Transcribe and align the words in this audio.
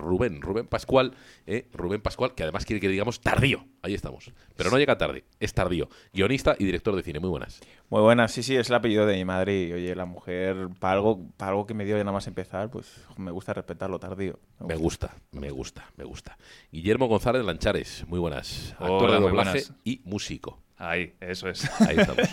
Rubén, 0.00 0.40
Rubén 0.40 0.66
Pascual, 0.66 1.14
eh, 1.46 1.68
Rubén 1.72 2.00
Pascual, 2.00 2.34
que 2.34 2.42
además 2.42 2.64
quiere 2.64 2.80
que 2.80 2.88
digamos 2.88 3.20
tardío. 3.20 3.64
Ahí 3.82 3.94
estamos. 3.94 4.32
Pero 4.56 4.70
no 4.70 4.78
llega 4.78 4.98
tarde, 4.98 5.24
es 5.38 5.54
tardío. 5.54 5.88
Guionista 6.12 6.56
y 6.58 6.64
director 6.64 6.96
de 6.96 7.02
cine. 7.02 7.20
Muy 7.20 7.30
buenas. 7.30 7.60
Muy 7.88 8.02
buenas, 8.02 8.32
sí, 8.32 8.42
sí, 8.42 8.56
es 8.56 8.68
el 8.68 8.74
apellido 8.74 9.06
de 9.06 9.16
mi 9.16 9.24
madre. 9.24 9.62
Y 9.62 9.72
oye, 9.72 9.94
la 9.94 10.06
mujer, 10.06 10.68
para 10.78 10.94
algo, 10.94 11.26
para 11.36 11.50
algo 11.52 11.66
que 11.66 11.74
me 11.74 11.84
dio 11.84 11.96
ya 11.96 12.04
nada 12.04 12.12
más 12.12 12.26
empezar, 12.26 12.70
pues 12.70 13.06
me 13.16 13.30
gusta 13.30 13.52
respetarlo 13.52 13.98
tardío. 13.98 14.38
Me 14.58 14.76
gusta, 14.76 15.14
me 15.32 15.50
gusta, 15.50 15.90
me 15.96 16.04
gusta. 16.04 16.36
Guillermo 16.72 17.06
González 17.06 17.44
Lanchares, 17.44 18.04
muy 18.08 18.18
buenas. 18.18 18.74
Actor 18.78 19.12
de 19.12 19.20
doblaje 19.20 19.62
y 19.84 20.00
músico. 20.04 20.58
Ahí, 20.80 21.12
eso 21.20 21.46
es. 21.46 21.68
Ahí 21.82 21.98
estamos. 21.98 22.26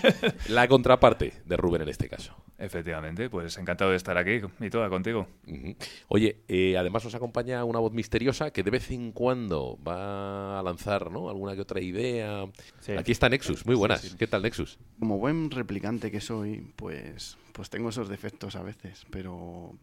La 0.48 0.70
contraparte 0.70 1.34
de 1.46 1.58
Rubén 1.58 1.82
en 1.82 1.90
este 1.90 2.08
caso. 2.08 2.34
Efectivamente, 2.58 3.30
pues 3.30 3.58
encantado 3.58 3.92
de 3.92 3.98
estar 3.98 4.18
aquí 4.18 4.40
y 4.62 4.70
toda 4.70 4.88
contigo. 4.90 5.28
Oye, 6.08 6.44
eh, 6.48 6.78
además 6.78 7.04
nos 7.04 7.14
acompaña 7.14 7.66
una 7.66 7.80
voz 7.80 7.92
misteriosa 7.92 8.52
que 8.52 8.64
de 8.64 8.72
vez 8.72 8.90
en 8.90 9.12
cuando 9.12 9.78
va 9.86 10.60
a 10.60 10.64
lanzar 10.64 11.12
¿no? 11.12 11.30
alguna 11.30 11.56
que 11.56 11.62
otra 11.62 11.82
idea. 11.82 12.46
Aquí 12.98 13.12
está 13.12 13.28
Nexus, 13.28 13.66
muy 13.66 13.76
buenas. 13.76 14.16
¿Qué 14.16 14.28
tal 14.28 14.44
Nexus? 14.44 14.80
Como 14.98 15.18
buen 15.18 15.52
replicante 15.52 16.10
que 16.10 16.22
soy, 16.22 16.72
pues, 16.78 17.38
pues 17.52 17.70
tengo 17.70 17.90
esos 17.90 18.08
defectos 18.08 18.56
a 18.56 18.64
veces, 18.64 19.06
pero 19.12 19.74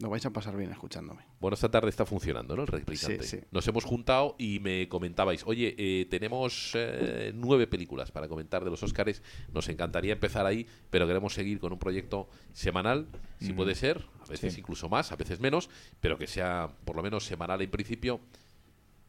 lo 0.00 0.10
vais 0.10 0.24
a 0.24 0.30
pasar 0.30 0.56
bien 0.56 0.70
escuchándome. 0.70 1.22
Bueno, 1.40 1.54
esta 1.54 1.70
tarde 1.70 1.88
está 1.88 2.06
funcionando, 2.06 2.54
¿no? 2.54 2.62
El 2.62 2.68
replicante. 2.68 3.24
Sí, 3.24 3.38
sí. 3.38 3.44
Nos 3.50 3.66
hemos 3.66 3.84
juntado 3.84 4.36
y 4.38 4.60
me 4.60 4.88
comentabais, 4.88 5.42
oye, 5.44 5.74
eh, 5.76 6.06
tenemos 6.06 6.72
eh, 6.74 7.32
nueve 7.34 7.66
películas 7.66 8.12
para 8.12 8.28
comentar 8.28 8.62
de 8.62 8.70
los 8.70 8.80
Oscars. 8.84 9.22
Nos 9.52 9.68
encantaría 9.68 10.12
empezar 10.12 10.46
ahí, 10.46 10.68
pero 10.90 11.06
queremos 11.08 11.34
seguir 11.34 11.58
con 11.58 11.72
un 11.72 11.80
proyecto 11.80 12.28
semanal, 12.52 13.08
si 13.40 13.52
puede 13.52 13.74
ser, 13.74 14.04
a 14.24 14.26
veces 14.26 14.56
incluso 14.56 14.88
más, 14.88 15.10
a 15.10 15.16
veces 15.16 15.40
menos, 15.40 15.68
pero 16.00 16.16
que 16.16 16.28
sea 16.28 16.70
por 16.84 16.94
lo 16.94 17.02
menos 17.02 17.24
semanal 17.24 17.60
en 17.60 17.70
principio, 17.70 18.20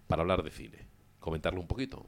para 0.08 0.24
hablar 0.24 0.42
de 0.42 0.50
cine. 0.50 0.88
Comentarlo 1.20 1.62
un 1.62 1.68
poquito. 1.68 2.08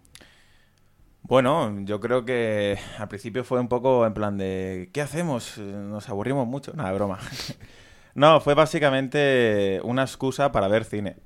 Bueno, 1.22 1.82
yo 1.86 2.00
creo 2.00 2.26
que 2.26 2.80
al 2.98 3.08
principio 3.08 3.44
fue 3.44 3.60
un 3.60 3.68
poco 3.68 4.08
en 4.08 4.14
plan 4.16 4.40
de, 4.40 4.90
¿qué 4.92 5.02
hacemos? 5.02 5.60
Nos 5.60 6.10
aburrimos 6.10 6.48
mucho. 6.48 6.74
Nada, 6.74 6.92
broma. 6.94 7.20
No, 8.14 8.42
fue 8.42 8.54
básicamente 8.54 9.80
una 9.84 10.04
excusa 10.04 10.52
para 10.52 10.68
ver 10.68 10.84
cine. 10.84 11.18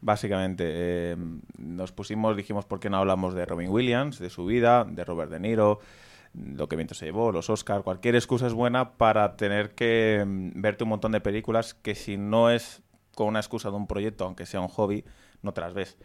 Básicamente, 0.00 0.64
eh, 0.66 1.16
nos 1.58 1.92
pusimos, 1.92 2.36
dijimos, 2.36 2.66
¿por 2.66 2.78
qué 2.78 2.90
no 2.90 2.98
hablamos 2.98 3.34
de 3.34 3.46
Robin 3.46 3.70
Williams, 3.70 4.18
de 4.18 4.30
su 4.30 4.44
vida, 4.44 4.84
de 4.84 5.04
Robert 5.04 5.30
De 5.30 5.40
Niro, 5.40 5.80
lo 6.34 6.68
que 6.68 6.76
viento 6.76 6.94
se 6.94 7.06
llevó, 7.06 7.32
los 7.32 7.48
Oscars? 7.48 7.82
Cualquier 7.82 8.14
excusa 8.14 8.46
es 8.46 8.52
buena 8.52 8.92
para 8.92 9.36
tener 9.36 9.74
que 9.74 10.22
mm, 10.26 10.60
verte 10.60 10.84
un 10.84 10.90
montón 10.90 11.12
de 11.12 11.20
películas 11.20 11.74
que 11.74 11.94
si 11.94 12.18
no 12.18 12.50
es 12.50 12.82
con 13.14 13.28
una 13.28 13.40
excusa 13.40 13.70
de 13.70 13.76
un 13.76 13.86
proyecto, 13.86 14.24
aunque 14.26 14.44
sea 14.44 14.60
un 14.60 14.68
hobby, 14.68 15.04
no 15.42 15.52
te 15.54 15.62
las 15.62 15.72
ves. 15.72 15.96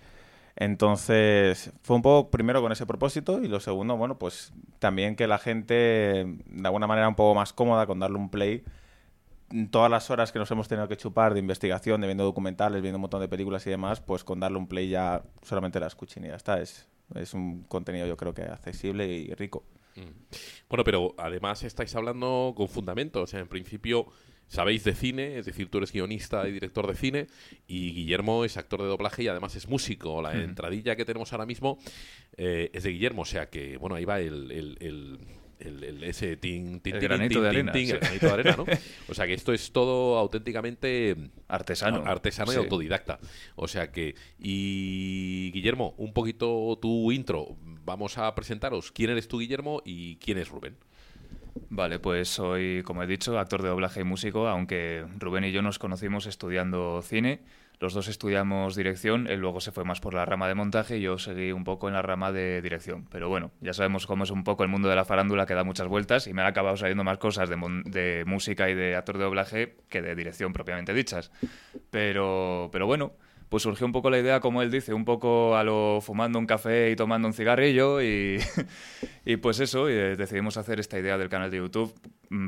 Entonces, 0.56 1.74
fue 1.84 1.98
un 1.98 2.02
poco 2.02 2.32
primero 2.32 2.62
con 2.62 2.72
ese 2.72 2.86
propósito 2.86 3.42
y 3.44 3.48
lo 3.48 3.60
segundo, 3.60 3.98
bueno, 3.98 4.18
pues 4.18 4.54
también 4.80 5.16
que 5.16 5.28
la 5.28 5.38
gente, 5.38 5.74
de 5.76 6.66
alguna 6.66 6.88
manera, 6.88 7.08
un 7.10 7.16
poco 7.16 7.36
más 7.36 7.54
cómoda 7.54 7.86
con 7.86 8.00
darle 8.00 8.18
un 8.18 8.30
play 8.30 8.64
todas 9.72 9.90
las 9.90 10.10
horas 10.10 10.32
que 10.32 10.40
nos 10.40 10.50
hemos 10.52 10.68
tenido 10.68 10.88
que 10.88 10.98
chupar 10.98 11.34
de 11.34 11.40
investigación, 11.40 12.02
de 12.02 12.08
viendo 12.08 12.24
documentales, 12.24 12.82
viendo 12.82 12.98
un 12.98 13.02
montón 13.02 13.22
de 13.22 13.28
películas 13.28 13.66
y 13.68 13.70
demás, 13.70 14.02
pues 14.02 14.24
con 14.24 14.40
darle 14.40 14.58
un 14.58 14.68
play 14.68 14.90
ya 14.90 15.24
solamente 15.42 15.80
la 15.80 15.88
escuchen 15.88 16.26
y 16.26 16.30
ya 16.30 16.36
está. 16.36 16.62
Es, 16.62 16.88
es 17.16 17.34
un 17.34 17.64
contenido 17.64 18.08
yo 18.08 18.18
creo 18.18 18.34
que 18.34 18.44
accesible 18.44 19.08
y 19.08 19.34
rico. 19.34 19.64
Mm. 19.96 20.34
Bueno, 20.70 20.84
pero 20.84 21.14
además 21.18 21.64
estáis 21.64 21.96
hablando 21.96 22.54
con 22.56 22.68
fundamento. 22.68 23.22
O 23.22 23.28
sea, 23.28 23.40
en 23.40 23.48
principio 23.48 24.08
sabéis 24.52 24.84
de 24.84 24.94
cine, 24.94 25.38
es 25.38 25.46
decir, 25.46 25.70
tú 25.70 25.78
eres 25.78 25.94
guionista 25.94 26.46
y 26.48 26.52
director 26.52 26.86
de 26.86 26.96
cine, 26.96 27.28
y 27.68 27.94
Guillermo 27.94 28.44
es 28.44 28.58
actor 28.58 28.82
de 28.82 28.88
doblaje 28.90 29.24
y 29.24 29.28
además 29.30 29.56
es 29.56 29.70
músico. 29.70 30.22
La 30.22 30.34
entradilla 30.34 30.98
que 30.98 31.06
tenemos 31.06 31.32
ahora 31.32 31.46
mismo 31.46 31.80
eh, 32.36 32.70
es 32.74 32.84
de 32.84 32.90
Guillermo, 32.90 33.22
o 33.22 33.26
sea 33.26 33.50
que, 33.50 33.78
bueno, 33.78 33.96
ahí 33.96 34.04
va 34.04 34.20
el 34.20 34.52
el, 34.52 35.20
ese 36.02 36.38
tin, 36.38 36.80
tin, 36.80 36.96
el 36.96 37.02
granito 37.02 37.42
de 37.42 37.50
arena, 37.50 37.74
¿no? 38.58 38.66
O 39.10 39.14
sea 39.14 39.28
que 39.28 39.34
esto 39.34 39.54
es 39.54 39.72
todo 39.72 40.18
auténticamente 40.18 41.16
artesano, 41.48 42.04
artesano 42.06 42.54
y 42.54 42.56
autodidacta. 42.56 43.20
O 43.56 43.68
sea 43.68 43.92
que 43.92 44.16
y 44.40 45.52
Guillermo, 45.54 45.94
un 45.98 46.14
poquito 46.14 46.78
tu 46.82 47.12
intro. 47.12 47.56
Vamos 47.84 48.18
a 48.18 48.34
presentaros 48.36 48.92
quién 48.92 49.12
eres 49.12 49.28
tú, 49.28 49.40
Guillermo, 49.40 49.82
y 49.86 50.18
quién 50.18 50.38
es 50.38 50.50
Rubén. 50.50 50.76
Vale, 51.70 52.00
pues 52.00 52.30
soy, 52.30 52.84
como 52.84 53.04
he 53.04 53.08
dicho, 53.08 53.38
actor 53.38 53.62
de 53.62 53.70
doblaje 53.70 54.02
y 54.02 54.04
músico, 54.04 54.48
aunque 54.48 55.06
Rubén 55.20 55.44
y 55.44 55.52
yo 55.52 55.62
nos 55.62 55.80
conocimos 55.80 56.26
estudiando 56.26 57.02
cine 57.02 57.42
los 57.82 57.96
dos 57.96 58.08
estudiamos 58.08 58.76
dirección, 58.76 59.26
él 59.28 59.40
luego 59.40 59.60
se 59.60 59.72
fue 59.72 59.84
más 59.84 60.00
por 60.00 60.14
la 60.14 60.24
rama 60.24 60.48
de 60.48 60.54
montaje 60.54 61.00
y 61.00 61.02
yo 61.02 61.18
seguí 61.18 61.52
un 61.52 61.64
poco 61.64 61.88
en 61.88 61.96
la 61.96 62.04
rama 62.04 62.32
de 62.32 62.62
dirección. 62.62 63.08
Pero 63.10 63.28
bueno, 63.28 63.52
ya 63.60 63.74
sabemos 63.74 64.06
cómo 64.06 64.24
es 64.24 64.30
un 64.30 64.44
poco 64.44 64.62
el 64.62 64.70
mundo 64.70 64.88
de 64.88 64.96
la 64.96 65.04
farándula 65.04 65.48
que 65.48 65.56
da 65.56 65.64
muchas 65.64 65.88
vueltas 65.88 66.28
y 66.28 66.34
me 66.34 66.44
han 66.44 66.48
acabado 66.48 66.78
saliendo 66.78 67.04
más 67.04 67.18
cosas 67.18 67.50
de, 67.50 68.24
música 68.28 68.70
y 68.70 68.76
de 68.76 68.96
actor 68.96 69.18
de 69.18 69.24
doblaje 69.24 69.78
que 69.90 70.04
de 70.04 70.14
dirección 70.14 70.54
propiamente 70.54 70.94
dichas. 70.94 71.32
Pero, 71.90 72.70
pero 72.72 72.86
bueno, 72.86 73.14
pues 73.50 73.64
surgió 73.64 73.88
un 73.88 73.94
poco 73.94 74.12
la 74.12 74.20
idea, 74.20 74.42
como 74.42 74.62
él 74.62 74.70
dice, 74.70 74.94
un 74.94 75.04
poco 75.04 75.58
a 75.58 75.64
lo 75.64 76.02
fumando 76.02 76.38
un 76.38 76.46
café 76.46 76.92
y 76.92 76.96
tomando 76.96 77.28
un 77.28 77.34
cigarrillo 77.34 78.00
y, 78.00 78.40
y 79.26 79.38
pues 79.38 79.60
eso, 79.60 79.90
eh, 79.90 80.16
decidimos 80.16 80.56
hacer 80.58 80.80
esta 80.80 81.00
idea 81.00 81.18
del 81.18 81.30
canal 81.30 81.50
de 81.50 81.58
YouTube, 81.58 81.92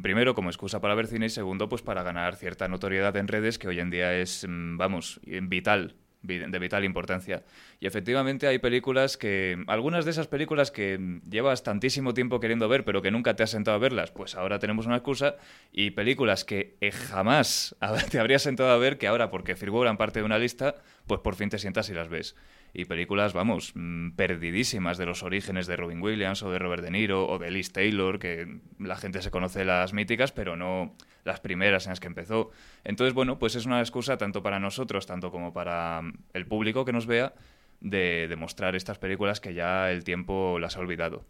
primero 0.02 0.36
como 0.36 0.50
excusa 0.50 0.82
para 0.82 0.96
ver 0.96 1.08
cine 1.08 1.28
y 1.28 1.30
segundo 1.30 1.70
pues 1.70 1.82
para 1.82 2.04
ganar 2.04 2.36
cierta 2.36 2.68
notoriedad 2.68 3.16
en 3.18 3.28
redes 3.28 3.60
que 3.60 3.68
hoy 3.68 3.80
en 3.80 3.90
día 3.90 4.14
es, 4.16 4.46
mm, 4.48 4.78
vamos, 4.78 5.20
vital 5.24 5.96
de 6.24 6.60
vital 6.60 6.86
importancia. 6.86 7.44
Y 7.80 7.88
efectivamente 7.88 8.48
hay 8.48 8.60
películas 8.60 9.18
que, 9.18 9.62
algunas 9.68 10.06
de 10.06 10.12
esas 10.12 10.28
películas 10.28 10.72
que 10.72 11.20
llevas 11.30 11.64
tantísimo 11.64 12.14
tiempo 12.14 12.40
queriendo 12.40 12.70
ver, 12.70 12.86
pero 12.86 13.02
que 13.02 13.12
nunca 13.12 13.36
te 13.36 13.44
has 13.44 13.52
sentado 13.52 13.76
a 13.76 13.80
verlas, 13.80 14.12
pues 14.12 14.36
ahora 14.36 14.58
tenemos 14.60 14.86
una 14.86 14.96
excusa. 14.96 15.36
Y 15.72 15.92
películas 15.92 16.46
que 16.46 16.78
eh, 16.80 16.92
jamás 16.92 17.76
te 18.12 18.20
habrías 18.20 18.42
sentado 18.42 18.72
a 18.72 18.78
ver, 18.78 18.98
que 18.98 19.08
ahora, 19.08 19.30
porque 19.30 19.56
figuran 19.56 19.98
parte 19.98 20.20
de 20.20 20.26
una 20.26 20.40
lista, 20.40 20.76
pues 21.08 21.20
por 21.20 21.36
fin 21.36 21.50
te 21.50 21.60
sientas 21.60 21.90
y 21.90 21.94
las 21.94 22.08
ves 22.08 22.36
y 22.74 22.86
películas, 22.86 23.34
vamos, 23.34 23.74
mm, 23.76 24.12
perdidísimas 24.12 24.98
de 24.98 25.06
los 25.06 25.22
orígenes 25.22 25.68
de 25.68 25.76
Robin 25.76 26.02
Williams 26.02 26.42
o 26.42 26.52
de 26.52 26.58
Robert 26.58 26.84
De 26.84 26.90
Niro 26.90 27.28
o 27.28 27.38
de 27.38 27.52
Liz 27.52 27.72
Taylor, 27.72 28.18
que 28.18 28.60
la 28.80 28.96
gente 28.96 29.22
se 29.22 29.30
conoce 29.30 29.64
las 29.64 29.94
míticas, 29.94 30.32
pero 30.32 30.56
no 30.56 30.96
las 31.24 31.40
primeras 31.40 31.86
en 31.86 31.92
las 31.92 32.00
que 32.00 32.08
empezó. 32.08 32.50
Entonces, 32.84 33.14
bueno, 33.14 33.38
pues 33.38 33.56
es 33.56 33.66
una 33.66 33.80
excusa 33.80 34.18
tanto 34.18 34.42
para 34.42 34.60
nosotros, 34.60 35.06
tanto 35.06 35.32
como 35.32 35.54
para 35.54 36.02
mm, 36.02 36.14
el 36.34 36.48
público 36.48 36.84
que 36.84 36.94
nos 36.94 37.06
vea, 37.06 37.34
de 37.80 38.28
demostrar 38.28 38.76
estas 38.76 38.98
películas 38.98 39.40
que 39.40 39.54
ya 39.54 39.92
el 39.92 40.04
tiempo 40.04 40.58
las 40.58 40.78
ha 40.78 40.80
olvidado. 40.80 41.26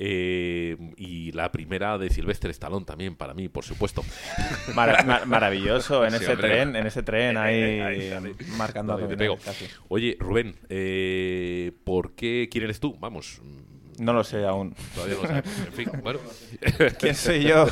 Eh, 0.00 0.76
y 0.96 1.32
la 1.32 1.50
primera 1.50 1.98
de 1.98 2.08
Silvestre 2.08 2.52
Stallone 2.52 2.86
también, 2.86 3.16
para 3.16 3.34
mí, 3.34 3.48
por 3.48 3.64
supuesto. 3.64 4.04
maravilloso, 5.26 6.06
en 6.06 6.14
ese 6.14 6.36
tren, 6.36 6.76
en 6.76 6.86
ese 6.86 7.02
tren 7.02 7.36
ahí, 7.36 8.12
marcando 8.56 8.94
a 8.94 9.08
te 9.08 9.28
Oye, 9.88 10.16
Rubén, 10.20 10.54
eh, 10.68 11.72
¿por 11.82 12.12
qué 12.12 12.48
quién 12.50 12.64
eres 12.64 12.78
tú? 12.78 12.96
Vamos. 13.00 13.40
No 13.98 14.12
lo 14.12 14.22
sé 14.22 14.46
aún. 14.46 14.76
Todavía 14.94 15.16
no 15.16 15.22
lo 15.22 15.28
sé. 15.28 15.36
En 15.66 15.72
fin, 15.72 15.90
bueno. 16.04 16.20
¿Quién 17.00 17.16
soy 17.16 17.42
yo? 17.42 17.66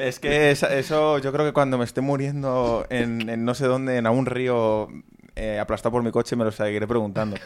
es 0.00 0.18
que 0.18 0.50
eso, 0.50 1.18
yo 1.18 1.32
creo 1.32 1.46
que 1.46 1.52
cuando 1.52 1.78
me 1.78 1.84
esté 1.84 2.00
muriendo 2.00 2.84
en, 2.90 3.44
no 3.44 3.54
sé 3.54 3.66
dónde, 3.66 3.98
en 3.98 4.06
algún 4.06 4.26
río 4.26 4.88
eh, 5.36 5.60
aplastado 5.60 5.92
por 5.92 6.02
mi 6.02 6.10
coche, 6.10 6.34
me 6.34 6.44
lo 6.44 6.50
seguiré 6.50 6.88
preguntando. 6.88 7.36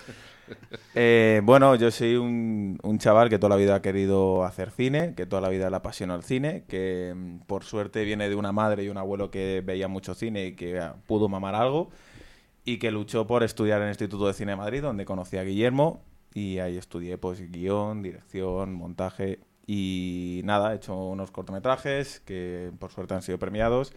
Eh, 0.98 1.42
bueno, 1.44 1.74
yo 1.74 1.90
soy 1.90 2.16
un, 2.16 2.98
chaval 2.98 3.28
que 3.28 3.38
toda 3.38 3.50
la 3.50 3.56
vida 3.56 3.74
ha 3.74 3.82
querido 3.82 4.44
hacer 4.44 4.70
cine, 4.70 5.14
que 5.14 5.26
toda 5.26 5.42
la 5.42 5.50
vida 5.50 5.68
le 5.68 5.76
apasiona 5.76 6.14
el 6.14 6.22
cine, 6.22 6.64
que 6.68 7.12
mm, 7.14 7.40
por 7.40 7.64
suerte 7.64 8.04
viene 8.04 8.28
de 8.28 8.34
una 8.34 8.52
madre 8.52 8.84
y 8.84 8.88
un 8.88 8.96
abuelo 8.96 9.30
que 9.30 9.62
veía 9.64 9.88
mucho 9.88 10.14
cine 10.14 10.46
y 10.46 10.52
que 10.56 10.80
ah, 10.80 10.96
pudo 11.06 11.28
mamar 11.28 11.54
algo, 11.54 11.90
y 12.64 12.78
que 12.78 12.90
luchó 12.90 13.26
por 13.26 13.42
estudiar 13.42 13.78
en 13.78 13.88
el 13.88 13.90
Instituto 13.90 14.26
de 14.26 14.32
Cine 14.32 14.52
de 14.52 14.56
Madrid, 14.56 14.82
donde 14.82 15.04
conocí 15.04 15.36
a 15.36 15.44
Guillermo, 15.44 16.00
y 16.32 16.58
ahí 16.58 16.78
estudié 16.78 17.18
pues 17.18 17.50
guion, 17.50 18.02
dirección, 18.02 18.72
montaje, 18.74 19.40
y 19.66 20.40
nada, 20.44 20.72
he 20.72 20.76
hecho 20.76 20.96
unos 20.96 21.30
cortometrajes 21.30 22.20
que 22.20 22.70
por 22.78 22.90
suerte 22.92 23.14
han 23.14 23.22
sido 23.22 23.38
premiados 23.38 23.92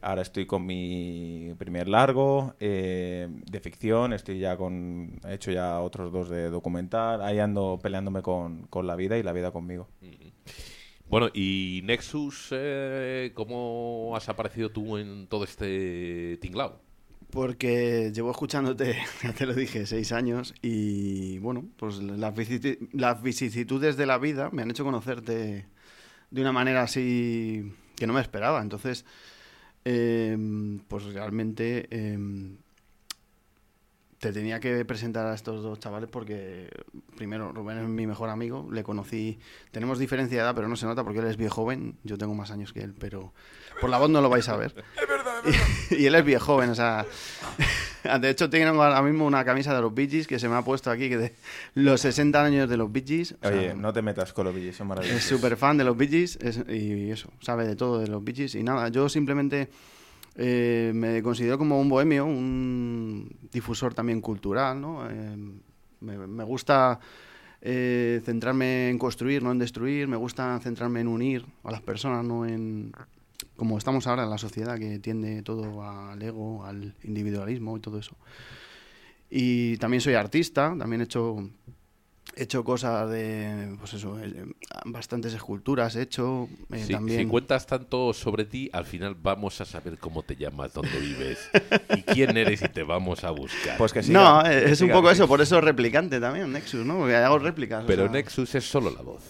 Ahora 0.00 0.22
estoy 0.22 0.46
con 0.46 0.64
mi 0.64 1.54
primer 1.58 1.88
largo 1.88 2.54
eh, 2.60 3.28
de 3.30 3.60
ficción, 3.60 4.12
estoy 4.12 4.38
ya 4.38 4.56
con, 4.56 5.20
he 5.26 5.34
hecho 5.34 5.50
ya 5.50 5.80
otros 5.80 6.12
dos 6.12 6.28
de 6.28 6.50
documental, 6.50 7.20
ahí 7.22 7.38
ando 7.38 7.78
peleándome 7.82 8.22
con, 8.22 8.66
con 8.68 8.86
la 8.86 8.96
vida 8.96 9.18
y 9.18 9.22
la 9.22 9.32
vida 9.32 9.50
conmigo. 9.50 9.88
Bueno, 11.08 11.30
y 11.32 11.80
Nexus, 11.84 12.48
eh, 12.52 13.32
¿cómo 13.34 14.12
has 14.14 14.28
aparecido 14.28 14.70
tú 14.70 14.98
en 14.98 15.26
todo 15.26 15.44
este 15.44 16.36
tinglao? 16.36 16.80
Porque 17.30 18.12
llevo 18.14 18.30
escuchándote, 18.30 18.96
ya 19.22 19.32
te 19.32 19.46
lo 19.46 19.54
dije, 19.54 19.86
seis 19.86 20.12
años 20.12 20.54
y 20.62 21.38
bueno, 21.38 21.64
pues 21.76 21.98
las, 21.98 22.34
las 22.92 23.22
vicisitudes 23.22 23.96
de 23.96 24.06
la 24.06 24.18
vida 24.18 24.50
me 24.50 24.62
han 24.62 24.70
hecho 24.70 24.84
conocerte 24.84 25.66
de 26.30 26.40
una 26.40 26.52
manera 26.52 26.82
así 26.82 27.72
que 27.96 28.06
no 28.06 28.12
me 28.12 28.20
esperaba. 28.20 28.62
Entonces, 28.62 29.04
em, 29.88 30.80
pues 30.80 31.04
realmente 31.04 31.88
em, 31.90 32.58
te 34.18 34.32
tenía 34.32 34.60
que 34.60 34.84
presentar 34.84 35.26
a 35.26 35.34
estos 35.34 35.62
dos 35.62 35.78
chavales 35.78 36.10
porque, 36.10 36.68
primero, 37.16 37.52
Rubén 37.52 37.78
es 37.78 37.88
mi 37.88 38.06
mejor 38.06 38.28
amigo, 38.28 38.68
le 38.70 38.82
conocí, 38.82 39.38
tenemos 39.70 39.98
diferencia 39.98 40.36
de 40.36 40.42
edad, 40.42 40.54
pero 40.54 40.68
no 40.68 40.76
se 40.76 40.84
nota 40.84 41.04
porque 41.04 41.20
él 41.20 41.26
es 41.26 41.38
viejo 41.38 41.54
joven, 41.54 41.96
yo 42.04 42.18
tengo 42.18 42.34
más 42.34 42.50
años 42.50 42.72
que 42.72 42.80
él, 42.80 42.94
pero 42.98 43.32
por 43.80 43.88
la 43.88 43.98
voz 43.98 44.10
no 44.10 44.20
lo 44.20 44.28
vais 44.28 44.48
a 44.48 44.56
ver. 44.56 44.74
es 45.00 45.08
verdad, 45.08 45.38
es 45.46 45.52
verdad. 45.52 45.66
Y, 45.98 46.06
él 46.06 46.14
es 46.14 46.24
viejo 46.24 46.44
joven, 46.44 46.70
o 46.70 46.74
sea, 46.74 47.06
de 48.20 48.30
hecho 48.30 48.48
tengo 48.50 48.82
ahora 48.82 49.02
mismo 49.02 49.26
una 49.26 49.44
camisa 49.44 49.74
de 49.74 49.80
los 49.80 49.94
Bee 49.94 50.26
que 50.26 50.38
se 50.38 50.48
me 50.48 50.56
ha 50.56 50.62
puesto 50.62 50.90
aquí, 50.90 51.08
que 51.08 51.18
de 51.18 51.34
los 51.74 52.00
60 52.00 52.44
años 52.44 52.68
de 52.68 52.76
los 52.76 52.90
Bee 52.90 53.26
Oye, 53.42 53.74
no 53.74 53.92
te 53.92 54.02
metas 54.02 54.32
con 54.32 54.46
los 54.46 54.54
Bee 54.54 54.72
son 54.72 54.88
maravillosos. 54.88 55.22
Es 55.22 55.28
súper 55.28 55.56
fan 55.56 55.76
de 55.78 55.84
los 55.84 55.96
Bee 55.96 56.26
y 56.68 57.10
eso, 57.10 57.30
sabe 57.40 57.66
de 57.66 57.76
todo 57.76 57.98
de 57.98 58.08
los 58.08 58.22
Bee 58.22 58.46
y 58.54 58.62
nada, 58.62 58.88
yo 58.88 59.08
simplemente 59.08 59.68
eh, 60.40 60.92
me 60.94 61.20
considero 61.20 61.58
como 61.58 61.80
un 61.80 61.88
bohemio, 61.88 62.24
un 62.24 63.28
difusor 63.50 63.92
también 63.92 64.20
cultural, 64.20 64.80
¿no? 64.80 65.04
Eh, 65.10 65.36
me, 66.00 66.44
gusta 66.44 67.00
eh, 67.60 68.20
centrarme 68.24 68.88
en 68.88 68.98
construir, 68.98 69.42
no 69.42 69.50
en 69.50 69.58
destruir, 69.58 70.06
me 70.06 70.16
gusta 70.16 70.58
centrarme 70.62 71.00
en 71.00 71.08
unir 71.08 71.44
a 71.64 71.72
las 71.72 71.82
personas, 71.82 72.24
no 72.24 72.46
en... 72.46 72.92
Como 73.58 73.76
estamos 73.76 74.06
ahora 74.06 74.22
en 74.22 74.30
la 74.30 74.38
sociedad 74.38 74.78
que 74.78 74.98
tiende 75.00 75.42
todo 75.42 75.82
al 75.82 76.22
ego, 76.22 76.64
al 76.64 76.94
individualismo 77.02 77.76
y 77.76 77.80
todo 77.80 77.98
eso. 77.98 78.16
Y 79.28 79.76
también 79.76 80.00
soy 80.00 80.14
artista, 80.14 80.74
también 80.78 81.02
he 81.02 81.04
hecho 81.04 81.50
he 82.38 82.44
hecho 82.44 82.62
cosas 82.62 83.10
de, 83.10 83.74
pues 83.80 83.94
eso, 83.94 84.18
eh, 84.20 84.44
bastantes 84.84 85.34
esculturas 85.34 85.96
he 85.96 86.02
hecho. 86.02 86.48
Eh, 86.72 86.86
también... 86.88 87.20
Si 87.20 87.26
cuentas 87.26 87.66
tanto 87.66 88.12
sobre 88.12 88.44
ti, 88.44 88.70
al 88.72 88.86
final 88.86 89.16
vamos 89.20 89.60
a 89.60 89.64
saber 89.64 89.98
cómo 89.98 90.22
te 90.22 90.36
llamas, 90.36 90.72
dónde 90.72 90.98
vives 91.00 91.50
y 91.96 92.02
quién 92.02 92.36
eres 92.36 92.62
y 92.62 92.68
te 92.68 92.84
vamos 92.84 93.24
a 93.24 93.30
buscar. 93.30 93.76
Pues 93.76 93.92
que 93.92 94.02
no, 94.02 94.42
es 94.42 94.80
un 94.80 94.90
poco 94.90 95.10
eso, 95.10 95.26
por 95.26 95.40
eso 95.40 95.60
replicante 95.60 96.20
también, 96.20 96.52
Nexus, 96.52 96.86
¿no? 96.86 96.98
Porque 96.98 97.16
hago 97.16 97.40
réplicas. 97.40 97.84
Pero 97.86 98.08
Nexus 98.08 98.54
es 98.54 98.64
solo 98.64 98.90
la 98.90 99.02
voz. 99.02 99.22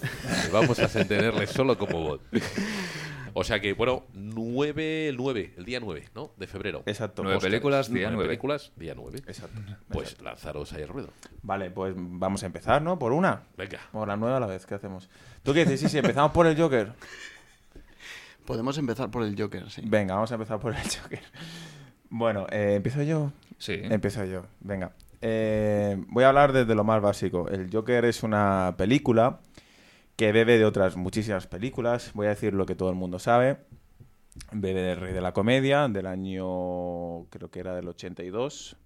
vamos 0.52 0.78
a 0.78 0.84
entenderle 0.84 1.46
solo 1.46 1.78
como 1.78 2.00
voz. 2.00 2.20
O 3.40 3.44
sea 3.44 3.60
que, 3.60 3.72
bueno, 3.72 4.02
9, 4.14 5.14
9, 5.16 5.54
el 5.58 5.64
día 5.64 5.78
9, 5.78 6.08
¿no? 6.12 6.32
De 6.36 6.48
febrero. 6.48 6.82
Exacto. 6.86 7.22
Nueve 7.22 7.38
películas, 7.38 7.88
día 7.88 8.10
9. 8.10 8.26
películas, 8.26 8.72
día 8.74 8.94
9. 8.96 9.22
Exacto. 9.28 9.60
Pues 9.90 10.20
lanzaros 10.20 10.72
ahí 10.72 10.82
el 10.82 10.88
ruedo. 10.88 11.10
Vale, 11.42 11.70
pues 11.70 11.94
vamos 11.96 12.42
a 12.42 12.46
empezar, 12.46 12.82
¿no? 12.82 12.98
Por 12.98 13.12
una. 13.12 13.42
Venga. 13.56 13.78
Por 13.92 14.08
la 14.08 14.16
nueva 14.16 14.38
a 14.38 14.40
la 14.40 14.46
vez, 14.48 14.66
¿qué 14.66 14.74
hacemos? 14.74 15.08
¿Tú 15.44 15.54
qué 15.54 15.60
dices? 15.60 15.78
Sí, 15.82 15.88
sí, 15.88 15.98
empezamos 15.98 16.32
por 16.32 16.48
el 16.48 16.60
Joker. 16.60 16.94
Podemos 18.44 18.76
empezar 18.76 19.08
por 19.08 19.22
el 19.22 19.40
Joker, 19.40 19.70
sí. 19.70 19.82
Venga, 19.84 20.14
vamos 20.14 20.32
a 20.32 20.34
empezar 20.34 20.58
por 20.58 20.74
el 20.74 20.82
Joker. 20.82 21.22
Bueno, 22.10 22.44
eh, 22.50 22.74
¿empiezo 22.74 23.04
yo? 23.04 23.30
Sí. 23.56 23.78
Empiezo 23.84 24.24
yo, 24.24 24.46
venga. 24.58 24.90
Eh, 25.20 25.96
voy 26.08 26.24
a 26.24 26.30
hablar 26.30 26.52
desde 26.52 26.74
lo 26.74 26.82
más 26.82 27.00
básico. 27.00 27.48
El 27.48 27.70
Joker 27.72 28.04
es 28.04 28.24
una 28.24 28.74
película 28.76 29.38
que 30.18 30.32
bebe 30.32 30.58
de 30.58 30.64
otras 30.64 30.96
muchísimas 30.96 31.46
películas. 31.46 32.10
Voy 32.12 32.26
a 32.26 32.30
decir 32.30 32.52
lo 32.52 32.66
que 32.66 32.74
todo 32.74 32.90
el 32.90 32.96
mundo 32.96 33.20
sabe. 33.20 33.58
Bebe 34.50 34.82
del 34.82 34.98
Rey 34.98 35.12
de 35.12 35.20
la 35.20 35.32
Comedia, 35.32 35.86
del 35.86 36.06
año, 36.06 37.26
creo 37.30 37.52
que 37.52 37.60
era 37.60 37.72
del 37.76 37.86
82, 37.86 38.76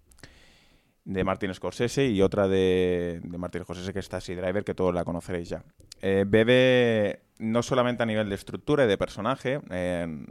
de 1.07 1.25
Martin 1.25 1.55
Scorsese, 1.55 2.07
y 2.07 2.21
otra 2.21 2.49
de, 2.49 3.23
de 3.25 3.39
Martin 3.39 3.63
Scorsese, 3.65 3.95
que 3.95 4.01
es 4.01 4.11
Taxi 4.11 4.35
Driver, 4.35 4.63
que 4.63 4.75
todos 4.75 4.95
la 4.95 5.05
conoceréis 5.05 5.49
ya. 5.49 5.65
Eh, 6.03 6.27
bebe 6.29 7.23
no 7.39 7.63
solamente 7.63 8.03
a 8.03 8.07
nivel 8.07 8.29
de 8.29 8.35
estructura 8.35 8.85
y 8.85 8.89
de 8.89 8.99
personaje. 8.99 9.59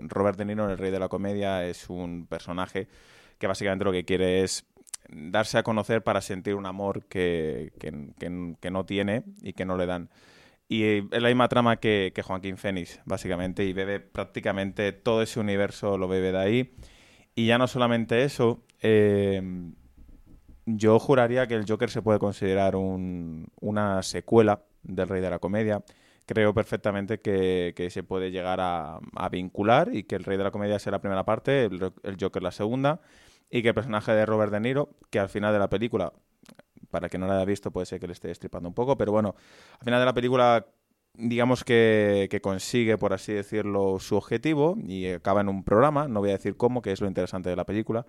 Robert 0.01 0.37
De 0.37 0.45
Niro, 0.45 0.69
el 0.69 0.77
Rey 0.77 0.91
de 0.91 0.99
la 0.99 1.09
Comedia, 1.09 1.65
es 1.65 1.89
un 1.89 2.27
personaje 2.27 2.87
que 3.39 3.47
básicamente 3.47 3.85
lo 3.85 3.91
que 3.91 4.05
quiere 4.05 4.43
es 4.43 4.67
darse 5.09 5.57
a 5.57 5.63
conocer 5.63 6.03
para 6.03 6.21
sentir 6.21 6.53
un 6.53 6.67
amor 6.67 7.05
que, 7.05 7.73
que 7.79 8.71
no 8.71 8.85
tiene 8.85 9.23
y 9.41 9.53
que 9.53 9.65
no 9.65 9.77
le 9.77 9.87
dan. 9.87 10.11
Y 10.71 10.85
es 10.85 11.21
la 11.21 11.27
misma 11.27 11.49
trama 11.49 11.81
que, 11.81 12.13
Joaquín 12.25 12.55
Phoenix, 12.55 13.01
básicamente, 13.03 13.65
y 13.65 13.73
bebe 13.73 13.99
prácticamente 13.99 14.93
todo 14.93 15.21
ese 15.21 15.41
universo, 15.41 15.97
lo 15.97 16.07
bebe 16.07 16.31
de 16.31 16.37
ahí. 16.37 16.73
Y 17.35 17.47
ya 17.47 17.57
no 17.57 17.67
solamente 17.67 18.23
eso, 18.23 18.63
eh, 18.79 19.41
yo 20.65 20.97
juraría 20.97 21.45
que 21.45 21.55
el 21.55 21.65
Joker 21.67 21.89
se 21.89 22.01
puede 22.01 22.19
considerar 22.19 22.77
una 22.77 24.01
secuela 24.01 24.63
del 24.81 25.09
Rey 25.09 25.21
de 25.21 25.29
la 25.29 25.39
Comedia. 25.39 25.83
Creo 26.25 26.53
perfectamente 26.53 27.19
que, 27.19 27.87
se 27.91 28.03
puede 28.03 28.31
llegar 28.31 28.59
a, 28.61 29.01
vincular 29.29 29.93
y 29.93 30.03
que 30.03 30.15
el 30.15 30.23
Rey 30.23 30.37
de 30.37 30.45
la 30.45 30.51
Comedia 30.51 30.79
sea 30.79 30.93
la 30.93 31.01
primera 31.01 31.25
parte, 31.25 31.65
el 31.65 32.17
Joker 32.17 32.41
la 32.41 32.51
segunda, 32.51 33.01
y 33.49 33.61
que 33.61 33.67
el 33.67 33.75
personaje 33.75 34.13
de 34.13 34.25
Robert 34.25 34.53
De 34.53 34.61
Niro, 34.61 34.95
que 35.09 35.19
al 35.19 35.27
final 35.27 35.51
de 35.51 35.59
la 35.59 35.69
película 35.69 36.13
para 36.91 37.09
que 37.09 37.17
no 37.17 37.27
la 37.27 37.37
haya 37.37 37.45
visto 37.45 37.71
puede 37.71 37.85
ser 37.85 37.99
que 37.99 38.07
le 38.07 38.13
esté 38.13 38.29
estripando 38.29 38.69
un 38.69 38.75
poco, 38.75 38.97
pero 38.97 39.11
bueno, 39.11 39.35
al 39.79 39.85
final 39.85 39.99
de 39.99 40.05
la 40.05 40.13
película 40.13 40.65
digamos 41.13 41.63
que, 41.63 42.39
consigue, 42.41 42.97
por 42.97 43.13
así 43.13 43.33
decirlo, 43.33 43.99
su 43.99 44.15
objetivo 44.15 44.77
y 44.85 45.07
acaba 45.07 45.41
en 45.41 45.49
un 45.49 45.63
programa, 45.63 46.07
no 46.07 46.19
voy 46.19 46.29
a 46.29 46.33
decir 46.33 46.55
cómo, 46.55 46.81
que 46.81 46.91
es 46.91 47.01
lo 47.01 47.07
interesante 47.07 47.49
de 47.49 47.55
la 47.55 47.65
película. 47.65 48.05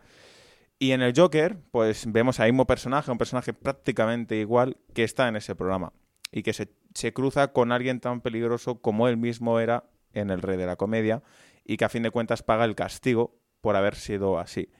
Y 0.78 0.92
en 0.92 1.02
el 1.02 1.12
Joker, 1.16 1.58
pues 1.70 2.10
vemos 2.10 2.40
al 2.40 2.50
mismo 2.50 2.66
personaje, 2.66 3.10
un 3.10 3.18
personaje 3.18 3.52
prácticamente 3.52 4.36
igual 4.36 4.78
que 4.94 5.04
está 5.04 5.28
en 5.28 5.36
ese 5.36 5.54
programa 5.54 5.92
y 6.30 6.42
que 6.42 6.52
se 6.52 7.12
cruza 7.12 7.52
con 7.52 7.72
alguien 7.72 8.00
tan 8.00 8.20
peligroso 8.20 8.80
como 8.80 9.06
él 9.08 9.16
mismo 9.16 9.60
era 9.60 9.84
en 10.12 10.30
El 10.30 10.42
Rey 10.42 10.56
de 10.56 10.66
la 10.66 10.76
Comedia 10.76 11.22
y 11.64 11.76
que 11.76 11.84
a 11.84 11.88
fin 11.88 12.02
de 12.02 12.10
cuentas 12.10 12.42
paga 12.42 12.64
el 12.64 12.74
castigo 12.74 13.38
por 13.60 13.76
haber 13.76 13.94
sido 13.94 14.38
así 14.38 14.70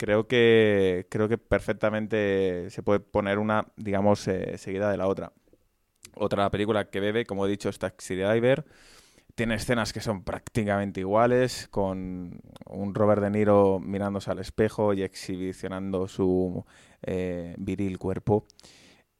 creo 0.00 0.26
que, 0.26 1.06
creo 1.10 1.28
que 1.28 1.36
perfectamente 1.36 2.70
se 2.70 2.82
puede 2.82 3.00
poner 3.00 3.38
una, 3.38 3.66
digamos, 3.76 4.26
eh, 4.28 4.56
seguida 4.56 4.90
de 4.90 4.96
la 4.96 5.06
otra. 5.06 5.34
Otra 6.14 6.50
película 6.50 6.88
que 6.88 7.00
bebe, 7.00 7.26
como 7.26 7.44
he 7.44 7.50
dicho, 7.50 7.68
es 7.68 7.78
Taxi 7.78 8.14
Driver. 8.14 8.64
Tiene 9.34 9.56
escenas 9.56 9.92
que 9.92 10.00
son 10.00 10.24
prácticamente 10.24 11.00
iguales, 11.00 11.68
con 11.70 12.40
un 12.66 12.94
Robert 12.94 13.20
De 13.20 13.28
Niro 13.28 13.78
mirándose 13.78 14.30
al 14.30 14.38
espejo 14.38 14.94
y 14.94 15.02
exhibicionando 15.02 16.08
su 16.08 16.64
eh, 17.02 17.54
viril 17.58 17.98
cuerpo. 17.98 18.46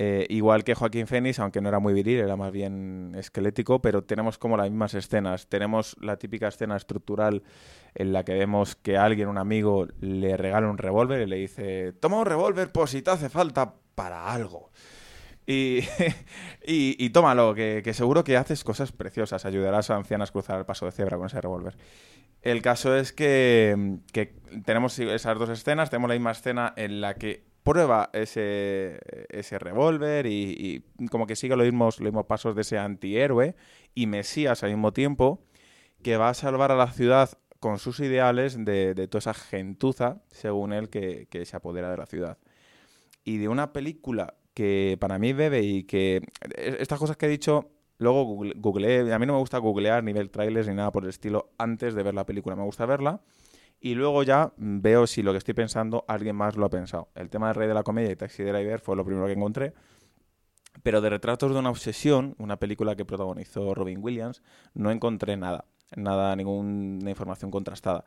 Eh, 0.03 0.27
igual 0.31 0.65
que 0.65 0.75
Joaquín 0.75 1.07
Phoenix, 1.07 1.39
aunque 1.41 1.61
no 1.61 1.69
era 1.69 1.79
muy 1.79 1.93
viril, 1.93 2.21
era 2.21 2.35
más 2.35 2.51
bien 2.51 3.13
esquelético, 3.19 3.83
pero 3.83 4.03
tenemos 4.03 4.39
como 4.39 4.57
las 4.57 4.71
mismas 4.71 4.95
escenas. 4.95 5.47
Tenemos 5.47 5.95
la 6.01 6.17
típica 6.17 6.49
escena 6.49 6.75
estructural 6.75 7.43
en 7.95 8.15
la 8.15 8.25
que 8.25 8.33
vemos 8.33 8.77
que 8.77 8.97
alguien, 8.97 9.29
un 9.29 9.37
amigo, 9.37 9.89
le 10.01 10.39
regala 10.39 10.71
un 10.71 10.79
revólver 10.79 11.21
y 11.21 11.27
le 11.27 11.37
dice, 11.37 11.93
toma 11.93 12.17
un 12.17 12.25
revólver 12.25 12.73
por 12.73 12.89
si 12.89 13.03
te 13.03 13.11
hace 13.11 13.29
falta 13.29 13.75
para 13.95 14.33
algo. 14.33 14.71
Y, 15.47 15.81
y, 16.67 17.11
tómalo, 17.11 17.55
que, 17.55 17.83
seguro 17.93 18.25
que 18.25 18.39
haces 18.39 18.65
cosas 18.65 18.93
preciosas. 18.93 19.45
Ayudarás 19.45 19.91
a 19.91 19.97
ancianas 19.97 20.31
a 20.31 20.33
cruzar 20.33 20.59
el 20.61 20.65
paso 20.65 20.87
de 20.87 20.93
cebra 20.93 21.19
con 21.19 21.27
ese 21.27 21.43
revólver. 21.43 21.77
El 22.41 22.63
caso 22.63 22.97
es 22.97 23.13
que, 23.13 23.99
que 24.15 24.33
tenemos 24.65 24.99
esas 24.99 25.39
dos 25.39 25.51
escenas. 25.51 25.91
Tenemos 25.91 26.09
la 26.09 26.15
misma 26.15 26.31
escena 26.31 26.73
en 26.75 27.03
la 27.03 27.17
que 27.17 27.50
prueba 27.63 28.11
ese, 28.13 28.99
ese 29.29 29.59
revólver 29.59 30.27
y, 30.27 30.85
como 31.11 31.27
que 31.27 31.37
sigue 31.37 31.57
los 31.57 31.67
mismos, 31.67 32.01
los 32.01 32.07
mismos 32.07 32.27
pasos 32.27 32.55
de 32.55 32.63
ese 32.63 32.79
antihéroe 32.79 33.55
y 33.95 34.07
Mesías 34.07 34.63
al 34.63 34.71
mismo 34.71 34.93
tiempo, 34.93 35.43
que 36.03 36.17
va 36.17 36.31
a 36.31 36.35
salvar 36.35 36.73
a 36.73 36.77
la 36.77 36.93
ciudad 36.93 37.31
con 37.59 37.79
sus 37.79 38.01
ideales 38.01 38.65
de, 38.65 38.95
de 38.95 39.09
toda 39.09 39.19
esa 39.19 39.35
gentuza, 39.35 40.23
según 40.31 40.73
él, 40.73 40.89
que, 40.89 41.27
que, 41.29 41.45
se 41.45 41.57
apodera 41.57 41.91
de 41.91 41.99
la 41.99 42.07
ciudad. 42.07 42.39
Y 43.23 43.37
de 43.37 43.49
una 43.49 43.73
película 43.73 44.35
que 44.55 44.97
para 44.99 45.19
mí 45.19 45.35
bebe 45.35 45.63
y 45.63 45.85
que 45.85 46.23
e, 46.57 46.77
estas 46.81 46.99
cosas 46.99 47.19
que 47.19 47.27
he 47.27 47.29
dicho, 47.29 47.71
luego 47.99 48.25
googleé, 48.57 49.13
a 49.13 49.19
mí 49.19 49.27
no 49.27 49.35
me 49.35 49.39
gusta 49.41 49.59
googlear 49.59 50.03
nivel 50.03 50.31
trailers 50.31 50.69
ni 50.69 50.75
nada 50.75 50.91
por 50.91 51.05
el 51.05 51.11
estilo 51.11 51.51
antes 51.59 51.95
de 51.95 52.03
ver 52.03 52.15
la 52.15 52.25
película, 52.25 52.57
me 52.57 52.65
gusta 52.65 52.87
verla 52.87 53.21
y 53.81 53.95
luego 53.95 54.23
ya 54.23 54.53
veo 54.57 55.07
si 55.07 55.23
lo 55.23 55.33
que 55.33 55.39
estoy 55.39 55.55
pensando 55.55 56.05
alguien 56.07 56.37
más 56.37 56.57
lo 56.57 56.67
ha 56.67 56.71
pensado. 56.71 57.09
El 57.15 57.31
tema 57.31 57.49
del 57.49 57.57
Rey 57.57 57.69
de 57.69 57.75
la 57.75 57.83
Comedia 57.83 58.11
y 58.11 58.17
Taxi 58.17 58.43
Driver 58.43 58.81
fue 58.81 58.95
lo 58.95 59.05
primero 59.05 59.27
que 59.27 59.33
encontré. 59.33 59.73
Pero 60.83 61.01
de 61.01 61.11
Retratos 61.11 61.53
de 61.53 61.59
una 61.59 61.71
Obsesión, 61.71 62.35
una 62.39 62.59
película 62.59 62.95
que 62.95 63.05
protagonizó 63.05 63.75
Robin 63.75 63.99
Williams, 64.03 64.43
no 64.75 64.91
encontré 64.91 65.37
nada. 65.37 65.65
Nada, 65.97 66.37
ninguna 66.37 67.11
información 67.11 67.51
contrastada. 67.51 68.05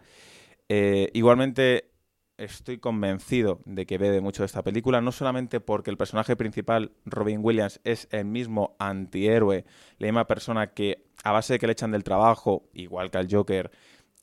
Eh, 0.70 1.10
igualmente 1.13 1.92
estoy 2.38 2.77
convencido 2.77 3.60
de 3.65 3.86
que 3.86 3.98
bebe 3.98 4.22
mucho 4.22 4.44
de 4.44 4.48
esta 4.48 4.63
película, 4.63 5.01
no 5.01 5.12
solamente 5.12 5.60
porque 5.60 5.92
el 5.92 5.98
personaje 5.98 6.36
principal, 6.36 6.92
Robin 7.06 7.39
Williams, 7.44 7.80
es 7.84 8.08
el 8.12 8.25
mismo 8.25 8.75
antihéroe, 8.80 9.65
la 9.98 10.08
misma 10.08 10.25
persona 10.25 10.68
que 10.68 11.06
a 11.24 11.32
base 11.32 11.53
de 11.53 11.60
que 11.60 11.68
le 11.68 11.74
echan 11.74 11.92
del 11.92 12.03
trabajo, 12.03 12.70
igual 12.74 13.12
que 13.12 13.18
al 13.18 13.27
Joker, 13.30 13.72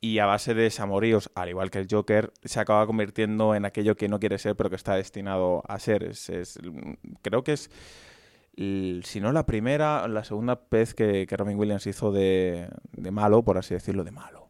y 0.01 0.19
a 0.19 0.27
base 0.27 0.55
de 0.55 0.71
samoríos, 0.71 1.31
al 1.35 1.51
igual 1.51 1.71
que 1.71 1.79
el 1.79 1.87
Joker, 1.91 2.33
se 2.43 2.59
acaba 2.59 2.87
convirtiendo 2.87 3.55
en 3.55 3.67
aquello 3.67 3.97
que 3.97 4.09
no 4.09 4.19
quiere 4.19 4.39
ser, 4.39 4.57
pero 4.57 4.71
que 4.71 4.77
está 4.77 4.95
destinado 4.95 5.63
a 5.69 5.79
ser. 5.79 6.05
Es, 6.05 6.31
creo 7.21 7.45
que 7.45 7.53
es, 7.53 7.71
si 8.57 9.21
no 9.21 9.33
la 9.33 9.45
primera, 9.45 10.09
la 10.09 10.25
segunda 10.25 10.61
vez 10.71 10.95
que, 10.95 11.27
Robin 11.31 11.59
Williams 11.59 11.87
hizo 11.87 12.13
de, 12.13 12.71
malo, 13.13 13.43
por 13.43 13.59
así 13.59 13.75
decirlo, 13.75 14.03
de 14.03 14.11
malo. 14.11 14.49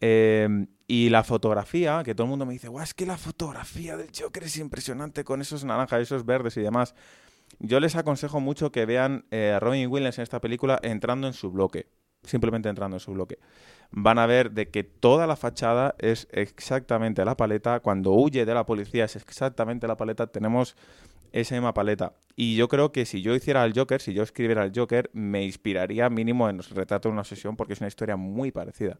Em, 0.00 0.66
y 0.86 1.08
la 1.08 1.24
fotografía, 1.24 2.02
que 2.04 2.14
todo 2.14 2.24
el 2.26 2.30
mundo 2.30 2.44
me 2.44 2.52
dice, 2.52 2.68
es 2.82 2.94
que 2.94 3.06
la 3.06 3.16
fotografía 3.16 3.96
del 3.96 4.10
Joker 4.16 4.44
es 4.44 4.58
impresionante 4.58 5.24
con 5.24 5.40
esos 5.40 5.64
naranjas, 5.64 6.02
esos 6.02 6.26
verdes 6.26 6.56
y 6.58 6.60
demás. 6.60 6.94
Yo 7.58 7.80
les 7.80 7.96
aconsejo 7.96 8.38
mucho 8.40 8.70
que 8.70 8.84
vean 8.84 9.24
eh, 9.30 9.52
a 9.56 9.60
Robin 9.60 9.90
Williams 9.90 10.18
en 10.18 10.22
esta 10.22 10.40
película 10.40 10.78
entrando 10.82 11.26
en 11.26 11.32
su 11.32 11.50
bloque. 11.50 11.86
Simplemente 12.28 12.68
entrando 12.68 12.96
en 12.96 13.00
su 13.00 13.12
bloque. 13.12 13.38
Van 13.90 14.18
a 14.18 14.26
ver 14.26 14.50
de 14.50 14.68
que 14.68 14.84
toda 14.84 15.26
la 15.26 15.36
fachada 15.36 15.94
es 15.98 16.28
exactamente 16.30 17.24
la 17.24 17.36
paleta. 17.36 17.80
Cuando 17.80 18.12
huye 18.12 18.44
de 18.44 18.54
la 18.54 18.66
policía 18.66 19.06
es 19.06 19.16
exactamente 19.16 19.86
la 19.86 19.96
paleta. 19.96 20.26
Tenemos 20.26 20.76
esa 21.32 21.54
misma 21.54 21.72
paleta. 21.72 22.12
Y 22.36 22.56
yo 22.56 22.68
creo 22.68 22.92
que 22.92 23.06
si 23.06 23.22
yo 23.22 23.34
hiciera 23.34 23.64
el 23.64 23.72
Joker, 23.74 24.00
si 24.00 24.12
yo 24.12 24.22
escribiera 24.22 24.64
el 24.64 24.72
Joker, 24.74 25.10
me 25.12 25.44
inspiraría 25.44 26.10
mínimo 26.10 26.48
en 26.48 26.58
los 26.58 26.70
retratos 26.70 27.10
de 27.10 27.14
una 27.14 27.24
sesión 27.24 27.56
porque 27.56 27.72
es 27.72 27.80
una 27.80 27.88
historia 27.88 28.16
muy 28.16 28.52
parecida. 28.52 28.98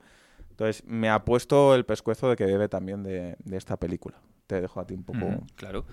Entonces, 0.51 0.83
me 0.87 1.09
ha 1.09 1.25
puesto 1.25 1.75
el 1.75 1.85
pescuezo 1.85 2.31
de 2.31 2.37
que 2.37 2.45
bebe 2.45 2.69
también 2.69 3.03
de, 3.03 3.37
esta 3.53 3.77
película. 3.77 4.19
Te 4.47 4.61
dejo 4.61 4.81
a 4.81 4.87
ti 4.87 4.95
un 4.95 5.05
poco. 5.05 5.47
claro. 5.55 5.85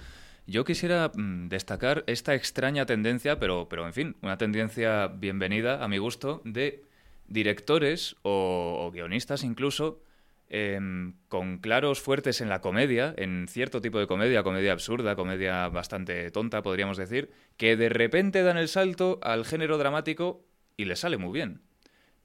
Yo 0.47 0.63
quisiera 0.63 1.11
mm, 1.13 1.47
destacar 1.47 2.03
esta 2.05 2.35
extraña 2.35 2.85
tendencia, 2.85 3.39
pero, 3.39 3.67
pero 3.67 3.87
en 3.87 3.93
fin, 3.93 4.15
una 4.21 4.37
tendencia 4.37 5.07
bienvenida 5.07 5.83
a 5.83 5.87
mi 5.87 5.97
gusto, 5.97 6.41
de 6.45 6.84
directores 7.27 8.15
o, 8.21 8.91
guionistas 8.93 9.43
incluso 9.43 10.01
em, 10.49 11.13
con 11.27 11.57
claros 11.57 12.01
fuertes 12.01 12.41
en 12.41 12.49
la 12.49 12.61
comedia, 12.61 13.13
en 13.17 13.47
cierto 13.47 13.81
tipo 13.81 13.99
de 13.99 14.07
comedia, 14.07 14.43
comedia 14.43 14.71
absurda, 14.71 15.15
comedia 15.15 15.67
bastante 15.69 16.29
tonta, 16.31 16.61
podríamos 16.61 16.97
decir, 16.97 17.31
que 17.57 17.75
de 17.75 17.89
repente 17.89 18.43
dan 18.43 18.57
el 18.57 18.67
salto 18.67 19.19
al 19.23 19.45
género 19.45 19.77
dramático 19.77 20.45
y 20.77 20.85
le 20.85 20.95
sale 20.95 21.17
muy 21.17 21.31
bien. 21.31 21.61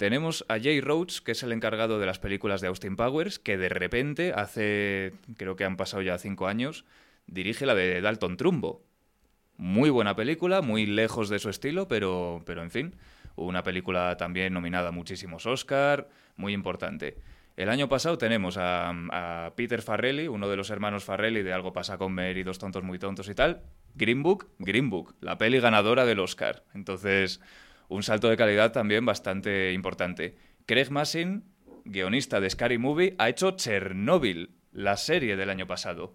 Tenemos 0.00 0.46
a 0.48 0.58
Jay 0.58 0.80
Rhodes, 0.80 1.20
que 1.20 1.32
es 1.32 1.42
el 1.42 1.52
encargado 1.52 1.98
de 1.98 2.06
las 2.06 2.18
películas 2.18 2.62
de 2.62 2.68
Austin 2.68 2.96
Powers, 2.96 3.38
que 3.38 3.58
de 3.58 3.68
repente, 3.68 4.32
hace, 4.34 5.12
creo 5.36 5.56
que 5.56 5.64
han 5.64 5.76
pasado 5.76 6.02
ya 6.02 6.16
cinco 6.16 6.46
años, 6.46 6.86
dirige 7.26 7.66
la 7.66 7.74
de 7.74 8.00
Dalton 8.00 8.38
Trumbo. 8.38 8.82
Muy 9.58 9.90
buena 9.90 10.16
película, 10.16 10.62
muy 10.62 10.86
lejos 10.86 11.28
de 11.28 11.38
su 11.38 11.50
estilo, 11.50 11.86
pero, 11.86 12.42
pero 12.46 12.62
en 12.62 12.70
fin, 12.70 12.94
una 13.46 13.62
película 13.62 14.16
también 14.16 14.52
nominada 14.52 14.88
a 14.88 14.92
muchísimos 14.92 15.46
Oscar, 15.46 16.08
muy 16.36 16.52
importante. 16.52 17.16
El 17.56 17.68
año 17.68 17.88
pasado 17.88 18.16
tenemos 18.16 18.56
a, 18.58 19.52
Peter 19.54 19.82
Farrelly, 19.82 20.28
uno 20.28 20.48
de 20.48 20.56
los 20.56 20.70
hermanos 20.70 21.04
Farrelly 21.04 21.42
de 21.42 21.52
Algo 21.52 21.72
pasa 21.72 21.98
con 21.98 22.12
Mary, 22.12 22.42
Dos 22.42 22.58
tontos 22.58 22.82
muy 22.82 22.98
tontos 22.98 23.28
y 23.28 23.34
tal. 23.34 23.62
Green 23.94 24.22
Book, 24.22 24.48
Green 24.58 24.88
Book, 24.88 25.14
la 25.20 25.36
peli 25.36 25.60
ganadora 25.60 26.06
del 26.06 26.20
Oscar. 26.20 26.64
Entonces, 26.74 27.40
un 27.88 28.02
salto 28.02 28.30
de 28.30 28.36
calidad 28.36 28.72
también 28.72 29.04
bastante 29.04 29.72
importante. 29.72 30.36
Craig 30.64 30.90
Massin, 30.90 31.44
guionista 31.84 32.40
de 32.40 32.48
Scary 32.48 32.78
Movie, 32.78 33.14
ha 33.18 33.28
hecho 33.28 33.50
Chernobyl, 33.50 34.50
la 34.72 34.96
serie 34.96 35.36
del 35.36 35.50
año 35.50 35.66
pasado. 35.66 36.14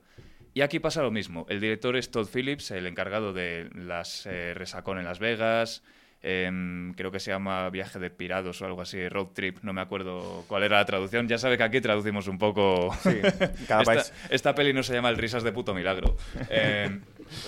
Y 0.55 0.61
aquí 0.61 0.79
pasa 0.79 1.03
lo 1.03 1.11
mismo. 1.11 1.45
El 1.49 1.59
director 1.59 1.97
es 1.97 2.09
Todd 2.11 2.29
Phillips, 2.33 2.71
el 2.71 2.87
encargado 2.87 3.33
de 3.33 3.69
las 3.75 4.25
eh, 4.25 4.53
Resacón 4.53 4.97
en 4.97 5.05
Las 5.05 5.19
Vegas. 5.19 5.83
Em, 6.27 6.95
creo 6.95 7.11
que 7.11 7.19
se 7.19 7.29
llama 7.29 7.69
Viaje 7.69 7.99
de 7.99 8.09
Pirados 8.09 8.59
o 8.59 8.65
algo 8.65 8.81
así, 8.81 9.07
Road 9.09 9.27
Trip, 9.27 9.59
no 9.61 9.73
me 9.73 9.81
acuerdo 9.81 10.43
cuál 10.47 10.63
era 10.63 10.77
la 10.77 10.85
traducción. 10.85 11.27
Ya 11.27 11.37
sabe 11.37 11.55
que 11.55 11.61
aquí 11.61 11.81
traducimos 11.81 12.27
un 12.27 12.39
poco. 12.39 12.91
Sí, 13.03 13.21
cada 13.67 13.81
esta, 13.81 13.83
país. 13.83 14.13
esta, 14.31 14.55
peli 14.55 14.73
no 14.73 14.81
se 14.81 14.95
llama 14.95 15.09
El 15.09 15.17
Risas 15.17 15.43
de 15.43 15.51
Puto 15.51 15.75
Milagro. 15.75 16.17
Em, 16.49 17.01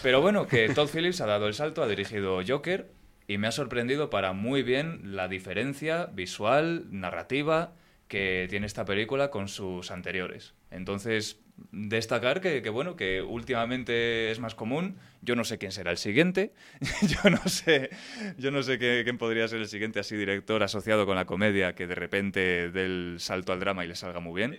pero 0.03 0.21
bueno, 0.21 0.45
que 0.45 0.69
Todd 0.69 0.89
Phillips 0.93 1.21
ha 1.21 1.25
dado 1.25 1.47
el 1.47 1.55
salto, 1.55 1.81
ha 1.81 1.87
dirigido 1.87 2.39
Joker 2.47 2.85
y 3.27 3.39
me 3.39 3.47
ha 3.47 3.51
sorprendido 3.51 4.11
para 4.11 4.33
muy 4.33 4.61
bien 4.61 5.15
la 5.15 5.27
diferencia 5.27 6.05
visual, 6.13 6.85
narrativa 6.91 7.73
que 8.07 8.45
tiene 8.47 8.67
esta 8.67 8.85
película 8.85 9.31
con 9.31 9.47
sus 9.47 9.89
anteriores. 9.89 10.53
Entonces, 10.69 11.39
destacar 11.71 12.41
que, 12.41 12.67
bueno, 12.69 12.95
que 12.95 13.21
últimamente 13.21 14.31
es 14.31 14.39
más 14.39 14.55
común. 14.55 14.97
Yo 15.21 15.35
no 15.35 15.43
sé 15.43 15.57
quién 15.57 15.71
será 15.71 15.91
el 15.91 15.97
siguiente. 15.97 16.53
yo 17.01 17.29
no 17.29 17.47
sé, 17.47 17.89
yo 18.37 18.51
no 18.51 18.63
sé 18.63 18.77
quién 18.77 19.17
podría 19.17 19.47
ser 19.47 19.59
el 19.59 19.67
siguiente 19.67 19.99
así 19.99 20.15
director 20.15 20.63
asociado 20.63 21.05
con 21.05 21.15
la 21.15 21.25
comedia 21.25 21.75
que 21.75 21.87
de 21.87 21.95
repente 21.95 22.69
del 22.71 23.17
salto 23.19 23.53
al 23.53 23.59
drama 23.59 23.85
y 23.85 23.87
le 23.87 23.95
salga 23.95 24.19
muy 24.19 24.35
bien. 24.35 24.57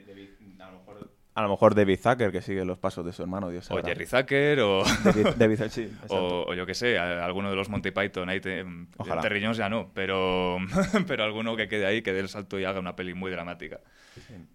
A 1.38 1.42
lo 1.42 1.50
mejor 1.50 1.76
David 1.76 2.00
Zucker, 2.00 2.32
que 2.32 2.42
sigue 2.42 2.64
los 2.64 2.78
pasos 2.78 3.06
de 3.06 3.12
su 3.12 3.22
hermano, 3.22 3.48
Dios 3.48 3.70
O 3.70 3.80
Jerry 3.80 4.06
Zucker, 4.06 4.58
o... 4.58 4.82
o, 6.08 6.52
yo 6.52 6.66
qué 6.66 6.74
sé, 6.74 6.98
alguno 6.98 7.48
de 7.48 7.54
los 7.54 7.68
Monty 7.68 7.92
Python. 7.92 8.28
Ahí 8.28 8.40
Terry 8.40 9.40
Jones 9.40 9.56
ya 9.56 9.68
no, 9.68 9.92
pero, 9.94 10.58
pero 11.06 11.22
alguno 11.22 11.54
que 11.54 11.68
quede 11.68 11.86
ahí, 11.86 12.02
que 12.02 12.12
dé 12.12 12.18
el 12.18 12.28
salto 12.28 12.58
y 12.58 12.64
haga 12.64 12.80
una 12.80 12.96
peli 12.96 13.14
muy 13.14 13.30
dramática. 13.30 13.78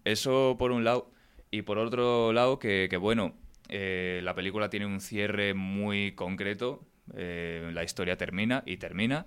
Eso 0.04 0.56
por 0.58 0.72
un 0.72 0.84
lado. 0.84 1.10
Y 1.54 1.62
por 1.62 1.78
otro 1.78 2.32
lado, 2.32 2.58
que, 2.58 2.88
bueno, 3.00 3.36
eh, 3.68 4.18
la 4.24 4.34
película 4.34 4.70
tiene 4.70 4.86
un 4.86 5.00
cierre 5.00 5.54
muy 5.54 6.10
concreto. 6.16 6.84
Eh, 7.14 7.70
la 7.72 7.84
historia 7.84 8.16
termina 8.16 8.64
y 8.66 8.78
termina, 8.78 9.26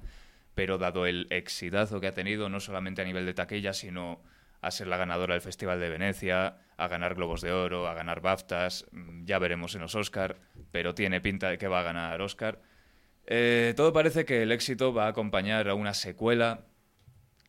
pero 0.54 0.78
dado 0.78 1.06
el 1.06 1.28
exitazo 1.30 2.02
que 2.02 2.08
ha 2.08 2.14
tenido, 2.14 2.50
no 2.50 2.60
solamente 2.60 3.02
a 3.02 3.06
nivel 3.06 3.26
de 3.26 3.34
taquilla, 3.34 3.72
sino 3.72 4.22
a 4.60 4.72
ser 4.72 4.88
la 4.88 4.98
ganadora 4.98 5.36
del 5.36 5.42
Festival 5.42 5.80
de 5.80 5.88
Venecia, 5.88 6.58
a 6.76 6.88
ganar 6.90 7.16
Globos 7.16 7.40
de 7.40 7.54
Oro, 7.54 7.88
a 7.88 7.94
ganar 7.94 8.20
BAFTAs, 8.20 8.88
mm, 8.92 9.24
ya 9.24 9.40
veremos 9.40 9.74
en 9.76 9.82
los 9.84 9.96
Oscar, 9.96 10.36
pero 10.74 10.94
tiene 10.94 11.22
pinta 11.22 11.50
de 11.50 11.58
que 11.58 11.70
va 11.70 11.80
a 11.80 11.84
ganar 11.84 12.22
Oscar. 12.22 12.60
Eh, 13.26 13.74
todo 13.78 13.94
parece 13.94 14.26
que 14.26 14.44
el 14.44 14.52
éxito 14.52 14.94
va 14.94 15.06
a 15.06 15.10
acompañar 15.12 15.70
a 15.70 15.76
una 15.76 15.94
secuela 15.94 16.66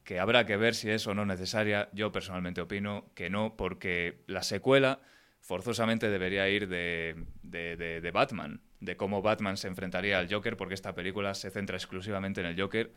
que 0.08 0.20
habrá 0.20 0.46
que 0.46 0.56
ver 0.56 0.74
si 0.74 0.88
es 0.88 1.06
o 1.06 1.12
no 1.12 1.26
necesaria. 1.26 1.90
Yo 1.92 2.10
personalmente 2.10 2.62
opino 2.62 3.10
que 3.14 3.28
no, 3.28 3.58
porque 3.58 4.22
la 4.26 4.42
secuela 4.42 5.00
forzosamente 5.42 6.08
debería 6.08 6.48
ir 6.48 6.66
de, 6.66 7.26
de, 7.42 8.10
Batman, 8.10 8.62
de 8.80 8.96
cómo 8.96 9.20
Batman 9.20 9.58
se 9.58 9.68
enfrentaría 9.68 10.18
al 10.18 10.32
Joker, 10.32 10.56
porque 10.56 10.72
esta 10.72 10.94
película 10.94 11.34
se 11.34 11.50
centra 11.50 11.76
exclusivamente 11.76 12.40
en 12.40 12.46
el 12.46 12.58
Joker. 12.58 12.90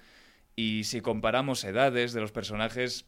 Y 0.55 0.85
si 0.85 1.01
comparamos 1.01 1.65
edades 1.65 2.13
de 2.13 2.21
los 2.21 2.31
personajes, 2.31 3.05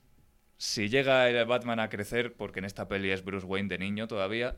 si 0.57 0.89
llega 0.89 1.29
el 1.29 1.45
Batman 1.45 1.79
a 1.79 1.87
crecer, 1.87 2.33
porque 2.33 2.59
en 2.59 2.65
esta 2.65 2.89
peli 2.89 3.09
es 3.09 3.23
Bruce 3.23 3.45
Wayne 3.45 3.69
de 3.69 3.77
niño 3.77 4.09
todavía, 4.09 4.57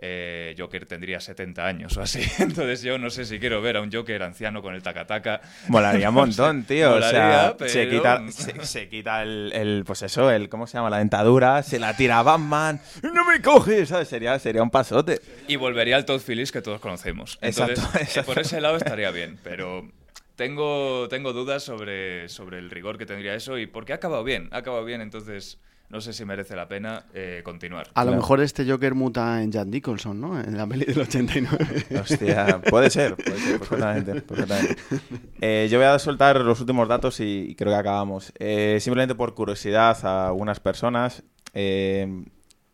eh, 0.00 0.54
Joker 0.56 0.86
tendría 0.86 1.20
70 1.20 1.66
años 1.66 1.96
o 1.96 2.02
así. 2.02 2.20
Entonces 2.38 2.82
yo 2.82 2.98
no 2.98 3.10
sé 3.10 3.24
si 3.24 3.38
quiero 3.38 3.60
ver 3.60 3.76
a 3.76 3.80
un 3.80 3.92
Joker 3.92 4.22
anciano 4.22 4.62
con 4.62 4.74
el 4.74 4.82
tacataca. 4.82 5.40
Molaría 5.68 6.08
un 6.10 6.14
montón, 6.14 6.64
tío. 6.64 6.94
o 6.94 7.02
sea, 7.02 7.56
se 7.66 7.88
quita, 7.88 8.22
se, 8.62 8.88
quita 8.88 9.22
el, 9.22 9.82
pues 9.84 10.02
eso, 10.02 10.30
el, 10.30 10.48
¿cómo 10.48 10.66
se 10.66 10.78
llama? 10.78 10.90
La 10.90 10.98
dentadura, 10.98 11.62
se 11.62 11.78
la 11.78 11.96
tira 11.96 12.20
a 12.20 12.22
Batman. 12.22 12.80
¡No 13.02 13.24
me 13.24 13.42
coges! 13.42 13.88
¿sabes? 13.88 14.08
Sería, 14.08 14.38
sería 14.38 14.62
un 14.62 14.70
pasote. 14.70 15.20
Y 15.48 15.56
volvería 15.56 15.96
al 15.96 16.04
Todd 16.04 16.20
Phillips 16.20 16.52
que 16.52 16.62
todos 16.62 16.80
conocemos. 16.80 17.38
Entonces, 17.40 17.78
exacto, 17.78 18.32
por 18.32 18.38
ese 18.38 18.60
lado 18.60 18.76
estaría 18.76 19.10
bien, 19.10 19.38
pero 19.42 19.88
tengo, 20.36 21.08
tengo 21.08 21.32
dudas 21.32 21.64
sobre, 21.64 22.28
sobre 22.28 22.58
el 22.58 22.70
rigor 22.70 22.98
que 22.98 23.06
tendría 23.06 23.34
eso 23.34 23.58
y 23.58 23.66
porque 23.66 23.92
ha 23.92 23.96
acabado 23.96 24.22
bien, 24.22 24.48
ha 24.52 24.58
acabado 24.58 24.84
bien, 24.84 25.00
entonces 25.00 25.58
no 25.90 26.02
sé 26.02 26.12
si 26.12 26.24
merece 26.26 26.54
la 26.54 26.68
pena 26.68 27.06
eh, 27.14 27.40
continuar. 27.42 27.88
A 27.94 28.04
lo 28.04 28.12
mejor 28.12 28.40
este 28.40 28.70
Joker 28.70 28.94
muta 28.94 29.42
en 29.42 29.50
Jack 29.50 29.68
Nicholson, 29.68 30.20
¿no? 30.20 30.38
En 30.38 30.56
la 30.56 30.66
peli 30.66 30.84
del 30.84 31.00
89. 31.00 31.86
Hostia, 32.00 32.60
puede 32.68 32.90
ser, 32.90 33.16
puede 33.16 33.38
ser, 33.38 33.58
perfectamente. 34.24 34.76
Eh, 35.40 35.68
yo 35.70 35.78
voy 35.78 35.86
a 35.86 35.98
soltar 35.98 36.40
los 36.40 36.60
últimos 36.60 36.88
datos 36.88 37.20
y, 37.20 37.54
creo 37.56 37.72
que 37.72 37.78
acabamos. 37.78 38.32
Eh, 38.38 38.78
simplemente 38.80 39.14
por 39.14 39.34
curiosidad 39.34 39.96
a 40.04 40.28
algunas 40.28 40.60
personas, 40.60 41.22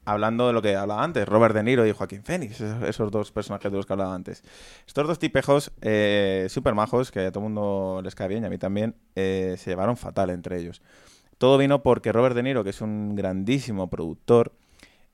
hablando 0.04 0.48
de 0.48 0.52
lo 0.52 0.60
que 0.60 0.74
hablaba 0.74 1.04
antes, 1.04 1.28
Robert 1.28 1.54
De 1.54 1.62
Niro 1.62 1.86
y 1.86 1.92
Joaquín 1.92 2.24
Phoenix, 2.24 2.60
esos, 2.60 3.12
dos 3.12 3.30
personajes 3.30 3.70
de 3.70 3.76
los 3.76 3.86
que 3.86 3.92
hablaba 3.92 4.12
antes. 4.12 4.42
Estos 4.88 5.06
dos 5.06 5.20
tipejos 5.20 5.70
súper 6.48 6.74
majos, 6.74 7.12
que 7.12 7.26
a 7.26 7.30
todo 7.30 7.44
el 7.44 7.52
mundo 7.52 8.00
les 8.02 8.16
cae 8.16 8.26
bien 8.26 8.42
y 8.42 8.46
a 8.46 8.50
mí 8.50 8.58
también, 8.58 8.96
se 9.14 9.64
llevaron 9.66 9.96
fatal 9.96 10.30
entre 10.30 10.58
ellos. 10.58 10.82
Todo 11.44 11.58
vino 11.58 11.82
porque 11.82 12.10
Robert 12.10 12.34
De 12.34 12.42
Niro, 12.42 12.64
que 12.64 12.70
es 12.70 12.80
un 12.80 13.14
grandísimo 13.14 13.90
productor, 13.90 14.54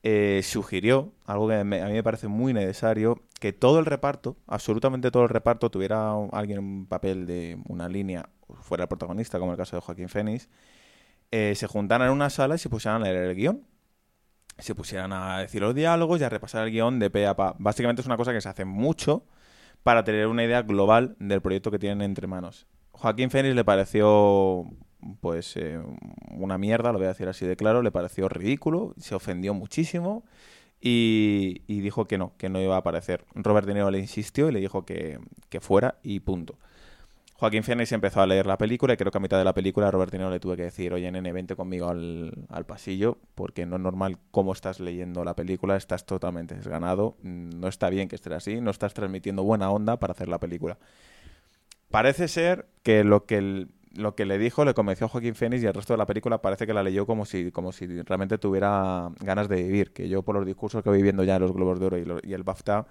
eh, 0.04 0.42
sugirió, 0.44 1.12
algo 1.26 1.49
que 1.49 1.56
a 1.56 1.64
mí 1.64 1.76
me 1.76 2.04
parece 2.04 2.28
muy 2.28 2.52
necesario, 2.52 3.20
que 3.40 3.52
todo 3.52 3.80
el 3.80 3.84
reparto, 3.84 4.37
absolutamente 4.46 5.10
todo 5.10 5.25
el 5.25 5.28
reparto, 5.28 5.72
tuviera 5.72 6.12
alguien 6.30 6.60
un 6.60 6.87
papel 6.87 7.26
de 7.26 7.58
una 7.68 7.88
línea, 7.88 8.28
fuera 8.60 8.84
el 8.84 8.88
protagonista, 8.88 9.40
como 9.40 9.50
el 9.50 9.58
caso 9.58 9.75
de 9.75 9.82
Joaquín 9.82 10.08
Phoenix, 10.08 10.49
eh, 11.32 11.54
se 11.56 11.66
juntaran 11.66 12.06
en 12.06 12.12
una 12.14 12.30
sala 12.30 12.54
y 12.54 12.58
se 12.58 12.68
pusieran 12.68 13.02
a 13.02 13.06
leer 13.06 13.25
el 13.25 13.34
guion. 13.34 13.66
Se 14.56 14.76
pusieran 14.76 15.12
a 15.12 15.38
decir 15.38 15.60
los 15.60 15.75
diálogos 15.75 16.20
y 16.20 16.22
a 16.22 16.28
repasar 16.28 16.64
el 16.64 16.70
guion 16.70 17.00
de 17.00 17.10
pe 17.10 17.26
a 17.26 17.34
pa. 17.34 17.56
Básicamente 17.58 18.02
es 18.02 18.06
una 18.06 18.16
cosa 18.16 18.32
que 18.32 18.40
se 18.40 18.49
hace 18.49 18.64
mucho 18.64 19.25
para 19.82 20.04
tener 20.04 20.28
una 20.28 20.44
idea 20.44 20.62
global 20.62 21.16
del 21.18 21.42
proyecto 21.42 21.72
que 21.72 21.80
tienen 21.80 22.02
entre 22.02 22.28
manos. 22.28 22.68
Joaquín 22.92 23.30
Phoenix 23.30 23.56
le 23.56 23.64
pareció 23.64 24.70
pues 25.21 25.57
eh, 25.57 25.80
una 26.30 26.59
mierda, 26.59 26.92
lo 26.92 26.99
voy 26.99 27.07
a 27.07 27.11
decir 27.11 27.28
así 27.28 27.47
de 27.47 27.57
claro, 27.57 27.83
le 27.83 27.90
pareció 27.90 28.28
ridículo, 28.28 28.95
se 28.99 29.14
ofendió 29.14 29.54
muchísimo 29.54 30.25
y, 30.80 31.62
dijo 31.69 32.07
que 32.07 32.19
no, 32.19 32.33
que 32.38 32.49
no 32.49 32.61
iba 32.61 32.75
a 32.75 32.78
aparecer. 32.78 33.25
Robert 33.35 33.66
De 33.66 33.75
Niro 33.75 33.90
le 33.90 33.99
insistió 33.99 34.49
y 34.49 34.52
le 34.52 34.61
dijo 34.61 34.85
que, 34.85 35.19
fuera 35.61 35.97
y 36.02 36.21
punto. 36.21 36.59
Joaquín 37.35 37.62
Phoenix 37.62 37.92
empezó 37.92 38.21
a 38.21 38.26
leer 38.26 38.47
la 38.47 38.59
película 38.59 38.92
y 38.92 38.97
creo 38.99 39.11
que 39.11 39.16
a 39.16 39.21
mitad 39.21 39.38
de 39.38 39.45
la 39.45 39.54
película 39.54 39.90
Robert 39.90 40.12
De 40.12 40.19
Niro 40.19 40.30
le 40.30 40.40
tuve 40.40 40.57
que 40.57 40.64
decir, 40.64 40.92
oye, 40.92 41.11
nene, 41.11 41.33
vente 41.33 41.57
conmigo 41.57 41.88
al, 41.88 42.33
al 42.50 42.66
pasillo 42.66 43.16
porque 43.35 43.64
no 43.64 43.76
es 43.76 43.83
normal 43.83 44.19
cómo 44.30 44.52
estás 44.52 44.78
leyendo 44.78 45.25
la 45.25 45.35
película, 45.35 45.76
estás 45.76 46.04
totalmente 46.04 46.54
desganado, 46.54 47.16
no 47.23 47.69
está 47.69 47.88
bien 47.88 48.09
que 48.09 48.16
estés 48.16 48.33
así, 48.35 48.61
no 48.61 48.71
estás 48.71 48.92
transmitiendo 48.92 49.42
buena 49.42 49.71
onda 49.71 49.99
para 49.99 50.12
hacer 50.12 50.28
la 50.28 50.38
película. 50.38 50.76
Parece 51.90 52.28
ser 52.28 52.66
que 52.85 53.02
lo 53.02 53.25
que, 53.25 53.66
lo 53.94 54.14
que 54.14 54.25
le 54.25 54.38
dijo 54.38 54.64
le 54.64 54.75
convenció 54.75 55.06
a 55.06 55.09
Joaquín 55.09 55.35
Phoenix 55.35 55.62
y 55.62 55.66
el 55.66 55.75
resto 55.75 55.92
de 55.94 55.99
la 55.99 56.06
película 56.06 56.40
parece 56.40 56.66
que 56.66 56.75
la 56.75 56.82
leyó 56.82 57.06
como 57.06 57.25
si, 57.25 57.50
como 57.50 57.73
si 57.73 58.02
realmente 58.02 58.38
tuviera 58.38 59.11
ganas 59.20 59.49
de 59.49 59.56
vivir, 59.62 59.92
que 59.92 60.09
yo 60.09 60.23
por 60.23 60.35
los 60.37 60.47
discursos 60.47 60.82
que 60.82 60.90
voy 60.90 61.02
viendo 61.02 61.25
ya 61.25 61.37
en 61.37 61.42
los 61.42 61.52
Globos 61.52 61.80
de 61.80 61.87
Oro 61.87 61.99
y, 61.99 62.30
y 62.30 62.35
el 62.35 62.42
BAFTA 62.42 62.87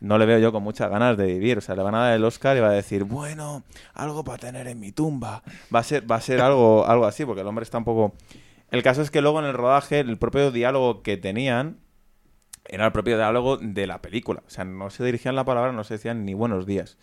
no 0.00 0.18
le 0.18 0.26
veo 0.26 0.38
yo 0.38 0.52
con 0.52 0.62
muchas 0.62 0.90
ganas 0.90 1.16
de 1.16 1.26
vivir. 1.26 1.58
O 1.58 1.60
sea, 1.60 1.74
le 1.74 1.82
van 1.82 1.94
a 1.94 2.00
dar 2.00 2.14
el 2.14 2.24
Oscar 2.24 2.56
y 2.56 2.60
va 2.60 2.68
a 2.68 2.72
decir, 2.72 3.04
bueno, 3.04 3.62
algo 3.94 4.24
para 4.24 4.38
tener 4.38 4.66
en 4.66 4.78
mi 4.80 4.92
tumba. 4.92 5.42
Va 5.74 5.80
a 5.80 5.82
ser, 5.82 6.10
va 6.10 6.16
a 6.16 6.20
ser 6.20 6.40
algo, 6.40 6.86
algo 6.88 7.06
así, 7.06 7.24
porque 7.24 7.40
el 7.40 7.46
hombre 7.46 7.62
está 7.62 7.78
un 7.78 7.84
poco. 7.84 8.14
El 8.70 8.82
caso 8.82 9.02
es 9.02 9.10
que 9.10 9.20
luego 9.20 9.38
en 9.38 9.46
el 9.46 9.54
rodaje, 9.54 10.00
el 10.00 10.18
propio 10.18 10.50
diálogo 10.50 11.02
que 11.02 11.16
tenían 11.16 11.78
era 12.66 12.86
el 12.86 12.92
propio 12.92 13.16
diálogo 13.16 13.56
de 13.56 13.86
la 13.86 14.00
película. 14.02 14.42
O 14.46 14.50
sea, 14.50 14.64
no 14.64 14.90
se 14.90 15.04
dirigían 15.04 15.36
la 15.36 15.44
palabra, 15.44 15.72
no 15.72 15.84
se 15.84 15.94
decían 15.94 16.24
ni 16.24 16.34
buenos 16.34 16.66
días. 16.66 16.96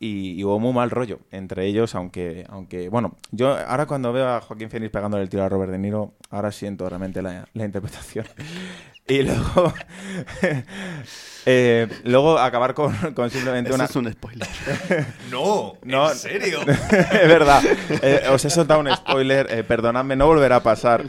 Y, 0.00 0.42
hubo 0.44 0.60
muy 0.60 0.72
mal 0.72 0.90
rollo 0.90 1.18
entre 1.32 1.66
ellos, 1.66 1.94
aunque, 1.94 2.44
aunque, 2.48 2.88
bueno, 2.88 3.16
yo 3.32 3.56
ahora 3.56 3.86
cuando 3.86 4.12
veo 4.12 4.28
a 4.28 4.40
Joaquín 4.40 4.70
Phoenix 4.70 4.92
pegándole 4.92 5.24
el 5.24 5.28
tiro 5.28 5.42
a 5.42 5.48
Robert 5.48 5.72
De 5.72 5.78
Niro, 5.78 6.14
ahora 6.30 6.52
siento 6.52 6.88
realmente 6.88 7.20
la, 7.20 7.48
la 7.52 7.64
interpretación. 7.64 8.26
Y 9.08 9.22
luego, 9.22 9.72
eh, 11.46 11.88
luego 12.04 12.38
acabar 12.38 12.74
con, 12.74 12.94
simplemente 13.30 13.72
una... 13.72 13.86
es 13.86 13.96
un 13.96 14.12
spoiler. 14.12 14.46
no, 15.30 15.78
no, 15.84 16.10
¿en 16.10 16.16
serio? 16.16 16.60
es 16.60 17.28
verdad. 17.28 17.62
Eh, 18.02 18.24
os 18.30 18.44
he 18.44 18.50
soltado 18.50 18.80
un 18.80 18.94
spoiler. 18.94 19.46
Eh, 19.50 19.64
perdonadme, 19.64 20.14
no 20.14 20.26
volverá 20.26 20.56
a 20.56 20.62
pasar. 20.62 21.04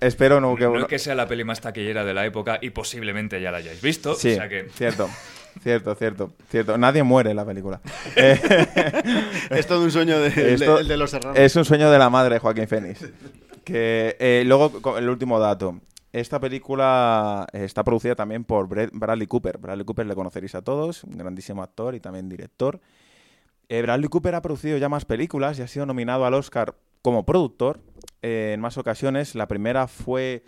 Espero 0.00 0.40
no 0.40 0.56
que... 0.56 0.64
No 0.64 0.80
es 0.80 0.86
que 0.86 0.98
sea 0.98 1.14
la 1.14 1.28
peli 1.28 1.44
más 1.44 1.60
taquillera 1.60 2.04
de 2.04 2.12
la 2.12 2.26
época 2.26 2.58
y 2.60 2.70
posiblemente 2.70 3.40
ya 3.40 3.52
la 3.52 3.58
hayáis 3.58 3.80
visto. 3.80 4.16
Sí, 4.16 4.36
cierto. 4.74 5.08
Cierto, 5.62 5.94
cierto, 5.94 6.32
cierto. 6.50 6.76
Nadie 6.78 7.02
muere 7.02 7.30
en 7.30 7.36
la 7.36 7.44
película. 7.44 7.80
es 8.16 9.66
todo 9.66 9.82
un 9.82 9.90
sueño 9.90 10.18
de, 10.18 10.30
de, 10.30 10.96
los 10.96 11.14
errores. 11.14 11.40
Es 11.40 11.56
un 11.56 11.64
sueño 11.64 11.90
de 11.90 11.98
la 11.98 12.10
madre 12.10 12.38
Joaquín 12.38 12.68
Phoenix. 12.68 13.04
Que, 13.64 14.42
luego, 14.46 14.98
el 14.98 15.08
último 15.08 15.38
dato. 15.38 15.80
Esta 16.14 16.38
película 16.38 17.44
eh, 17.52 17.64
está 17.64 17.82
producida 17.82 18.14
también 18.14 18.44
por 18.44 18.68
Bradley 18.68 19.26
Cooper. 19.26 19.58
Bradley 19.58 19.84
Cooper 19.84 20.06
le 20.06 20.14
conoceréis 20.14 20.54
a 20.54 20.62
todos, 20.62 21.02
un 21.02 21.18
grandísimo 21.18 21.60
actor 21.60 21.96
y 21.96 22.00
también 22.00 22.28
director. 22.28 22.80
Eh, 23.68 23.82
Bradley 23.82 24.08
Cooper 24.08 24.36
ha 24.36 24.40
producido 24.40 24.78
ya 24.78 24.88
más 24.88 25.04
películas 25.04 25.58
y 25.58 25.62
ha 25.62 25.66
sido 25.66 25.86
nominado 25.86 26.24
al 26.24 26.34
Oscar 26.34 26.76
como 27.02 27.26
productor 27.26 27.80
eh, 28.22 28.52
en 28.54 28.60
más 28.60 28.78
ocasiones. 28.78 29.34
La 29.34 29.48
primera 29.48 29.88
fue 29.88 30.44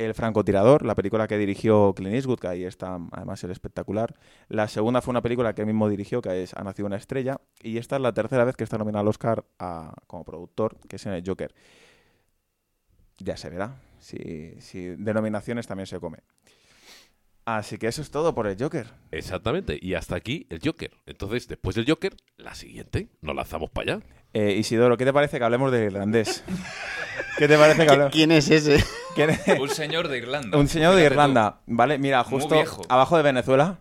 El 0.00 0.14
francotirador, 0.14 0.86
la 0.86 0.94
película 0.94 1.28
que 1.28 1.36
dirigió 1.36 1.92
Clint 1.94 2.14
Eastwood, 2.14 2.38
que 2.38 2.48
ahí 2.48 2.64
está 2.64 2.98
además 3.12 3.44
el 3.44 3.50
espectacular. 3.50 4.14
La 4.48 4.66
segunda 4.66 5.02
fue 5.02 5.12
una 5.12 5.20
película 5.20 5.54
que 5.54 5.60
él 5.60 5.66
mismo 5.66 5.90
dirigió, 5.90 6.22
que 6.22 6.42
es 6.42 6.54
Ha 6.54 6.64
nacido 6.64 6.86
una 6.86 6.96
estrella. 6.96 7.38
Y 7.62 7.76
esta 7.76 7.96
es 7.96 8.02
la 8.02 8.14
tercera 8.14 8.44
vez 8.44 8.56
que 8.56 8.64
está 8.64 8.78
nominado 8.78 9.02
al 9.02 9.08
Oscar 9.08 9.44
como 10.06 10.24
productor, 10.24 10.78
que 10.88 10.96
es 10.96 11.04
en 11.04 11.12
el 11.12 11.22
Joker. 11.26 11.54
Ya 13.18 13.36
se 13.36 13.50
verá 13.50 13.76
si, 13.98 14.56
si 14.60 14.86
denominaciones 14.86 15.66
también 15.66 15.86
se 15.86 16.00
come. 16.00 16.20
Así 17.44 17.76
que 17.76 17.86
eso 17.86 18.00
es 18.00 18.10
todo 18.10 18.34
por 18.34 18.46
el 18.46 18.56
Joker. 18.58 18.86
Exactamente, 19.10 19.78
y 19.80 19.94
hasta 19.94 20.16
aquí 20.16 20.46
el 20.48 20.60
Joker. 20.64 20.92
Entonces, 21.04 21.46
después 21.46 21.76
del 21.76 21.84
Joker, 21.86 22.16
la 22.38 22.54
siguiente, 22.54 23.08
nos 23.20 23.36
lanzamos 23.36 23.70
para 23.70 23.96
allá. 23.96 24.06
Eh, 24.32 24.52
Isidoro, 24.58 24.96
¿qué 24.96 25.04
te 25.04 25.12
parece 25.12 25.38
que 25.38 25.44
hablemos 25.44 25.72
de 25.72 25.86
irlandés? 25.86 26.44
¿Qué 27.38 27.48
te 27.48 27.56
parece 27.56 27.84
que 27.84 27.90
hablemos? 27.90 28.12
¿Quién 28.12 28.30
es 28.32 28.50
ese? 28.50 28.84
Un 29.58 29.68
señor 29.68 30.08
de 30.08 30.18
Irlanda. 30.18 30.56
Un 30.56 30.68
señor 30.68 30.94
de 30.94 31.04
Irlanda, 31.04 31.60
¿vale? 31.66 31.98
Mira, 31.98 32.22
justo 32.22 32.54
abajo 32.88 33.16
de 33.16 33.22
Venezuela. 33.22 33.78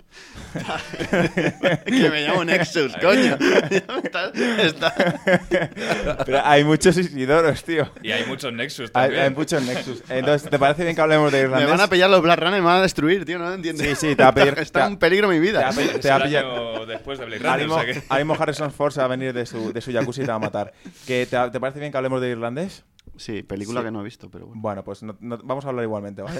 que 1.85 2.09
me 2.09 2.27
llamo 2.27 2.43
Nexus, 2.43 2.93
coño. 2.97 3.37
Pero 6.25 6.41
hay 6.43 6.63
muchos 6.63 6.97
Isidoros, 6.97 7.63
tío. 7.63 7.91
Y 8.01 8.11
hay 8.11 8.25
muchos 8.25 8.51
Nexus 8.51 8.91
también. 8.91 9.21
Hay, 9.21 9.29
muchos 9.29 9.61
Nexus. 9.63 10.03
Entonces, 10.09 10.49
¿te 10.49 10.57
parece 10.57 10.83
bien 10.83 10.95
que 10.95 11.01
hablemos 11.01 11.31
de 11.31 11.41
irlandés? 11.41 11.67
Me 11.67 11.71
van 11.71 11.81
a 11.81 11.87
pillar 11.87 12.09
los 12.09 12.21
Black 12.21 12.39
Runner 12.39 12.57
y 12.57 12.61
me 12.61 12.67
van 12.67 12.77
a 12.77 12.81
destruir, 12.81 13.25
tío, 13.25 13.37
no 13.37 13.53
entiendes. 13.53 13.99
Sí, 13.99 14.09
sí, 14.09 14.15
te 14.15 14.23
va 14.23 14.29
a 14.29 14.33
pillar. 14.33 14.57
Está 14.59 14.87
en 14.87 14.97
peligro 14.97 15.27
mi 15.27 15.39
vida. 15.39 15.69
Te 16.01 16.09
va 16.09 16.15
a 16.15 16.23
pillar. 16.23 16.45
después 16.87 17.19
de 17.19 17.25
Blade 17.25 17.39
Runner. 17.39 18.03
Ahora 18.09 18.23
mismo, 18.23 18.41
Harrison 18.41 18.71
Ford 18.71 18.91
se 18.91 18.99
va 18.99 19.05
a 19.05 19.09
venir 19.09 19.33
de 19.33 19.45
su, 19.45 19.71
de 19.71 19.81
su 19.81 19.91
jacuzzi 19.91 20.21
y 20.21 20.25
te 20.25 20.31
va 20.31 20.35
a 20.35 20.39
matar. 20.39 20.73
¿Que 21.05 21.25
te, 21.25 21.37
¿Te 21.51 21.59
parece 21.59 21.79
bien 21.79 21.91
que 21.91 21.97
hablemos 21.97 22.21
de 22.21 22.29
irlandés? 22.29 22.83
Sí, 23.19 23.43
película 23.43 23.83
que 23.83 23.91
no 23.91 23.99
he 23.99 24.03
visto, 24.05 24.31
pero 24.31 24.47
bueno. 24.47 24.61
Bueno, 24.61 24.83
pues 24.85 25.01
vamos 25.19 25.65
a 25.65 25.67
hablar 25.67 25.83
igualmente, 25.83 26.21
¿vale? 26.21 26.39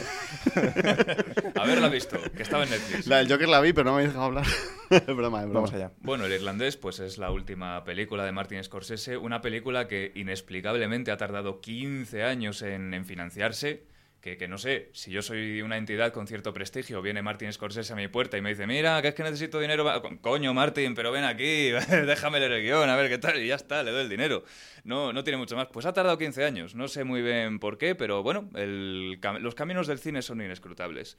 Haberla 1.56 1.89
visto, 1.89 2.18
que 2.36 2.44
estaba 2.44 2.63
en 2.63 2.70
Netflix. 2.70 3.06
La 3.06 3.18
del 3.18 3.30
Joker 3.30 3.50
la 3.50 3.60
vi, 3.60 3.74
pero 3.74 3.89
no 3.89 3.98
me 3.98 4.04
he 4.04 4.08
dejado 4.08 4.24
hablar. 4.24 4.46
broma, 5.08 5.46
Vamos 5.46 5.74
allá. 5.74 5.92
Bueno, 6.00 6.26
El 6.26 6.32
Irlandés, 6.32 6.78
pues 6.78 7.02
es 7.02 7.18
la 7.18 7.32
última 7.32 7.84
película 7.84 8.24
de 8.24 8.32
Martin 8.32 8.63
Scorsese, 8.63 9.18
una 9.18 9.42
película 9.42 9.89
que 9.89 10.13
inexplicablemente 10.15 11.12
ha 11.12 11.18
tardado 11.18 11.60
15 11.60 12.24
años 12.24 12.62
en, 12.62 12.94
en 12.94 13.04
financiarse 13.06 13.84
que, 14.21 14.47
no 14.49 14.58
sé, 14.58 14.89
si 14.93 15.12
yo 15.12 15.21
soy 15.21 15.62
una 15.62 15.77
entidad 15.77 16.12
con 16.12 16.27
cierto 16.27 16.53
prestigio, 16.53 17.01
viene 17.01 17.21
Martin 17.21 17.53
Scorsese 17.53 17.93
a 17.93 17.95
mi 17.95 18.10
puerta 18.10 18.38
y 18.38 18.41
me 18.41 18.49
dice, 18.49 18.67
mira, 18.67 19.01
que 19.01 19.10
es 19.10 19.13
que 19.15 19.23
necesito 19.23 19.60
dinero. 19.60 19.86
Coño, 20.21 20.53
Martin, 20.53 20.93
pero 20.93 21.12
ven 21.12 21.23
aquí, 21.23 21.69
déjame 22.05 22.39
leer 22.39 22.51
el 22.51 22.63
guion, 22.63 22.89
a 22.89 22.95
ver 22.97 23.10
qué 23.10 23.17
tal, 23.17 23.41
y 23.41 23.47
ya 23.47 23.55
está, 23.55 23.82
le 23.82 23.91
doy 23.91 24.01
el 24.01 24.10
dinero. 24.10 24.43
No, 24.84 25.13
no 25.13 25.23
tiene 25.23 25.38
mucho 25.38 25.55
más. 25.55 25.67
Pues 25.67 25.86
ha 25.86 25.93
tardado 25.93 26.17
15 26.17 26.43
años, 26.43 26.75
no 26.75 26.89
sé 26.89 27.05
muy 27.05 27.21
bien 27.21 27.60
por 27.60 27.77
qué, 27.77 27.95
pero 27.95 28.21
bueno, 28.21 28.49
los 28.53 29.55
caminos 29.55 29.88
del 29.88 29.99
cine 29.99 30.21
son 30.21 30.41
inescrutables. 30.41 31.17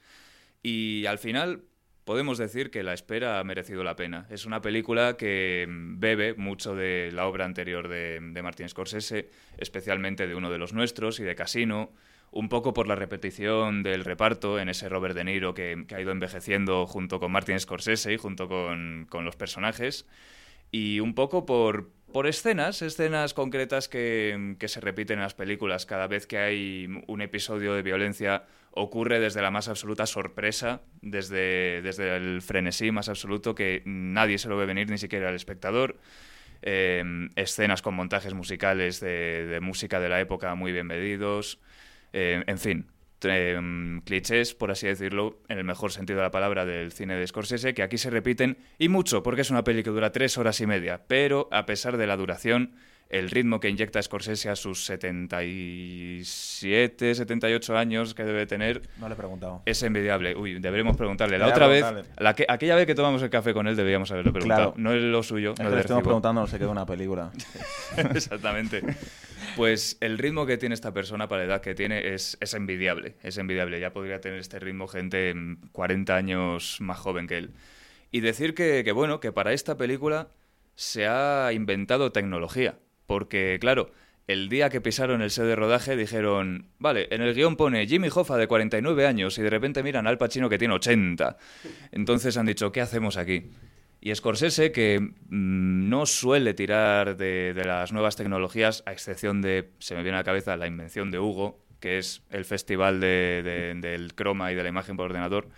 Y 0.62 1.06
al 1.06 1.18
final, 1.18 1.62
podemos 2.04 2.36
decir 2.36 2.70
que 2.70 2.82
la 2.82 2.92
espera 2.92 3.38
ha 3.38 3.44
merecido 3.44 3.82
la 3.82 3.96
pena. 3.96 4.26
Es 4.28 4.44
una 4.44 4.60
película 4.60 5.16
que 5.16 5.66
bebe 5.70 6.34
mucho 6.34 6.74
de 6.74 7.10
la 7.14 7.26
obra 7.26 7.46
anterior 7.46 7.88
de, 7.88 8.20
de 8.20 8.42
Martin 8.42 8.68
Scorsese, 8.68 9.30
especialmente 9.56 10.26
de 10.26 10.34
uno 10.34 10.50
de 10.50 10.58
los 10.58 10.74
nuestros 10.74 11.18
y 11.18 11.24
de 11.24 11.34
Casino 11.34 11.92
un 12.32 12.48
poco 12.48 12.72
por 12.72 12.86
la 12.86 12.94
repetición 12.94 13.82
del 13.82 14.04
reparto 14.04 14.58
en 14.58 14.68
ese 14.68 14.88
Robert 14.88 15.14
De 15.14 15.24
Niro 15.24 15.54
que, 15.54 15.84
ha 15.92 16.00
ido 16.00 16.12
envejeciendo 16.12 16.86
junto 16.86 17.18
con 17.18 17.32
Martin 17.32 17.58
Scorsese 17.58 18.12
y 18.12 18.16
junto 18.16 18.48
con, 18.48 19.08
los 19.24 19.36
personajes, 19.36 20.06
y 20.70 21.00
un 21.00 21.14
poco 21.14 21.44
por, 21.44 21.90
por 22.12 22.28
escenas, 22.28 22.82
escenas 22.82 23.34
concretas 23.34 23.88
que, 23.88 24.56
se 24.64 24.80
repiten 24.80 25.18
en 25.18 25.24
las 25.24 25.34
películas. 25.34 25.86
Cada 25.86 26.06
vez 26.06 26.26
que 26.26 26.38
hay 26.38 26.88
un 27.08 27.20
episodio 27.20 27.74
de 27.74 27.82
violencia 27.82 28.44
ocurre 28.72 29.18
desde 29.18 29.42
la 29.42 29.50
más 29.50 29.66
absoluta 29.66 30.06
sorpresa, 30.06 30.82
desde, 31.02 31.82
desde 31.82 32.16
el 32.16 32.40
frenesí 32.42 32.92
más 32.92 33.08
absoluto 33.08 33.56
que 33.56 33.82
nadie 33.84 34.38
se 34.38 34.48
lo 34.48 34.56
ve 34.56 34.66
venir, 34.66 34.88
ni 34.88 34.98
siquiera 34.98 35.30
el 35.30 35.34
espectador. 35.34 35.96
Eh, 36.62 37.02
escenas 37.36 37.80
con 37.82 37.94
montajes 37.94 38.34
musicales 38.34 39.00
de, 39.00 39.46
de 39.46 39.60
música 39.60 39.98
de 39.98 40.10
la 40.10 40.20
época 40.20 40.54
muy 40.54 40.70
bien 40.70 40.86
medidos. 40.86 41.58
Eh, 42.12 42.42
en 42.46 42.58
fin, 42.58 42.86
em, 43.22 44.00
clichés, 44.02 44.54
por 44.54 44.70
así 44.70 44.86
decirlo, 44.86 45.40
en 45.48 45.58
el 45.58 45.64
mejor 45.64 45.92
sentido 45.92 46.18
de 46.18 46.24
la 46.24 46.30
palabra 46.30 46.64
del 46.64 46.92
cine 46.92 47.16
de 47.16 47.26
Scorsese, 47.26 47.74
que 47.74 47.82
aquí 47.82 47.98
se 47.98 48.10
repiten 48.10 48.58
y 48.78 48.88
mucho, 48.88 49.22
porque 49.22 49.42
es 49.42 49.50
una 49.50 49.64
peli 49.64 49.82
que 49.82 49.90
dura 49.90 50.12
tres 50.12 50.38
horas 50.38 50.60
y 50.60 50.66
media, 50.66 51.02
pero 51.06 51.48
a 51.52 51.66
pesar 51.66 51.96
de 51.96 52.06
la 52.06 52.16
duración, 52.16 52.74
el 53.10 53.28
ritmo 53.28 53.60
que 53.60 53.68
inyecta 53.68 54.00
Scorsese 54.00 54.48
a 54.48 54.56
sus 54.56 54.86
77, 54.86 57.14
78 57.16 57.76
años 57.76 58.14
que 58.14 58.24
debe 58.24 58.46
tener. 58.46 58.80
No 58.98 59.08
le 59.08 59.14
he 59.14 59.16
preguntado. 59.16 59.62
Es 59.66 59.82
envidiable. 59.82 60.36
Uy, 60.36 60.60
deberíamos 60.60 60.96
preguntarle. 60.96 61.36
La 61.36 61.48
otra 61.48 61.66
vez, 61.66 61.84
la 62.18 62.34
que, 62.34 62.46
aquella 62.48 62.76
vez 62.76 62.86
que 62.86 62.94
tomamos 62.94 63.20
el 63.22 63.30
café 63.30 63.52
con 63.52 63.66
él, 63.66 63.74
debíamos 63.74 64.12
haberle 64.12 64.30
preguntado. 64.30 64.74
No 64.76 64.92
es 64.92 65.02
lo 65.02 65.24
suyo. 65.24 65.54
no 65.60 65.70
le 65.70 65.80
estamos 65.80 66.04
preguntando, 66.04 66.42
no 66.42 66.46
se 66.46 66.58
queda 66.58 66.68
una 66.68 66.86
película. 66.86 67.32
Exactamente. 68.14 68.80
Pues 69.56 69.96
el 70.00 70.18
ritmo 70.18 70.46
que 70.46 70.58
tiene 70.58 70.74
esta 70.74 70.92
persona 70.92 71.28
para 71.28 71.44
la 71.44 71.54
edad 71.54 71.60
que 71.62 71.74
tiene 71.74 72.14
es, 72.14 72.38
es 72.40 72.54
envidiable. 72.54 73.16
Es 73.22 73.38
envidiable. 73.38 73.80
Ya 73.80 73.92
podría 73.92 74.20
tener 74.20 74.38
este 74.38 74.58
ritmo 74.58 74.86
gente 74.86 75.34
40 75.72 76.14
años 76.14 76.78
más 76.80 76.98
joven 76.98 77.26
que 77.26 77.38
él. 77.38 77.50
Y 78.10 78.20
decir 78.20 78.54
que, 78.54 78.82
que 78.84 78.92
bueno, 78.92 79.20
que 79.20 79.32
para 79.32 79.52
esta 79.52 79.76
película 79.76 80.28
se 80.74 81.06
ha 81.06 81.52
inventado 81.52 82.12
tecnología 82.12 82.78
porque, 83.10 83.58
claro, 83.60 83.90
el 84.28 84.48
día 84.48 84.70
que 84.70 84.80
pisaron 84.80 85.20
el 85.20 85.32
set 85.32 85.44
de 85.44 85.56
rodaje 85.56 85.96
dijeron, 85.96 86.68
vale, 86.78 87.08
en 87.10 87.22
el 87.22 87.34
guion 87.34 87.56
pone 87.56 87.88
Jimmy 87.88 88.06
Hoffa 88.14 88.36
de 88.36 88.46
49 88.46 89.04
años 89.04 89.36
y 89.36 89.42
de 89.42 89.50
repente 89.50 89.82
miran 89.82 90.06
al 90.06 90.16
Pacino 90.16 90.48
que 90.48 90.58
tiene 90.58 90.74
80. 90.74 91.36
Entonces 91.90 92.36
han 92.36 92.46
dicho, 92.46 92.70
¿qué 92.70 92.80
hacemos 92.80 93.16
aquí? 93.16 93.50
Y 94.00 94.14
Scorsese, 94.14 94.72
que 94.72 95.00
mm, 95.00 95.88
no 95.88 96.06
suele 96.06 96.54
tirar 96.54 97.16
de, 97.16 97.54
las 97.64 97.92
nuevas 97.92 98.16
tecnologías, 98.16 98.82
a 98.86 98.92
excepción 98.92 99.42
de, 99.42 99.70
se 99.78 99.94
me 99.94 100.02
viene 100.02 100.16
a 100.16 100.20
la 100.20 100.24
cabeza, 100.24 100.56
la 100.56 100.66
invención 100.66 101.10
de 101.10 101.18
Hugo, 101.18 101.58
que 101.80 101.98
es 101.98 102.22
el 102.30 102.44
festival 102.44 103.00
del 103.00 104.12
croma 104.14 104.52
y 104.52 104.54
de 104.54 104.62
la 104.62 104.68
imagen 104.68 104.96
por 104.96 105.06
ordenador, 105.06 105.48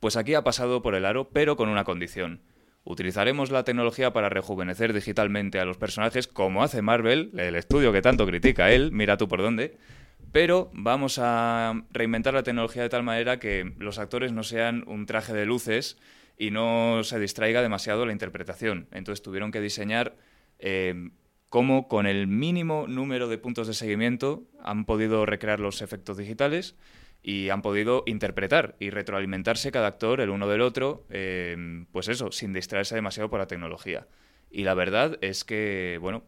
pues 0.00 0.16
aquí 0.16 0.34
ha 0.34 0.42
pasado 0.42 0.82
por 0.82 0.94
el 0.94 1.04
aro, 1.04 1.28
pero 1.30 1.56
con 1.56 1.68
una 1.68 1.84
condición 1.84 2.40
Utilizaremos 2.84 3.52
la 3.52 3.62
tecnología 3.62 4.12
para 4.12 4.28
rejuvenecer 4.28 4.92
digitalmente 4.92 5.60
a 5.60 5.64
los 5.64 5.76
personajes, 5.76 6.26
como 6.26 6.64
hace 6.64 6.82
Marvel, 6.82 7.30
el 7.38 7.54
estudio 7.54 7.92
que 7.92 8.02
tanto 8.02 8.26
critica 8.26 8.72
él, 8.72 8.90
mira 8.90 9.16
tú 9.16 9.28
por 9.28 9.40
dónde. 9.40 9.76
Pero 10.32 10.70
vamos 10.72 11.20
a 11.20 11.74
reinventar 11.92 12.34
la 12.34 12.42
tecnología 12.42 12.82
de 12.82 12.88
tal 12.88 13.04
manera 13.04 13.38
que 13.38 13.72
los 13.78 13.98
actores 13.98 14.32
no 14.32 14.42
sean 14.42 14.82
un 14.88 15.06
traje 15.06 15.32
de 15.32 15.46
luces 15.46 15.98
y 16.42 16.50
no 16.50 17.04
se 17.04 17.20
distraiga 17.20 17.62
demasiado 17.62 18.04
la 18.04 18.10
interpretación. 18.10 18.88
Entonces 18.90 19.22
tuvieron 19.22 19.52
que 19.52 19.60
diseñar 19.60 20.16
eh, 20.58 21.10
cómo 21.50 21.86
con 21.86 22.04
el 22.04 22.26
mínimo 22.26 22.88
número 22.88 23.28
de 23.28 23.38
puntos 23.38 23.68
de 23.68 23.74
seguimiento 23.74 24.42
han 24.60 24.84
podido 24.84 25.24
recrear 25.24 25.60
los 25.60 25.82
efectos 25.82 26.16
digitales 26.16 26.74
y 27.22 27.50
han 27.50 27.62
podido 27.62 28.02
interpretar 28.06 28.74
y 28.80 28.90
retroalimentarse 28.90 29.70
cada 29.70 29.86
actor 29.86 30.20
el 30.20 30.30
uno 30.30 30.48
del 30.48 30.62
otro, 30.62 31.06
eh, 31.10 31.84
pues 31.92 32.08
eso, 32.08 32.32
sin 32.32 32.52
distraerse 32.52 32.96
demasiado 32.96 33.30
por 33.30 33.38
la 33.38 33.46
tecnología. 33.46 34.08
Y 34.50 34.64
la 34.64 34.74
verdad 34.74 35.18
es 35.20 35.44
que, 35.44 35.98
bueno, 36.00 36.24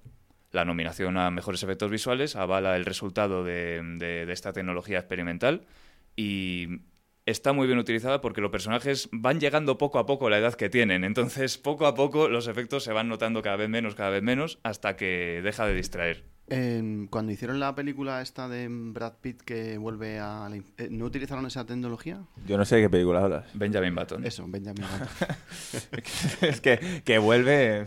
la 0.53 0.65
nominación 0.65 1.19
a 1.19 1.33
mejores 1.33 1.61
efectos 1.65 1.91
visuales 1.91 2.37
avala 2.37 2.77
el 2.77 2.85
resultado 2.85 3.43
de, 3.43 3.83
de 3.99 4.33
esta 4.33 4.53
tecnología 4.53 5.01
experimental 5.01 5.67
y 6.15 6.69
está 7.27 7.53
muy 7.53 7.67
bien 7.67 7.79
utilizada 7.79 8.21
porque 8.21 8.41
los 8.41 8.51
personajes 8.51 9.09
van 9.13 9.41
llegando 9.41 9.79
poco 9.79 9.99
a 9.99 10.07
poco 10.07 10.27
a 10.27 10.31
la 10.31 10.39
edad 10.39 10.55
que 10.55 10.69
tienen. 10.69 11.05
Entonces, 11.05 11.59
poco 11.59 11.87
a 11.87 11.95
poco 11.95 12.29
los 12.29 12.49
efectos 12.49 12.85
se 12.85 12.93
van 12.93 13.09
notando 13.09 13.43
cada 13.43 13.57
vez 13.57 13.69
menos, 13.69 13.95
cada 13.95 14.11
vez 14.11 14.23
menos, 14.23 14.59
hasta 14.63 14.97
que 14.97 15.41
deja 15.43 15.67
de 15.67 15.75
distraer 15.75 16.34
cuando 16.47 17.33
hicieron 17.33 17.59
la 17.59 17.75
película 17.75 18.21
esta 18.21 18.49
de 18.49 18.69
Brad 18.69 19.15
Pitt 19.21 19.41
que 19.43 19.79
vuelve 19.79 20.19
a... 20.19 20.49
Eh, 20.77 20.89
¿No 20.91 21.07
utilizaron 21.07 21.47
esa 21.47 21.65
tecnología? 21.65 22.21
Yo 22.47 22.59
no 22.59 22.65
sé 22.67 22.77
de 22.77 22.83
qué 22.83 22.91
película 22.91 23.23
hablas. 23.23 23.47
Benjamin 23.55 23.95
Button. 23.95 24.27
Eso, 24.27 24.45
Benjamin 24.47 24.85
Button. 24.85 25.37
es 26.49 26.61
que, 26.61 27.03
que 27.03 27.19
vuelve... 27.19 27.87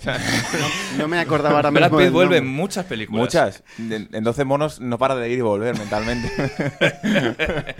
no, 0.97 1.07
me 1.07 1.19
acordaba 1.19 1.57
ahora 1.57 1.71
mismo 1.71 1.87
Brad 1.87 1.99
Pitt 2.05 2.11
vuelve 2.11 2.37
en 2.37 2.47
muchas 2.47 2.85
películas. 2.85 3.21
Muchas. 3.21 3.63
En 3.77 4.23
12 4.23 4.45
monos 4.45 4.81
no 4.81 4.97
para 4.97 5.15
de 5.15 5.29
ir 5.29 5.37
y 5.37 5.41
volver 5.41 5.77
mentalmente. 5.77 6.31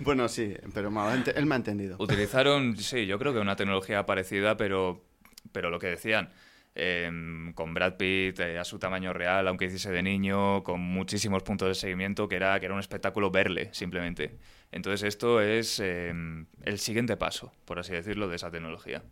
bueno, 0.00 0.28
sí, 0.28 0.54
pero 0.72 0.92
él 1.34 1.46
me 1.46 1.54
ha 1.54 1.56
entendido. 1.56 1.96
Utilizaron, 1.98 2.76
sí, 2.76 3.06
yo 3.06 3.18
creo 3.18 3.32
que 3.32 3.40
una 3.40 3.56
tecnología 3.56 4.06
parecida, 4.06 4.56
pero, 4.56 5.02
pero 5.50 5.70
lo 5.70 5.80
que 5.80 5.88
decían 5.88 6.30
Em, 6.76 7.52
con 7.52 7.72
Brad 7.72 7.96
Pitt 7.96 8.40
eh, 8.40 8.58
a 8.58 8.64
su 8.64 8.80
tamaño 8.80 9.12
real, 9.12 9.46
aunque 9.46 9.66
hiciese 9.66 9.92
de 9.92 10.02
niño, 10.02 10.64
con 10.64 10.80
muchísimos 10.80 11.44
puntos 11.44 11.68
de 11.68 11.74
seguimiento, 11.76 12.26
que 12.26 12.34
era, 12.34 12.58
que 12.58 12.66
era 12.66 12.74
un 12.74 12.80
espectáculo 12.80 13.30
verle, 13.30 13.68
simplemente. 13.72 14.38
Entonces 14.72 15.06
esto 15.06 15.40
es 15.40 15.78
em, 15.78 16.46
el 16.64 16.80
siguiente 16.80 17.16
paso, 17.16 17.52
por 17.64 17.78
así 17.78 17.92
decirlo, 17.92 18.26
de 18.26 18.34
esa 18.34 18.50
tecnología. 18.50 19.04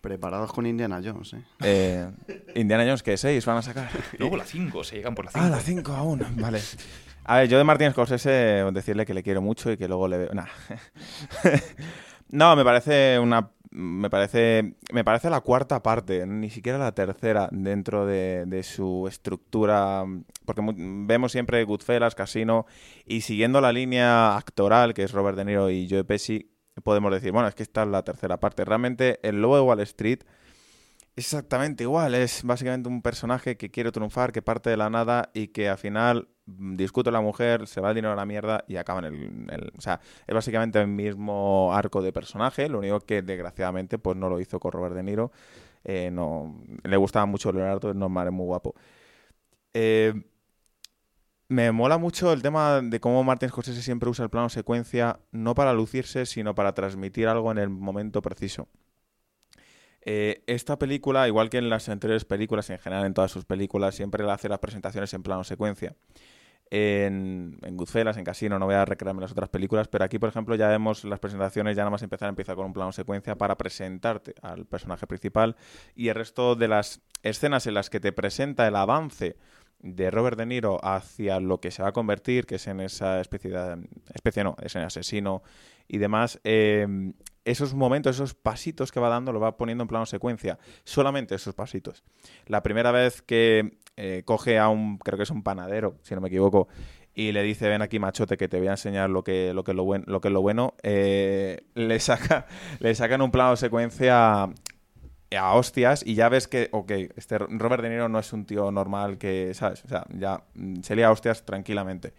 Preparados 0.00 0.50
con 0.50 0.64
Indiana 0.64 1.02
Jones, 1.04 1.34
¿eh? 1.34 1.42
eh 1.60 2.10
Indiana 2.54 2.84
Jones, 2.84 3.02
¿qué? 3.02 3.18
¿Seis 3.18 3.44
van 3.44 3.58
a 3.58 3.62
sacar? 3.62 3.90
Luego 4.18 4.38
la 4.38 4.44
5, 4.44 4.82
se 4.82 4.96
llegan 4.96 5.14
por 5.14 5.26
la 5.26 5.30
5. 5.32 5.44
Ah, 5.44 5.50
la 5.50 5.60
5 5.60 5.92
aún, 5.92 6.24
vale. 6.36 6.60
A 7.24 7.40
ver, 7.40 7.48
yo 7.48 7.58
de 7.58 7.64
Martín 7.64 7.90
Scorsese 7.90 8.64
decirle 8.72 9.04
que 9.04 9.12
le 9.12 9.22
quiero 9.22 9.42
mucho 9.42 9.70
y 9.70 9.76
que 9.76 9.88
luego 9.88 10.08
le 10.08 10.16
veo... 10.16 10.30
Nah. 10.32 10.46
no, 12.30 12.56
me 12.56 12.64
parece 12.64 13.18
una 13.18 13.50
me 13.78 14.10
parece, 14.10 14.74
me 14.92 15.04
parece 15.04 15.30
la 15.30 15.40
cuarta 15.40 15.84
parte, 15.84 16.26
ni 16.26 16.50
siquiera 16.50 16.78
la 16.78 16.96
tercera 16.96 17.48
dentro 17.52 18.06
de, 18.06 18.62
su 18.64 19.06
estructura, 19.06 20.04
porque 20.44 20.62
vemos 20.74 21.30
siempre 21.30 21.62
Goodfellas, 21.62 22.16
Casino, 22.16 22.66
y 23.06 23.20
siguiendo 23.20 23.60
la 23.60 23.72
línea 23.72 24.36
actoral, 24.36 24.94
que 24.94 25.04
es 25.04 25.12
Robert 25.12 25.38
De 25.38 25.44
Niro 25.44 25.70
y 25.70 25.88
Joe 25.88 26.02
Pesci, 26.02 26.50
podemos 26.82 27.12
decir, 27.12 27.30
bueno, 27.30 27.46
es 27.46 27.54
que 27.54 27.62
esta 27.62 27.84
es 27.84 27.88
la 27.88 28.02
tercera 28.02 28.40
parte. 28.40 28.64
Realmente 28.64 29.20
el 29.22 29.40
lobo 29.40 29.54
de 29.54 29.62
Wall 29.62 29.80
Street 29.80 30.24
exactamente 31.18 31.84
igual, 31.84 32.14
es 32.14 32.42
básicamente 32.44 32.88
un 32.88 33.02
personaje 33.02 33.56
que 33.56 33.70
quiere 33.70 33.92
triunfar, 33.92 34.32
que 34.32 34.42
parte 34.42 34.70
de 34.70 34.76
la 34.76 34.90
nada 34.90 35.30
y 35.34 35.48
que 35.48 35.68
al 35.68 35.78
final 35.78 36.28
Mm, 36.48 36.76
discute 36.76 37.10
la 37.10 37.20
mujer, 37.20 37.66
se 37.66 37.80
va 37.80 37.90
el 37.90 37.94
dinero 37.96 38.12
a 38.12 38.16
la 38.16 38.24
mierda 38.24 38.64
y 38.66 38.76
acaba 38.76 39.06
en 39.06 39.48
el, 39.50 39.72
O 39.76 39.80
sea, 39.80 40.00
es 40.26 40.34
básicamente 40.34 40.80
el 40.80 40.88
mismo 40.88 41.74
arco 41.74 42.00
de 42.02 42.12
personaje, 42.12 42.68
lo 42.68 42.78
único 42.78 43.00
que 43.00 43.22
desgraciadamente 43.22 43.98
pues 43.98 44.16
no 44.16 44.28
lo 44.30 44.40
hizo 44.40 44.58
con 44.60 44.72
Robert 44.72 44.94
De 44.94 45.02
Niro. 45.02 45.30
Eh, 45.84 46.10
no, 46.10 46.62
le 46.84 46.96
gustaba 46.96 47.26
mucho 47.26 47.52
Leonardo, 47.52 47.90
es 47.90 47.96
normal, 47.96 48.28
es 48.28 48.32
muy 48.32 48.46
guapo. 48.46 48.74
Eh, 49.74 50.14
me 51.48 51.72
mola 51.72 51.98
mucho 51.98 52.32
el 52.32 52.42
tema 52.42 52.80
de 52.82 53.00
cómo 53.00 53.24
Martin 53.24 53.48
Scorsese 53.48 53.82
siempre 53.82 54.08
usa 54.08 54.24
el 54.24 54.30
plano 54.30 54.48
secuencia, 54.48 55.20
no 55.32 55.54
para 55.54 55.72
lucirse, 55.72 56.26
sino 56.26 56.54
para 56.54 56.74
transmitir 56.74 57.28
algo 57.28 57.50
en 57.52 57.58
el 57.58 57.68
momento 57.70 58.20
preciso. 58.22 58.68
Eh, 60.10 60.42
esta 60.46 60.78
película, 60.78 61.28
igual 61.28 61.50
que 61.50 61.58
en 61.58 61.68
las 61.68 61.86
anteriores 61.90 62.24
películas, 62.24 62.70
en 62.70 62.78
general 62.78 63.04
en 63.04 63.12
todas 63.12 63.30
sus 63.30 63.44
películas, 63.44 63.94
siempre 63.94 64.24
le 64.24 64.32
hace 64.32 64.48
las 64.48 64.58
presentaciones 64.58 65.12
en 65.12 65.22
plano 65.22 65.44
secuencia. 65.44 65.96
En, 66.70 67.58
en 67.60 67.76
en 67.78 68.24
Casino, 68.24 68.58
no 68.58 68.64
voy 68.64 68.74
a 68.74 68.86
recrearme 68.86 69.20
las 69.20 69.32
otras 69.32 69.50
películas, 69.50 69.86
pero 69.88 70.04
aquí, 70.04 70.18
por 70.18 70.30
ejemplo, 70.30 70.54
ya 70.54 70.68
vemos 70.68 71.04
las 71.04 71.20
presentaciones, 71.20 71.76
ya 71.76 71.82
nada 71.82 71.90
más 71.90 72.02
empezar, 72.02 72.30
empieza 72.30 72.54
con 72.54 72.64
un 72.64 72.72
plano 72.72 72.90
secuencia 72.90 73.36
para 73.36 73.58
presentarte 73.58 74.34
al 74.40 74.64
personaje 74.64 75.06
principal 75.06 75.56
y 75.94 76.08
el 76.08 76.14
resto 76.14 76.54
de 76.54 76.68
las 76.68 77.02
escenas 77.22 77.66
en 77.66 77.74
las 77.74 77.90
que 77.90 78.00
te 78.00 78.10
presenta 78.10 78.66
el 78.66 78.76
avance 78.76 79.36
de 79.80 80.10
Robert 80.10 80.36
De 80.36 80.46
Niro 80.46 80.78
hacia 80.82 81.40
lo 81.40 81.60
que 81.60 81.70
se 81.70 81.82
va 81.82 81.88
a 81.88 81.92
convertir, 81.92 82.46
que 82.46 82.56
es 82.56 82.66
en 82.66 82.80
esa 82.80 83.20
especie 83.20 83.50
de... 83.50 83.88
especie 84.14 84.44
no, 84.44 84.56
es 84.60 84.74
en 84.76 84.82
asesino 84.82 85.42
y 85.86 85.98
demás, 85.98 86.40
eh, 86.44 86.86
esos 87.44 87.74
momentos, 87.74 88.16
esos 88.16 88.34
pasitos 88.34 88.92
que 88.92 89.00
va 89.00 89.08
dando, 89.08 89.32
lo 89.32 89.40
va 89.40 89.56
poniendo 89.56 89.82
en 89.82 89.88
plano 89.88 90.04
secuencia. 90.04 90.58
Solamente 90.84 91.34
esos 91.34 91.54
pasitos. 91.54 92.04
La 92.46 92.62
primera 92.62 92.92
vez 92.92 93.22
que 93.22 93.78
eh, 93.96 94.22
coge 94.26 94.58
a 94.58 94.68
un, 94.68 94.98
creo 94.98 95.16
que 95.16 95.22
es 95.22 95.30
un 95.30 95.42
panadero, 95.42 95.96
si 96.02 96.14
no 96.14 96.20
me 96.20 96.28
equivoco, 96.28 96.68
y 97.14 97.32
le 97.32 97.42
dice, 97.42 97.68
ven 97.68 97.82
aquí 97.82 97.98
machote 97.98 98.36
que 98.36 98.48
te 98.48 98.58
voy 98.58 98.68
a 98.68 98.72
enseñar 98.72 99.08
lo 99.08 99.24
que, 99.24 99.52
lo 99.54 99.64
que, 99.64 99.72
lo, 99.72 99.84
buen, 99.84 100.04
lo, 100.06 100.20
que 100.20 100.28
es 100.28 100.34
lo 100.34 100.42
bueno, 100.42 100.74
eh, 100.82 101.62
le, 101.74 101.98
saca, 102.00 102.46
le 102.80 102.94
sacan 102.94 103.22
un 103.22 103.30
plano 103.30 103.56
secuencia 103.56 104.50
a 105.36 105.52
hostias 105.52 106.02
y 106.06 106.14
ya 106.14 106.28
ves 106.28 106.48
que, 106.48 106.68
ok, 106.72 106.90
este 107.16 107.38
Robert 107.38 107.82
De 107.82 107.90
Niro 107.90 108.08
no 108.08 108.18
es 108.18 108.32
un 108.32 108.46
tío 108.46 108.70
normal 108.70 109.18
que, 109.18 109.52
¿sabes? 109.54 109.84
O 109.84 109.88
sea, 109.88 110.06
ya 110.10 110.42
mm, 110.54 110.80
se 110.82 110.96
lía 110.96 111.08
a 111.08 111.10
hostias 111.10 111.44
tranquilamente. 111.44 112.14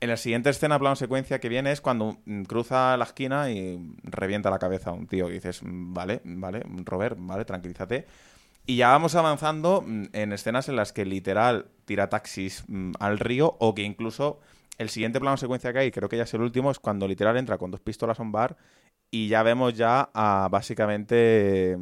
En 0.00 0.08
la 0.08 0.16
siguiente 0.16 0.50
escena, 0.50 0.78
plano 0.78 0.96
secuencia 0.96 1.40
que 1.40 1.48
viene 1.48 1.72
es 1.72 1.80
cuando 1.80 2.18
mm, 2.24 2.42
cruza 2.42 2.96
la 2.96 3.04
esquina 3.04 3.50
y 3.50 3.78
revienta 4.02 4.50
la 4.50 4.58
cabeza 4.58 4.90
a 4.90 4.92
un 4.94 5.06
tío. 5.06 5.28
Y 5.28 5.34
dices, 5.34 5.62
mm, 5.62 5.94
vale, 5.94 6.20
vale, 6.24 6.62
Robert, 6.84 7.16
vale, 7.20 7.44
tranquilízate. 7.44 8.06
Y 8.66 8.76
ya 8.76 8.88
vamos 8.88 9.14
avanzando 9.14 9.84
en 10.12 10.32
escenas 10.32 10.68
en 10.68 10.76
las 10.76 10.92
que 10.92 11.04
literal 11.04 11.66
tira 11.86 12.08
taxis 12.08 12.64
al 12.98 13.18
río 13.18 13.56
o 13.58 13.74
que 13.74 13.82
incluso 13.82 14.40
el 14.78 14.90
siguiente 14.90 15.18
plano 15.18 15.36
secuencia 15.36 15.72
que 15.72 15.80
hay, 15.80 15.90
creo 15.90 16.08
que 16.08 16.16
ya 16.16 16.22
es 16.22 16.34
el 16.34 16.42
último, 16.42 16.70
es 16.70 16.78
cuando 16.78 17.08
literal 17.08 17.36
entra 17.36 17.58
con 17.58 17.70
dos 17.70 17.80
pistolas 17.80 18.20
a 18.20 18.22
un 18.22 18.32
bar 18.32 18.56
y 19.10 19.28
ya 19.28 19.42
vemos 19.42 19.74
ya 19.74 20.10
a 20.14 20.48
básicamente 20.50 21.76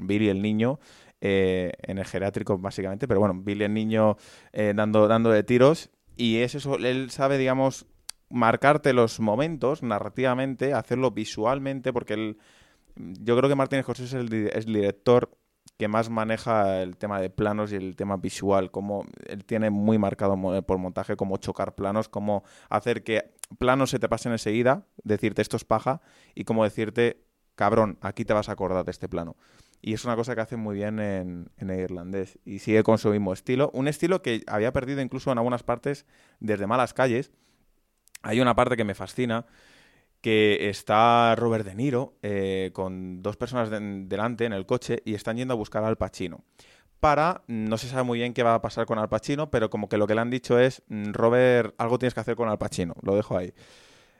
Billy 0.00 0.28
el 0.28 0.42
niño 0.42 0.78
eh, 1.20 1.72
en 1.82 1.98
el 1.98 2.04
geriátrico 2.04 2.58
básicamente, 2.58 3.06
pero 3.06 3.20
bueno, 3.20 3.34
Billy 3.42 3.64
el 3.64 3.74
niño 3.74 4.16
eh, 4.52 4.72
dando, 4.74 5.08
dando 5.08 5.30
de 5.30 5.42
tiros 5.42 5.90
y 6.16 6.38
es 6.38 6.54
eso, 6.54 6.76
él 6.76 7.10
sabe, 7.10 7.38
digamos, 7.38 7.86
marcarte 8.28 8.92
los 8.92 9.20
momentos 9.20 9.82
narrativamente, 9.82 10.72
hacerlo 10.72 11.10
visualmente, 11.10 11.92
porque 11.92 12.14
él, 12.14 12.38
yo 12.94 13.36
creo 13.36 13.48
que 13.48 13.54
Martín 13.54 13.82
José 13.82 14.04
es 14.04 14.12
el, 14.14 14.28
director 14.28 15.30
que 15.80 15.88
más 15.88 16.10
maneja 16.10 16.82
el 16.82 16.98
tema 16.98 17.22
de 17.22 17.30
planos 17.30 17.72
y 17.72 17.76
el 17.76 17.96
tema 17.96 18.18
visual, 18.18 18.70
como 18.70 19.06
él 19.26 19.46
tiene 19.46 19.70
muy 19.70 19.96
marcado 19.96 20.36
por 20.66 20.76
montaje, 20.76 21.16
como 21.16 21.38
chocar 21.38 21.74
planos, 21.74 22.10
como 22.10 22.44
hacer 22.68 23.02
que 23.02 23.32
planos 23.56 23.88
se 23.88 23.98
te 23.98 24.06
pasen 24.06 24.32
enseguida, 24.32 24.84
decirte 25.04 25.40
esto 25.40 25.56
es 25.56 25.64
paja, 25.64 26.02
y 26.34 26.44
como 26.44 26.64
decirte, 26.64 27.24
cabrón, 27.54 27.96
aquí 28.02 28.26
te 28.26 28.34
vas 28.34 28.50
a 28.50 28.52
acordar 28.52 28.84
de 28.84 28.90
este 28.90 29.08
plano. 29.08 29.38
Y 29.80 29.94
es 29.94 30.04
una 30.04 30.16
cosa 30.16 30.34
que 30.34 30.42
hace 30.42 30.56
muy 30.58 30.74
bien 30.74 31.00
en, 31.00 31.50
en 31.56 31.70
irlandés. 31.70 32.38
Y 32.44 32.58
sigue 32.58 32.82
con 32.82 32.98
su 32.98 33.08
mismo 33.08 33.32
estilo. 33.32 33.70
Un 33.72 33.88
estilo 33.88 34.20
que 34.20 34.42
había 34.48 34.74
perdido 34.74 35.00
incluso 35.00 35.32
en 35.32 35.38
algunas 35.38 35.62
partes 35.62 36.04
desde 36.40 36.66
Malas 36.66 36.92
Calles. 36.92 37.30
Hay 38.20 38.42
una 38.42 38.54
parte 38.54 38.76
que 38.76 38.84
me 38.84 38.94
fascina, 38.94 39.46
que 40.20 40.68
está 40.68 41.34
Robert 41.36 41.64
De 41.64 41.74
Niro 41.74 42.14
eh, 42.22 42.70
con 42.72 43.22
dos 43.22 43.36
personas 43.36 43.70
delante 43.70 44.44
en 44.44 44.52
el 44.52 44.66
coche 44.66 45.02
y 45.04 45.14
están 45.14 45.36
yendo 45.36 45.54
a 45.54 45.56
buscar 45.56 45.84
al 45.84 45.96
Pacino. 45.96 46.44
Para, 47.00 47.42
no 47.46 47.78
se 47.78 47.88
sabe 47.88 48.02
muy 48.02 48.18
bien 48.18 48.34
qué 48.34 48.42
va 48.42 48.54
a 48.54 48.60
pasar 48.60 48.84
con 48.84 48.98
Al 48.98 49.08
Pacino, 49.08 49.50
pero 49.50 49.70
como 49.70 49.88
que 49.88 49.96
lo 49.96 50.06
que 50.06 50.14
le 50.14 50.20
han 50.20 50.28
dicho 50.28 50.58
es, 50.58 50.82
mm, 50.88 51.12
Robert, 51.12 51.74
algo 51.78 51.98
tienes 51.98 52.12
que 52.12 52.20
hacer 52.20 52.36
con 52.36 52.50
Al 52.50 52.58
Pacino. 52.58 52.94
Lo 53.00 53.16
dejo 53.16 53.38
ahí. 53.38 53.54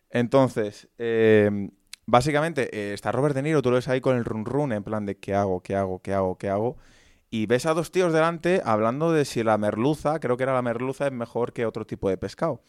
Entonces, 0.08 0.88
eh, 0.96 1.68
básicamente 2.06 2.70
eh, 2.74 2.94
está 2.94 3.12
Robert 3.12 3.34
De 3.34 3.42
Niro, 3.42 3.60
tú 3.60 3.70
lo 3.70 3.76
ves 3.76 3.88
ahí 3.88 4.00
con 4.00 4.16
el 4.16 4.24
run 4.24 4.46
run 4.46 4.72
en 4.72 4.82
plan 4.82 5.04
de 5.04 5.18
qué 5.18 5.34
hago, 5.34 5.62
qué 5.62 5.76
hago, 5.76 6.00
qué 6.00 6.14
hago, 6.14 6.38
qué 6.38 6.48
hago. 6.48 6.78
Y 7.30 7.46
ves 7.46 7.66
a 7.66 7.74
dos 7.74 7.92
tíos 7.92 8.12
delante 8.12 8.60
hablando 8.64 9.12
de 9.12 9.24
si 9.24 9.44
la 9.44 9.58
merluza, 9.58 10.18
creo 10.18 10.36
que 10.36 10.42
era 10.44 10.54
la 10.54 10.62
merluza, 10.62 11.06
es 11.06 11.12
mejor 11.12 11.52
que 11.52 11.66
otro 11.66 11.86
tipo 11.86 12.08
de 12.08 12.16
pescado. 12.16 12.62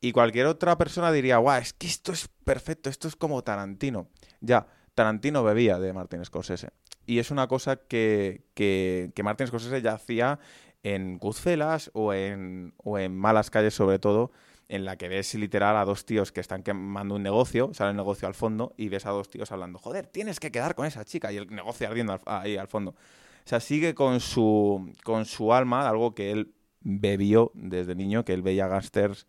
Y 0.00 0.12
cualquier 0.12 0.46
otra 0.46 0.78
persona 0.78 1.10
diría, 1.10 1.38
guau, 1.38 1.60
es 1.60 1.72
que 1.72 1.86
esto 1.86 2.12
es 2.12 2.28
perfecto, 2.44 2.88
esto 2.88 3.08
es 3.08 3.16
como 3.16 3.42
Tarantino. 3.42 4.08
Ya, 4.40 4.66
Tarantino 4.94 5.42
bebía 5.42 5.78
de 5.78 5.92
Martin 5.92 6.24
Scorsese. 6.24 6.70
Y 7.06 7.18
es 7.18 7.30
una 7.30 7.48
cosa 7.48 7.76
que, 7.76 8.44
que, 8.54 9.10
que 9.14 9.22
Martin 9.22 9.46
Scorsese 9.46 9.82
ya 9.82 9.94
hacía 9.94 10.38
en 10.82 11.18
Goodfellas 11.18 11.90
o 11.94 12.12
en, 12.12 12.74
o 12.76 12.98
en 12.98 13.16
Malas 13.16 13.50
Calles 13.50 13.74
sobre 13.74 13.98
todo, 13.98 14.30
en 14.68 14.84
la 14.84 14.96
que 14.96 15.08
ves 15.08 15.34
literal 15.34 15.76
a 15.76 15.84
dos 15.84 16.04
tíos 16.04 16.30
que 16.30 16.40
están 16.40 16.62
quemando 16.62 17.14
un 17.14 17.22
negocio, 17.22 17.70
sale 17.72 17.90
el 17.90 17.96
negocio 17.96 18.28
al 18.28 18.34
fondo 18.34 18.74
y 18.76 18.88
ves 18.88 19.06
a 19.06 19.10
dos 19.10 19.30
tíos 19.30 19.50
hablando, 19.50 19.78
joder, 19.78 20.06
tienes 20.06 20.38
que 20.38 20.52
quedar 20.52 20.74
con 20.74 20.86
esa 20.86 21.04
chica 21.04 21.32
y 21.32 21.38
el 21.38 21.48
negocio 21.48 21.88
ardiendo 21.88 22.20
ahí 22.26 22.56
al 22.56 22.68
fondo. 22.68 22.90
O 22.90 23.48
sea, 23.48 23.60
sigue 23.60 23.94
con 23.94 24.20
su, 24.20 24.92
con 25.04 25.24
su 25.24 25.54
alma, 25.54 25.88
algo 25.88 26.14
que 26.14 26.30
él 26.30 26.54
bebió 26.80 27.50
desde 27.54 27.94
niño, 27.94 28.24
que 28.24 28.34
él 28.34 28.42
veía 28.42 28.68
gangsters 28.68 29.26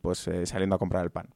pues 0.00 0.26
eh, 0.28 0.46
saliendo 0.46 0.76
a 0.76 0.78
comprar 0.78 1.04
el 1.04 1.10
pan. 1.10 1.28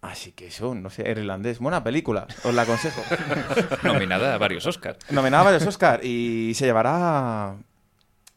Así 0.00 0.32
que 0.32 0.48
eso, 0.48 0.74
no 0.74 0.90
sé, 0.90 1.08
irlandés. 1.08 1.60
Buena 1.60 1.84
película, 1.84 2.26
os 2.42 2.54
la 2.54 2.62
aconsejo. 2.62 3.02
Nominada 3.84 4.34
a 4.34 4.38
varios 4.38 4.66
Oscars. 4.66 4.98
Nominada 5.10 5.42
a 5.42 5.44
varios 5.44 5.66
Oscars 5.66 6.04
y 6.04 6.52
se 6.54 6.66
llevará 6.66 7.56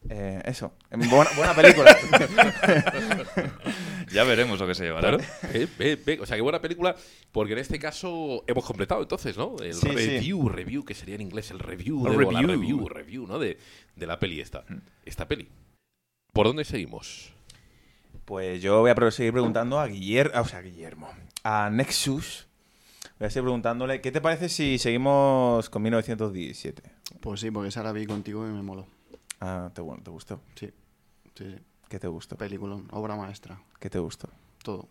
eh, 0.08 0.40
eso, 0.44 0.72
buena, 0.90 1.54
película. 1.54 1.96
ya 4.12 4.24
veremos 4.24 4.60
lo 4.60 4.66
que 4.66 4.74
se 4.74 4.84
llevará. 4.84 5.16
o 5.16 6.26
sea, 6.26 6.36
qué 6.36 6.40
buena 6.40 6.60
película, 6.60 6.94
porque 7.32 7.54
en 7.54 7.58
este 7.58 7.78
caso 7.78 8.44
hemos 8.46 8.64
completado 8.64 9.02
entonces, 9.02 9.36
¿no? 9.36 9.56
El 9.60 9.80
review, 9.80 10.48
review, 10.48 10.84
que 10.84 10.94
sería 10.94 11.16
en 11.16 11.22
inglés 11.22 11.50
el 11.50 11.58
review, 11.58 12.04
de, 12.04 12.10
review. 12.10 12.32
La 12.32 12.42
review, 12.42 12.88
review, 12.88 13.26
¿no? 13.26 13.38
De, 13.38 13.58
la 13.96 14.18
peli 14.18 14.40
esta. 14.40 14.64
Esta 15.04 15.26
peli. 15.26 15.48
¿Por 16.32 16.46
dónde 16.46 16.64
seguimos? 16.64 17.32
Pues 18.26 18.60
yo 18.60 18.80
voy 18.80 18.90
a 18.90 19.10
seguir 19.12 19.32
preguntando 19.32 19.78
a 19.78 19.86
Guillermo, 19.86 20.40
o 20.40 20.44
sea, 20.44 20.60
Guillermo, 20.60 21.08
a 21.44 21.70
Nexus. 21.70 22.48
Voy 23.20 23.28
a 23.28 23.30
seguir 23.30 23.44
preguntándole, 23.44 24.00
¿qué 24.00 24.10
te 24.10 24.20
parece 24.20 24.48
si 24.48 24.78
seguimos 24.78 25.70
con 25.70 25.80
1917? 25.82 26.82
Pues 27.20 27.40
sí, 27.40 27.52
porque 27.52 27.68
esa 27.68 27.84
la 27.84 27.92
vi 27.92 28.04
contigo 28.04 28.44
y 28.44 28.50
me 28.50 28.62
moló. 28.62 28.84
Ah, 29.40 29.70
¿te, 29.72 29.80
bueno, 29.80 30.02
¿te 30.02 30.10
gustó? 30.10 30.40
Sí. 30.56 30.72
sí, 31.36 31.44
sí. 31.52 31.56
¿Qué 31.88 32.00
te 32.00 32.08
gustó? 32.08 32.36
Película, 32.36 32.76
obra 32.90 33.14
maestra. 33.14 33.62
¿Qué 33.78 33.88
te 33.88 34.00
gustó? 34.00 34.28
Todo. 34.64 34.88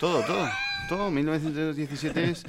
Todo, 0.00 0.22
todo. 0.24 0.48
Todo. 0.88 1.10
1917 1.12 2.30
es, 2.30 2.44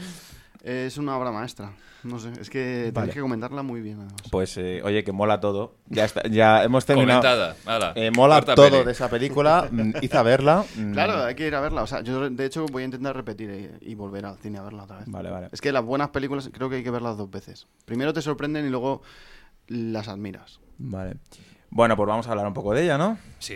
es 0.64 0.98
una 0.98 1.18
obra 1.18 1.32
maestra. 1.32 1.72
No 2.04 2.20
sé, 2.20 2.32
es 2.40 2.50
que 2.50 2.92
tienes 2.94 3.14
que 3.14 3.22
comentarla 3.22 3.64
muy 3.64 3.82
bien. 3.82 3.98
Además. 4.00 4.22
Pues, 4.32 4.58
eh, 4.58 4.82
oye, 4.84 5.04
que 5.04 5.12
mola 5.12 5.40
todo. 5.40 5.76
Ya, 5.88 6.06
está, 6.06 6.24
ya 6.28 6.64
hemos 6.64 6.86
terminado. 6.86 7.22
Comentada. 7.22 7.94
eh, 7.96 8.12
mola 8.12 8.42
todo 8.42 8.84
de 8.84 8.92
esa 8.92 9.10
película. 9.10 9.68
Mm, 9.70 9.94
hice 10.02 10.18
a 10.18 10.24
verla. 10.24 10.64
Mm. 10.76 10.94
Claro, 10.94 11.24
hay 11.24 11.36
que 11.36 11.48
ir 11.48 11.56
a 11.56 11.60
verla. 11.60 11.84
O 11.84 11.88
sea, 11.88 12.02
yo 12.02 12.30
de 12.30 12.46
hecho 12.46 12.66
voy 12.68 12.84
a 12.84 12.86
intentar 12.86 13.16
repetir 13.16 13.78
y, 13.82 13.96
volver 13.96 14.26
al 14.26 14.38
cine 14.38 14.60
a 14.60 14.62
verla 14.62 14.84
otra 14.84 14.98
vez. 14.98 15.06
Vale, 15.10 15.30
vale. 15.32 15.48
Es 15.52 15.60
que 15.60 15.72
las 15.72 15.84
buenas 15.84 16.10
películas 16.10 16.50
creo 16.54 16.70
que 16.70 16.78
hay 16.78 16.84
que 16.84 16.92
verlas 16.92 17.18
dos 17.18 17.30
veces. 17.30 17.68
Primero 17.86 18.14
te 18.14 18.22
sorprenden 18.22 18.66
y 18.66 18.70
luego 18.70 19.02
las 19.68 20.08
admiras. 20.08 20.60
Vale. 20.78 21.18
Bueno, 21.70 21.96
pues 21.96 22.08
vamos 22.08 22.28
a 22.28 22.32
hablar 22.32 22.48
un 22.48 22.54
poco 22.54 22.74
de 22.74 22.84
ella, 22.84 22.98
¿no? 22.98 23.18
Sí. 23.40 23.56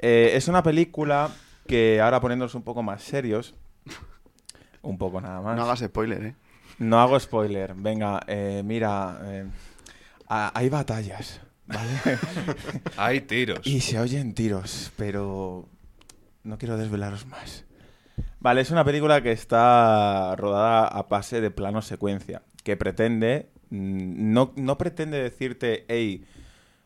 Eh, 0.00 0.32
es 0.34 0.48
una 0.48 0.62
película 0.62 1.30
que 1.66 2.00
ahora 2.00 2.20
poniéndonos 2.20 2.54
un 2.54 2.62
poco 2.62 2.82
más 2.82 3.02
serios, 3.02 3.54
un 4.82 4.98
poco 4.98 5.20
nada 5.20 5.40
más. 5.40 5.56
No 5.56 5.64
hagas 5.64 5.80
spoiler, 5.80 6.24
¿eh? 6.24 6.34
No 6.78 7.00
hago 7.00 7.18
spoiler. 7.18 7.74
Venga, 7.74 8.20
eh, 8.26 8.62
mira, 8.64 9.20
eh, 9.24 9.44
hay 10.28 10.68
batallas, 10.68 11.40
¿vale? 11.66 11.90
hay 12.96 13.20
tiros. 13.22 13.66
Y 13.66 13.80
se 13.80 13.98
oyen 13.98 14.34
tiros, 14.34 14.92
pero 14.96 15.68
no 16.44 16.58
quiero 16.58 16.76
desvelaros 16.76 17.26
más. 17.26 17.64
Vale, 18.40 18.62
es 18.62 18.70
una 18.70 18.84
película 18.84 19.22
que 19.22 19.32
está 19.32 20.34
rodada 20.36 20.86
a 20.86 21.02
base 21.02 21.40
de 21.40 21.50
plano 21.50 21.82
secuencia, 21.82 22.42
que 22.64 22.76
pretende 22.76 23.50
Mm, 23.70 24.32
no, 24.32 24.52
no 24.56 24.76
pretende 24.76 25.22
decirte, 25.22 25.84
hey, 25.88 26.24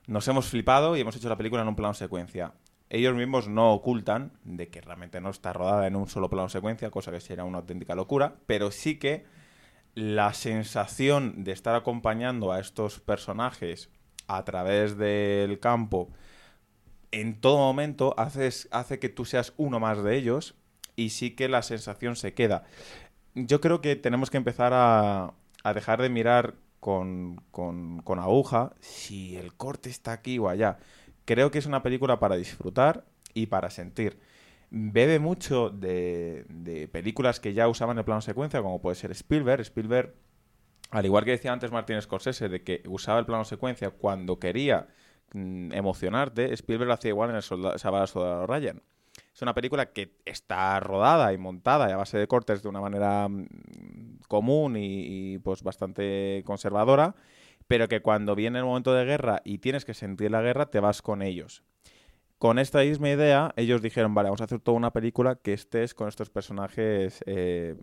nos 0.07 0.29
hemos 0.29 0.47
flipado 0.49 0.97
y 0.97 1.01
hemos 1.01 1.17
hecho 1.17 1.29
la 1.29 1.37
película 1.37 1.63
en 1.63 1.69
un 1.69 1.77
plano 1.77 1.95
secuencia. 1.95 2.53
Ellos 2.95 3.17
mismos 3.17 3.49
no 3.49 3.73
ocultan 3.73 4.31
de 4.45 4.69
que 4.69 4.81
realmente 4.81 5.21
no 5.21 5.31
está 5.31 5.53
rodada 5.53 5.89
en 5.89 5.97
un 5.97 6.07
solo 6.07 6.31
plano 6.31 6.49
secuencia, 6.49 6.93
cosa 6.93 7.11
que 7.11 7.19
sería 7.19 7.43
una 7.43 7.59
auténtica 7.59 7.97
locura, 7.97 8.37
pero 8.47 8.71
sí 8.71 9.01
que 9.01 9.25
la 9.97 10.33
sensación 10.33 11.43
de 11.43 11.51
estar 11.51 11.75
acompañando 11.75 12.53
a 12.53 12.61
estos 12.61 13.01
personajes 13.01 13.91
a 14.29 14.45
través 14.45 14.97
del 14.97 15.59
campo 15.59 16.13
en 17.11 17.41
todo 17.41 17.59
momento 17.59 18.15
hace, 18.17 18.99
que 19.01 19.09
tú 19.09 19.25
seas 19.25 19.55
uno 19.57 19.81
más 19.81 20.05
de 20.05 20.17
ellos 20.17 20.55
y 20.95 21.11
sí 21.11 21.33
que 21.33 21.49
la 21.49 21.63
sensación 21.63 22.15
se 22.15 22.33
queda. 22.33 22.63
Yo 23.35 23.61
creo 23.61 23.81
que 23.81 23.97
tenemos 23.97 24.31
que 24.31 24.37
empezar 24.37 24.73
a, 24.73 25.35
a 25.65 25.75
dejar 25.75 26.01
de 26.01 26.11
mirar 26.11 26.55
con, 26.85 27.41
con, 27.51 28.19
aguja 28.19 28.75
si 28.79 29.37
el 29.37 29.55
corte 29.55 29.89
está 29.89 30.13
aquí 30.13 30.39
o 30.39 30.51
allá. 30.51 30.77
Creo 31.25 31.51
que 31.51 31.59
es 31.59 31.67
una 31.67 31.83
película 31.83 32.19
para 32.19 32.37
disfrutar 32.37 33.05
y 33.33 33.47
para 33.47 33.71
sentir. 33.71 34.19
Bebe 34.71 35.19
mucho 35.19 35.71
de, 35.71 36.89
películas 36.93 37.41
que 37.41 37.55
ya 37.55 37.69
usaban 37.69 37.99
el 37.99 38.05
plano 38.05 38.21
secuencia, 38.21 38.61
como 38.61 38.81
puede 38.81 38.97
ser 38.97 39.11
Spielberg. 39.13 39.61
Spielberg, 39.61 40.15
al 40.91 41.05
igual 41.05 41.25
que 41.25 41.33
decía 41.33 41.53
antes 41.53 41.71
Martin 41.71 42.01
Scorsese, 42.03 42.49
de 42.49 42.63
que 42.63 42.83
usaba 42.87 43.19
el 43.19 43.27
plano 43.27 43.45
secuencia 43.45 43.91
cuando 43.91 44.39
quería 44.39 44.89
mm, 45.33 45.73
emocionarte, 45.73 46.53
Spielberg 46.55 46.89
lo 46.89 46.95
hacía 46.95 47.11
igual 47.11 47.31
en 47.31 47.37
el 47.37 47.43
Soldado 47.43 48.47
Ryan. 48.47 48.83
Es 49.33 49.43
una 49.43 49.55
película 49.55 49.93
que 49.93 50.17
está 50.25 50.79
rodada 50.81 51.33
y 51.33 51.39
montada 51.39 51.87
a 51.87 51.97
base 51.97 52.19
de 52.19 52.27
cortes 52.27 52.63
de 52.63 52.69
una 52.69 52.81
manera 52.81 53.29
mm, 53.29 54.19
común 54.29 54.77
y, 54.77 55.39
pues 55.39 55.63
bastante 55.63 56.43
conservadora, 56.45 57.15
pero 57.67 57.89
que 57.89 58.01
cuando 58.01 58.35
viene 58.35 58.59
el 58.59 58.65
momento 58.65 58.93
de 58.93 59.05
guerra 59.05 59.41
y 59.45 59.59
tienes 59.59 59.85
que 59.85 59.95
sentir 59.95 60.31
la 60.31 60.43
guerra, 60.43 60.71
te 60.71 60.81
vas 60.81 61.03
con 61.03 61.23
ellos. 61.23 61.63
Con 62.39 62.59
esta 62.59 62.81
misma 62.81 63.11
idea, 63.11 63.53
ellos 63.57 63.81
dijeron, 63.81 64.15
vale, 64.15 64.29
vamos 64.29 64.41
a 64.41 64.45
hacer 64.45 64.61
toda 64.61 64.77
una 64.77 64.93
película 64.93 65.37
que 65.37 65.53
estés 65.53 65.95
con 65.95 66.09
estos 66.09 66.31
personajes 66.31 67.23
eh, 67.27 67.77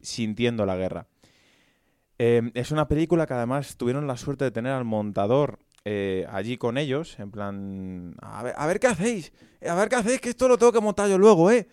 sintiendo 0.00 0.66
la 0.66 0.76
guerra. 0.76 1.06
Eh, 2.18 2.50
es 2.54 2.72
una 2.72 2.88
película 2.88 3.26
que 3.26 3.34
además 3.34 3.76
tuvieron 3.76 4.06
la 4.08 4.16
suerte 4.16 4.44
de 4.44 4.50
tener 4.50 4.72
al 4.72 4.84
montador 4.84 5.60
eh, 5.84 6.26
allí 6.30 6.58
con 6.58 6.76
ellos, 6.76 7.18
en 7.20 7.30
plan, 7.30 8.16
a 8.20 8.42
ver, 8.42 8.54
a 8.56 8.66
ver 8.66 8.80
qué 8.80 8.88
hacéis, 8.88 9.32
a 9.66 9.74
ver 9.74 9.88
qué 9.88 9.96
hacéis, 9.96 10.20
que 10.20 10.30
esto 10.30 10.48
lo 10.48 10.58
tengo 10.58 10.72
que 10.72 10.80
montar 10.80 11.08
yo 11.08 11.16
luego, 11.16 11.50
¿eh? 11.50 11.68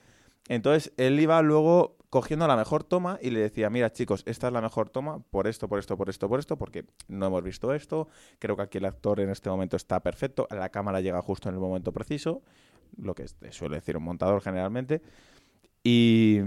Entonces 0.47 0.93
él 0.97 1.19
iba 1.19 1.41
luego 1.41 1.97
cogiendo 2.15 2.47
la 2.47 2.55
mejor 2.55 2.85
toma 2.85 3.19
y 3.21 3.29
le 3.29 3.41
decía, 3.41 3.69
mira 3.69 3.91
chicos, 3.91 4.23
esta 4.25 4.47
es 4.47 4.53
la 4.53 4.61
mejor 4.61 4.89
toma 4.89 5.19
por 5.19 5.47
esto, 5.47 5.67
por 5.67 5.79
esto, 5.79 5.97
por 5.97 6.09
esto, 6.09 6.29
por 6.29 6.39
esto, 6.39 6.57
porque 6.57 6.85
no 7.09 7.25
hemos 7.25 7.43
visto 7.43 7.73
esto, 7.73 8.07
creo 8.39 8.55
que 8.55 8.61
aquí 8.61 8.77
el 8.77 8.85
actor 8.85 9.19
en 9.19 9.29
este 9.29 9.49
momento 9.49 9.75
está 9.75 9.99
perfecto, 9.99 10.47
la 10.49 10.69
cámara 10.69 11.01
llega 11.01 11.21
justo 11.21 11.49
en 11.49 11.55
el 11.55 11.59
momento 11.59 11.91
preciso, 11.91 12.41
lo 12.95 13.15
que 13.15 13.27
suele 13.51 13.75
decir 13.75 13.97
un 13.97 14.03
montador 14.03 14.41
generalmente, 14.41 15.01
y, 15.83 16.39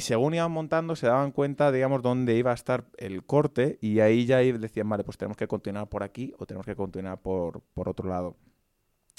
según 0.00 0.34
iban 0.34 0.50
montando, 0.50 0.96
se 0.96 1.06
daban 1.06 1.30
cuenta, 1.30 1.70
digamos, 1.70 2.02
dónde 2.02 2.36
iba 2.36 2.50
a 2.50 2.54
estar 2.54 2.86
el 2.96 3.24
corte 3.24 3.78
y 3.80 4.00
ahí 4.00 4.26
ya 4.26 4.38
decían, 4.38 4.88
vale, 4.88 5.04
pues 5.04 5.16
tenemos 5.16 5.36
que 5.36 5.46
continuar 5.46 5.88
por 5.88 6.02
aquí 6.02 6.34
o 6.40 6.46
tenemos 6.46 6.66
que 6.66 6.74
continuar 6.74 7.22
por, 7.22 7.60
por 7.72 7.88
otro 7.88 8.08
lado. 8.08 8.36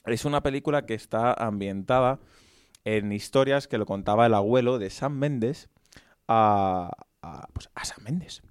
Es 0.05 0.25
una 0.25 0.43
película 0.43 0.86
que 0.86 0.93
está 0.93 1.31
ambientada 1.34 2.19
en 2.84 3.13
historias 3.13 3.69
que 3.69 3.77
lo 3.77 3.86
contaba 3.86 4.25
el 4.25 4.34
abuelo 4.34 4.77
de 4.77 4.89
Sam 4.89 5.17
Mendes 5.17 5.69
a, 6.27 6.91
pues 7.53 7.69
a 7.75 7.85
Sam 7.85 8.03
Mendes. 8.03 8.41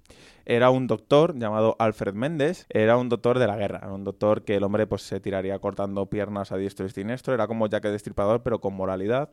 Era 0.45 0.69
un 0.69 0.87
doctor 0.87 1.37
llamado 1.37 1.75
Alfred 1.79 2.13
Mendes, 2.13 2.67
era 2.69 2.97
un 2.97 3.09
doctor 3.09 3.39
de 3.39 3.47
la 3.47 3.55
guerra, 3.55 3.91
un 3.91 4.03
doctor 4.03 4.43
que 4.43 4.55
el 4.55 4.63
hombre 4.63 4.85
pues 4.85 5.01
se 5.01 5.19
tiraría 5.19 5.57
cortando 5.59 6.05
piernas 6.07 6.51
a 6.51 6.57
diestro 6.57 6.85
y 6.85 6.89
siniestro, 6.89 7.33
era 7.33 7.47
como 7.47 7.67
Jack 7.67 7.85
el 7.85 7.93
Destripador 7.93 8.43
pero 8.43 8.61
con 8.61 8.75
moralidad. 8.75 9.31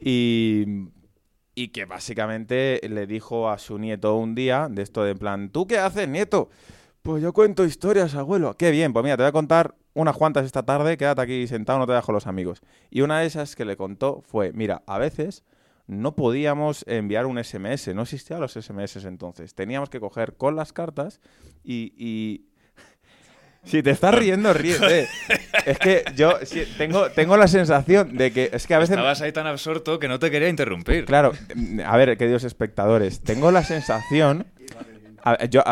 Y, 0.00 0.88
y 1.54 1.68
que 1.68 1.84
básicamente 1.84 2.80
le 2.88 3.06
dijo 3.06 3.48
a 3.48 3.58
su 3.58 3.78
nieto 3.78 4.16
un 4.16 4.34
día, 4.34 4.68
de 4.70 4.82
esto 4.82 5.04
de 5.04 5.12
en 5.12 5.18
plan, 5.18 5.50
¿tú 5.50 5.66
qué 5.66 5.78
haces, 5.78 6.08
nieto? 6.08 6.50
Pues 7.02 7.22
yo 7.22 7.32
cuento 7.32 7.64
historias, 7.64 8.16
abuelo. 8.16 8.56
Qué 8.56 8.72
bien, 8.72 8.92
pues 8.92 9.04
mira, 9.04 9.16
te 9.16 9.22
voy 9.22 9.28
a 9.28 9.32
contar 9.32 9.76
unas 9.94 10.16
cuantas 10.16 10.44
esta 10.44 10.64
tarde, 10.64 10.96
quédate 10.96 11.22
aquí 11.22 11.46
sentado, 11.46 11.78
no 11.78 11.86
te 11.86 11.92
dejo 11.92 12.10
los 12.10 12.26
amigos. 12.26 12.62
Y 12.90 13.02
una 13.02 13.20
de 13.20 13.26
esas 13.26 13.54
que 13.54 13.64
le 13.64 13.76
contó 13.76 14.22
fue, 14.26 14.52
mira, 14.52 14.82
a 14.86 14.98
veces 14.98 15.44
no 15.86 16.16
podíamos 16.16 16.84
enviar 16.88 17.26
un 17.26 17.42
SMS, 17.42 17.94
no 17.94 18.02
existían 18.02 18.40
los 18.40 18.52
SMS 18.52 18.96
entonces. 19.04 19.54
Teníamos 19.54 19.88
que 19.88 20.00
coger 20.00 20.34
con 20.34 20.56
las 20.56 20.72
cartas 20.72 21.20
y, 21.64 22.46
si 23.64 23.82
te 23.82 23.90
estás 23.90 24.14
riendo, 24.14 24.52
ríete. 24.52 25.06
es 25.66 25.78
que 25.78 26.04
yo 26.16 26.34
tengo, 26.76 27.10
tengo 27.10 27.36
la 27.36 27.46
sensación 27.46 28.16
de 28.16 28.32
que 28.32 28.50
es 28.52 28.66
que 28.66 28.74
a 28.74 28.78
veces... 28.78 28.96
Estabas 28.96 29.20
ahí 29.22 29.32
tan 29.32 29.46
absorto 29.46 29.98
que 29.98 30.08
no 30.08 30.18
te 30.18 30.30
quería 30.30 30.48
interrumpir. 30.48 31.04
Claro, 31.04 31.32
a 31.84 31.96
ver, 31.96 32.16
queridos 32.16 32.44
espectadores, 32.44 33.20
tengo 33.20 33.52
la 33.52 33.62
sensación... 33.62 34.46
yo, 35.50 35.62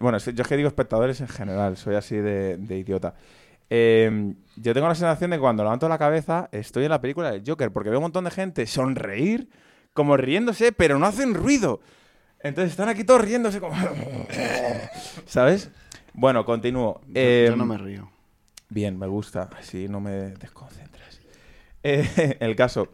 bueno, 0.00 0.18
yo 0.18 0.42
es 0.42 0.48
que 0.48 0.56
digo 0.56 0.68
espectadores 0.68 1.20
en 1.20 1.28
general, 1.28 1.76
soy 1.76 1.94
así 1.94 2.16
de, 2.16 2.58
idiota. 2.70 3.14
Em, 3.68 4.36
yo 4.56 4.74
tengo 4.74 4.88
la 4.88 4.94
sensación 4.94 5.30
de 5.30 5.36
que 5.36 5.40
cuando 5.40 5.62
levanto 5.62 5.88
la 5.88 5.98
cabeza 5.98 6.48
estoy 6.52 6.84
en 6.84 6.90
la 6.90 7.00
película 7.00 7.30
del 7.30 7.42
Joker, 7.46 7.72
porque 7.72 7.90
veo 7.90 7.98
un 7.98 8.04
montón 8.04 8.24
de 8.24 8.30
gente 8.30 8.66
sonreír, 8.66 9.48
como 9.92 10.16
riéndose, 10.16 10.72
pero 10.72 10.98
no 10.98 11.06
hacen 11.06 11.34
ruido. 11.34 11.80
Entonces 12.40 12.72
están 12.72 12.88
aquí 12.88 13.04
todos 13.04 13.22
riéndose 13.22 13.60
como... 13.60 13.74
¿Sabes? 15.26 15.70
Bueno, 16.12 16.44
continúo. 16.44 17.00
Yo, 17.06 17.12
Eh, 17.14 17.46
yo 17.50 17.56
no 17.56 17.66
me 17.66 17.78
río. 17.78 18.10
Bien, 18.68 18.98
me 18.98 19.06
gusta. 19.06 19.48
Así 19.58 19.88
no 19.88 20.00
me 20.00 20.10
desconcentras. 20.10 21.20
Eh, 21.88 22.38
el 22.40 22.56
caso. 22.56 22.92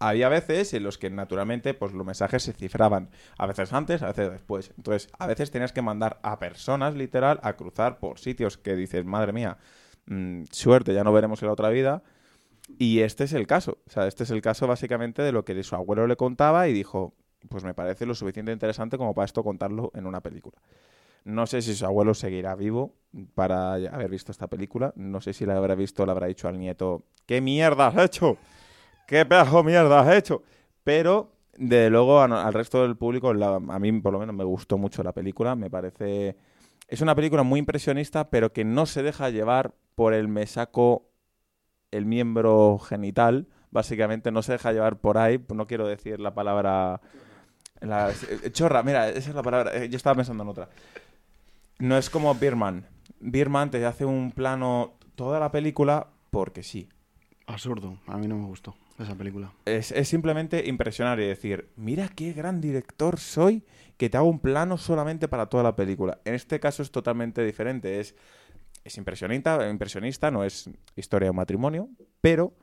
Había 0.00 0.28
veces 0.28 0.74
en 0.74 0.82
los 0.82 0.98
que 0.98 1.08
naturalmente 1.08 1.72
pues, 1.72 1.92
los 1.92 2.04
mensajes 2.04 2.42
se 2.42 2.52
cifraban. 2.52 3.10
A 3.38 3.46
veces 3.46 3.72
antes, 3.72 4.02
a 4.02 4.08
veces 4.08 4.32
después. 4.32 4.72
Entonces, 4.76 5.08
a 5.18 5.28
veces 5.28 5.52
tenías 5.52 5.72
que 5.72 5.82
mandar 5.82 6.18
a 6.22 6.40
personas, 6.40 6.94
literal, 6.96 7.38
a 7.44 7.52
cruzar 7.52 7.98
por 8.00 8.18
sitios 8.18 8.58
que 8.58 8.74
dices, 8.74 9.04
madre 9.04 9.32
mía, 9.32 9.56
mm, 10.06 10.44
suerte, 10.50 10.94
ya 10.94 11.04
no 11.04 11.12
veremos 11.12 11.42
en 11.42 11.46
la 11.46 11.52
otra 11.52 11.70
vida. 11.70 12.02
Y 12.78 13.00
este 13.00 13.24
es 13.24 13.32
el 13.32 13.46
caso. 13.46 13.78
O 13.86 13.90
sea, 13.90 14.06
este 14.06 14.24
es 14.24 14.30
el 14.30 14.40
caso 14.40 14.66
básicamente 14.66 15.22
de 15.22 15.32
lo 15.32 15.44
que 15.44 15.62
su 15.62 15.74
abuelo 15.74 16.06
le 16.06 16.16
contaba 16.16 16.68
y 16.68 16.72
dijo, 16.72 17.14
pues 17.48 17.64
me 17.64 17.74
parece 17.74 18.06
lo 18.06 18.14
suficiente 18.14 18.52
interesante 18.52 18.96
como 18.96 19.14
para 19.14 19.26
esto 19.26 19.44
contarlo 19.44 19.90
en 19.94 20.06
una 20.06 20.20
película. 20.20 20.58
No 21.24 21.46
sé 21.46 21.62
si 21.62 21.74
su 21.74 21.86
abuelo 21.86 22.12
seguirá 22.14 22.54
vivo 22.54 22.94
para 23.34 23.74
haber 23.74 24.10
visto 24.10 24.30
esta 24.30 24.46
película. 24.46 24.92
No 24.96 25.20
sé 25.20 25.32
si 25.32 25.46
la 25.46 25.56
habrá 25.56 25.74
visto, 25.74 26.04
le 26.04 26.12
habrá 26.12 26.26
dicho 26.26 26.48
al 26.48 26.58
nieto, 26.58 27.04
¿qué 27.26 27.40
mierda 27.40 27.88
has 27.88 27.96
hecho? 27.96 28.36
¿Qué 29.06 29.24
pedazo 29.24 29.58
de 29.58 29.64
mierda 29.64 30.00
has 30.00 30.14
hecho? 30.16 30.42
Pero, 30.82 31.32
de 31.56 31.88
luego, 31.88 32.20
al 32.20 32.52
resto 32.52 32.82
del 32.82 32.96
público, 32.96 33.30
a 33.30 33.78
mí 33.78 34.00
por 34.00 34.12
lo 34.12 34.18
menos 34.18 34.34
me 34.34 34.44
gustó 34.44 34.76
mucho 34.76 35.02
la 35.02 35.12
película. 35.12 35.54
Me 35.54 35.70
parece... 35.70 36.36
Es 36.88 37.00
una 37.00 37.14
película 37.14 37.42
muy 37.42 37.58
impresionista, 37.60 38.30
pero 38.30 38.52
que 38.52 38.64
no 38.64 38.86
se 38.86 39.02
deja 39.02 39.30
llevar 39.30 39.74
por 39.94 40.12
el 40.14 40.28
me 40.28 40.46
saco 40.46 41.10
el 41.90 42.06
miembro 42.06 42.78
genital. 42.78 43.46
Básicamente 43.70 44.30
no 44.30 44.42
se 44.42 44.52
deja 44.52 44.72
llevar 44.72 44.98
por 45.00 45.18
ahí. 45.18 45.42
No 45.54 45.66
quiero 45.66 45.86
decir 45.86 46.20
la 46.20 46.34
palabra... 46.34 47.00
la- 47.80 48.10
eh, 48.10 48.50
chorra, 48.52 48.82
mira, 48.82 49.08
esa 49.08 49.30
es 49.30 49.34
la 49.34 49.42
palabra. 49.42 49.74
eh, 49.76 49.88
Yo 49.88 49.96
estaba 49.96 50.16
pensando 50.16 50.42
en 50.42 50.48
otra. 50.50 50.68
No 51.78 51.96
es 51.96 52.10
como 52.10 52.34
Birman. 52.34 52.86
Birman 53.20 53.70
te 53.70 53.84
hace 53.84 54.04
un 54.04 54.30
plano 54.32 54.94
toda 55.14 55.40
la 55.40 55.50
película 55.50 56.08
porque 56.30 56.62
sí. 56.62 56.88
Absurdo. 57.46 57.98
A 58.06 58.16
mí 58.16 58.26
no 58.28 58.36
me 58.36 58.46
gustó 58.46 58.76
esa 58.98 59.14
película. 59.14 59.52
Es, 59.64 59.90
es 59.92 60.08
simplemente 60.08 60.66
impresionar 60.68 61.18
y 61.20 61.26
decir, 61.26 61.70
mira 61.76 62.08
qué 62.08 62.32
gran 62.32 62.60
director 62.60 63.18
soy 63.18 63.64
que 63.96 64.10
te 64.10 64.16
hago 64.16 64.28
un 64.28 64.40
plano 64.40 64.76
solamente 64.78 65.28
para 65.28 65.46
toda 65.46 65.62
la 65.62 65.76
película. 65.76 66.20
En 66.24 66.34
este 66.34 66.60
caso 66.60 66.82
es 66.82 66.90
totalmente 66.90 67.44
diferente. 67.44 68.00
Es, 68.00 68.14
es 68.84 68.96
impresionista, 68.96 69.68
impresionista, 69.68 70.30
no 70.30 70.44
es 70.44 70.70
historia 70.96 71.28
de 71.28 71.32
matrimonio, 71.32 71.88
pero 72.20 72.54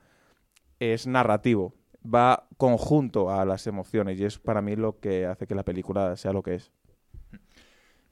es 0.79 1.07
narrativo. 1.07 1.73
Va 2.03 2.47
conjunto 2.57 3.31
a 3.31 3.45
las 3.45 3.67
emociones 3.67 4.19
y 4.19 4.25
es 4.25 4.39
para 4.39 4.61
mí 4.61 4.75
lo 4.75 4.99
que 4.99 5.25
hace 5.25 5.47
que 5.47 5.55
la 5.55 5.63
película 5.63 6.15
sea 6.17 6.33
lo 6.33 6.43
que 6.43 6.55
es. 6.55 6.71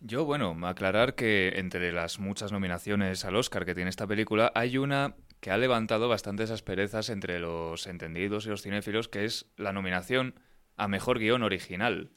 Yo, 0.02 0.24
bueno, 0.24 0.56
aclarar 0.66 1.16
que 1.16 1.54
entre 1.58 1.92
las 1.92 2.20
muchas 2.20 2.54
nominaciones 2.54 3.26
al 3.26 3.36
Oscar 3.36 3.66
que 3.66 3.76
tiene 3.76 3.90
esta 3.90 4.08
película, 4.08 4.52
hay 4.56 4.78
una 4.78 5.16
que 5.42 5.52
ha 5.52 5.58
levantado 5.58 6.08
bastantes 6.08 6.52
asperezas 6.52 7.10
entre 7.10 7.40
los 7.40 7.86
entendidos 7.86 8.46
y 8.46 8.50
los 8.50 8.62
cinéfilos, 8.62 9.10
que 9.10 9.26
es 9.26 9.48
la 9.58 9.74
nominación 9.74 10.40
a 10.78 10.88
Mejor 10.88 11.20
Guión 11.20 11.44
Original. 11.44 12.12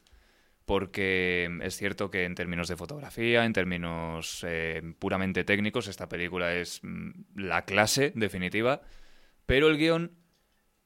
Porque 0.65 1.51
es 1.63 1.77
cierto 1.77 2.11
que 2.11 2.25
en 2.25 2.35
términos 2.35 2.69
de 2.69 2.77
fotografía, 2.77 3.45
en 3.45 3.53
términos 3.53 4.45
eh, 4.47 4.95
puramente 4.99 5.45
técnicos, 5.45 5.89
esta 5.89 6.09
película 6.09 6.55
es 6.55 6.81
mm, 6.83 7.11
la 7.37 7.65
clase 7.65 8.13
definitiva, 8.15 8.83
pero 9.47 9.69
el 9.69 9.77
guion 9.77 10.13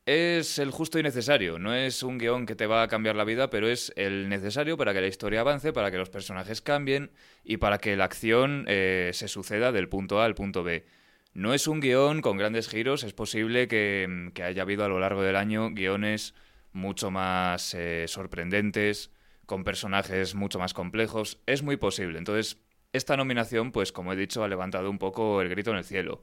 es 0.06 0.58
el 0.60 0.70
justo 0.70 0.98
y 0.98 1.02
necesario. 1.02 1.58
No 1.58 1.74
es 1.74 2.02
un 2.02 2.18
guion 2.18 2.46
que 2.46 2.54
te 2.54 2.66
va 2.66 2.82
a 2.82 2.88
cambiar 2.88 3.16
la 3.16 3.24
vida, 3.24 3.50
pero 3.50 3.68
es 3.68 3.92
el 3.96 4.28
necesario 4.28 4.76
para 4.76 4.94
que 4.94 5.00
la 5.00 5.08
historia 5.08 5.40
avance, 5.40 5.72
para 5.72 5.90
que 5.90 5.98
los 5.98 6.10
personajes 6.10 6.62
cambien 6.62 7.10
y 7.44 7.58
para 7.58 7.78
que 7.78 7.96
la 7.96 8.04
acción 8.04 8.64
eh, 8.68 9.10
se 9.12 9.28
suceda 9.28 9.72
del 9.72 9.88
punto 9.88 10.20
A 10.20 10.24
al 10.24 10.34
punto 10.34 10.62
B. 10.62 10.86
No 11.34 11.52
es 11.52 11.66
un 11.66 11.80
guion 11.80 12.22
con 12.22 12.38
grandes 12.38 12.68
giros, 12.68 13.02
es 13.02 13.12
posible 13.12 13.68
que, 13.68 14.30
que 14.32 14.42
haya 14.42 14.62
habido 14.62 14.84
a 14.84 14.88
lo 14.88 15.00
largo 15.00 15.22
del 15.22 15.36
año 15.36 15.70
guiones 15.70 16.34
mucho 16.72 17.10
más 17.10 17.74
eh, 17.74 18.04
sorprendentes, 18.06 19.10
con 19.46 19.64
personajes 19.64 20.34
mucho 20.34 20.58
más 20.58 20.74
complejos. 20.74 21.40
Es 21.46 21.62
muy 21.62 21.76
posible. 21.76 22.18
Entonces, 22.18 22.60
esta 22.92 23.16
nominación, 23.16 23.72
pues 23.72 23.92
como 23.92 24.12
he 24.12 24.16
dicho, 24.16 24.44
ha 24.44 24.48
levantado 24.48 24.90
un 24.90 24.98
poco 24.98 25.40
el 25.40 25.48
grito 25.48 25.70
en 25.70 25.78
el 25.78 25.84
cielo. 25.84 26.22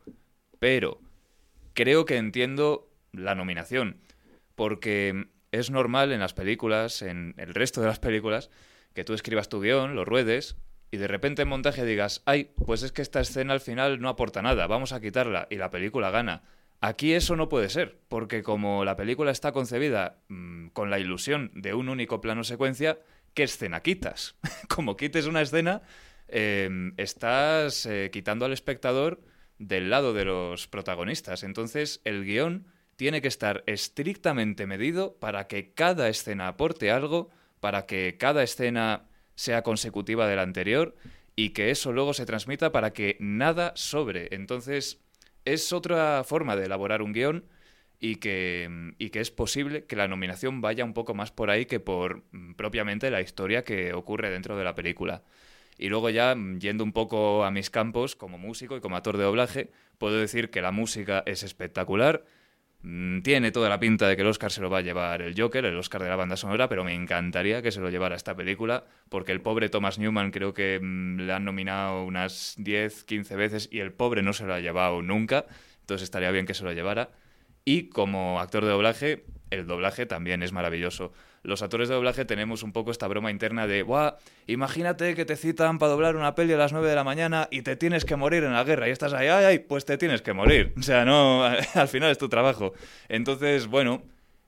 Pero 0.60 1.02
creo 1.74 2.06
que 2.06 2.18
entiendo 2.18 2.90
la 3.12 3.36
nominación, 3.36 4.02
porque 4.56 5.28
es 5.52 5.70
normal 5.70 6.12
en 6.12 6.20
las 6.20 6.34
películas, 6.34 7.02
en 7.02 7.36
el 7.38 7.54
resto 7.54 7.82
de 7.82 7.88
las 7.88 8.00
películas, 8.00 8.50
que 8.94 9.04
tú 9.04 9.14
escribas 9.14 9.50
tu 9.50 9.62
guion, 9.62 9.96
lo 9.96 10.06
ruedes, 10.06 10.56
y 10.92 10.98
de 10.98 11.08
repente 11.08 11.42
en 11.42 11.48
montaje 11.48 11.86
digas, 11.86 12.22
ay, 12.26 12.52
pues 12.66 12.84
es 12.84 12.92
que 12.92 13.02
esta 13.02 13.20
escena 13.20 13.54
al 13.54 13.60
final 13.60 14.00
no 14.00 14.10
aporta 14.10 14.42
nada, 14.42 14.68
vamos 14.68 14.94
a 14.94 15.02
quitarla, 15.02 15.48
y 15.50 15.56
la 15.56 15.72
película 15.72 16.12
gana. 16.12 16.44
Aquí 16.86 17.14
eso 17.14 17.38
no 17.38 17.48
puede 17.48 17.70
ser, 17.70 17.98
porque 18.10 18.44
como 18.44 18.84
la 18.84 18.98
película 18.98 19.32
está 19.32 19.54
concebida 19.54 20.18
mmm, 20.28 20.68
con 20.74 20.90
la 20.90 21.00
ilusión 21.00 21.50
de 21.56 21.74
un 21.74 21.88
único 21.88 22.20
plano 22.20 22.44
secuencia, 22.44 23.00
¿qué 23.34 23.44
escena 23.44 23.80
quitas? 23.80 24.36
como 24.68 24.98
quites 24.98 25.26
una 25.26 25.42
escena, 25.42 25.82
eh, 26.28 26.92
estás 26.98 27.86
eh, 27.86 28.10
quitando 28.12 28.44
al 28.44 28.52
espectador 28.52 29.22
del 29.60 29.90
lado 29.90 30.12
de 30.12 30.26
los 30.26 30.68
protagonistas. 30.68 31.44
Entonces, 31.44 32.02
el 32.04 32.26
guion 32.26 32.68
tiene 32.98 33.22
que 33.22 33.30
estar 33.30 33.64
estrictamente 33.66 34.68
medido 34.68 35.16
para 35.22 35.48
que 35.48 35.72
cada 35.72 36.10
escena 36.10 36.50
aporte 36.50 36.92
algo, 36.92 37.30
para 37.62 37.86
que 37.86 38.18
cada 38.20 38.44
escena 38.44 39.08
sea 39.36 39.62
consecutiva 39.62 40.28
de 40.28 40.36
la 40.36 40.42
anterior 40.42 40.98
y 41.38 41.52
que 41.52 41.72
eso 41.72 41.94
luego 41.94 42.14
se 42.14 42.26
transmita 42.26 42.74
para 42.74 42.92
que 42.92 43.16
nada 43.22 43.72
sobre. 43.78 44.36
Entonces, 44.36 45.03
es 45.46 45.74
otra 45.74 46.24
forma 46.24 46.56
de 46.56 46.66
elaborar 46.66 47.02
un 47.02 47.14
guion 47.14 47.46
y 48.00 48.18
que, 48.18 48.94
y 48.98 49.10
que 49.12 49.22
es 49.22 49.32
posible 49.32 49.86
que 49.86 49.96
la 49.96 50.08
nominación 50.08 50.62
vaya 50.62 50.84
un 50.84 50.94
poco 50.94 51.14
más 51.14 51.32
por 51.32 51.50
ahí 51.50 51.66
que 51.66 51.80
por 51.80 52.24
mm, 52.32 52.56
propiamente 52.56 53.10
la 53.10 53.22
historia 53.22 53.64
que 53.64 53.94
ocurre 53.94 54.30
dentro 54.30 54.58
de 54.58 54.64
la 54.64 54.76
película. 54.76 55.24
Y 55.78 55.90
luego 55.90 56.10
ya, 56.10 56.36
mm, 56.36 56.60
yendo 56.60 56.84
un 56.84 56.92
poco 56.92 57.46
a 57.46 57.52
mis 57.52 57.70
campos, 57.70 58.16
como 58.16 58.38
músico 58.38 58.76
y 58.78 58.82
como 58.82 58.96
actor 58.98 59.18
de 59.18 59.24
doblaje, 59.24 59.72
puedo 59.98 60.18
decir 60.18 60.50
que 60.50 60.62
la 60.62 60.72
música 60.72 61.24
es 61.26 61.44
espectacular. 61.44 62.26
Mm, 62.84 63.22
Tiene 63.22 63.52
toda 63.52 63.70
la 63.70 63.80
pinta 63.80 64.08
de 64.08 64.16
que 64.16 64.24
el 64.24 64.28
Oscar 64.28 64.52
se 64.52 64.62
lo 64.62 64.70
va 64.70 64.80
a 64.80 64.82
llevar 64.82 65.22
el 65.22 65.40
Joker, 65.40 65.64
el 65.66 65.78
Oscar 65.78 66.04
de 66.04 66.10
la 66.10 66.18
banda 66.18 66.36
sonora, 66.36 66.68
pero 66.68 66.84
me 66.84 66.94
encantaría 66.94 67.62
que 67.62 67.72
se 67.72 67.80
lo 67.80 67.90
llevara 67.90 68.16
esta 68.16 68.36
película, 68.36 68.84
porque 69.10 69.32
el 69.32 69.42
pobre 69.42 69.70
Thomas 69.70 69.98
Newman 70.00 70.32
creo 70.32 70.54
que 70.54 70.80
mm, 70.82 71.22
le 71.22 71.34
han 71.34 71.46
nominado 71.46 72.04
unas 72.04 72.56
10, 72.58 73.06
15 73.06 73.36
veces 73.38 73.70
y 73.72 73.80
el 73.80 73.94
pobre 73.94 74.22
no 74.22 74.34
se 74.34 74.46
lo 74.46 74.54
ha 74.54 74.60
llevado 74.60 75.02
nunca, 75.02 75.46
entonces 75.80 76.04
estaría 76.04 76.32
bien 76.32 76.46
que 76.46 76.54
se 76.54 76.64
lo 76.66 76.74
llevara. 76.74 77.12
Y 77.66 77.90
como 77.90 78.42
actor 78.42 78.66
de 78.66 78.72
doblaje, 78.72 79.26
el 79.50 79.66
doblaje 79.68 80.06
también 80.06 80.44
es 80.44 80.52
maravilloso. 80.52 81.14
Los 81.44 81.62
actores 81.62 81.90
de 81.90 81.96
doblaje 81.96 82.24
tenemos 82.24 82.64
un 82.64 82.72
poco 82.72 82.92
esta 82.92 83.08
broma 83.08 83.30
interna 83.30 83.68
de, 83.68 83.84
¡buah! 83.84 84.16
Imagínate 84.48 85.14
que 85.14 85.26
te 85.26 85.36
citan 85.36 85.78
para 85.78 85.92
doblar 85.92 86.16
una 86.16 86.36
peli 86.36 86.54
a 86.54 86.58
las 86.58 86.72
9 86.72 86.88
de 86.88 86.96
la 86.96 87.04
mañana 87.04 87.50
y 87.52 87.64
te 87.64 87.76
tienes 87.76 88.06
que 88.06 88.16
morir 88.16 88.46
en 88.46 88.54
la 88.54 88.64
guerra 88.64 88.88
y 88.88 88.92
estás 88.92 89.14
ahí, 89.14 89.28
¡ay, 89.28 89.46
ay! 89.46 89.60
Pues 89.60 89.84
te 89.84 89.98
tienes 89.98 90.22
que 90.22 90.32
morir. 90.32 90.74
O 90.78 90.82
sea, 90.82 91.04
no, 91.04 91.44
al 91.74 91.88
final 91.90 92.12
es 92.12 92.18
tu 92.18 92.30
trabajo. 92.30 92.74
Entonces, 93.10 93.68
bueno, 93.68 94.04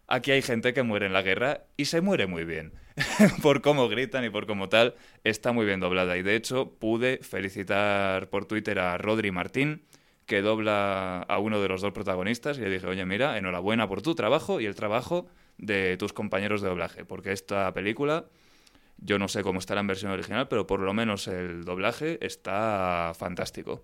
aquí 0.07 0.31
hay 0.31 0.41
gente 0.41 0.73
que 0.73 0.83
muere 0.83 1.05
en 1.07 1.13
la 1.13 1.21
guerra 1.21 1.65
y 1.75 1.85
se 1.85 1.99
muere 1.99 2.27
muy 2.27 2.45
bien. 2.45 2.73
por 3.41 3.61
cómo 3.61 3.89
gritan 3.89 4.23
y 4.23 4.29
por 4.29 4.47
cómo 4.47 4.69
tal, 4.69 4.95
está 5.23 5.51
muy 5.51 5.65
bien 5.65 5.79
doblada. 5.79 6.17
Y 6.17 6.23
de 6.23 6.35
hecho, 6.35 6.71
pude 6.79 7.19
felicitar 7.21 8.29
por 8.29 8.45
Twitter 8.45 8.79
a 8.79 8.97
Rodri 8.97 9.31
Martín, 9.31 9.83
que 10.25 10.41
dobla 10.41 11.21
a 11.21 11.39
uno 11.39 11.61
de 11.61 11.67
los 11.67 11.81
dos 11.81 11.91
protagonistas 11.91 12.57
y 12.57 12.61
le 12.61 12.69
dije, 12.69 12.87
oye, 12.87 13.05
mira, 13.05 13.37
enhorabuena 13.37 13.87
por 13.87 14.01
tu 14.01 14.15
trabajo 14.15 14.59
y 14.59 14.65
el 14.65 14.75
trabajo 14.75 15.27
de 15.57 15.97
tus 15.97 16.13
compañeros 16.13 16.61
de 16.61 16.69
doblaje, 16.69 17.05
porque 17.05 17.31
esta 17.31 17.73
película, 17.73 18.25
yo 18.97 19.19
no 19.19 19.27
sé 19.27 19.43
cómo 19.43 19.59
estará 19.59 19.81
en 19.81 19.87
versión 19.87 20.11
original, 20.11 20.47
pero 20.47 20.67
por 20.67 20.79
lo 20.79 20.93
menos 20.93 21.27
el 21.27 21.63
doblaje 21.63 22.17
está 22.25 23.13
fantástico. 23.15 23.83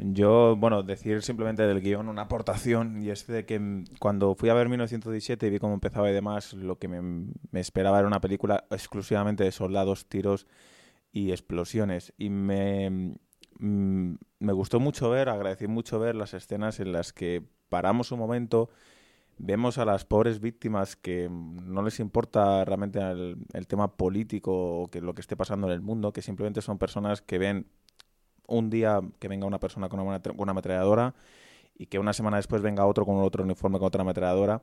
Yo, 0.00 0.54
bueno, 0.56 0.84
decir 0.84 1.22
simplemente 1.22 1.66
del 1.66 1.80
guion 1.80 2.08
una 2.08 2.22
aportación, 2.22 3.02
y 3.02 3.10
es 3.10 3.26
de 3.26 3.44
que 3.44 3.84
cuando 3.98 4.36
fui 4.36 4.48
a 4.48 4.54
ver 4.54 4.68
1917 4.68 5.44
y 5.46 5.50
vi 5.50 5.58
cómo 5.58 5.74
empezaba 5.74 6.08
y 6.08 6.14
demás, 6.14 6.54
lo 6.54 6.78
que 6.78 6.86
me, 6.86 7.02
me 7.50 7.60
esperaba 7.60 7.98
era 7.98 8.06
una 8.06 8.20
película 8.20 8.64
exclusivamente 8.70 9.42
de 9.42 9.50
soldados, 9.50 10.06
tiros 10.08 10.46
y 11.10 11.32
explosiones. 11.32 12.12
Y 12.16 12.30
me, 12.30 13.16
mm, 13.58 14.14
me 14.38 14.52
gustó 14.52 14.78
mucho 14.78 15.10
ver, 15.10 15.28
agradecí 15.28 15.66
mucho 15.66 15.98
ver 15.98 16.14
las 16.14 16.32
escenas 16.32 16.78
en 16.78 16.92
las 16.92 17.12
que 17.12 17.42
paramos 17.68 18.12
un 18.12 18.20
momento, 18.20 18.70
vemos 19.38 19.78
a 19.78 19.84
las 19.84 20.04
pobres 20.04 20.40
víctimas 20.40 20.96
que 20.96 21.28
mm, 21.28 21.72
no 21.72 21.82
les 21.82 22.00
importa 22.00 22.64
realmente 22.64 22.98
el, 22.98 23.36
el 23.52 23.66
tema 23.66 23.96
político 23.96 24.82
o 24.82 24.88
que 24.88 25.00
lo 25.00 25.14
que 25.14 25.20
esté 25.20 25.36
pasando 25.36 25.66
en 25.66 25.72
el 25.72 25.80
mundo, 25.80 26.12
que 26.12 26.22
simplemente 26.22 26.62
son 26.62 26.78
personas 26.78 27.22
que 27.22 27.38
ven 27.38 27.66
un 28.48 28.70
día 28.70 29.00
que 29.18 29.28
venga 29.28 29.46
una 29.46 29.60
persona 29.60 29.88
con 29.88 30.00
una, 30.00 30.20
con 30.20 30.40
una 30.40 30.50
ametralladora 30.52 31.14
y 31.76 31.86
que 31.86 31.98
una 31.98 32.12
semana 32.12 32.38
después 32.38 32.60
venga 32.62 32.86
otro 32.86 33.04
con 33.04 33.16
otro 33.18 33.44
uniforme 33.44 33.78
con 33.78 33.86
otra 33.86 34.02
ametralladora 34.02 34.62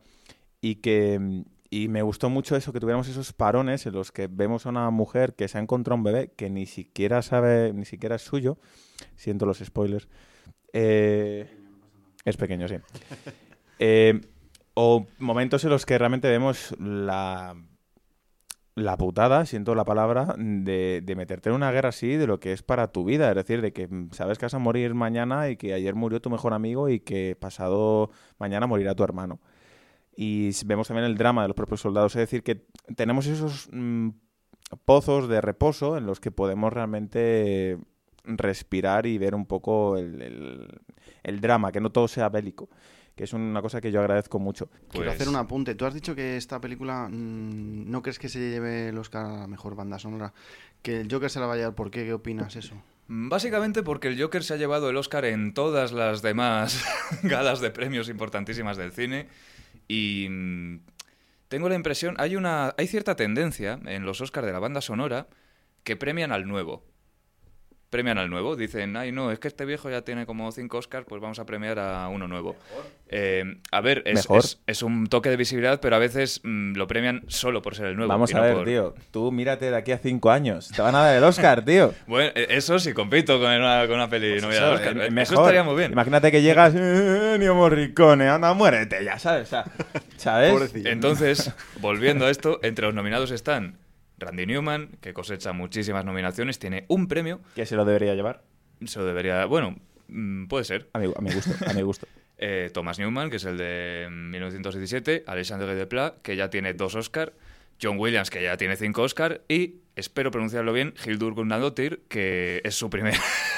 y 0.59 0.75
que, 0.75 1.43
y 1.69 1.87
me 1.87 2.01
gustó 2.01 2.29
mucho 2.29 2.55
eso, 2.55 2.73
que 2.73 2.79
tuviéramos 2.79 3.07
esos 3.07 3.31
parones 3.31 3.85
en 3.85 3.93
los 3.93 4.11
que 4.11 4.27
vemos 4.27 4.65
a 4.65 4.69
una 4.69 4.89
mujer 4.89 5.33
que 5.35 5.47
se 5.47 5.57
ha 5.57 5.61
encontrado 5.61 5.97
un 5.97 6.03
bebé 6.03 6.33
que 6.35 6.49
ni 6.49 6.65
siquiera 6.65 7.21
sabe, 7.21 7.71
ni 7.73 7.85
siquiera 7.85 8.15
es 8.15 8.23
suyo. 8.23 8.57
Siento 9.15 9.45
los 9.45 9.59
spoilers. 9.59 10.07
Eh, 10.73 11.47
es 12.25 12.37
pequeño, 12.37 12.67
sí. 12.67 12.75
Eh, 13.77 14.21
o 14.75 15.07
momentos 15.17 15.63
en 15.63 15.71
los 15.71 15.85
que 15.85 15.97
realmente 15.97 16.29
vemos 16.29 16.75
la, 16.79 17.55
la 18.75 18.97
putada, 18.97 19.45
siento 19.45 19.73
la 19.73 19.85
palabra, 19.85 20.35
de, 20.37 21.13
meterte 21.17 21.49
en 21.49 21.55
una 21.55 21.71
guerra 21.71 21.89
así 21.89 22.15
de 22.15 22.27
lo 22.27 22.39
que 22.39 22.53
es 22.53 22.61
para 22.61 22.91
tu 22.91 23.03
vida. 23.03 23.29
Es 23.29 23.35
decir, 23.35 23.61
de 23.61 23.73
que 23.73 23.89
sabes 24.11 24.37
que 24.37 24.45
vas 24.45 24.53
a 24.53 24.59
morir 24.59 24.93
mañana 24.93 25.49
y 25.49 25.57
que 25.57 25.73
ayer 25.73 25.95
murió 25.95 26.21
tu 26.21 26.29
mejor 26.29 26.53
amigo 26.53 26.89
y 26.89 26.99
que 26.99 27.35
pasado 27.39 28.11
mañana 28.37 28.67
morirá 28.67 28.93
tu 28.93 29.03
hermano 29.03 29.39
y 30.15 30.51
vemos 30.65 30.87
también 30.87 31.05
el 31.05 31.17
drama 31.17 31.41
de 31.41 31.49
los 31.49 31.55
propios 31.55 31.81
soldados. 31.81 32.15
Es 32.15 32.21
decir, 32.21 32.43
que 32.43 32.65
tenemos 32.95 33.27
esos 33.27 33.67
mm, 33.71 34.09
pozos 34.85 35.27
de 35.27 35.41
reposo 35.41 35.97
en 35.97 36.05
los 36.05 36.19
que 36.19 36.31
podemos 36.31 36.71
realmente 36.71 37.77
respirar 38.23 39.05
y 39.05 39.17
ver 39.17 39.35
un 39.35 39.45
poco 39.45 39.97
el, 39.97 40.69
drama, 41.41 41.71
que 41.71 41.81
no 41.81 41.91
todo 41.91 42.07
sea 42.07 42.29
bélico 42.29 42.69
que 43.15 43.23
es 43.23 43.33
una 43.33 43.61
cosa 43.61 43.79
que 43.79 43.91
yo 43.91 44.01
agradezco 44.01 44.39
mucho. 44.39 44.69
Quiero 44.89 45.09
hacer 45.09 45.29
un 45.29 45.37
apunte. 45.37 45.73
Tú 45.75 45.85
has 45.85 45.93
dicho 45.93 46.15
que 46.15 46.35
esta 46.35 46.59
película 46.59 47.07
mm, 47.09 47.89
no 47.89 48.01
crees 48.01 48.19
que 48.19 48.27
se 48.27 48.39
lleve 48.39 48.89
el 48.89 48.97
Oscar 48.97 49.25
a 49.25 49.37
la 49.39 49.47
mejor 49.47 49.75
banda 49.75 49.97
sonora, 49.99 50.33
que 50.81 51.01
el 51.01 51.11
Joker 51.11 51.29
se 51.29 51.39
la 51.39 51.47
va 51.47 51.53
a 51.53 51.57
llevar. 51.57 51.75
¿Por 51.75 51.91
qué? 51.91 52.03
¿Qué 52.03 52.13
opinas 52.13 52.55
eso? 52.55 52.75
Básicamente 53.07 53.83
porque 53.83 54.07
el 54.09 54.21
Joker 54.21 54.43
se 54.43 54.55
ha 54.55 54.57
llevado 54.57 54.89
el 54.89 54.97
Oscar 54.97 55.25
en 55.25 55.53
todas 55.53 55.91
las 55.91 56.21
demás 56.21 56.83
galas 57.23 57.61
de 57.61 57.69
premios 57.69 58.09
importantísimas 58.09 58.77
del 58.77 58.91
cine 58.91 59.27
y 59.87 60.27
mm, 60.29 60.79
tengo 61.47 61.69
la 61.69 61.75
impresión, 61.75 62.15
hay, 62.17 62.35
una, 62.35 62.73
hay 62.77 62.87
cierta 62.87 63.15
tendencia 63.15 63.79
en 63.85 64.05
los 64.05 64.21
Oscars 64.21 64.47
de 64.47 64.53
la 64.53 64.59
banda 64.59 64.81
sonora 64.81 65.27
que 65.83 65.95
premian 65.95 66.31
al 66.31 66.47
nuevo 66.47 66.83
premian 67.89 68.17
al 68.17 68.29
nuevo. 68.29 68.55
Dicen, 68.55 68.95
ay, 68.97 69.11
no, 69.11 69.31
es 69.31 69.39
que 69.39 69.47
este 69.47 69.65
viejo 69.65 69.89
ya 69.89 70.01
tiene 70.01 70.25
como 70.25 70.51
cinco 70.51 70.77
Oscars, 70.77 71.05
pues 71.07 71.21
vamos 71.21 71.39
a 71.39 71.45
premiar 71.45 71.79
a 71.79 72.07
uno 72.09 72.27
nuevo. 72.27 72.55
Eh, 73.07 73.57
a 73.71 73.81
ver, 73.81 74.01
es, 74.05 74.27
es, 74.65 74.83
un 74.83 75.07
toque 75.07 75.29
de 75.29 75.37
visibilidad, 75.37 75.79
pero 75.79 75.95
a 75.95 75.99
veces 75.99 76.41
mm, 76.43 76.73
lo 76.73 76.87
premian 76.87 77.23
solo 77.27 77.61
por 77.61 77.75
ser 77.75 77.87
el 77.87 77.95
nuevo. 77.95 78.09
Vamos 78.09 78.33
a 78.33 78.41
ver, 78.41 78.65
tío. 78.65 78.95
Tú 79.11 79.31
mírate 79.31 79.69
de 79.69 79.77
aquí 79.77 79.91
a 79.91 79.99
cinco 79.99 80.31
años. 80.31 80.69
Te 80.75 80.81
van 80.81 80.95
a 80.95 81.01
dar 81.01 81.15
el 81.15 81.23
Oscar, 81.23 81.63
tío. 81.63 81.93
bueno, 82.07 82.31
e, 82.35 82.47
eso 82.49 82.79
sí, 82.79 82.93
compito 82.93 83.39
con 83.39 83.51
una, 83.51 83.85
con 83.85 83.95
una 83.95 84.09
peli 84.09 84.31
pues 84.31 84.43
no 84.43 84.51
eso, 84.51 84.71
Oscar. 84.71 84.97
Eh, 84.97 85.09
eso 85.21 85.35
estaría 85.35 85.63
muy 85.63 85.75
bien. 85.75 85.91
Imagínate 85.91 86.31
que 86.31 86.41
llegas, 86.41 86.73
eh, 86.75 87.37
Nio 87.39 87.53
Morricone, 87.53 88.27
anda, 88.27 88.53
muérete 88.53 89.03
ya, 89.03 89.19
¿sabes? 89.19 89.49
¿Sabes? 90.17 90.73
Entonces, 90.73 91.51
volviendo 91.79 92.25
a 92.25 92.31
esto, 92.31 92.59
entre 92.63 92.87
los 92.87 92.95
nominados 92.95 93.31
están 93.31 93.77
Randy 94.17 94.45
Newman, 94.45 94.97
que 95.01 95.13
cosecha 95.13 95.53
muchísimas 95.53 96.05
nominaciones, 96.05 96.59
tiene 96.59 96.85
un 96.87 97.07
premio. 97.07 97.41
¿Que 97.55 97.65
se 97.65 97.75
lo 97.75 97.85
debería 97.85 98.15
llevar? 98.15 98.43
Se 98.85 98.99
lo 98.99 99.05
debería. 99.05 99.45
Bueno, 99.45 99.77
mm, 100.07 100.47
puede 100.47 100.65
ser. 100.65 100.89
A 100.93 100.99
mi, 100.99 101.07
gusto. 101.07 101.51
A 101.67 101.73
mi 101.73 101.81
gusto. 101.81 102.07
Eh, 102.37 102.69
Thomas 102.73 102.99
Newman, 102.99 103.29
que 103.29 103.37
es 103.37 103.45
el 103.45 103.57
de 103.57 104.09
1917. 104.11 105.23
Alexandre 105.25 105.73
Desplat, 105.73 106.21
que 106.21 106.35
ya 106.35 106.49
tiene 106.49 106.73
dos 106.73 106.93
Oscars. 106.95 107.31
John 107.81 107.97
Williams, 107.97 108.29
que 108.29 108.43
ya 108.43 108.57
tiene 108.57 108.75
cinco 108.75 109.03
Oscars. 109.03 109.39
Y 109.47 109.75
espero 109.95 110.31
pronunciarlo 110.31 110.73
bien, 110.73 110.93
Hildur 111.05 111.33
Gunnadottir, 111.33 112.03
que 112.09 112.61
es 112.65 112.75
su 112.75 112.89
primer... 112.89 113.13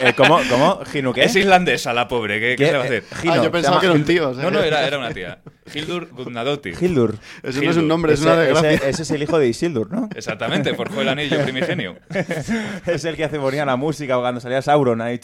eh, 0.00 0.12
¿Cómo? 0.16 0.40
¿Cómo? 0.48 1.12
qué? 1.12 1.24
Es 1.24 1.36
islandesa 1.36 1.92
la 1.92 2.08
pobre, 2.08 2.40
¿qué, 2.40 2.56
¿Qué? 2.56 2.66
se 2.66 2.72
va 2.72 2.82
a 2.82 2.84
hacer? 2.84 3.04
Ah, 3.28 3.42
yo 3.42 3.50
pensaba 3.50 3.80
que 3.80 3.86
era 3.86 3.94
un 3.94 4.04
tío. 4.04 4.32
No, 4.32 4.50
no, 4.50 4.62
era, 4.62 4.86
era 4.86 4.98
una 4.98 5.12
tía. 5.12 5.38
Hildur 5.72 6.08
Gunnadottir. 6.10 6.76
Hildur. 6.80 7.16
Eso 7.42 7.62
no 7.62 7.70
es 7.70 7.76
un 7.76 7.88
nombre, 7.88 8.14
es 8.14 8.22
una 8.22 8.36
desgracia. 8.36 8.72
Ese, 8.72 8.90
ese, 8.90 9.02
es 9.02 9.10
el 9.12 9.22
hijo 9.22 9.38
de 9.38 9.48
Isildur, 9.48 9.90
¿no? 9.90 10.08
Exactamente, 10.14 10.74
forjó 10.74 11.00
el 11.00 11.08
anillo 11.08 11.42
primigenio. 11.42 11.96
es 12.86 13.04
el 13.04 13.16
que 13.16 13.24
hace 13.24 13.38
bonita 13.38 13.64
la 13.64 13.76
música 13.76 14.18
cuando 14.18 14.40
salía 14.40 14.60
Sauron 14.62 15.00
ahí. 15.00 15.20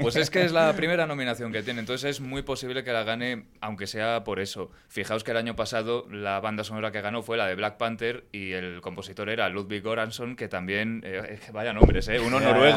Pues 0.00 0.16
es 0.16 0.30
que 0.30 0.44
es 0.44 0.52
la 0.52 0.72
primera 0.74 1.06
nominación 1.06 1.52
que 1.52 1.62
tiene, 1.62 1.80
entonces 1.80 2.10
es 2.10 2.20
muy 2.20 2.42
posible 2.42 2.84
que 2.84 2.92
la 2.92 3.04
gane, 3.04 3.46
aunque 3.60 3.86
sea 3.86 4.24
por 4.24 4.40
eso. 4.40 4.70
Fijaos 4.88 5.24
que 5.24 5.30
el 5.30 5.36
año 5.38 5.56
pasado 5.56 6.06
la 6.10 6.40
banda 6.40 6.64
sonora 6.64 6.92
que 6.92 7.00
ganó 7.00 7.22
fue 7.22 7.36
la 7.36 7.46
de 7.46 7.54
Black 7.54 7.76
Panther 7.76 8.24
y 8.32 8.52
el 8.52 8.80
compositor 8.80 9.28
era 9.30 9.48
Ludwig 9.48 9.82
Göransson, 9.82 10.36
que 10.36 10.48
también, 10.48 11.02
eh, 11.04 11.38
vaya 11.52 11.72
nombres, 11.72 12.08
¿eh? 12.08 12.20
Uno 12.20 12.40
noruego, 12.40 12.75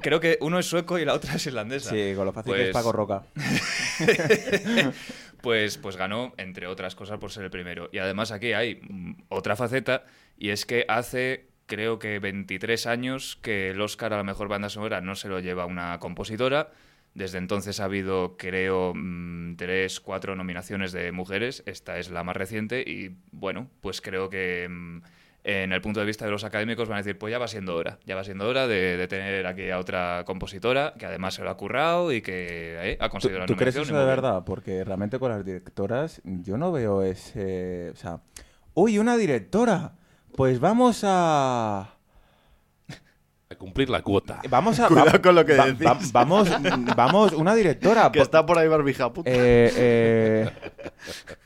creo 0.00 0.20
que 0.20 0.38
uno 0.40 0.58
es 0.58 0.66
sueco 0.66 0.98
y 0.98 1.04
la 1.04 1.14
otra 1.14 1.34
es 1.34 1.46
irlandesa. 1.46 1.90
Sí, 1.90 2.12
con 2.14 2.26
lo 2.26 2.32
fácil 2.32 2.54
que 2.54 2.60
es 2.60 2.66
pues 2.70 2.84
Paco 2.84 2.92
Roca. 2.92 3.22
pues, 5.42 5.78
pues 5.78 5.96
ganó, 5.96 6.34
entre 6.36 6.66
otras 6.66 6.94
cosas, 6.94 7.18
por 7.18 7.30
ser 7.30 7.44
el 7.44 7.50
primero. 7.50 7.88
Y 7.92 7.98
además 7.98 8.32
aquí 8.32 8.52
hay 8.52 8.80
otra 9.28 9.56
faceta, 9.56 10.04
y 10.36 10.50
es 10.50 10.66
que 10.66 10.84
hace 10.88 11.48
creo 11.68 11.98
que 11.98 12.18
23 12.18 12.86
años 12.86 13.38
que 13.42 13.70
el 13.70 13.80
Oscar 13.80 14.12
a 14.14 14.16
la 14.16 14.24
mejor 14.24 14.48
banda 14.48 14.70
sonora 14.70 15.00
no 15.00 15.14
se 15.14 15.28
lo 15.28 15.38
lleva 15.38 15.66
una 15.66 15.98
compositora. 16.00 16.72
Desde 17.14 17.38
entonces 17.38 17.80
ha 17.80 17.84
habido, 17.84 18.36
creo, 18.36 18.92
mm, 18.94 19.56
tres, 19.56 20.00
cuatro 20.00 20.34
nominaciones 20.34 20.92
de 20.92 21.12
mujeres. 21.12 21.62
Esta 21.66 21.98
es 21.98 22.10
la 22.10 22.24
más 22.24 22.36
reciente 22.36 22.82
y, 22.86 23.16
bueno, 23.30 23.68
pues 23.80 24.00
creo 24.00 24.28
que 24.30 24.66
mm, 24.68 25.02
en 25.48 25.72
el 25.72 25.80
punto 25.80 26.00
de 26.00 26.04
vista 26.04 26.26
de 26.26 26.30
los 26.30 26.44
académicos 26.44 26.90
van 26.90 26.96
a 26.96 27.00
decir, 27.00 27.16
pues 27.16 27.30
ya 27.30 27.38
va 27.38 27.48
siendo 27.48 27.74
hora, 27.74 27.98
ya 28.04 28.14
va 28.14 28.22
siendo 28.22 28.46
hora 28.46 28.66
de, 28.66 29.08
tener 29.08 29.46
aquí 29.46 29.70
a 29.70 29.78
otra 29.78 30.22
compositora 30.26 30.92
que 30.98 31.06
además 31.06 31.32
se 31.32 31.42
lo 31.42 31.48
ha 31.48 31.56
currado 31.56 32.12
y 32.12 32.20
que 32.20 32.76
eh, 32.92 32.98
ha 33.00 33.08
conseguido 33.08 33.40
la 33.40 33.46
¿Tú 33.46 33.56
crees 33.56 33.74
eso 33.74 33.96
de 33.96 34.04
verdad? 34.04 34.44
Porque 34.44 34.84
realmente 34.84 35.18
con 35.18 35.30
las 35.30 35.42
directoras 35.46 36.20
yo 36.24 36.58
no 36.58 36.70
veo 36.70 37.02
ese... 37.02 37.88
O 37.94 37.96
sea, 37.96 38.20
uy, 38.74 38.98
una 38.98 39.16
directora, 39.16 39.92
pues 40.36 40.60
vamos 40.60 41.00
a 41.04 41.94
a 43.50 43.54
cumplir 43.54 43.88
la 43.88 44.02
cuota. 44.02 44.40
Vamos 44.50 44.78
a. 44.78 44.88
Cuidado 44.88 45.22
con 45.22 45.34
lo 45.34 45.44
que 45.44 45.56
vamos, 46.12 46.50
vamos, 46.94 47.32
una 47.32 47.54
directora. 47.54 48.12
Que 48.12 48.20
está 48.20 48.44
por 48.44 48.58
ahí 48.58 48.68
barbija 48.68 49.12
puta. 49.12 49.30
Eh, 49.30 50.50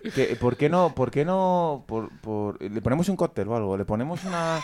eh, 0.04 0.36
¿Por 0.40 0.56
qué 0.56 0.68
no? 0.68 0.94
¿Por 0.94 1.10
qué 1.10 1.24
no? 1.24 1.84
Por, 1.86 2.60
le 2.60 2.80
ponemos 2.80 3.08
un 3.08 3.16
cóctel 3.16 3.48
o 3.48 3.56
algo. 3.56 3.76
Le 3.76 3.84
ponemos 3.84 4.24
una. 4.24 4.58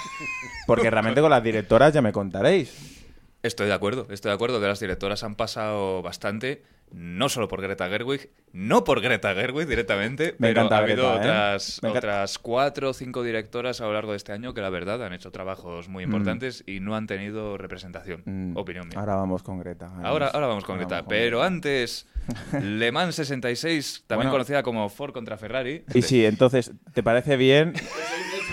Porque 0.66 0.90
realmente 0.90 1.20
con 1.20 1.30
las 1.30 1.42
directoras 1.42 1.92
ya 1.92 2.02
me 2.02 2.12
contaréis. 2.12 2.96
Estoy 3.42 3.68
de 3.68 3.74
acuerdo, 3.74 4.08
estoy 4.10 4.30
de 4.30 4.34
acuerdo 4.34 4.60
que 4.60 4.66
las 4.66 4.80
directoras 4.80 5.22
han 5.22 5.36
pasado 5.36 6.02
bastante 6.02 6.64
no 6.92 7.28
solo 7.28 7.48
por 7.48 7.60
Greta 7.60 7.88
Gerwig, 7.88 8.30
no 8.52 8.84
por 8.84 9.00
Greta 9.00 9.34
Gerwig 9.34 9.66
directamente, 9.66 10.34
pero 10.38 10.62
ha 10.72 10.78
habido 10.78 11.12
¿eh? 11.12 11.16
otras, 11.16 11.80
otras 11.82 12.38
cuatro 12.38 12.90
o 12.90 12.92
cinco 12.92 13.22
directoras 13.22 13.80
a 13.80 13.86
lo 13.86 13.92
largo 13.92 14.12
de 14.12 14.16
este 14.16 14.32
año 14.32 14.54
que 14.54 14.60
la 14.60 14.70
verdad 14.70 15.02
han 15.04 15.12
hecho 15.12 15.30
trabajos 15.30 15.88
muy 15.88 16.04
mm. 16.04 16.08
importantes 16.08 16.64
y 16.66 16.80
no 16.80 16.96
han 16.96 17.06
tenido 17.06 17.56
representación. 17.58 18.22
Mm. 18.24 18.56
Opinión 18.56 18.88
mía. 18.88 18.98
Ahora 18.98 19.16
vamos 19.16 19.42
con 19.42 19.58
Greta. 19.58 19.90
Ahora, 20.02 20.28
ahora 20.28 20.46
vamos 20.46 20.64
con 20.64 20.76
Greta. 20.76 21.04
pero 21.06 21.42
antes, 21.42 22.06
Le 22.62 22.92
Mans 22.92 23.14
66, 23.14 24.04
también 24.06 24.30
conocida 24.30 24.62
como 24.62 24.88
Ford 24.88 25.12
contra 25.12 25.36
Ferrari. 25.36 25.84
Y 25.94 26.02
sí, 26.02 26.24
entonces, 26.24 26.72
¿te 26.92 27.02
parece 27.02 27.36
bien? 27.36 27.74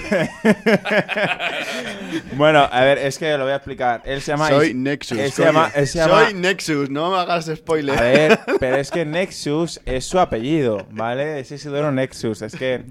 bueno, 2.36 2.68
a 2.72 2.82
ver, 2.82 2.98
es 3.00 3.18
que 3.18 3.38
lo 3.38 3.44
voy 3.44 3.54
a 3.54 3.58
explicar. 3.58 4.02
Él 4.06 4.22
se 4.22 4.32
llama. 4.32 4.50
Soy 4.50 4.74
Nexus. 4.74 5.34
Soy 5.34 6.34
Nexus, 6.34 6.90
no 6.90 7.12
me 7.12 7.18
hagas 7.18 7.52
spoiler. 7.56 7.98
A 7.98 8.02
ver, 8.02 8.40
pero 8.60 8.78
es 8.78 8.92
que 8.92 9.06
Nexus 9.06 9.82
es 9.86 10.06
su 10.06 10.20
apellido, 10.20 10.86
¿vale? 10.92 11.40
Es 11.40 11.52
Isidoro 11.52 11.92
Nexus. 11.92 12.42
Es 12.42 12.56
que 12.56 12.84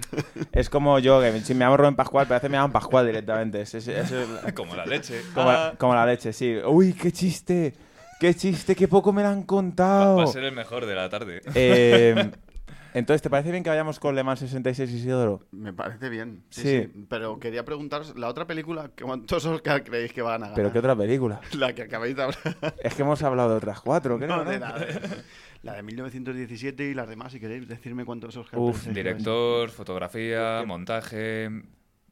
es 0.51 0.69
como 0.69 0.99
yo, 0.99 1.21
que 1.21 1.39
si 1.41 1.53
me 1.53 1.65
llamo 1.65 1.77
Rubén 1.77 1.95
Pascual, 1.95 2.27
parece 2.27 2.47
que 2.47 2.51
me 2.51 2.57
llamo 2.57 2.73
Pascual 2.73 3.05
directamente. 3.05 3.63
como 4.53 4.75
la 4.75 4.85
leche. 4.85 5.21
Como, 5.77 5.95
la 5.95 6.05
leche, 6.05 6.33
sí. 6.33 6.57
Uy, 6.65 6.93
qué 6.93 7.11
chiste. 7.11 7.73
Qué 8.19 8.33
chiste, 8.33 8.75
qué 8.75 8.87
poco 8.87 9.11
me 9.11 9.23
lo 9.23 9.27
han 9.27 9.43
contado. 9.43 10.15
Va, 10.15 10.23
a 10.23 10.27
ser 10.27 10.45
el 10.45 10.53
mejor 10.53 10.85
de 10.85 10.95
la 10.95 11.09
tarde. 11.09 11.41
Eh, 11.53 12.31
entonces, 12.95 13.21
¿te 13.21 13.29
parece 13.29 13.51
bien 13.51 13.61
que 13.61 13.69
vayamos 13.69 13.99
con 13.99 14.15
Le 14.15 14.23
Mans 14.23 14.39
66 14.39 14.89
Isidoro? 14.89 15.41
Me 15.51 15.73
parece 15.73 16.07
bien. 16.07 16.45
Sí, 16.49 16.89
Pero 17.09 17.37
quería 17.41 17.65
preguntaros, 17.65 18.17
la 18.17 18.29
otra 18.29 18.47
película, 18.47 18.89
¿cuántos 19.01 19.45
Oscar 19.45 19.83
creéis 19.83 20.13
que 20.13 20.21
van 20.21 20.35
a 20.35 20.37
ganar? 20.45 20.55
¿Pero 20.55 20.71
qué 20.71 20.79
otra 20.79 20.95
película? 20.95 21.41
La 21.57 21.75
que 21.75 21.81
acabáis 21.81 22.15
de 22.15 22.23
hablar. 22.23 22.39
Es 22.81 22.95
que 22.95 23.01
hemos 23.01 23.21
hablado 23.21 23.49
de 23.49 23.55
otras 23.57 23.81
cuatro, 23.81 24.17
creo, 24.17 24.29
¿no? 24.29 24.45
De 24.45 24.59
la, 24.59 25.73
de, 25.73 25.83
1917 25.83 26.85
y 26.85 26.93
las 26.93 27.09
demás, 27.09 27.33
si 27.33 27.41
queréis 27.41 27.67
decirme 27.67 28.05
cuántos 28.05 28.37
Oscar 28.37 28.57
Uf, 28.57 28.87
director, 28.87 29.69
fotografía, 29.71 30.63
montaje, 30.65 31.49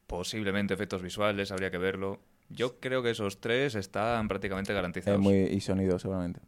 posiblemente 0.05 0.73
efectos 0.73 1.01
visuales, 1.01 1.49
habría 1.53 1.71
que 1.71 1.77
verlo. 1.77 2.19
Yo 2.49 2.81
creo 2.81 3.01
que 3.01 3.11
esos 3.11 3.39
tres 3.39 3.75
están 3.75 4.27
prácticamente 4.27 4.73
garantizados. 4.73 5.21
muy, 5.21 5.43
y 5.43 5.61
sonido, 5.61 5.97
seguramente. 5.97 6.41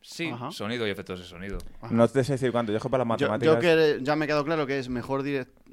Sí, 0.00 0.30
sonido 0.50 0.86
y 0.86 0.90
efectos 0.90 1.18
de 1.20 1.26
sonido. 1.26 1.58
No 1.90 2.06
te 2.08 2.24
sé 2.24 2.32
decir 2.32 2.52
cuánto, 2.52 2.72
yo 2.72 2.78
para 2.78 2.98
las 2.98 3.08
matemáticas. 3.08 3.54
Yo, 3.54 3.60
que 3.60 3.98
ya 4.02 4.16
me 4.16 4.26
quedado 4.26 4.44
claro 4.44 4.66
que 4.66 4.78
es 4.78 4.88
mejor 4.88 5.24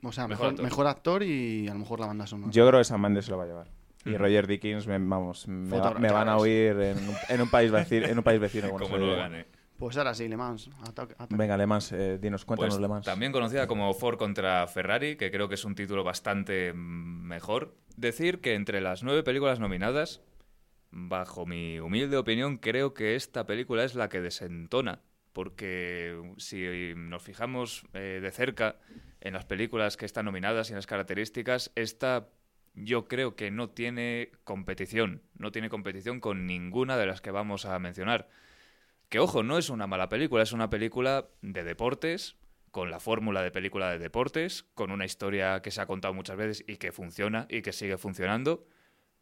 o 0.03 0.11
sea, 0.11 0.28
mejor, 0.28 0.88
actor. 0.88 1.23
y 1.23 1.67
a 1.67 1.73
lo 1.73 1.80
mejor 1.80 1.99
la 1.99 2.07
banda 2.07 2.28
sonora. 2.28 2.51
Yo 2.51 2.67
creo 2.67 2.80
que 2.80 2.84
Sam 2.84 3.01
Mendes 3.01 3.26
se 3.26 3.32
lo 3.32 3.38
va 3.38 3.43
a 3.43 3.47
llevar. 3.47 3.67
Y 4.05 4.15
Roger 4.17 4.45
Dickens, 4.45 4.86
me, 4.86 4.99
vamos, 4.99 5.47
me, 5.47 5.80
van 5.80 6.30
a 6.30 6.38
oír 6.38 6.80
en 6.80 7.41
un, 7.41 7.49
país 7.49 7.71
vecino, 7.71 8.05
en 8.05 8.17
un 8.17 8.23
país 8.23 8.39
vecino. 8.39 8.69
Como 8.69 8.97
lo 8.97 9.15
gane. 9.15 9.47
Pues 9.78 9.97
ahora 9.97 10.13
sí, 10.13 10.28
Le 10.28 10.38
Mans. 10.38 10.69
Venga, 11.30 11.57
Le 11.57 11.65
Mans, 11.65 11.91
eh, 11.91 12.17
dinos, 12.21 12.45
cuéntanos 12.45 12.76
pues 12.76 12.82
Le 12.82 12.88
Mans. 12.88 13.05
También 13.05 13.32
conocida 13.32 13.67
como 13.67 13.93
Ford 13.93 14.17
contra 14.17 14.67
Ferrari, 14.67 15.17
que 15.17 15.32
creo 15.32 15.49
que 15.49 15.55
es 15.55 15.65
un 15.65 15.76
título 15.76 16.03
bastante 16.03 16.71
mejor. 16.73 17.76
Decir 17.97 18.39
que 18.39 18.53
entre 18.53 18.80
las 18.80 19.03
nueve 19.03 19.23
películas 19.23 19.59
nominadas, 19.59 20.21
bajo 20.96 21.46
mi 21.46 21.78
humilde 21.80 22.16
opinión, 22.16 22.58
creo 22.58 22.93
que 22.93 23.16
esta 23.16 23.46
película 23.46 23.84
es 23.84 23.96
la 23.96 24.08
que 24.08 24.22
desentona. 24.22 25.02
Porque 25.34 26.18
si 26.38 26.93
nos 26.96 27.22
fijamos 27.22 27.86
eh, 27.93 28.20
de 28.22 28.32
cerca 28.32 28.78
en 29.20 29.34
las 29.34 29.43
películas 29.43 29.98
que 29.98 30.06
están 30.06 30.26
nominadas 30.26 30.70
y 30.70 30.72
en 30.72 30.78
las 30.78 30.88
características, 30.88 31.74
esta 31.76 32.30
yo 32.76 33.10
creo 33.10 33.36
que 33.36 33.52
no 33.52 33.70
tiene 33.70 34.32
competición. 34.46 35.22
No 35.38 35.52
tiene 35.52 35.70
competición 35.70 36.22
con 36.22 36.46
ninguna 36.48 36.98
de 36.98 37.06
las 37.06 37.20
que 37.20 37.32
vamos 37.32 37.66
a 37.66 37.78
mencionar. 37.78 38.30
Que 39.10 39.20
ojo, 39.20 39.43
no 39.43 39.58
es 39.58 39.70
una 39.70 39.88
mala 39.88 40.08
película, 40.08 40.43
es 40.43 40.54
una 40.54 40.70
película 40.70 41.28
de 41.41 41.64
deportes, 41.66 42.38
con 42.72 42.89
la 42.89 43.02
fórmula 43.02 43.41
de 43.41 43.52
película 43.52 43.91
de 43.91 44.00
deportes, 44.00 44.64
con 44.74 44.91
una 44.91 45.04
historia 45.04 45.62
que 45.62 45.72
se 45.72 45.82
ha 45.82 45.86
contado 45.86 46.14
muchas 46.14 46.38
veces 46.38 46.64
y 46.66 46.78
que 46.78 46.93
funciona 46.93 47.48
y 47.50 47.62
que 47.62 47.74
sigue 47.74 47.98
funcionando, 47.98 48.66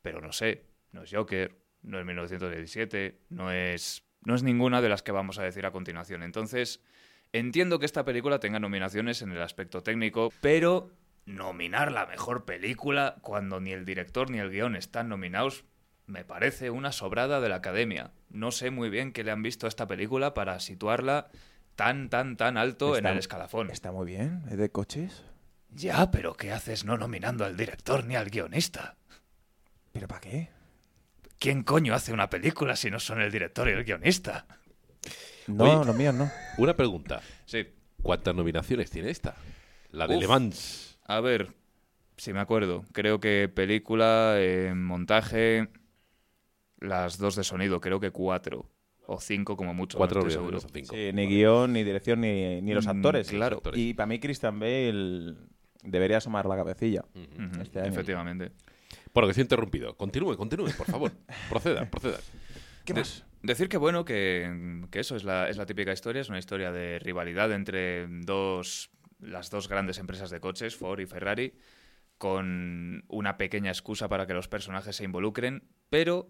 pero 0.03 0.21
no 0.21 0.31
sé, 0.31 0.65
no 0.91 1.03
es 1.03 1.11
Joker, 1.11 1.62
no 1.83 1.99
es 1.99 2.05
1917, 2.05 3.19
no 3.29 3.51
es, 3.51 4.03
no 4.21 4.35
es 4.35 4.43
ninguna 4.43 4.81
de 4.81 4.89
las 4.89 5.03
que 5.03 5.11
vamos 5.11 5.37
a 5.39 5.43
decir 5.43 5.65
a 5.65 5.71
continuación. 5.71 6.23
Entonces, 6.23 6.81
entiendo 7.31 7.79
que 7.79 7.85
esta 7.85 8.05
película 8.05 8.39
tenga 8.39 8.59
nominaciones 8.59 9.21
en 9.21 9.31
el 9.31 9.41
aspecto 9.41 9.83
técnico, 9.83 10.31
pero 10.41 10.91
nominar 11.25 11.91
la 11.91 12.05
mejor 12.05 12.45
película 12.45 13.17
cuando 13.21 13.59
ni 13.59 13.71
el 13.71 13.85
director 13.85 14.29
ni 14.29 14.39
el 14.39 14.49
guion 14.49 14.75
están 14.75 15.09
nominados 15.09 15.65
me 16.05 16.25
parece 16.25 16.69
una 16.69 16.91
sobrada 16.91 17.39
de 17.39 17.49
la 17.49 17.55
academia. 17.55 18.11
No 18.29 18.51
sé 18.51 18.71
muy 18.71 18.89
bien 18.89 19.13
qué 19.13 19.23
le 19.23 19.31
han 19.31 19.41
visto 19.41 19.67
a 19.67 19.69
esta 19.69 19.87
película 19.87 20.33
para 20.33 20.59
situarla 20.59 21.29
tan, 21.75 22.09
tan, 22.09 22.37
tan 22.37 22.57
alto 22.57 22.97
en 22.97 23.05
el 23.05 23.17
escalafón. 23.17 23.69
Está 23.69 23.91
muy 23.91 24.05
bien, 24.05 24.43
¿es 24.49 24.57
de 24.57 24.69
coches? 24.69 25.23
Ya, 25.69 26.11
pero 26.11 26.35
¿qué 26.35 26.51
haces 26.51 26.85
no 26.85 26.97
nominando 26.97 27.45
al 27.45 27.57
director 27.57 28.05
ni 28.05 28.15
al 28.15 28.29
guionista? 28.29 28.95
¿Pero 29.91 30.07
para 30.07 30.21
qué? 30.21 30.49
¿Quién 31.43 31.63
coño 31.63 31.93
hace 31.93 32.13
una 32.13 32.29
película 32.29 32.77
si 32.77 32.89
no 32.89 33.01
son 33.01 33.19
el 33.19 33.29
director 33.29 33.67
y 33.67 33.73
el 33.73 33.83
guionista? 33.83 34.45
No, 35.47 35.83
los 35.83 35.93
míos 35.93 36.15
no. 36.15 36.31
Una 36.57 36.73
pregunta. 36.73 37.21
Sí. 37.43 37.67
¿Cuántas 38.01 38.33
nominaciones 38.33 38.89
tiene 38.89 39.09
esta? 39.09 39.35
La 39.91 40.07
de 40.07 40.15
Le 40.15 40.25
Mans. 40.25 40.97
A 41.05 41.19
ver, 41.19 41.49
si 42.15 42.31
me 42.31 42.39
acuerdo. 42.39 42.85
Creo 42.93 43.19
que 43.19 43.51
película, 43.53 44.35
eh, 44.37 44.73
montaje, 44.73 45.67
las 46.79 47.17
dos 47.17 47.35
de 47.35 47.43
sonido, 47.43 47.81
creo 47.81 47.99
que 47.99 48.11
cuatro. 48.11 48.69
O 49.05 49.19
cinco 49.19 49.57
como 49.57 49.73
mucho. 49.73 49.97
Cuatro 49.97 50.29
seguro. 50.29 50.61
cinco. 50.61 50.95
ni 50.95 51.27
guion, 51.27 51.73
ni 51.73 51.83
dirección, 51.83 52.21
ni, 52.21 52.73
los 52.73 52.85
mm, 52.85 52.89
actores. 52.89 53.27
claro. 53.27 53.61
Y 53.73 53.93
para 53.95 54.07
mí 54.07 54.17
Christian 54.17 54.61
Bale 54.61 55.35
debería 55.83 56.19
asomar 56.19 56.45
la 56.45 56.55
cabecilla. 56.55 57.03
este 57.59 57.85
Efectivamente. 57.85 58.53
Bueno, 59.13 59.27
que 59.27 59.33
se 59.33 59.41
ha 59.41 59.43
interrumpido. 59.43 59.95
Continúe, 59.95 60.35
continúe, 60.35 60.71
por 60.77 60.87
favor. 60.87 61.11
proceda, 61.49 61.89
proceda. 61.89 62.19
¿Qué 62.85 62.93
más? 62.93 63.25
decir 63.41 63.67
que 63.67 63.77
bueno, 63.77 64.05
que, 64.05 64.85
que 64.89 64.99
eso 64.99 65.15
es 65.15 65.23
la, 65.23 65.49
es 65.49 65.57
la 65.57 65.65
típica 65.65 65.91
historia, 65.91 66.21
es 66.21 66.29
una 66.29 66.39
historia 66.39 66.71
de 66.71 66.99
rivalidad 66.99 67.51
entre 67.51 68.07
dos, 68.07 68.89
las 69.19 69.49
dos 69.49 69.67
grandes 69.67 69.97
empresas 69.97 70.29
de 70.29 70.39
coches, 70.39 70.75
Ford 70.75 70.99
y 70.99 71.05
Ferrari, 71.05 71.53
con 72.17 73.03
una 73.09 73.37
pequeña 73.37 73.69
excusa 73.69 74.07
para 74.07 74.25
que 74.27 74.33
los 74.33 74.47
personajes 74.47 74.95
se 74.95 75.03
involucren, 75.03 75.67
pero 75.89 76.29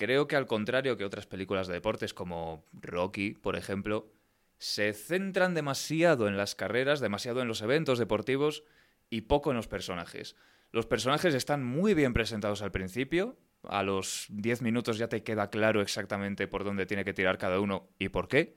Creo 0.00 0.26
que 0.26 0.36
al 0.36 0.46
contrario 0.46 0.96
que 0.96 1.04
otras 1.04 1.26
películas 1.26 1.66
de 1.66 1.74
deportes 1.74 2.14
como 2.14 2.64
Rocky, 2.72 3.32
por 3.32 3.54
ejemplo, 3.54 4.10
se 4.56 4.94
centran 4.94 5.52
demasiado 5.52 6.26
en 6.26 6.38
las 6.38 6.54
carreras, 6.54 7.00
demasiado 7.00 7.42
en 7.42 7.48
los 7.48 7.60
eventos 7.60 7.98
deportivos 7.98 8.64
y 9.10 9.20
poco 9.20 9.50
en 9.50 9.58
los 9.58 9.68
personajes. 9.68 10.36
Los 10.72 10.86
personajes 10.86 11.34
están 11.34 11.64
muy 11.64 11.94
bien 11.94 12.12
presentados 12.12 12.62
al 12.62 12.70
principio, 12.70 13.36
a 13.64 13.82
los 13.82 14.26
10 14.30 14.62
minutos 14.62 14.98
ya 14.98 15.08
te 15.08 15.22
queda 15.22 15.50
claro 15.50 15.82
exactamente 15.82 16.48
por 16.48 16.64
dónde 16.64 16.86
tiene 16.86 17.04
que 17.04 17.12
tirar 17.12 17.38
cada 17.38 17.60
uno 17.60 17.88
y 17.98 18.08
por 18.08 18.28
qué, 18.28 18.56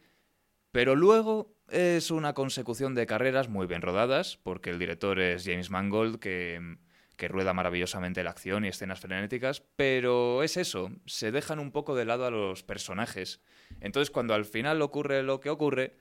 pero 0.72 0.95
luego 0.95 1.55
es 1.70 2.11
una 2.11 2.34
consecución 2.34 2.95
de 2.95 3.05
carreras 3.05 3.49
muy 3.49 3.68
bien 3.68 3.82
rodadas, 3.82 4.38
porque 4.38 4.70
el 4.70 4.80
director 4.80 5.20
es 5.20 5.43
James 5.45 5.70
Mangold, 5.70 6.20
que 6.20 6.78
que 7.16 7.28
rueda 7.28 7.53
maravillosamente 7.53 8.24
la 8.24 8.32
acción 8.32 8.66
y 8.66 8.70
escenas 8.70 8.99
frenéticas, 8.99 9.61
pero 9.76 10.43
es 10.43 10.57
eso, 10.57 10.91
se 11.05 11.32
dejan 11.32 11.59
un 11.59 11.72
poco 11.72 11.95
de 11.95 12.05
lado 12.05 12.26
a 12.26 12.32
los 12.32 12.64
personajes. 12.64 13.41
Entonces, 13.82 14.11
cuando 14.11 14.34
al 14.34 14.45
final 14.45 14.82
ocurre 14.82 15.24
lo 15.24 15.39
que 15.39 15.49
ocurre, 15.49 15.97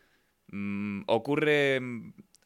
mm, 0.49 1.03
ocurre 1.07 1.81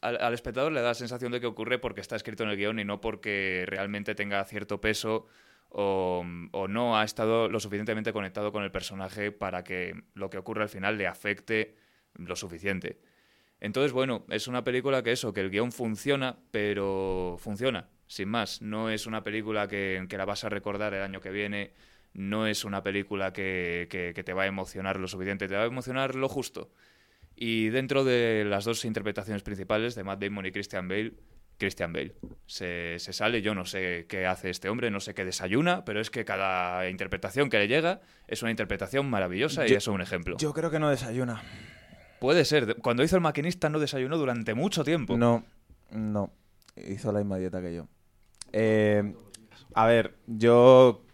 al, 0.01 0.33
espectador 0.33 0.71
le 0.71 0.81
da 0.81 0.89
la 0.89 0.93
sensación 0.93 1.31
de 1.31 1.39
que 1.39 1.47
ocurre 1.47 1.79
porque 1.79 2.01
está 2.01 2.15
escrito 2.15 2.43
en 2.43 2.49
el 2.49 2.57
guion 2.57 2.79
y 2.79 2.85
no 2.85 3.01
porque 3.01 3.65
realmente 3.67 4.15
tenga 4.15 4.43
cierto 4.45 4.79
peso 4.81 5.27
o, 5.69 6.23
no 6.69 6.97
ha 6.97 7.03
estado 7.03 7.49
lo 7.49 7.59
suficientemente 7.59 8.13
conectado 8.13 8.51
con 8.51 8.63
el 8.63 8.71
personaje 8.71 9.31
para 9.31 9.63
que 9.63 10.03
lo 10.13 10.29
que 10.29 10.37
ocurre 10.37 10.63
al 10.63 10.69
final 10.69 10.97
le 10.97 11.07
afecte 11.07 11.75
lo 12.15 12.35
suficiente. 12.35 12.99
Entonces, 13.59 13.91
bueno, 13.91 14.25
es 14.29 14.47
una 14.47 14.63
película 14.63 15.03
que 15.03 15.11
eso, 15.11 15.33
que 15.33 15.41
el 15.41 15.49
guion 15.49 15.71
funciona, 15.71 16.37
pero 16.51 17.37
funciona 17.39 17.89
sin 18.07 18.29
más. 18.29 18.61
No 18.61 18.89
es 18.89 19.05
una 19.05 19.23
película 19.23 19.67
que, 19.67 20.07
la 20.09 20.25
vas 20.25 20.43
a 20.43 20.49
recordar 20.49 20.93
el 20.93 21.03
año 21.03 21.21
que 21.21 21.29
viene, 21.29 21.73
no 22.13 22.47
es 22.47 22.65
una 22.65 22.83
película 22.83 23.33
que, 23.33 23.87
te 24.25 24.33
va 24.33 24.43
a 24.43 24.47
emocionar 24.47 24.99
lo 24.99 25.07
suficiente, 25.07 25.47
te 25.47 25.55
va 25.55 25.63
a 25.63 25.67
emocionar 25.67 26.15
lo 26.15 26.29
justo. 26.29 26.71
Y 27.39 27.69
dentro 27.69 28.03
de 28.03 28.45
las 28.45 28.65
dos 28.65 28.83
interpretaciones 28.83 29.43
principales 29.43 29.93
de 29.93 30.03
Matt 30.03 30.23
Damon 30.23 30.47
y 30.47 30.51
Christian 30.51 30.87
Bale, 30.87 31.13
Christian 31.59 31.93
Bale. 31.93 32.15
Se, 32.47 32.97
sale, 32.97 33.43
yo 33.43 33.53
no 33.53 33.63
sé 33.63 34.07
qué 34.09 34.25
hace 34.25 34.49
este 34.49 34.69
hombre, 34.69 34.89
no 34.89 34.99
sé 34.99 35.13
qué 35.13 35.23
desayuna, 35.23 35.85
pero 35.85 36.01
es 36.01 36.09
que 36.09 36.25
cada 36.25 36.89
interpretación 36.89 37.51
que 37.51 37.59
le 37.59 37.67
llega 37.67 38.01
es 38.27 38.41
una 38.41 38.49
interpretación 38.49 39.07
maravillosa 39.07 39.67
y 39.67 39.73
es 39.73 39.87
un 39.87 40.01
ejemplo. 40.01 40.35
Yo 40.39 40.51
creo 40.51 40.71
que 40.71 40.79
no 40.79 40.89
desayuna. 40.89 41.43
Puede 42.19 42.43
ser. 42.43 42.77
Cuando 42.77 43.03
hizo 43.03 43.15
el 43.15 43.21
maquinista 43.21 43.69
no 43.69 43.77
desayunó 43.77 44.17
durante 44.17 44.55
mucho 44.55 44.83
tiempo. 44.83 45.15
No, 45.15 45.45
no. 45.91 46.33
Hizo 46.75 47.11
la 47.11 47.19
misma 47.19 47.37
dieta 47.37 47.61
que 47.61 47.75
yo. 47.75 47.87
Eh, 48.51 49.13
a 49.75 49.85
ver, 49.85 50.15
yo 50.25 51.05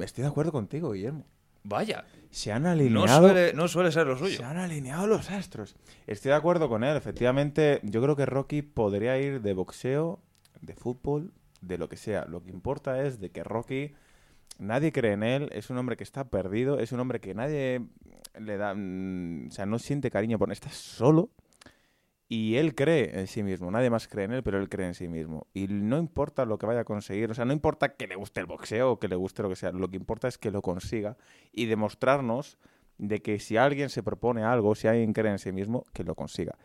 estoy 0.00 0.22
de 0.22 0.28
acuerdo 0.28 0.52
contigo, 0.52 0.92
Guillermo. 0.92 1.26
Vaya. 1.64 2.04
Se 2.34 2.50
han 2.50 2.66
alineado. 2.66 3.32
No 3.54 3.68
suele, 3.68 3.92
ser 3.92 4.08
lo 4.08 4.18
suyo. 4.18 4.38
Se 4.38 4.42
han 4.42 4.56
alineado 4.56 5.06
los 5.06 5.30
astros. 5.30 5.76
Estoy 6.08 6.30
de 6.30 6.34
acuerdo 6.34 6.68
con 6.68 6.82
él. 6.82 6.96
Efectivamente, 6.96 7.78
yo 7.84 8.02
creo 8.02 8.16
que 8.16 8.26
Rocky 8.26 8.60
podría 8.62 9.16
ir 9.20 9.40
de 9.40 9.54
boxeo, 9.54 10.18
de 10.60 10.74
fútbol, 10.74 11.32
de 11.60 11.78
lo 11.78 11.88
que 11.88 11.96
sea. 11.96 12.24
Lo 12.24 12.42
que 12.42 12.50
importa 12.50 13.06
es 13.06 13.20
de 13.20 13.30
que 13.30 13.44
Rocky. 13.44 13.94
Nadie 14.58 14.90
cree 14.90 15.12
en 15.12 15.22
él, 15.22 15.48
es 15.52 15.70
un 15.70 15.78
hombre 15.78 15.96
que 15.96 16.04
está 16.04 16.24
perdido, 16.24 16.78
es 16.80 16.90
un 16.90 16.98
hombre 16.98 17.20
que 17.20 17.34
nadie 17.34 17.82
le 18.38 18.56
da. 18.56 18.74
Mm, 18.74 19.48
o 19.48 19.50
sea, 19.52 19.66
no 19.66 19.78
siente 19.78 20.10
cariño 20.10 20.36
por 20.36 20.48
él, 20.48 20.52
está 20.52 20.70
solo 20.70 21.30
y 22.34 22.56
él 22.56 22.74
cree 22.74 23.16
en 23.20 23.28
sí 23.28 23.44
mismo, 23.44 23.70
nadie 23.70 23.90
más 23.90 24.08
cree 24.08 24.24
en 24.24 24.32
él, 24.32 24.42
pero 24.42 24.58
él 24.58 24.68
cree 24.68 24.88
en 24.88 24.94
sí 24.94 25.06
mismo. 25.06 25.46
Y 25.54 25.68
no 25.68 25.98
importa 25.98 26.44
lo 26.44 26.58
que 26.58 26.66
vaya 26.66 26.80
a 26.80 26.84
conseguir, 26.84 27.30
o 27.30 27.34
sea, 27.34 27.44
no 27.44 27.52
importa 27.52 27.94
que 27.94 28.08
le 28.08 28.16
guste 28.16 28.40
el 28.40 28.46
boxeo 28.46 28.90
o 28.90 28.98
que 28.98 29.06
le 29.06 29.14
guste 29.14 29.44
lo 29.44 29.48
que 29.48 29.54
sea, 29.54 29.70
lo 29.70 29.88
que 29.88 29.96
importa 29.96 30.26
es 30.26 30.36
que 30.36 30.50
lo 30.50 30.60
consiga 30.60 31.16
y 31.52 31.66
demostrarnos 31.66 32.58
de 32.98 33.22
que 33.22 33.38
si 33.38 33.56
alguien 33.56 33.88
se 33.88 34.02
propone 34.02 34.42
algo, 34.42 34.74
si 34.74 34.88
alguien 34.88 35.12
cree 35.12 35.30
en 35.30 35.38
sí 35.38 35.52
mismo, 35.52 35.86
que 35.92 36.02
lo 36.02 36.16
consiga. 36.16 36.58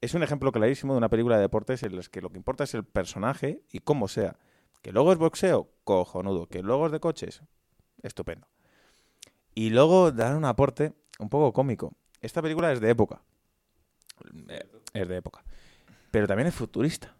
Es 0.00 0.14
un 0.14 0.22
ejemplo 0.22 0.52
clarísimo 0.52 0.94
de 0.94 0.98
una 0.98 1.10
película 1.10 1.36
de 1.36 1.42
deportes 1.42 1.82
en 1.82 1.96
la 1.96 2.02
que 2.02 2.22
lo 2.22 2.30
que 2.30 2.38
importa 2.38 2.64
es 2.64 2.72
el 2.72 2.84
personaje 2.84 3.60
y 3.70 3.80
cómo 3.80 4.08
sea. 4.08 4.38
Que 4.80 4.90
luego 4.90 5.12
es 5.12 5.18
boxeo, 5.18 5.68
cojonudo. 5.84 6.46
Que 6.46 6.62
luego 6.62 6.86
es 6.86 6.92
de 6.92 7.00
coches, 7.00 7.42
estupendo. 8.02 8.46
Y 9.54 9.68
luego 9.68 10.12
dar 10.12 10.34
un 10.34 10.46
aporte 10.46 10.94
un 11.18 11.28
poco 11.28 11.52
cómico. 11.52 11.92
Esta 12.22 12.40
película 12.40 12.72
es 12.72 12.80
de 12.80 12.88
época 12.88 13.20
es 14.92 15.08
de 15.08 15.16
época. 15.16 15.42
Pero 16.10 16.26
también 16.26 16.48
es 16.48 16.54
futurista. 16.54 17.14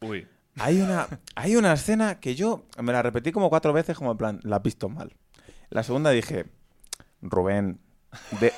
Uy. 0.00 0.26
Hay 0.56 0.80
una, 0.80 1.08
hay 1.34 1.56
una 1.56 1.72
escena 1.72 2.20
que 2.20 2.34
yo 2.34 2.66
me 2.78 2.92
la 2.92 3.02
repetí 3.02 3.32
como 3.32 3.48
cuatro 3.48 3.72
veces, 3.72 3.96
como 3.96 4.12
en 4.12 4.18
plan, 4.18 4.40
la 4.42 4.56
has 4.56 4.62
visto 4.62 4.88
mal. 4.88 5.14
La 5.70 5.82
segunda 5.82 6.10
dije, 6.10 6.46
Rubén, 7.22 7.80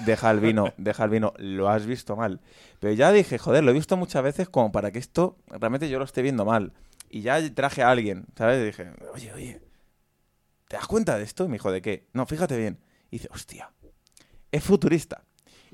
deja 0.05 0.31
el 0.31 0.41
vino, 0.41 0.73
deja 0.77 1.05
el 1.05 1.11
vino, 1.11 1.33
lo 1.39 1.69
has 1.69 1.87
visto 1.87 2.17
mal. 2.17 2.41
Pero 2.81 2.93
ya 2.93 3.13
dije, 3.13 3.39
joder, 3.39 3.63
lo 3.63 3.71
he 3.71 3.75
visto 3.75 3.97
muchas 3.97 4.23
veces 4.23 4.49
como 4.49 4.73
para 4.73 4.91
que 4.91 4.99
esto 4.99 5.37
realmente 5.47 5.89
yo 5.89 5.99
lo 5.99 6.05
esté 6.05 6.23
viendo 6.23 6.45
mal. 6.45 6.73
Y 7.09 7.21
ya 7.21 7.55
traje 7.55 7.83
a 7.83 7.91
alguien, 7.91 8.27
¿sabes? 8.37 8.61
Y 8.61 8.67
dije, 8.67 8.91
oye, 9.13 9.33
oye, 9.33 9.63
¿te 10.67 10.77
das 10.77 10.87
cuenta 10.87 11.17
de 11.17 11.23
esto? 11.23 11.45
Y 11.45 11.49
me 11.49 11.55
dijo, 11.55 11.71
¿de 11.71 11.81
qué? 11.81 12.09
No, 12.13 12.27
fíjate 12.27 12.57
bien. 12.57 12.81
Y 13.11 13.19
dice, 13.19 13.29
hostia, 13.31 13.71
es 14.51 14.65
futurista. 14.65 15.23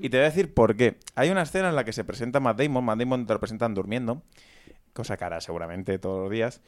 Y 0.03 0.09
te 0.09 0.17
voy 0.17 0.25
a 0.25 0.31
decir 0.31 0.55
por 0.55 0.77
qué. 0.77 0.99
Hay 1.15 1.29
una 1.29 1.43
escena 1.43 1.69
en 1.69 1.77
la 1.77 1.85
que 1.85 1.93
se 1.93 2.05
presenta 2.05 2.41
Matt 2.41 2.59
Damon, 2.59 2.83
Matt 2.83 2.99
Damon 2.99 3.27
te 3.27 3.35
lo 3.35 3.39
presentan 3.39 3.75
durmiendo, 3.75 4.23
cosa 4.95 5.19
cara 5.19 5.43
seguramente 5.43 5.99
todos 5.99 6.23
los 6.23 6.31
días. 6.31 6.63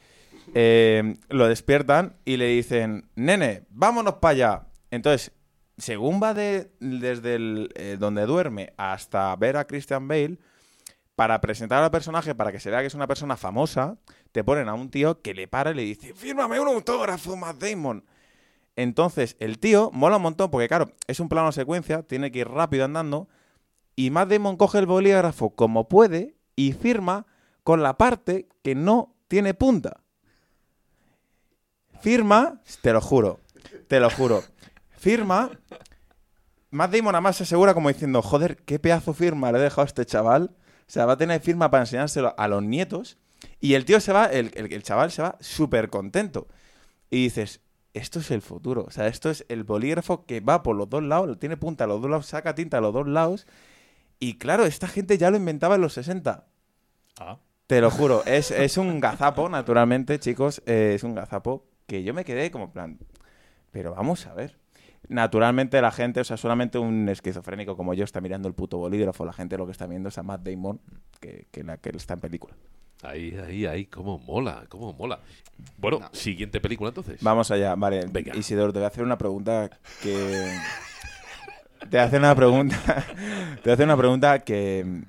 Eh, 0.53 1.15
lo 1.29 1.47
despiertan 1.47 2.15
y 2.25 2.37
le 2.37 2.47
dicen, 2.47 3.09
nene, 3.15 3.63
vámonos 3.69 4.15
para 4.15 4.31
allá. 4.31 4.67
Entonces, 4.91 5.31
según 5.77 6.21
va 6.21 6.35
de, 6.35 6.71
desde 6.79 7.35
el, 7.35 7.71
eh, 7.73 7.97
donde 7.99 8.27
duerme 8.27 8.73
hasta 8.77 9.35
ver 9.35 9.57
a 9.57 9.65
Christian 9.65 10.07
Bale, 10.07 10.37
para 11.15 11.41
presentar 11.41 11.83
al 11.83 11.91
personaje, 11.91 12.35
para 12.35 12.51
que 12.51 12.59
se 12.59 12.69
vea 12.69 12.81
que 12.81 12.87
es 12.87 12.95
una 12.95 13.07
persona 13.07 13.35
famosa, 13.35 13.97
te 14.31 14.43
ponen 14.43 14.69
a 14.69 14.75
un 14.75 14.89
tío 14.89 15.21
que 15.21 15.33
le 15.33 15.47
para 15.47 15.71
y 15.71 15.75
le 15.75 15.81
dice, 15.83 16.13
fírmame 16.13 16.59
un 16.59 16.67
autógrafo, 16.67 17.35
Matt 17.35 17.63
Damon. 17.63 18.03
Entonces, 18.75 19.35
el 19.39 19.59
tío 19.59 19.91
mola 19.93 20.17
un 20.17 20.23
montón 20.23 20.49
porque, 20.49 20.67
claro, 20.67 20.91
es 21.07 21.19
un 21.19 21.29
plano 21.29 21.51
secuencia, 21.51 22.03
tiene 22.03 22.31
que 22.31 22.39
ir 22.39 22.47
rápido 22.47 22.85
andando, 22.85 23.27
y 23.95 24.09
Matt 24.09 24.29
Damon 24.29 24.57
coge 24.57 24.79
el 24.79 24.87
bolígrafo 24.87 25.51
como 25.51 25.87
puede 25.87 26.35
y 26.55 26.73
firma 26.73 27.27
con 27.63 27.83
la 27.83 27.97
parte 27.97 28.47
que 28.63 28.75
no 28.75 29.15
tiene 29.27 29.53
punta. 29.53 30.01
Firma, 32.01 32.61
te 32.81 32.91
lo 32.91 33.01
juro, 33.01 33.39
te 33.87 33.99
lo 33.99 34.09
juro. 34.09 34.43
Firma. 34.97 35.51
Matt 36.71 36.91
Damon 36.91 37.11
nada 37.11 37.21
más 37.21 37.37
se 37.37 37.43
asegura 37.43 37.73
como 37.73 37.89
diciendo, 37.89 38.21
joder, 38.21 38.57
qué 38.57 38.79
pedazo 38.79 39.13
firma 39.13 39.51
le 39.51 39.59
he 39.59 39.61
dejado 39.61 39.83
a 39.83 39.85
este 39.85 40.05
chaval. 40.05 40.55
O 40.87 40.91
sea, 40.93 41.05
va 41.05 41.13
a 41.13 41.17
tener 41.17 41.39
firma 41.39 41.69
para 41.69 41.83
enseñárselo 41.83 42.33
a 42.37 42.47
los 42.47 42.63
nietos. 42.63 43.17
Y 43.59 43.75
el 43.75 43.85
tío 43.85 43.99
se 43.99 44.11
va, 44.11 44.25
el, 44.25 44.51
el, 44.55 44.83
chaval 44.83 45.11
se 45.11 45.21
va 45.21 45.37
súper 45.39 45.89
contento. 45.89 46.47
Y 47.09 47.23
dices, 47.23 47.61
esto 47.93 48.19
es 48.19 48.31
el 48.31 48.41
futuro. 48.41 48.85
O 48.87 48.91
sea, 48.91 49.07
esto 49.07 49.29
es 49.29 49.45
el 49.49 49.63
bolígrafo 49.63 50.25
que 50.25 50.39
va 50.39 50.63
por 50.63 50.75
los 50.75 50.89
dos 50.89 51.03
lados, 51.03 51.39
tiene 51.39 51.57
punta 51.57 51.83
a 51.83 51.87
los 51.87 52.01
dos 52.01 52.09
lados, 52.09 52.25
saca 52.25 52.55
tinta 52.55 52.77
a 52.77 52.81
los 52.81 52.93
dos 52.93 53.07
lados. 53.07 53.47
Y 54.19 54.37
claro, 54.37 54.65
esta 54.65 54.87
gente 54.87 55.17
ya 55.17 55.31
lo 55.31 55.37
inventaba 55.37 55.75
en 55.75 55.81
los 55.81 55.93
60. 55.93 56.45
Ah. 57.19 57.37
Te 57.67 57.81
lo 57.81 57.91
juro, 57.91 58.23
es, 58.25 58.51
es 58.51 58.77
un 58.77 58.99
gazapo, 58.99 59.49
naturalmente, 59.49 60.19
chicos. 60.19 60.61
Eh, 60.65 60.93
es 60.95 61.03
un 61.03 61.15
gazapo 61.15 61.65
que 61.87 62.03
yo 62.03 62.13
me 62.13 62.25
quedé 62.25 62.51
como 62.51 62.71
plan. 62.71 62.99
Pero 63.71 63.93
vamos 63.95 64.25
a 64.27 64.33
ver. 64.33 64.57
Naturalmente 65.09 65.81
la 65.81 65.91
gente, 65.91 66.21
o 66.21 66.23
sea, 66.23 66.37
solamente 66.37 66.79
un 66.79 67.09
esquizofrénico 67.09 67.75
como 67.75 67.93
yo 67.93 68.05
está 68.05 68.21
mirando 68.21 68.47
el 68.47 68.53
puto 68.53 68.77
bolígrafo. 68.77 69.25
La 69.25 69.33
gente 69.33 69.57
lo 69.57 69.65
que 69.65 69.73
está 69.73 69.85
viendo 69.85 70.09
es 70.09 70.17
a 70.17 70.23
Matt 70.23 70.47
Damon, 70.47 70.79
que, 71.19 71.47
que, 71.51 71.63
la, 71.63 71.77
que 71.77 71.89
está 71.89 72.13
en 72.13 72.19
película. 72.21 72.55
Ahí, 73.03 73.37
ahí, 73.37 73.65
ahí, 73.65 73.85
cómo 73.85 74.17
mola, 74.19 74.65
cómo 74.69 74.93
mola. 74.93 75.19
Bueno, 75.77 75.99
siguiente 76.13 76.61
película 76.61 76.89
entonces. 76.89 77.21
Vamos 77.21 77.51
allá, 77.51 77.75
vale. 77.75 78.05
Venga. 78.09 78.35
Isidoro, 78.35 78.71
te 78.71 78.79
voy 78.79 78.85
a 78.85 78.87
hacer 78.87 79.03
una 79.03 79.17
pregunta 79.17 79.69
que. 80.01 80.57
te 81.89 81.99
hace 81.99 82.17
una 82.17 82.33
pregunta. 82.33 83.05
te 83.63 83.71
hace 83.71 83.83
una 83.83 83.97
pregunta 83.97 84.39
que 84.39 85.03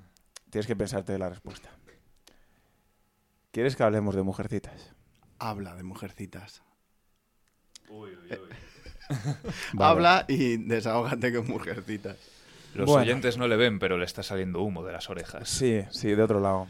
tienes 0.51 0.66
que 0.66 0.76
pensarte 0.76 1.16
la 1.18 1.28
respuesta. 1.28 1.70
¿Quieres 3.53 3.76
que 3.76 3.84
hablemos 3.84 4.16
de 4.16 4.22
mujercitas? 4.22 4.92
Habla 5.38 5.76
de 5.76 5.84
mujercitas. 5.84 6.62
Uy, 7.88 8.11
uy, 8.11 8.30
uy. 8.30 9.78
Habla 9.78 10.24
y 10.28 10.57
desahógate 10.57 11.32
con 11.32 11.47
mujercitas. 11.47 12.16
Los 12.74 12.90
oyentes 12.90 13.38
no 13.38 13.47
le 13.47 13.57
ven, 13.57 13.78
pero 13.78 13.99
le 13.99 14.05
está 14.05 14.24
saliendo 14.24 14.62
humo 14.62 14.84
de 14.84 14.92
las 14.92 15.09
orejas. 15.09 15.49
Sí, 15.49 15.82
sí, 15.90 16.09
de 16.09 16.22
otro 16.22 16.40
lado. 16.40 16.66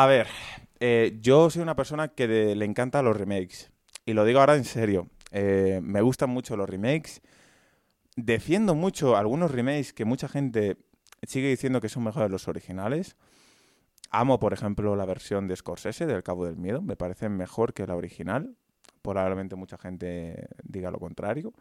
A 0.00 0.06
ver, 0.06 0.28
eh, 0.78 1.18
yo 1.20 1.50
soy 1.50 1.60
una 1.60 1.74
persona 1.74 2.06
que 2.06 2.28
le 2.28 2.64
encanta 2.64 3.02
los 3.02 3.16
remakes. 3.16 3.72
Y 4.06 4.12
lo 4.12 4.24
digo 4.24 4.38
ahora 4.38 4.54
en 4.54 4.62
serio. 4.62 5.08
Eh, 5.32 5.80
me 5.82 6.02
gustan 6.02 6.30
mucho 6.30 6.56
los 6.56 6.70
remakes. 6.70 7.20
Defiendo 8.14 8.76
mucho 8.76 9.16
algunos 9.16 9.50
remakes 9.50 9.92
que 9.92 10.04
mucha 10.04 10.28
gente 10.28 10.76
sigue 11.24 11.48
diciendo 11.48 11.80
que 11.80 11.88
son 11.88 12.04
mejores 12.04 12.30
los 12.30 12.46
originales. 12.46 13.16
Amo, 14.10 14.38
por 14.38 14.52
ejemplo, 14.52 14.94
la 14.94 15.04
versión 15.04 15.48
de 15.48 15.56
Scorsese 15.56 16.06
del 16.06 16.22
Cabo 16.22 16.46
del 16.46 16.58
Miedo. 16.58 16.80
Me 16.80 16.94
parece 16.94 17.28
mejor 17.28 17.74
que 17.74 17.84
la 17.84 17.96
original 17.96 18.56
probablemente 19.02 19.56
mucha 19.56 19.78
gente 19.78 20.46
diga 20.62 20.92
lo 20.92 21.00
contrario. 21.00 21.52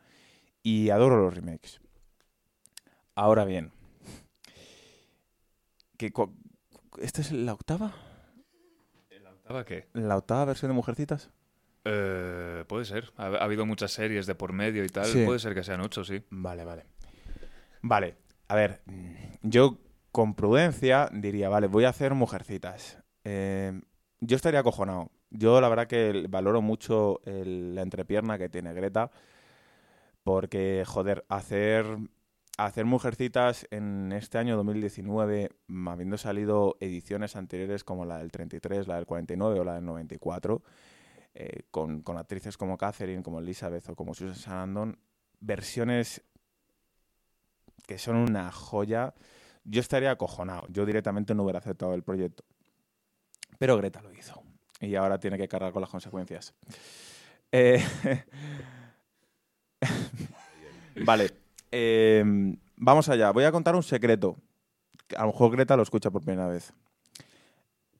Y 0.61 0.91
adoro 0.91 1.17
los 1.17 1.33
remakes. 1.33 1.81
Ahora 3.15 3.45
bien, 3.45 3.71
¿esta 6.99 7.21
es 7.21 7.31
la 7.31 7.53
octava? 7.53 8.07
¿La 9.48 9.54
octava 9.54 9.66
qué? 9.66 9.88
¿La 9.93 10.18
octava 10.18 10.45
versión 10.45 10.72
de 10.72 10.76
Mujercitas? 10.76 11.30
Eh, 11.86 12.66
puede 12.68 12.84
ser. 12.84 13.14
Ha, 13.16 13.28
habido 13.28 13.66
muchas 13.66 13.91
series 13.91 14.26
de 14.26 14.36
por 14.36 14.52
medio 14.52 14.84
y 14.84 14.89
tal. 14.89 15.10
Puede 15.26 15.39
ser 15.39 15.56
que 15.56 15.64
sean 15.64 15.80
ocho, 15.80 16.04
sí. 16.04 16.22
Vale, 16.30 16.66
vale. 16.66 16.84
Vale, 17.82 18.18
a 18.50 18.56
ver, 18.56 18.82
yo 19.43 19.78
con 20.12 20.34
prudencia 20.34 21.10
diría, 21.14 21.48
vale, 21.48 21.68
voy 21.68 21.86
a 21.86 21.89
hacer 21.89 22.14
Mujercitas. 22.14 22.98
Eh, 23.24 23.80
yo 24.20 24.36
estaría 24.36 24.60
acojonado. 24.60 25.12
Yo 25.30 25.62
la 25.62 25.70
verdad 25.70 25.88
que 25.88 26.26
valoro 26.28 26.62
mucho 26.62 27.22
la 27.26 27.82
entrepierna 27.82 28.38
que 28.38 28.50
tiene 28.50 28.74
Greta, 28.74 29.12
porque, 30.24 30.84
joder, 30.86 31.24
hacer, 31.30 31.86
hacer 32.58 32.86
Mujercitas 32.86 33.68
en 33.70 34.12
este 34.12 34.39
año 34.39 34.58
2019, 34.58 35.51
habiendo 35.86 36.18
salido 36.18 36.76
ediciones 36.80 37.36
anteriores 37.36 37.84
como 37.84 38.05
la 38.05 38.18
del 38.18 38.32
33, 38.32 38.88
la 38.88 38.95
del 38.95 39.05
49 39.05 39.60
o 39.60 39.64
la 39.64 39.76
del 39.76 39.86
94, 39.86 40.64
eh, 41.36 41.64
con, 41.70 42.01
con, 42.01 42.18
actrices 42.18 42.58
como 42.58 42.78
Catherine, 42.78 43.22
como 43.22 43.39
Elizabeth 43.39 43.88
o 43.89 43.95
como 43.95 44.16
Susan 44.16 44.36
Sarandon, 44.36 44.99
versiones 45.39 46.24
que 47.86 47.99
son 47.99 48.18
una 48.18 48.51
joya, 48.51 49.14
yo 49.64 49.80
estaría 49.80 50.12
acojonado. 50.12 50.66
Yo 50.70 50.86
directamente 50.86 51.36
no 51.36 51.43
hubiera 51.43 51.60
aceptado 51.60 51.93
el 51.93 52.03
proyecto. 52.03 52.43
Pero 53.60 53.78
Greta 53.78 54.01
lo 54.01 54.12
hizo 54.14 54.43
y 54.80 54.95
ahora 54.95 55.20
tiene 55.20 55.38
que 55.38 55.47
cargar 55.47 55.72
con 55.74 55.82
las 55.82 55.89
consecuencias. 55.89 56.53
Eh, 57.51 57.84
vale. 61.05 61.47
Em, 61.72 62.57
vamos 62.76 63.09
allá. 63.09 63.32
Voy 63.32 63.43
a 63.43 63.51
contar 63.51 63.76
un 63.76 63.84
secreto. 63.84 64.38
A 65.15 65.22
lo 65.22 65.28
mejor 65.28 65.51
Greta 65.51 65.78
lo 65.78 65.84
escucha 65.84 66.09
por 66.11 66.24
primera 66.24 66.47
vez. 66.47 66.74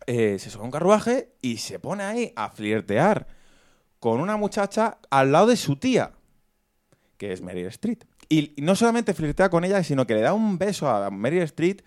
Eh, 0.06 0.38
se 0.38 0.50
sube 0.50 0.62
a 0.62 0.66
un 0.66 0.70
carruaje 0.70 1.32
y 1.40 1.56
se 1.56 1.78
pone 1.78 2.04
ahí 2.04 2.32
a 2.36 2.50
flirtear 2.50 3.26
con 3.98 4.20
una 4.20 4.36
muchacha 4.36 4.98
al 5.10 5.32
lado 5.32 5.46
de 5.46 5.56
su 5.56 5.76
tía, 5.76 6.12
que 7.16 7.32
es 7.32 7.40
Meryl 7.40 7.66
Street. 7.66 8.04
Y 8.28 8.54
no 8.58 8.76
solamente 8.76 9.14
flirtea 9.14 9.48
con 9.48 9.64
ella, 9.64 9.82
sino 9.82 10.06
que 10.06 10.14
le 10.14 10.20
da 10.20 10.34
un 10.34 10.58
beso 10.58 10.88
a 10.88 11.10
Meryl 11.10 11.42
Street 11.42 11.80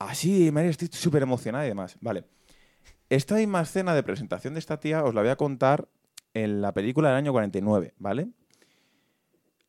Así, 0.00 0.50
María, 0.50 0.70
estoy 0.70 0.88
súper 0.90 1.22
emocionada 1.22 1.66
y 1.66 1.68
demás. 1.68 1.96
Vale. 2.00 2.24
Esta 3.10 3.34
misma 3.36 3.60
escena 3.60 3.94
de 3.94 4.02
presentación 4.02 4.54
de 4.54 4.60
esta 4.60 4.80
tía 4.80 5.04
os 5.04 5.14
la 5.14 5.20
voy 5.20 5.30
a 5.30 5.36
contar 5.36 5.88
en 6.32 6.62
la 6.62 6.72
película 6.72 7.10
del 7.10 7.18
año 7.18 7.32
49, 7.32 7.94
¿vale? 7.98 8.28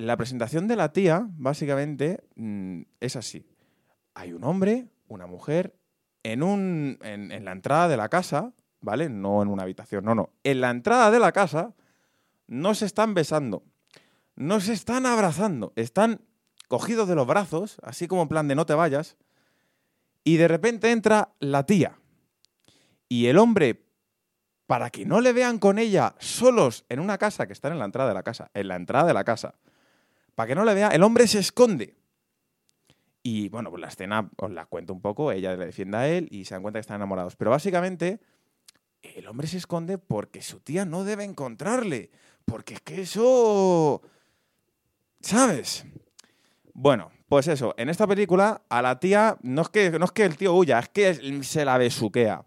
La 0.02 0.18
presentación 0.18 0.68
de 0.68 0.76
la 0.76 0.91
tía, 0.91 1.28
básicamente, 1.38 2.24
mm, 2.36 2.82
es 2.99 3.16
así. 3.16 3.45
Hay 4.16 4.34
un 4.34 4.43
hombre, 4.43 4.88
una 5.08 5.28
mujer, 5.28 5.76
en, 6.24 6.41
un, 6.41 6.97
en, 7.04 7.32
en 7.32 7.45
la 7.45 7.52
entrada 7.52 7.88
de 7.88 7.97
la 7.97 8.10
casa, 8.10 8.52
¿vale? 8.80 9.10
No 9.10 9.43
en 9.43 9.47
una 9.47 9.62
habitación, 9.62 10.04
no, 10.04 10.16
no. 10.16 10.32
En 10.43 10.60
la 10.60 10.72
entrada 10.72 11.12
de 11.12 11.20
la 11.20 11.32
casa 11.32 11.76
no 12.47 12.74
se 12.74 12.88
están 12.88 13.14
besando, 13.14 13.64
no 14.36 14.60
se 14.60 14.74
están 14.74 15.06
abrazando, 15.06 15.72
están 15.76 16.22
cogidos 16.68 17.08
de 17.08 17.14
los 17.14 17.28
brazos, 17.28 17.78
así 17.84 18.08
como 18.08 18.24
en 18.24 18.30
plan 18.30 18.47
de 18.47 18.56
no 18.56 18.66
te 18.66 18.74
vayas, 18.74 19.18
y 20.24 20.38
de 20.38 20.47
repente 20.47 20.89
entra 20.89 21.36
la 21.39 21.68
tía. 21.68 21.99
Y 23.08 23.28
el 23.28 23.38
hombre, 23.38 23.86
para 24.66 24.89
que 24.89 25.06
no 25.06 25.22
le 25.22 25.32
vean 25.32 25.60
con 25.60 25.78
ella 25.78 26.16
solos 26.18 26.86
en 26.89 26.99
una 26.99 27.20
casa, 27.20 27.45
que 27.45 27.54
están 27.54 27.74
en 27.74 27.78
la 27.78 27.86
entrada 27.86 28.10
de 28.10 28.16
la 28.16 28.24
casa, 28.24 28.49
en 28.56 28.68
la 28.68 28.78
entrada 28.78 29.06
de 29.06 29.14
la 29.14 29.24
casa, 29.24 29.54
para 30.36 30.47
que 30.47 30.55
no 30.55 30.65
le 30.65 30.73
vea, 30.73 30.89
el 30.89 31.03
hombre 31.03 31.27
se 31.27 31.39
esconde. 31.39 31.95
Y 33.23 33.49
bueno, 33.49 33.69
pues 33.69 33.82
la 33.82 33.88
escena 33.88 34.29
os 34.38 34.51
la 34.51 34.65
cuento 34.65 34.93
un 34.93 35.01
poco, 35.01 35.32
ella 35.32 35.55
le 35.55 35.65
defiende 35.65 35.97
a 35.97 36.07
él 36.07 36.27
y 36.32 36.45
se 36.45 36.55
dan 36.55 36.63
cuenta 36.63 36.79
que 36.79 36.82
están 36.82 36.95
enamorados. 36.95 37.36
Pero 37.36 37.51
básicamente, 37.51 38.19
el 39.01 39.27
hombre 39.27 39.47
se 39.47 39.57
esconde 39.57 39.97
porque 39.97 40.41
su 40.41 40.59
tía 40.59 40.86
no 40.86 41.03
debe 41.03 41.23
encontrarle. 41.23 42.09
Porque 42.45 42.75
es 42.75 42.82
que 42.82 43.01
eso... 43.01 44.01
¿Sabes? 45.19 45.86
Bueno, 46.73 47.11
pues 47.27 47.47
eso, 47.47 47.75
en 47.77 47.89
esta 47.89 48.07
película 48.07 48.63
a 48.69 48.82
la 48.82 48.99
tía 48.99 49.38
no 49.43 49.61
es 49.61 49.69
que, 49.69 49.91
no 49.91 50.05
es 50.05 50.11
que 50.11 50.25
el 50.25 50.36
tío 50.36 50.55
huya, 50.55 50.79
es 50.79 50.89
que 50.89 51.43
se 51.43 51.63
la 51.63 51.77
besuquea. 51.77 52.45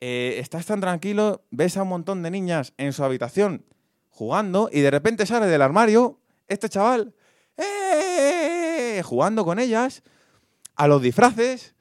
Eh, 0.00 0.38
estás 0.40 0.66
tan 0.66 0.80
tranquilo, 0.80 1.44
ves 1.52 1.76
a 1.76 1.84
un 1.84 1.90
montón 1.90 2.24
de 2.24 2.30
niñas 2.32 2.72
en 2.76 2.92
su 2.92 3.04
habitación 3.04 3.64
jugando 4.08 4.68
y 4.72 4.80
de 4.80 4.90
repente 4.90 5.26
sale 5.26 5.46
del 5.46 5.62
armario 5.62 6.18
este 6.48 6.68
chaval 6.68 7.14
¡eh! 7.56 9.02
jugando 9.04 9.44
con 9.44 9.58
ellas 9.58 10.02
a 10.76 10.86
los 10.86 11.02
disfraces 11.02 11.74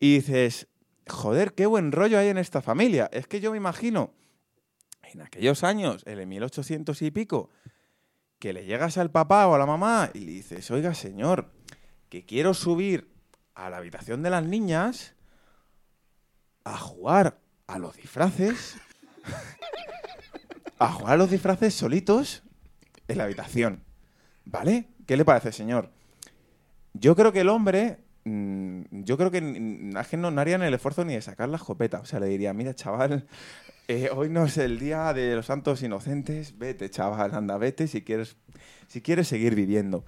y 0.00 0.16
dices, 0.16 0.68
joder, 1.06 1.54
qué 1.54 1.66
buen 1.66 1.92
rollo 1.92 2.18
hay 2.18 2.28
en 2.28 2.38
esta 2.38 2.62
familia. 2.62 3.08
Es 3.12 3.26
que 3.26 3.40
yo 3.40 3.50
me 3.50 3.56
imagino 3.56 4.14
en 5.02 5.22
aquellos 5.22 5.64
años, 5.64 6.02
en 6.06 6.18
el 6.18 6.26
1800 6.26 7.00
y 7.02 7.10
pico, 7.10 7.50
que 8.38 8.52
le 8.52 8.64
llegas 8.64 8.98
al 8.98 9.10
papá 9.10 9.46
o 9.48 9.54
a 9.54 9.58
la 9.58 9.66
mamá 9.66 10.10
y 10.14 10.20
le 10.20 10.32
dices, 10.32 10.70
oiga 10.70 10.94
señor, 10.94 11.52
que 12.08 12.24
quiero 12.24 12.54
subir 12.54 13.10
a 13.54 13.70
la 13.70 13.78
habitación 13.78 14.22
de 14.22 14.30
las 14.30 14.44
niñas 14.44 15.14
a 16.64 16.76
jugar 16.78 17.40
a 17.66 17.78
los 17.78 17.96
disfraces. 17.96 18.76
a 20.78 20.92
jugar 20.92 21.14
a 21.14 21.16
los 21.16 21.30
disfraces 21.30 21.74
solitos 21.74 22.44
en 23.08 23.18
la 23.18 23.24
habitación. 23.24 23.87
¿Vale? 24.50 24.88
¿Qué 25.06 25.16
le 25.16 25.24
parece, 25.24 25.52
señor? 25.52 25.90
Yo 26.94 27.14
creo 27.14 27.32
que 27.32 27.40
el 27.40 27.48
hombre. 27.48 27.98
Mm, 28.24 28.82
yo 29.04 29.16
creo 29.16 29.30
que, 29.30 29.40
no, 29.40 30.40
harían 30.40 30.62
el 30.62 30.74
esfuerzo 30.74 31.04
ni 31.04 31.14
de 31.14 31.22
sacar 31.22 31.48
la 31.48 31.56
escopeta. 31.56 32.00
O 32.00 32.04
sea, 32.04 32.20
le 32.20 32.26
diría, 32.26 32.52
mira, 32.52 32.74
chaval, 32.74 33.26
eh, 33.88 34.10
hoy 34.14 34.28
no 34.30 34.44
es 34.44 34.56
el 34.58 34.78
día 34.78 35.12
de 35.12 35.36
los 35.36 35.46
santos 35.46 35.82
inocentes. 35.82 36.58
Vete, 36.58 36.90
chaval, 36.90 37.34
anda, 37.34 37.58
vete 37.58 37.86
si 37.86 38.02
quieres, 38.02 38.36
si 38.86 39.02
quieres 39.02 39.28
seguir 39.28 39.54
viviendo. 39.54 40.04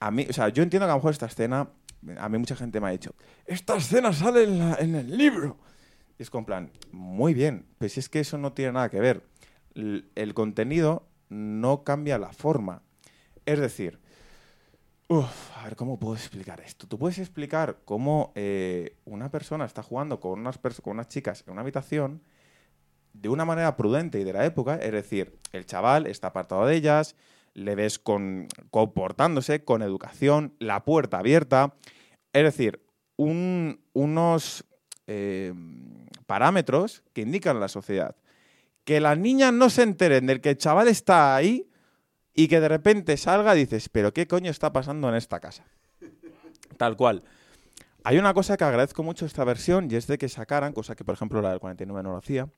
A 0.00 0.10
mí, 0.10 0.26
o 0.28 0.32
sea, 0.32 0.48
yo 0.50 0.62
entiendo 0.62 0.86
que 0.86 0.90
a 0.90 0.94
lo 0.94 0.98
mejor 0.98 1.12
esta 1.12 1.26
escena. 1.26 1.70
A 2.18 2.28
mí 2.28 2.38
mucha 2.38 2.54
gente 2.54 2.78
me 2.78 2.88
ha 2.88 2.90
dicho, 2.90 3.14
esta 3.46 3.76
escena 3.76 4.12
sale 4.12 4.44
en 4.44 4.94
el 4.94 5.16
libro. 5.16 5.56
Y 6.18 6.22
es 6.22 6.30
con 6.30 6.44
plan, 6.44 6.70
muy 6.92 7.34
bien, 7.34 7.66
pues 7.78 7.92
si 7.92 8.00
es 8.00 8.08
que 8.08 8.20
eso 8.20 8.38
no 8.38 8.52
tiene 8.52 8.72
nada 8.72 8.88
que 8.88 9.00
ver. 9.00 9.22
El, 9.74 10.32
contenido 10.34 11.06
no 11.28 11.84
cambia 11.84 12.18
la 12.18 12.32
forma. 12.32 12.82
Es 13.46 13.60
decir, 13.60 14.00
a 15.08 15.64
ver, 15.64 15.76
¿cómo 15.76 16.00
puedo 16.00 16.14
explicar 16.16 16.60
esto? 16.60 16.88
Tú 16.88 16.98
puedes 16.98 17.18
explicar 17.18 17.78
cómo 17.84 18.32
eh, 18.34 18.96
una 19.04 19.30
persona 19.30 19.64
está 19.64 19.82
jugando 19.84 20.18
con 20.18 20.40
unas, 20.40 21.08
chicas 21.08 21.44
en 21.46 21.52
una 21.52 21.62
habitación 21.62 22.22
de 23.12 23.28
una 23.28 23.44
manera 23.44 23.76
prudente 23.76 24.18
y 24.20 24.24
de 24.24 24.32
la 24.32 24.44
época, 24.44 24.76
es 24.76 24.92
decir, 24.92 25.38
el 25.52 25.64
chaval 25.64 26.06
está 26.06 26.28
apartado 26.28 26.66
de 26.66 26.74
ellas, 26.74 27.14
le 27.54 27.74
ves 27.76 27.98
comportándose 27.98 29.64
con 29.64 29.80
educación, 29.80 30.54
la 30.58 30.84
puerta 30.84 31.18
abierta, 31.18 31.74
es 32.32 32.42
decir, 32.42 32.84
unos 33.16 34.64
eh, 35.06 35.54
parámetros 36.26 37.04
que 37.14 37.22
indican 37.22 37.60
la 37.60 37.68
sociedad. 37.68 38.16
Que 38.84 39.00
las 39.00 39.16
niñas 39.16 39.52
no 39.52 39.70
se 39.70 39.84
enteren 39.84 40.26
del 40.26 40.40
que 40.40 40.50
el 40.50 40.58
chaval 40.58 40.88
está 40.88 41.34
ahí 41.34 41.70
y 42.36 42.48
que 42.48 42.60
de 42.60 42.68
repente 42.68 43.16
salga 43.16 43.56
y 43.56 43.60
dices, 43.60 43.88
pero 43.88 44.12
¿qué 44.12 44.26
coño 44.28 44.50
está 44.50 44.72
pasando 44.72 45.08
en 45.08 45.14
esta 45.14 45.40
casa? 45.40 45.64
Tal 46.76 46.96
cual. 46.96 47.24
Hay 48.04 48.18
una 48.18 48.34
cosa 48.34 48.56
que 48.56 48.64
agradezco 48.64 49.02
mucho 49.02 49.24
esta 49.26 49.42
versión 49.42 49.90
y 49.90 49.96
es 49.96 50.06
de 50.06 50.18
que 50.18 50.28
sacaran, 50.28 50.74
cosa 50.74 50.94
que 50.94 51.04
por 51.04 51.14
ejemplo 51.14 51.40
la 51.40 51.50
del 51.50 51.58
49 51.58 52.02
no 52.04 52.12
lo 52.12 52.18
hacía, 52.18 52.48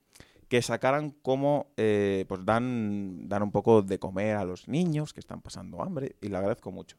que 0.49 0.61
sacaran 0.61 1.11
cómo 1.21 1.71
eh, 1.77 2.25
pues 2.27 2.45
dan, 2.45 3.29
dan 3.29 3.41
un 3.41 3.51
poco 3.51 3.81
de 3.81 3.99
comer 3.99 4.35
a 4.35 4.43
los 4.43 4.67
niños 4.67 5.13
que 5.13 5.21
están 5.21 5.41
pasando 5.41 5.81
hambre 5.81 6.17
y 6.21 6.27
le 6.27 6.37
agradezco 6.37 6.71
mucho. 6.71 6.97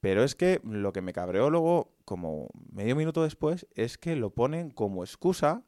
Pero 0.00 0.22
es 0.22 0.34
que 0.34 0.60
lo 0.62 0.92
que 0.92 1.00
me 1.00 1.14
cabreó 1.14 1.48
luego, 1.48 1.90
como 2.04 2.48
medio 2.70 2.94
minuto 2.94 3.22
después, 3.22 3.66
es 3.74 3.96
que 3.96 4.14
lo 4.14 4.30
ponen 4.30 4.70
como 4.70 5.02
excusa 5.02 5.62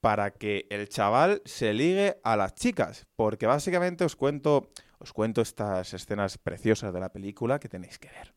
para 0.00 0.30
que 0.32 0.66
el 0.70 0.88
chaval 0.88 1.42
se 1.44 1.72
ligue 1.72 2.18
a 2.24 2.36
las 2.36 2.54
chicas. 2.54 3.06
Porque 3.16 3.46
básicamente 3.46 4.04
os 4.04 4.16
cuento, 4.16 4.70
os 4.98 5.12
cuento 5.12 5.42
estas 5.42 5.92
escenas 5.94 6.38
preciosas 6.38 6.92
de 6.92 7.00
la 7.00 7.12
película 7.12 7.58
que 7.58 7.68
tenéis 7.68 7.98
que 7.98 8.08
ver. 8.08 8.34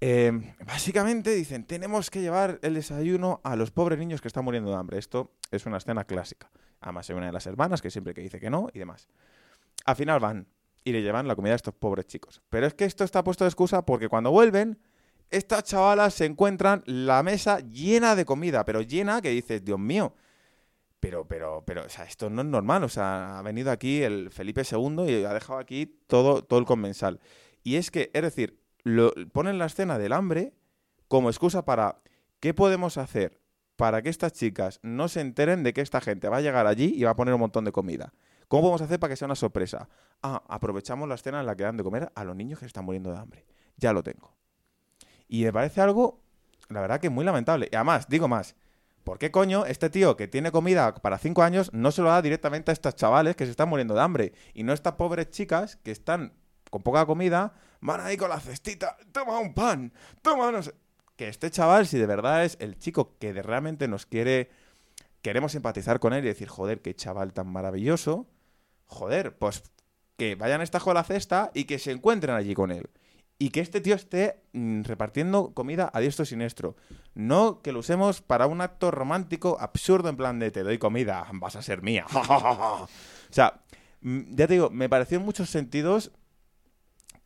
Em, 0.00 0.54
básicamente 0.66 1.30
dicen, 1.30 1.64
tenemos 1.64 2.10
que 2.10 2.20
llevar 2.20 2.58
el 2.62 2.74
desayuno 2.74 3.40
a 3.44 3.54
los 3.54 3.70
pobres 3.70 3.98
niños 3.98 4.20
que 4.20 4.28
están 4.28 4.44
muriendo 4.44 4.70
de 4.70 4.76
hambre. 4.76 4.98
Esto 4.98 5.32
es 5.50 5.64
una 5.64 5.76
escena 5.76 6.04
clásica. 6.04 6.50
Además 6.80 7.08
hay 7.08 7.16
una 7.16 7.26
de 7.26 7.32
las 7.32 7.46
hermanas 7.46 7.80
que 7.80 7.90
siempre 7.90 8.12
que 8.12 8.20
dice 8.20 8.40
que 8.40 8.50
no 8.50 8.68
y 8.72 8.80
demás. 8.80 9.08
Al 9.84 9.96
final 9.96 10.18
van 10.18 10.48
y 10.84 10.92
le 10.92 11.02
llevan 11.02 11.28
la 11.28 11.36
comida 11.36 11.52
a 11.52 11.56
estos 11.56 11.74
pobres 11.74 12.06
chicos. 12.06 12.42
Pero 12.50 12.66
es 12.66 12.74
que 12.74 12.84
esto 12.84 13.04
está 13.04 13.22
puesto 13.22 13.44
de 13.44 13.48
excusa 13.48 13.86
porque 13.86 14.08
cuando 14.08 14.32
vuelven, 14.32 14.80
estas 15.30 15.64
chavalas 15.64 16.14
se 16.14 16.24
encuentran 16.24 16.82
la 16.84 17.22
mesa 17.22 17.60
llena 17.60 18.16
de 18.16 18.24
comida, 18.24 18.64
pero 18.64 18.82
llena 18.82 19.22
que 19.22 19.30
dices, 19.30 19.64
Dios 19.64 19.78
mío, 19.78 20.14
pero, 21.02 21.26
pero, 21.26 21.64
pero, 21.66 21.84
o 21.84 21.88
sea, 21.88 22.04
esto 22.04 22.30
no 22.30 22.42
es 22.42 22.46
normal. 22.46 22.84
O 22.84 22.88
sea, 22.88 23.36
ha 23.36 23.42
venido 23.42 23.72
aquí 23.72 24.04
el 24.04 24.30
Felipe 24.30 24.62
II 24.62 25.02
y 25.08 25.24
ha 25.24 25.34
dejado 25.34 25.58
aquí 25.58 25.98
todo, 26.06 26.44
todo 26.44 26.60
el 26.60 26.64
comensal. 26.64 27.18
Y 27.64 27.74
es 27.74 27.90
que, 27.90 28.12
es 28.14 28.22
decir, 28.22 28.60
lo, 28.84 29.12
ponen 29.32 29.58
la 29.58 29.66
escena 29.66 29.98
del 29.98 30.12
hambre 30.12 30.54
como 31.08 31.28
excusa 31.28 31.64
para 31.64 32.00
¿qué 32.38 32.54
podemos 32.54 32.98
hacer 32.98 33.40
para 33.74 34.00
que 34.00 34.10
estas 34.10 34.32
chicas 34.32 34.78
no 34.84 35.08
se 35.08 35.20
enteren 35.20 35.64
de 35.64 35.72
que 35.72 35.80
esta 35.80 36.00
gente 36.00 36.28
va 36.28 36.36
a 36.36 36.40
llegar 36.40 36.68
allí 36.68 36.94
y 36.94 37.02
va 37.02 37.10
a 37.10 37.16
poner 37.16 37.34
un 37.34 37.40
montón 37.40 37.64
de 37.64 37.72
comida? 37.72 38.14
¿Cómo 38.46 38.62
podemos 38.62 38.82
hacer 38.82 39.00
para 39.00 39.12
que 39.12 39.16
sea 39.16 39.26
una 39.26 39.34
sorpresa? 39.34 39.88
Ah, 40.22 40.44
aprovechamos 40.46 41.08
la 41.08 41.16
escena 41.16 41.40
en 41.40 41.46
la 41.46 41.56
que 41.56 41.64
dan 41.64 41.76
de 41.76 41.82
comer 41.82 42.12
a 42.14 42.22
los 42.22 42.36
niños 42.36 42.60
que 42.60 42.66
están 42.66 42.84
muriendo 42.84 43.10
de 43.10 43.18
hambre. 43.18 43.44
Ya 43.76 43.92
lo 43.92 44.04
tengo. 44.04 44.36
Y 45.26 45.42
me 45.42 45.52
parece 45.52 45.80
algo, 45.80 46.20
la 46.68 46.80
verdad 46.80 47.00
que 47.00 47.10
muy 47.10 47.24
lamentable. 47.24 47.68
Y 47.72 47.74
además, 47.74 48.06
digo 48.08 48.28
más, 48.28 48.54
¿por 49.04 49.18
qué 49.18 49.30
coño 49.30 49.66
este 49.66 49.90
tío 49.90 50.16
que 50.16 50.28
tiene 50.28 50.52
comida 50.52 50.94
para 50.94 51.18
cinco 51.18 51.42
años 51.42 51.70
no 51.72 51.90
se 51.92 52.02
lo 52.02 52.08
da 52.08 52.22
directamente 52.22 52.70
a 52.70 52.74
estos 52.74 52.96
chavales 52.96 53.36
que 53.36 53.44
se 53.44 53.50
están 53.50 53.68
muriendo 53.68 53.94
de 53.94 54.00
hambre? 54.00 54.32
Y 54.54 54.62
no 54.62 54.72
estas 54.72 54.94
pobres 54.94 55.30
chicas 55.30 55.76
que 55.76 55.90
están 55.90 56.34
con 56.70 56.82
poca 56.82 57.04
comida, 57.04 57.54
van 57.80 58.00
ahí 58.00 58.16
con 58.16 58.30
la 58.30 58.40
cestita, 58.40 58.96
toma 59.12 59.38
un 59.38 59.54
pan, 59.54 59.92
toma 60.22 60.50
no 60.50 60.62
sé. 60.62 60.74
Que 61.16 61.28
este 61.28 61.50
chaval, 61.50 61.86
si 61.86 61.98
de 61.98 62.06
verdad 62.06 62.44
es 62.44 62.56
el 62.60 62.78
chico 62.78 63.18
que 63.18 63.34
realmente 63.34 63.86
nos 63.86 64.06
quiere, 64.06 64.50
queremos 65.20 65.54
empatizar 65.54 66.00
con 66.00 66.14
él 66.14 66.24
y 66.24 66.28
decir, 66.28 66.48
joder, 66.48 66.80
qué 66.80 66.94
chaval 66.96 67.34
tan 67.34 67.48
maravilloso, 67.48 68.26
joder, 68.86 69.36
pues 69.36 69.62
que 70.16 70.34
vayan 70.34 70.60
a 70.60 70.64
esta 70.64 70.80
la 70.94 71.04
cesta 71.04 71.50
y 71.52 71.64
que 71.64 71.78
se 71.78 71.90
encuentren 71.90 72.34
allí 72.34 72.54
con 72.54 72.70
él. 72.70 72.88
Y 73.42 73.50
que 73.50 73.58
este 73.58 73.80
tío 73.80 73.96
esté 73.96 74.36
mm, 74.52 74.82
repartiendo 74.82 75.52
comida 75.52 75.90
a 75.92 75.98
diestro 75.98 76.22
y 76.22 76.26
siniestro. 76.26 76.76
No 77.16 77.60
que 77.60 77.72
lo 77.72 77.80
usemos 77.80 78.22
para 78.22 78.46
un 78.46 78.60
acto 78.60 78.92
romántico 78.92 79.56
absurdo 79.58 80.08
en 80.08 80.16
plan 80.16 80.38
de 80.38 80.52
te 80.52 80.62
doy 80.62 80.78
comida, 80.78 81.26
vas 81.32 81.56
a 81.56 81.62
ser 81.62 81.82
mía. 81.82 82.06
o 82.14 82.86
sea, 83.30 83.62
mm, 84.02 84.36
ya 84.36 84.46
te 84.46 84.52
digo, 84.52 84.70
me 84.70 84.88
pareció 84.88 85.18
en 85.18 85.24
muchos 85.24 85.50
sentidos 85.50 86.12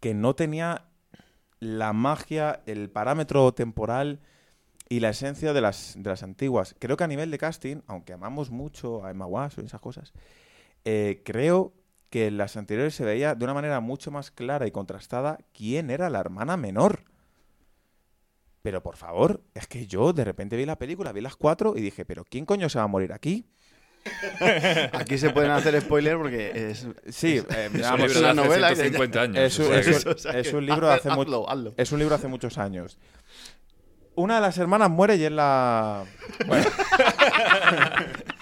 que 0.01 0.15
no 0.15 0.35
tenía 0.35 0.87
la 1.61 1.93
magia, 1.93 2.63
el 2.65 2.89
parámetro 2.89 3.53
temporal 3.53 4.21
y 4.89 5.01
la 5.01 5.11
esencia 5.11 5.53
de 5.53 5.61
las, 5.61 5.97
de 5.99 6.09
las 6.09 6.23
antiguas. 6.23 6.75
Creo 6.79 6.97
que 6.97 7.05
a 7.05 7.09
nivel 7.09 7.31
de 7.31 7.37
casting, 7.37 7.83
aunque 7.87 8.15
amamos 8.15 8.51
mucho 8.51 9.05
a 9.05 9.11
Emma 9.11 9.27
Watson 9.27 9.65
y 9.65 9.67
esas 9.67 9.83
cosas, 9.83 10.15
eh, 10.87 11.21
creo 11.27 11.75
que 12.11 12.29
en 12.29 12.39
las 12.39 12.57
anteriores 12.57 12.95
se 12.95 13.05
veía 13.05 13.35
de 13.35 13.45
una 13.45 13.55
manera 13.55 13.81
mucho 13.81 14.11
más 14.11 14.31
clara 14.31 14.67
y 14.67 14.71
contrastada 14.71 15.39
quién 15.53 15.91
era 15.91 16.11
la 16.11 16.21
hermana 16.21 16.57
menor. 16.57 17.05
Pero 18.63 18.83
por 18.83 18.97
favor, 18.97 19.43
es 19.55 19.67
que 19.67 19.87
yo 19.87 20.13
de 20.13 20.25
repente 20.25 20.57
vi 20.57 20.67
la 20.67 20.79
película, 20.79 21.13
vi 21.13 21.21
las 21.21 21.37
cuatro 21.37 21.75
y 21.77 21.81
dije, 21.81 22.05
pero 22.05 22.25
¿quién 22.25 22.45
coño 22.45 22.69
se 22.69 22.79
va 22.79 22.85
a 22.85 22.89
morir 22.89 23.13
aquí? 23.13 23.47
Aquí 24.93 25.19
se 25.19 25.31
pueden 25.31 25.51
hacer 25.51 25.81
spoilers 25.81 26.17
porque 26.17 26.71
es. 26.71 26.87
Sí, 27.09 27.43
eh, 27.49 27.71
es 27.73 28.17
una 28.17 28.35
novela. 28.35 28.71
de 28.71 28.85
50 28.91 29.21
años. 29.21 29.39
Es, 29.39 29.59
un, 29.59 30.65
libro 30.65 30.91
hace 30.91 31.09
es 31.77 31.93
un 31.93 31.99
libro 31.99 32.15
hace 32.15 32.29
muchos 32.29 32.59
años. 32.59 32.99
Una 34.15 34.37
de 34.37 34.41
las 34.41 34.59
hermanas 34.59 34.91
muere 34.91 35.17
y 35.17 35.25
es 35.25 35.33
la. 35.33 36.05
Bueno. 36.47 36.67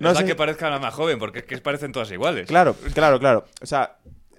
No 0.00 0.10
es 0.12 0.24
que 0.24 0.34
parezca 0.34 0.70
la 0.70 0.78
más 0.78 0.94
joven, 0.94 1.18
porque 1.18 1.40
es 1.40 1.44
que 1.44 1.58
parecen 1.58 1.92
todas 1.92 2.10
iguales. 2.10 2.48
Claro, 2.48 2.74
claro, 2.94 3.18
claro. 3.18 3.44
O 3.60 3.66
sea, 3.66 3.98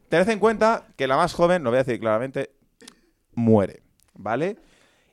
tened 0.10 0.28
en 0.30 0.40
cuenta 0.40 0.88
que 0.98 1.08
la 1.08 1.16
más 1.16 1.34
joven, 1.34 1.64
lo 1.64 1.70
voy 1.70 1.78
a 1.78 1.84
decir 1.84 2.00
claramente, 2.00 2.52
muere, 3.34 3.84
¿vale? 4.16 4.58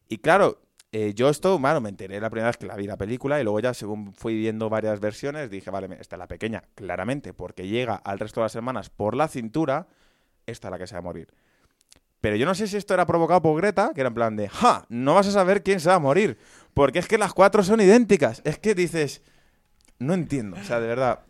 Y 0.08 0.18
claro, 0.18 0.62
eh, 0.90 1.12
yo 1.14 1.28
esto, 1.28 1.58
bueno, 1.58 1.82
me 1.82 1.90
enteré 1.90 2.18
la 2.18 2.30
primera 2.30 2.48
vez 2.48 2.56
que 2.56 2.66
la 2.66 2.76
vi 2.76 2.86
la 2.86 2.96
película 2.96 3.38
y 3.38 3.44
luego 3.44 3.60
ya 3.60 3.74
según 3.74 4.14
fui 4.14 4.36
viendo 4.36 4.70
varias 4.70 5.00
versiones 5.00 5.50
dije, 5.50 5.70
vale, 5.70 5.98
esta 6.00 6.16
es 6.16 6.18
la 6.18 6.26
pequeña, 6.26 6.64
claramente, 6.74 7.34
porque 7.34 7.68
llega 7.68 7.96
al 7.96 8.18
resto 8.18 8.40
de 8.40 8.46
las 8.46 8.54
hermanas 8.54 8.88
por 8.88 9.14
la 9.14 9.28
cintura, 9.28 9.86
esta 10.46 10.68
es 10.68 10.72
la 10.72 10.78
que 10.78 10.86
se 10.86 10.94
va 10.94 11.00
a 11.00 11.02
morir. 11.02 11.28
Pero 12.22 12.36
yo 12.36 12.46
no 12.46 12.54
sé 12.54 12.66
si 12.66 12.78
esto 12.78 12.94
era 12.94 13.06
provocado 13.06 13.42
por 13.42 13.56
Greta, 13.60 13.92
que 13.94 14.00
era 14.00 14.08
en 14.08 14.14
plan 14.14 14.34
de, 14.34 14.48
¡ja! 14.48 14.86
No 14.88 15.14
vas 15.14 15.28
a 15.28 15.32
saber 15.32 15.62
quién 15.62 15.78
se 15.78 15.90
va 15.90 15.96
a 15.96 16.00
morir. 16.00 16.38
Porque 16.74 16.98
es 16.98 17.06
que 17.06 17.16
las 17.16 17.32
cuatro 17.32 17.62
son 17.62 17.80
idénticas. 17.80 18.42
Es 18.44 18.58
que 18.58 18.74
dices, 18.74 19.22
no 19.98 20.14
entiendo. 20.14 20.56
O 20.60 20.64
sea, 20.64 20.80
de 20.80 20.86
verdad. 20.86 21.20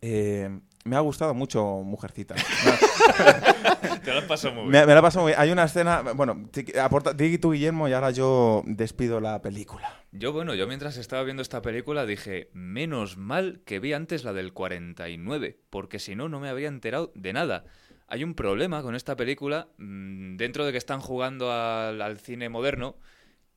Eh, 0.00 0.60
me 0.84 0.96
ha 0.96 1.00
gustado 1.00 1.34
mucho 1.34 1.82
Mujercita. 1.84 2.34
Te 4.04 4.12
lo 4.12 4.18
has 4.20 4.24
pasado 4.24 4.54
muy 4.54 4.62
bien. 4.62 4.72
Me, 4.72 4.86
me 4.86 4.94
la 4.94 5.02
paso 5.02 5.20
muy 5.20 5.32
bien. 5.32 5.40
Hay 5.40 5.50
una 5.50 5.64
escena. 5.64 6.00
Bueno, 6.14 6.48
aporta, 6.80 7.12
di 7.12 7.36
tú, 7.38 7.52
Guillermo, 7.52 7.88
y 7.88 7.92
ahora 7.92 8.10
yo 8.10 8.62
despido 8.64 9.20
la 9.20 9.42
película. 9.42 10.02
Yo, 10.12 10.32
bueno, 10.32 10.54
yo 10.54 10.66
mientras 10.66 10.96
estaba 10.96 11.22
viendo 11.24 11.42
esta 11.42 11.60
película 11.60 12.06
dije, 12.06 12.48
menos 12.54 13.18
mal 13.18 13.60
que 13.66 13.78
vi 13.78 13.92
antes 13.92 14.24
la 14.24 14.32
del 14.32 14.54
49, 14.54 15.60
porque 15.68 15.98
si 15.98 16.16
no, 16.16 16.30
no 16.30 16.40
me 16.40 16.48
había 16.48 16.68
enterado 16.68 17.12
de 17.14 17.34
nada. 17.34 17.64
Hay 18.06 18.24
un 18.24 18.34
problema 18.34 18.82
con 18.82 18.94
esta 18.94 19.16
película, 19.16 19.68
mm, 19.76 20.36
dentro 20.36 20.64
de 20.64 20.72
que 20.72 20.78
están 20.78 21.00
jugando 21.00 21.52
al, 21.52 22.18
cine 22.18 22.48
moderno, 22.48 22.96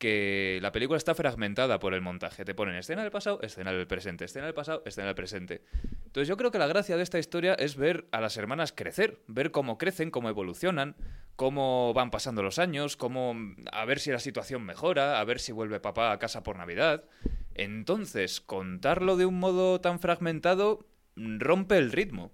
que 0.01 0.57
la 0.63 0.71
película 0.71 0.97
está 0.97 1.13
fragmentada 1.13 1.77
por 1.77 1.93
el 1.93 2.01
montaje. 2.01 2.43
Te 2.43 2.55
ponen 2.55 2.73
escena 2.73 3.03
del 3.03 3.11
pasado, 3.11 3.39
escena 3.43 3.71
del 3.71 3.85
presente, 3.85 4.25
escena 4.25 4.47
del 4.47 4.55
pasado, 4.55 4.81
escena 4.83 5.05
del 5.05 5.15
presente. 5.15 5.61
Entonces 6.07 6.27
yo 6.27 6.37
creo 6.37 6.49
que 6.49 6.57
la 6.57 6.65
gracia 6.65 6.97
de 6.97 7.03
esta 7.03 7.19
historia 7.19 7.53
es 7.53 7.75
ver 7.75 8.07
a 8.11 8.19
las 8.19 8.35
hermanas 8.35 8.73
crecer, 8.75 9.21
ver 9.27 9.51
cómo 9.51 9.77
crecen, 9.77 10.09
cómo 10.09 10.27
evolucionan, 10.27 10.95
cómo 11.35 11.93
van 11.93 12.09
pasando 12.09 12.41
los 12.41 12.57
años, 12.57 12.97
cómo 12.97 13.35
a 13.71 13.85
ver 13.85 13.99
si 13.99 14.09
la 14.09 14.17
situación 14.17 14.63
mejora, 14.63 15.19
a 15.19 15.23
ver 15.23 15.39
si 15.39 15.51
vuelve 15.51 15.79
papá 15.79 16.11
a 16.11 16.17
casa 16.17 16.41
por 16.41 16.57
Navidad. 16.57 17.05
Entonces, 17.53 18.41
contarlo 18.41 19.17
de 19.17 19.27
un 19.27 19.37
modo 19.37 19.81
tan 19.81 19.99
fragmentado 19.99 20.87
rompe 21.15 21.77
el 21.77 21.91
ritmo. 21.91 22.31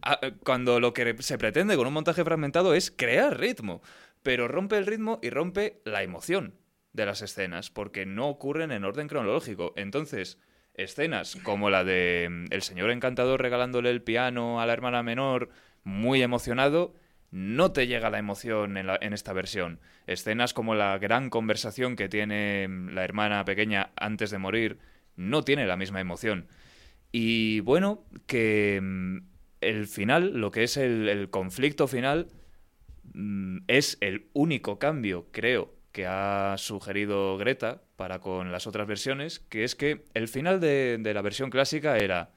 Ah, 0.00 0.18
eh, 0.22 0.32
cuando 0.42 0.80
lo 0.80 0.94
que 0.94 1.14
se 1.20 1.36
pretende 1.36 1.76
con 1.76 1.86
un 1.86 1.92
montaje 1.92 2.24
fragmentado 2.24 2.72
es 2.72 2.90
crear 2.90 3.38
ritmo, 3.38 3.82
pero 4.22 4.48
rompe 4.48 4.78
el 4.78 4.86
ritmo 4.86 5.18
y 5.22 5.28
rompe 5.28 5.82
la 5.84 6.02
emoción 6.02 6.59
de 6.92 7.06
las 7.06 7.22
escenas, 7.22 7.70
porque 7.70 8.06
no 8.06 8.28
ocurren 8.28 8.72
en 8.72 8.84
orden 8.84 9.08
cronológico. 9.08 9.72
Entonces, 9.76 10.38
escenas 10.74 11.36
como 11.36 11.70
la 11.70 11.84
de 11.84 12.28
mm, 12.30 12.44
el 12.52 12.62
señor 12.62 12.90
encantador 12.90 13.40
regalándole 13.40 13.90
el 13.90 14.02
piano 14.02 14.60
a 14.60 14.66
la 14.66 14.72
hermana 14.72 15.02
menor, 15.02 15.50
muy 15.84 16.22
emocionado, 16.22 16.94
no 17.30 17.72
te 17.72 17.86
llega 17.86 18.10
la 18.10 18.18
emoción 18.18 18.76
en, 18.76 19.12
esta 19.12 19.32
versión. 19.32 19.80
Escenas 20.06 20.52
como 20.52 20.74
la 20.74 20.98
gran 20.98 21.30
conversación 21.30 21.96
que 21.96 22.08
tiene 22.08 22.66
mm, 22.68 22.90
la 22.90 23.04
hermana 23.04 23.44
pequeña 23.44 23.90
antes 23.96 24.30
de 24.30 24.38
morir, 24.38 24.78
no 25.16 25.42
tiene 25.42 25.66
la 25.66 25.76
misma 25.76 26.00
emoción. 26.00 26.48
Y 27.12 27.60
bueno, 27.60 28.04
que 28.26 28.80
mm, 28.82 29.18
el 29.60 29.86
final, 29.86 30.32
lo 30.40 30.50
que 30.50 30.64
es 30.64 30.76
el, 30.76 31.28
conflicto 31.30 31.86
final, 31.86 32.28
es 33.66 33.98
el 34.00 34.28
único 34.32 34.78
cambio, 34.78 35.28
creo, 35.32 35.74
que 35.92 36.06
ha 36.06 36.54
sugerido 36.58 37.36
Greta 37.36 37.82
para 37.96 38.20
con 38.20 38.52
las 38.52 38.66
otras 38.66 38.86
versiones, 38.86 39.40
que 39.40 39.64
es 39.64 39.74
que 39.74 40.04
el 40.14 40.28
final 40.28 40.60
de, 40.60 40.98
de 40.98 41.14
la 41.14 41.22
versión 41.22 41.50
clásica 41.50 41.98
era, 41.98 42.32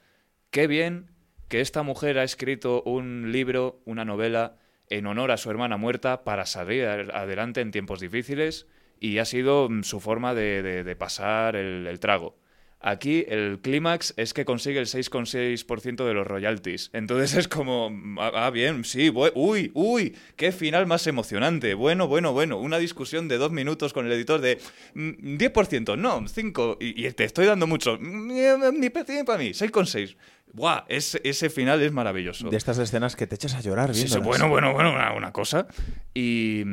qué 0.49 0.67
bien 0.67 1.11
que 1.47 1.61
esta 1.61 1.83
mujer 1.83 2.17
ha 2.19 2.23
escrito 2.23 2.83
un 2.83 3.31
libro, 3.31 3.81
una 3.85 4.05
novela, 4.05 4.57
en 4.89 5.07
honor 5.07 5.31
a 5.31 5.37
su 5.37 5.49
hermana 5.49 5.77
muerta 5.77 6.23
para 6.23 6.45
salir 6.45 6.85
adelante 6.85 7.61
en 7.61 7.71
tiempos 7.71 7.99
difíciles 7.99 8.67
y 8.99 9.17
ha 9.17 9.25
sido 9.25 9.69
mm, 9.69 9.83
su 9.83 9.99
forma 9.99 10.33
de, 10.33 10.95
pasar 10.99 11.55
el 11.55 11.99
trago. 11.99 12.42
Aquí 12.85 13.23
el 13.29 13.59
clímax 13.61 14.13
es 14.17 14.33
que 14.33 14.43
consigue 14.43 14.77
el 14.77 14.87
6,6% 14.87 16.05
de 16.05 16.13
los 16.13 16.27
royalties. 16.27 16.89
Entonces 16.91 17.33
es 17.33 17.47
como, 17.47 17.89
ah, 18.19 18.31
ah 18.35 18.49
bien, 18.49 18.83
sí, 18.83 19.09
uy, 19.09 19.71
uy, 19.73 20.17
qué 20.35 20.51
final 20.51 20.85
más 20.85 21.07
emocionante. 21.07 21.75
Bueno, 21.75 22.09
bueno, 22.09 22.33
bueno, 22.33 22.57
una 22.57 22.79
discusión 22.79 23.29
de 23.29 23.37
dos 23.37 23.53
minutos 23.53 23.93
con 23.93 24.05
el 24.05 24.11
editor 24.11 24.41
de 24.41 24.59
10%, 24.95 25.95
mm, 25.95 26.01
no, 26.01 26.27
5, 26.27 26.77
y, 26.81 27.09
te 27.11 27.23
estoy 27.23 27.45
dando 27.45 27.67
mucho, 27.67 27.97
ni 27.97 28.89
para 28.89 29.37
mí, 29.39 29.53
6,6. 29.53 30.17
Buah, 30.51 30.83
ese, 30.89 31.21
ese 31.23 31.49
final 31.49 31.81
es 31.81 31.93
maravilloso. 31.93 32.49
De 32.49 32.57
estas 32.57 32.77
escenas 32.79 33.15
que 33.15 33.27
te 33.27 33.35
echas 33.35 33.53
a 33.53 33.61
llorar, 33.61 33.93
bien. 33.93 34.07
bueno, 34.23 34.49
bueno, 34.49 34.73
bueno, 34.73 34.93
una 35.15 35.31
cosa. 35.31 35.67
Y... 36.13 36.63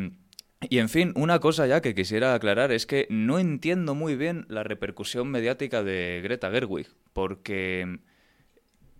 Y 0.68 0.78
en 0.78 0.90
fin, 0.90 1.12
una 1.16 1.38
cosa 1.38 1.66
ya 1.66 1.80
que 1.80 1.94
quisiera 1.94 2.34
aclarar 2.34 2.70
es 2.70 2.84
que 2.84 3.06
no 3.08 3.38
entiendo 3.38 3.94
muy 3.94 4.14
bien 4.14 4.44
la 4.48 4.62
repercusión 4.62 5.30
mediática 5.30 5.82
de 5.82 6.20
Greta 6.22 6.50
Gerwig, 6.50 6.88
porque 7.14 8.00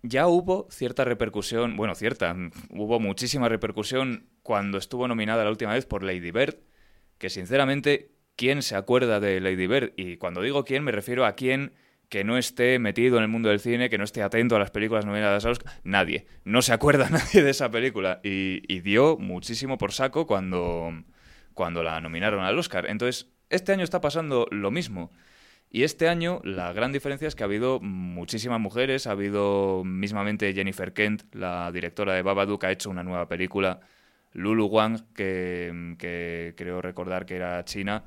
ya 0.01 0.27
hubo 0.27 0.67
cierta 0.71 1.05
repercusión, 1.05 1.77
bueno, 1.77 1.93
cierta, 1.93 2.35
hubo 2.71 2.99
muchísima 2.99 3.47
repercusión 3.47 4.27
cuando 4.41 4.79
estuvo 4.79 5.07
nominada 5.07 5.43
la 5.43 5.51
última 5.51 5.73
vez 5.73 5.85
por 5.85 6.03
Lady 6.03 6.31
Bird, 6.31 6.55
que 7.19 7.29
sinceramente, 7.29 8.09
¿quién 8.35 8.63
se 8.63 8.75
acuerda 8.75 9.19
de 9.19 9.39
Lady 9.39 9.67
Bird? 9.67 9.93
Y 9.97 10.17
cuando 10.17 10.41
digo 10.41 10.65
quién, 10.65 10.83
me 10.83 10.91
refiero 10.91 11.27
a 11.27 11.35
quién 11.35 11.73
que 12.09 12.23
no 12.23 12.39
esté 12.39 12.79
metido 12.79 13.17
en 13.17 13.23
el 13.23 13.29
mundo 13.29 13.49
del 13.49 13.59
cine, 13.59 13.89
que 13.89 13.99
no 13.99 14.03
esté 14.03 14.23
atento 14.23 14.55
a 14.55 14.59
las 14.59 14.71
películas 14.71 15.05
nominadas 15.05 15.45
a 15.45 15.49
los... 15.49 15.59
Nadie. 15.83 16.25
No 16.43 16.61
se 16.61 16.73
acuerda 16.73 17.09
nadie 17.11 17.41
de 17.41 17.51
esa 17.51 17.71
película. 17.71 18.19
Y, 18.21 18.63
y 18.67 18.81
dio 18.81 19.15
muchísimo 19.17 19.77
por 19.77 19.93
saco 19.93 20.27
cuando 20.27 20.91
cuando 21.53 21.83
la 21.83 21.99
nominaron 22.01 22.43
al 22.43 22.57
Oscar. 22.57 22.85
Entonces, 22.89 23.31
este 23.49 23.71
año 23.73 23.83
está 23.83 24.01
pasando 24.01 24.47
lo 24.51 24.71
mismo. 24.71 25.11
Y 25.69 25.83
este 25.83 26.09
año 26.09 26.41
la 26.43 26.73
gran 26.73 26.91
diferencia 26.91 27.27
es 27.27 27.35
que 27.35 27.43
ha 27.43 27.45
habido 27.45 27.79
muchísimas 27.79 28.59
mujeres, 28.59 29.07
ha 29.07 29.11
habido 29.11 29.83
mismamente 29.85 30.53
Jennifer 30.53 30.93
Kent, 30.93 31.33
la 31.33 31.71
directora 31.71 32.13
de 32.13 32.21
Babadook, 32.21 32.65
ha 32.65 32.71
hecho 32.71 32.89
una 32.89 33.03
nueva 33.03 33.29
película, 33.29 33.79
Lulu 34.33 34.65
Wang, 34.65 34.99
que, 35.13 35.95
que 35.97 36.55
creo 36.57 36.81
recordar 36.81 37.25
que 37.25 37.37
era 37.37 37.63
china, 37.63 38.03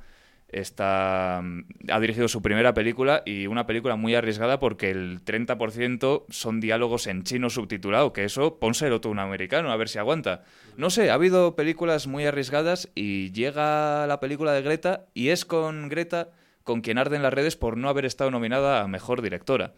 está, 0.49 1.38
ha 1.38 2.01
dirigido 2.01 2.28
su 2.28 2.42
primera 2.42 2.74
película 2.74 3.22
y 3.24 3.47
una 3.47 3.66
película 3.66 3.97
muy 3.97 4.14
arriesgada 4.14 4.59
porque 4.59 4.90
el 4.90 5.24
30% 5.24 6.24
son 6.28 6.61
diálogos 6.61 7.07
en 7.07 7.24
chino 7.24 7.51
subtitulado, 7.51 8.12
que 8.12 8.24
eso 8.24 8.59
pónselo 8.59 9.01
tú 9.01 9.11
un 9.11 9.18
americano 9.18 9.72
a 9.72 9.76
ver 9.76 9.88
si 9.88 9.99
aguanta. 9.99 10.45
No 10.76 10.90
sé, 10.90 11.11
ha 11.11 11.14
habido 11.14 11.57
películas 11.57 12.07
muy 12.07 12.24
arriesgadas 12.26 12.90
y 12.95 13.32
llega 13.32 14.07
la 14.07 14.20
película 14.20 14.53
de 14.53 14.62
Greta 14.62 15.07
y 15.14 15.28
es 15.28 15.45
con 15.45 15.88
Greta 15.88 16.30
con 16.62 16.80
quien 16.80 16.99
arden 16.99 17.22
las 17.22 17.34
redes 17.34 17.57
por 17.57 17.76
no 17.76 17.88
haber 17.88 18.07
estado 18.07 18.30
nominada 18.30 18.80
a 18.80 18.88
Mejor 18.88 19.22
Directora. 19.22 19.74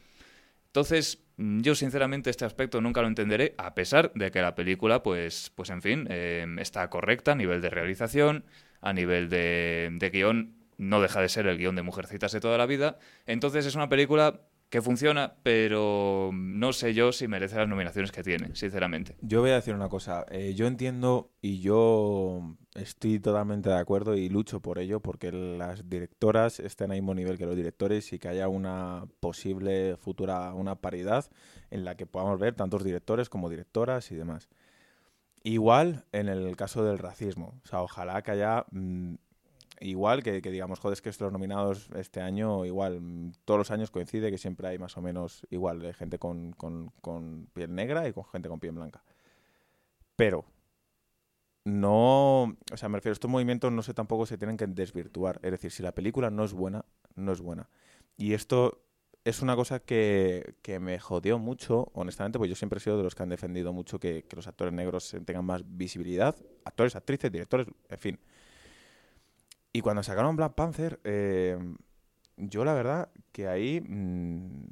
Entonces, 0.66 1.24
yo 1.38 1.74
sinceramente 1.74 2.30
este 2.30 2.44
aspecto 2.44 2.80
nunca 2.80 3.00
lo 3.00 3.08
entenderé, 3.08 3.54
a 3.58 3.74
pesar 3.74 4.12
de 4.14 4.30
que 4.30 4.42
la 4.42 4.54
película, 4.54 5.02
pues, 5.02 5.50
pues 5.54 5.70
en 5.70 5.82
fin, 5.82 6.06
eh, 6.10 6.46
está 6.58 6.88
correcta 6.90 7.32
a 7.32 7.34
nivel 7.34 7.60
de 7.60 7.70
realización, 7.70 8.44
a 8.80 8.92
nivel 8.92 9.28
de, 9.28 9.90
de 9.92 10.10
guion, 10.10 10.56
no 10.78 11.00
deja 11.00 11.20
de 11.20 11.28
ser 11.28 11.46
el 11.46 11.58
guion 11.58 11.76
de 11.76 11.82
Mujercitas 11.82 12.32
de 12.32 12.40
toda 12.40 12.58
la 12.58 12.66
vida. 12.66 12.98
Entonces 13.26 13.66
es 13.66 13.74
una 13.74 13.88
película 13.88 14.42
que 14.68 14.82
funciona, 14.82 15.36
pero 15.42 16.30
no 16.34 16.72
sé 16.72 16.92
yo 16.92 17.12
si 17.12 17.28
merece 17.28 17.56
las 17.56 17.68
nominaciones 17.68 18.10
que 18.10 18.22
tiene, 18.22 18.54
sinceramente. 18.54 19.16
Yo 19.20 19.40
voy 19.40 19.50
a 19.50 19.56
decir 19.56 19.74
una 19.74 19.88
cosa. 19.88 20.26
Eh, 20.30 20.54
yo 20.54 20.66
entiendo 20.66 21.30
y 21.40 21.60
yo 21.60 22.56
estoy 22.74 23.20
totalmente 23.20 23.68
de 23.68 23.78
acuerdo 23.78 24.16
y 24.16 24.28
lucho 24.28 24.60
por 24.60 24.78
ello, 24.78 25.00
porque 25.00 25.30
las 25.30 25.88
directoras 25.88 26.58
estén 26.58 26.90
al 26.90 26.96
mismo 26.96 27.14
nivel 27.14 27.38
que 27.38 27.46
los 27.46 27.56
directores 27.56 28.12
y 28.12 28.18
que 28.18 28.28
haya 28.28 28.48
una 28.48 29.04
posible 29.20 29.96
futura, 29.98 30.52
una 30.52 30.74
paridad 30.76 31.26
en 31.70 31.84
la 31.84 31.96
que 31.96 32.06
podamos 32.06 32.40
ver 32.40 32.54
tantos 32.54 32.82
directores 32.82 33.28
como 33.28 33.48
directoras 33.48 34.10
y 34.10 34.16
demás. 34.16 34.48
Igual 35.46 36.04
en 36.10 36.28
el 36.28 36.56
caso 36.56 36.82
del 36.82 36.98
racismo. 36.98 37.54
O 37.62 37.66
sea, 37.68 37.80
ojalá 37.80 38.20
que 38.22 38.32
haya 38.32 38.66
mm, 38.72 39.14
igual 39.78 40.24
que, 40.24 40.40
digamos, 40.40 40.80
joder, 40.80 40.94
es 40.94 41.02
que 41.02 41.08
estos 41.08 41.30
nominados 41.30 41.88
este 41.94 42.20
año, 42.20 42.64
igual, 42.64 43.00
mm, 43.00 43.32
todos 43.44 43.58
los 43.58 43.70
años 43.70 43.92
coincide 43.92 44.32
que 44.32 44.38
siempre 44.38 44.66
hay 44.66 44.78
más 44.78 44.96
o 44.96 45.02
menos 45.02 45.46
igual 45.50 45.78
de 45.78 45.94
gente 45.94 46.18
con, 46.18 46.50
con, 46.50 47.46
piel 47.52 47.72
negra 47.72 48.08
y 48.08 48.12
con 48.12 48.24
gente 48.24 48.48
con 48.48 48.58
piel 48.58 48.72
blanca. 48.72 49.04
Pero 50.16 50.44
no, 51.64 52.56
o 52.72 52.76
sea, 52.76 52.88
me 52.88 52.96
refiero, 52.98 53.12
estos 53.12 53.30
movimientos 53.30 53.70
no 53.70 53.82
sé 53.82 53.94
tampoco 53.94 54.26
se 54.26 54.38
tienen 54.38 54.56
que 54.56 54.66
desvirtuar. 54.66 55.38
Es 55.44 55.52
decir, 55.52 55.70
si 55.70 55.80
la 55.80 55.92
película 55.92 56.28
no 56.28 56.42
es 56.42 56.54
buena, 56.54 56.84
no 57.14 57.30
es 57.30 57.40
buena. 57.40 57.68
Y 58.16 58.34
esto 58.34 58.80
es 59.26 59.42
una 59.42 59.56
cosa 59.56 59.80
que, 59.80 60.54
que 60.62 60.78
me 60.78 61.00
jodió 61.00 61.36
mucho, 61.36 61.90
honestamente, 61.94 62.38
pues 62.38 62.48
yo 62.48 62.54
siempre 62.54 62.78
he 62.78 62.80
sido 62.80 62.96
de 62.96 63.02
los 63.02 63.16
que 63.16 63.24
han 63.24 63.28
defendido 63.28 63.72
mucho 63.72 63.98
que, 63.98 64.22
que 64.22 64.36
los 64.36 64.46
actores 64.46 64.72
negros 64.72 65.16
tengan 65.24 65.44
más 65.44 65.62
visibilidad. 65.66 66.36
Actores, 66.64 66.94
actrices, 66.94 67.32
directores, 67.32 67.66
en 67.88 67.98
fin. 67.98 68.20
Y 69.72 69.80
cuando 69.80 70.04
sacaron 70.04 70.36
Black 70.36 70.54
Panther, 70.54 71.00
eh, 71.02 71.58
yo 72.36 72.64
la 72.64 72.72
verdad 72.74 73.10
que 73.32 73.48
ahí... 73.48 73.80
Mm, 73.80 74.68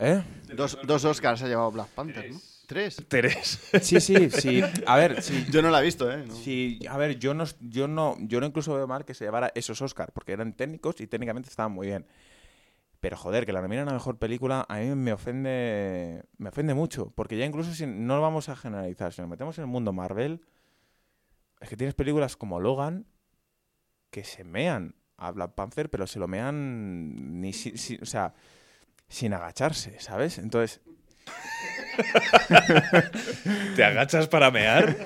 ¿Eh? 0.00 0.22
Dos, 0.54 0.78
dos 0.84 1.06
Oscars 1.06 1.40
ha 1.42 1.48
llevado 1.48 1.70
Black 1.70 1.88
Panther, 1.88 2.32
¿no? 2.32 2.38
¿Tres? 2.66 3.02
Tres. 3.08 3.70
Sí, 3.80 3.98
sí, 3.98 4.28
sí. 4.28 4.62
A 4.86 4.96
ver, 4.96 5.22
sí. 5.22 5.46
Yo 5.50 5.62
no 5.62 5.70
la 5.70 5.80
he 5.80 5.84
visto, 5.84 6.12
¿eh? 6.12 6.26
Sí, 6.30 6.80
a 6.86 6.98
ver, 6.98 7.18
yo 7.18 7.32
no, 7.32 7.44
yo 7.60 7.88
no, 7.88 8.18
yo 8.20 8.40
no 8.40 8.46
incluso 8.46 8.74
veo 8.74 8.86
mal 8.86 9.06
que 9.06 9.14
se 9.14 9.24
llevara 9.24 9.52
esos 9.54 9.80
Oscars, 9.80 10.12
porque 10.12 10.32
eran 10.32 10.52
técnicos 10.52 11.00
y 11.00 11.06
técnicamente 11.06 11.48
estaban 11.48 11.72
muy 11.72 11.86
bien. 11.86 12.04
Pero 13.04 13.18
joder, 13.18 13.44
que 13.44 13.52
la 13.52 13.60
nominen 13.60 13.86
a 13.90 13.92
mejor 13.92 14.16
película 14.16 14.64
a 14.66 14.78
mí 14.78 14.94
me 14.94 15.12
ofende, 15.12 16.24
me 16.38 16.48
ofende 16.48 16.72
mucho. 16.72 17.10
Porque 17.14 17.36
ya 17.36 17.44
incluso 17.44 17.74
si 17.74 17.84
no 17.86 18.16
lo 18.16 18.22
vamos 18.22 18.48
a 18.48 18.56
generalizar, 18.56 19.12
si 19.12 19.20
nos 19.20 19.28
metemos 19.28 19.58
en 19.58 19.64
el 19.64 19.68
mundo 19.68 19.92
Marvel, 19.92 20.40
es 21.60 21.68
que 21.68 21.76
tienes 21.76 21.94
películas 21.94 22.34
como 22.38 22.60
Logan 22.60 23.06
que 24.08 24.24
se 24.24 24.42
mean 24.42 24.94
a 25.18 25.32
Black 25.32 25.52
Panther, 25.52 25.90
pero 25.90 26.06
se 26.06 26.18
lo 26.18 26.28
mean 26.28 27.42
ni 27.42 27.50
o 27.50 28.06
sea, 28.06 28.32
sin 29.06 29.34
agacharse, 29.34 30.00
¿sabes? 30.00 30.38
Entonces, 30.38 30.80
¿Te 33.76 33.84
agachas 33.84 34.28
para 34.28 34.50
mear? 34.50 34.96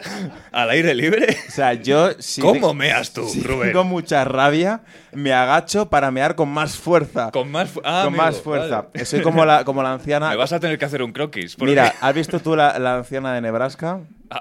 ¿Al 0.52 0.70
aire 0.70 0.94
libre? 0.94 1.36
O 1.48 1.50
sea, 1.50 1.74
yo... 1.74 2.10
¿Cómo 2.40 2.74
meas 2.74 3.12
tú, 3.12 3.28
Rubén? 3.42 3.72
Tengo 3.72 3.84
mucha 3.84 4.24
rabia, 4.24 4.82
me 5.12 5.32
agacho 5.32 5.88
para 5.88 6.10
mear 6.10 6.34
con 6.34 6.48
más 6.48 6.76
fuerza. 6.76 7.30
Con 7.30 7.50
más, 7.50 7.70
ah, 7.84 8.02
con 8.04 8.16
más 8.16 8.40
fuerza. 8.40 8.88
Soy 9.04 9.22
como 9.22 9.44
la, 9.44 9.64
como 9.64 9.82
la 9.82 9.92
anciana... 9.92 10.30
Me 10.30 10.36
vas 10.36 10.52
a 10.52 10.60
tener 10.60 10.78
que 10.78 10.84
hacer 10.84 11.02
un 11.02 11.12
croquis. 11.12 11.58
Mira, 11.60 11.94
¿has 12.00 12.14
visto 12.14 12.40
tú 12.40 12.56
la, 12.56 12.96
anciana 12.96 13.34
de 13.34 13.40
Nebraska? 13.40 14.00
Ah. 14.30 14.40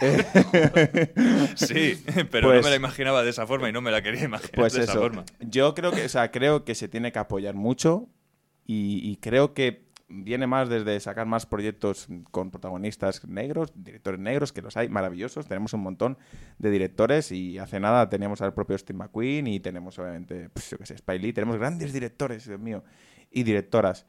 sí, 1.54 2.02
pero 2.30 2.48
no 2.48 2.54
me 2.54 2.56
la 2.56 2.62
pues 2.62 2.76
imaginaba 2.76 3.22
de 3.22 3.30
esa 3.30 3.46
forma 3.46 3.68
y 3.68 3.72
no 3.72 3.82
me 3.82 3.90
la 3.90 4.00
quería 4.00 4.24
imaginar 4.24 4.54
pues 4.54 4.72
de 4.72 4.84
esa 4.84 4.94
forma. 4.94 5.24
Yo 5.40 5.74
creo 5.74 5.92
que, 5.92 6.06
o 6.06 6.08
sea, 6.08 6.30
creo 6.30 6.64
que 6.64 6.74
se 6.74 6.88
tiene 6.88 7.12
que 7.12 7.18
apoyar 7.18 7.54
mucho 7.54 8.08
y 8.64 9.16
creo 9.16 9.52
que 9.52 9.89
viene 10.10 10.46
más 10.46 10.68
desde 10.68 10.98
sacar 11.00 11.26
más 11.26 11.46
proyectos 11.46 12.08
con 12.30 12.50
protagonistas 12.50 13.24
negros, 13.26 13.72
directores 13.74 14.20
negros, 14.20 14.52
que 14.52 14.60
los 14.60 14.76
hay 14.76 14.88
maravillosos. 14.88 15.46
Tenemos 15.46 15.72
un 15.72 15.82
montón 15.82 16.18
de 16.58 16.70
directores 16.70 17.32
y 17.32 17.58
hace 17.58 17.80
nada 17.80 18.08
teníamos 18.10 18.42
al 18.42 18.52
propio 18.52 18.76
Steve 18.76 18.98
McQueen 18.98 19.46
y 19.46 19.60
tenemos 19.60 19.98
obviamente, 19.98 20.50
pues, 20.50 20.70
yo 20.70 20.78
qué 20.78 20.86
sé, 20.86 20.96
Lee. 21.18 21.32
Tenemos 21.32 21.56
grandes 21.56 21.92
directores, 21.92 22.46
Dios 22.46 22.60
mío, 22.60 22.84
y 23.30 23.44
directoras. 23.44 24.06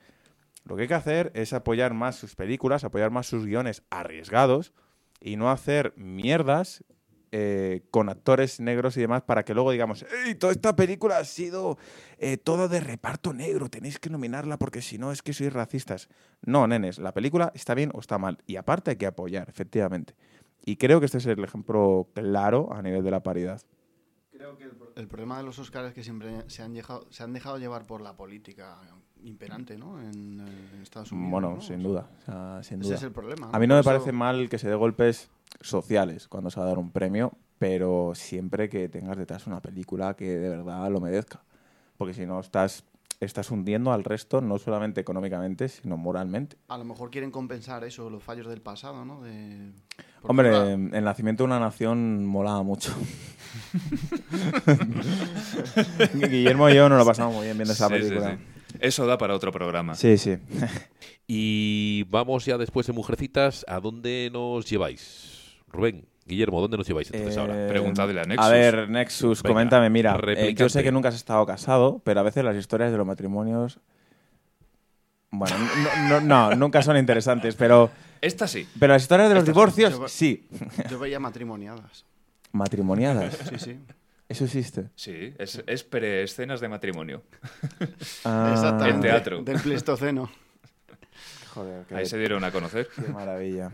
Lo 0.66 0.76
que 0.76 0.84
hay 0.84 0.88
que 0.88 0.94
hacer 0.94 1.32
es 1.34 1.54
apoyar 1.54 1.94
más 1.94 2.16
sus 2.16 2.36
películas, 2.36 2.84
apoyar 2.84 3.12
más 3.12 3.28
sus 3.28 3.46
guiones 3.46 3.84
arriesgados 3.90 4.74
y 5.20 5.36
no 5.36 5.50
hacer 5.50 5.94
mierdas 5.96 6.84
eh, 7.34 7.84
con 7.92 8.10
actores 8.10 8.60
negros 8.60 8.98
y 8.98 9.02
demás 9.02 9.22
para 9.22 9.44
que 9.44 9.54
luego 9.54 9.72
digamos, 9.72 10.06
¡Ey, 10.26 10.36
toda 10.36 10.52
esta 10.52 10.76
película 10.76 11.18
ha 11.18 11.24
sido 11.24 11.78
eh, 12.18 12.38
toda 12.38 12.68
de 12.68 12.82
reparto 12.82 13.34
negro, 13.34 13.70
tenéis 13.70 14.00
que 14.00 14.10
nominarla 14.10 14.58
porque 14.58 14.82
si 14.82 14.98
no 14.98 15.12
es 15.12 15.22
que 15.22 15.32
sois 15.32 15.54
racistas. 15.54 16.10
No, 16.42 16.68
nenes, 16.68 17.00
la 17.00 17.14
película 17.14 17.52
está 17.56 17.74
bien 17.74 17.92
o 17.94 18.00
está 18.00 18.18
mal. 18.18 18.38
Y 18.48 18.58
aparte 18.58 18.92
hay 18.92 18.98
que 18.98 19.06
apoyar, 19.06 19.48
efectivamente. 19.50 20.16
Y 20.66 20.76
creo 20.76 21.00
que 21.00 21.06
este 21.06 21.20
es 21.20 21.26
el 21.26 21.44
ejemplo 21.44 22.10
claro 22.14 22.74
a 22.74 22.82
nivel 22.82 23.04
de 23.04 23.12
la 23.12 23.24
paridad. 23.24 23.62
Creo 24.32 24.58
que 24.58 24.70
el, 24.96 25.08
problema 25.08 25.38
de 25.38 25.44
los 25.44 25.58
Oscars 25.60 25.90
es 25.90 25.94
que 25.94 26.04
siempre 26.04 26.50
se 26.50 26.64
han, 26.64 26.74
dejado, 26.74 27.08
se 27.12 27.24
han 27.24 27.32
dejado 27.32 27.58
llevar 27.58 27.86
por 27.86 28.02
la 28.02 28.18
política 28.18 28.80
imperante 29.24 29.78
¿no? 29.78 30.00
en, 30.00 30.42
Estados 30.82 31.12
Unidos. 31.12 31.32
Bueno, 31.32 31.62
sin, 31.62 31.84
duda, 31.84 32.08
sin 32.64 32.82
Ese 32.82 32.96
es 32.96 33.04
el 33.04 33.12
problema. 33.12 33.50
A 33.52 33.60
mí 33.60 33.68
no 33.68 33.76
me 33.76 33.84
parece 33.84 34.12
mal 34.12 34.50
que 34.50 34.58
se 34.58 34.68
dé 34.68 34.76
golpes 34.76 35.30
sociales 35.60 36.28
cuando 36.28 36.50
se 36.50 36.60
va 36.60 36.66
a 36.66 36.70
dar 36.70 36.80
un 36.80 36.92
premio, 36.92 37.34
pero 37.58 38.14
siempre 38.16 38.70
que 38.70 38.90
tengas 38.90 39.18
detrás 39.18 39.48
una 39.48 39.62
película 39.62 40.16
que 40.16 40.38
de 40.38 40.50
verdad 40.50 40.90
lo 40.90 41.00
merezca. 41.00 41.42
Porque 41.98 42.14
si 42.14 42.26
no, 42.26 42.40
estás, 42.40 42.84
estás 43.20 43.52
hundiendo 43.52 43.92
al 43.92 44.04
resto, 44.04 44.42
no 44.42 44.58
solamente 44.58 45.02
económicamente, 45.02 45.70
sino 45.70 45.98
moralmente. 45.98 46.58
A 46.68 46.78
lo 46.78 46.86
mejor 46.86 47.12
quieren 47.12 47.30
compensar 47.30 47.84
eso, 47.84 48.10
los 48.10 48.24
fallos 48.24 48.48
del 48.48 48.62
pasado, 48.62 49.06
¿no? 49.06 49.22
De... 49.22 49.72
Hombre, 50.24 50.74
el 50.74 51.04
nacimiento 51.04 51.44
de 51.44 51.46
una 51.46 51.60
nación 51.60 52.26
molaba 52.26 52.64
mucho. 52.64 52.92
Guillermo 56.16 56.70
y 56.70 56.76
yo 56.76 56.90
nos 56.90 56.98
lo 56.98 57.06
pasamos 57.06 57.36
muy 57.36 57.46
bien 57.46 57.58
viendo 57.58 57.74
esa 57.74 57.90
película. 57.90 58.40
Eso 58.82 59.06
da 59.06 59.18
para 59.18 59.36
otro 59.36 59.52
programa. 59.52 59.94
Sí, 59.94 60.18
sí. 60.18 60.38
y 61.28 62.04
vamos 62.10 62.46
ya 62.46 62.58
después 62.58 62.88
de 62.88 62.94
Mujercitas, 62.94 63.64
¿a 63.68 63.80
dónde 63.80 64.30
nos 64.34 64.66
lleváis? 64.66 65.56
Rubén, 65.68 66.06
Guillermo, 66.26 66.60
¿dónde 66.60 66.78
nos 66.78 66.88
lleváis 66.88 67.12
entonces 67.14 67.38
ahora? 67.38 67.66
Eh, 67.66 67.70
Preguntadle 67.70 68.20
a 68.20 68.24
Nexus. 68.24 68.46
A 68.46 68.50
ver, 68.50 68.90
Nexus, 68.90 69.44
coméntame, 69.44 69.92
mira, 69.92 70.20
eh, 70.36 70.56
yo 70.56 70.68
sé 70.68 70.82
que 70.82 70.92
nunca 70.92 71.10
has 71.10 71.16
estado 71.16 71.46
casado, 71.46 72.02
pero 72.04 72.22
a 72.22 72.24
veces 72.24 72.44
las 72.44 72.56
historias 72.56 72.92
de 72.92 72.98
los 72.98 73.06
matrimonios... 73.06 73.80
Bueno, 75.30 75.56
no, 76.24 76.56
nunca 76.56 76.82
son 76.82 76.98
interesantes, 76.98 77.56
pero... 77.56 77.90
Esta 78.20 78.48
sí. 78.48 78.68
Pero 78.80 78.94
las 78.94 79.04
historias 79.04 79.30
de 79.30 79.36
los 79.36 79.46
divorcios, 79.46 80.12
sí. 80.12 80.48
Yo 80.90 81.00
veía 81.00 81.20
matrimoniadas. 81.20 82.06
¿Matrimoniadas? 82.52 83.38
Sí, 83.48 83.60
sí. 83.60 83.80
¿Eso 84.32 84.46
existe? 84.46 84.86
Sí, 84.96 85.34
es, 85.38 85.62
es 85.68 85.84
pre-escenas 85.84 86.62
de 86.62 86.70
matrimonio. 86.70 87.22
Ah, 88.24 88.52
Exactamente. 88.54 88.96
En 88.96 89.02
teatro. 89.02 89.44
Del 89.44 89.60
Pleistoceno. 89.60 90.32
Joder, 91.54 91.86
Ahí 91.94 92.06
se 92.06 92.18
dieron 92.18 92.44
a 92.46 92.52
conocer. 92.52 92.88
Qué 92.96 93.12
maravilla. 93.12 93.72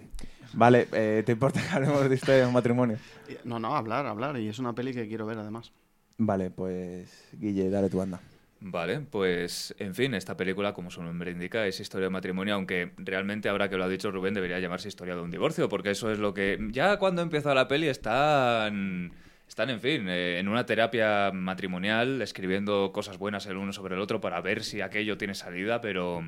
Vale, 0.53 0.87
eh, 0.93 1.21
¿te 1.25 1.33
importa 1.33 1.61
que 1.61 1.67
hablemos 1.69 2.09
de 2.09 2.15
historia 2.15 2.41
de 2.41 2.45
un 2.47 2.53
matrimonio? 2.53 2.97
No, 3.43 3.59
no, 3.59 3.75
hablar, 3.75 4.07
hablar. 4.07 4.39
Y 4.39 4.47
es 4.47 4.57
una 4.57 4.73
peli 4.73 4.93
que 4.93 5.07
quiero 5.07 5.27
ver 5.27 5.37
además. 5.37 5.71
Vale, 6.17 6.49
pues 6.49 7.27
Guille, 7.33 7.69
dale 7.69 7.89
tu 7.89 7.99
banda. 7.99 8.19
Vale, 8.59 9.01
pues 9.01 9.75
en 9.77 9.93
fin, 9.93 10.15
esta 10.15 10.35
película, 10.35 10.73
como 10.73 10.89
su 10.89 11.03
nombre 11.03 11.29
indica, 11.29 11.67
es 11.67 11.79
historia 11.79 12.05
de 12.07 12.11
matrimonio, 12.11 12.55
aunque 12.55 12.93
realmente 12.97 13.49
ahora 13.49 13.69
que 13.69 13.77
lo 13.77 13.83
ha 13.83 13.89
dicho 13.89 14.09
Rubén 14.09 14.33
debería 14.33 14.59
llamarse 14.59 14.87
historia 14.87 15.15
de 15.15 15.21
un 15.21 15.29
divorcio, 15.29 15.69
porque 15.69 15.91
eso 15.91 16.11
es 16.11 16.17
lo 16.17 16.33
que 16.33 16.57
ya 16.71 16.97
cuando 16.97 17.21
empezó 17.21 17.53
la 17.53 17.67
peli 17.67 17.87
están 17.87 19.11
están, 19.47 19.69
en 19.69 19.79
fin, 19.79 20.07
eh, 20.09 20.39
en 20.39 20.47
una 20.47 20.65
terapia 20.65 21.31
matrimonial, 21.33 22.21
escribiendo 22.21 22.91
cosas 22.91 23.17
buenas 23.17 23.45
el 23.45 23.57
uno 23.57 23.73
sobre 23.73 23.95
el 23.95 24.01
otro 24.01 24.21
para 24.21 24.41
ver 24.41 24.63
si 24.63 24.81
aquello 24.81 25.17
tiene 25.17 25.35
salida, 25.35 25.81
pero 25.81 26.23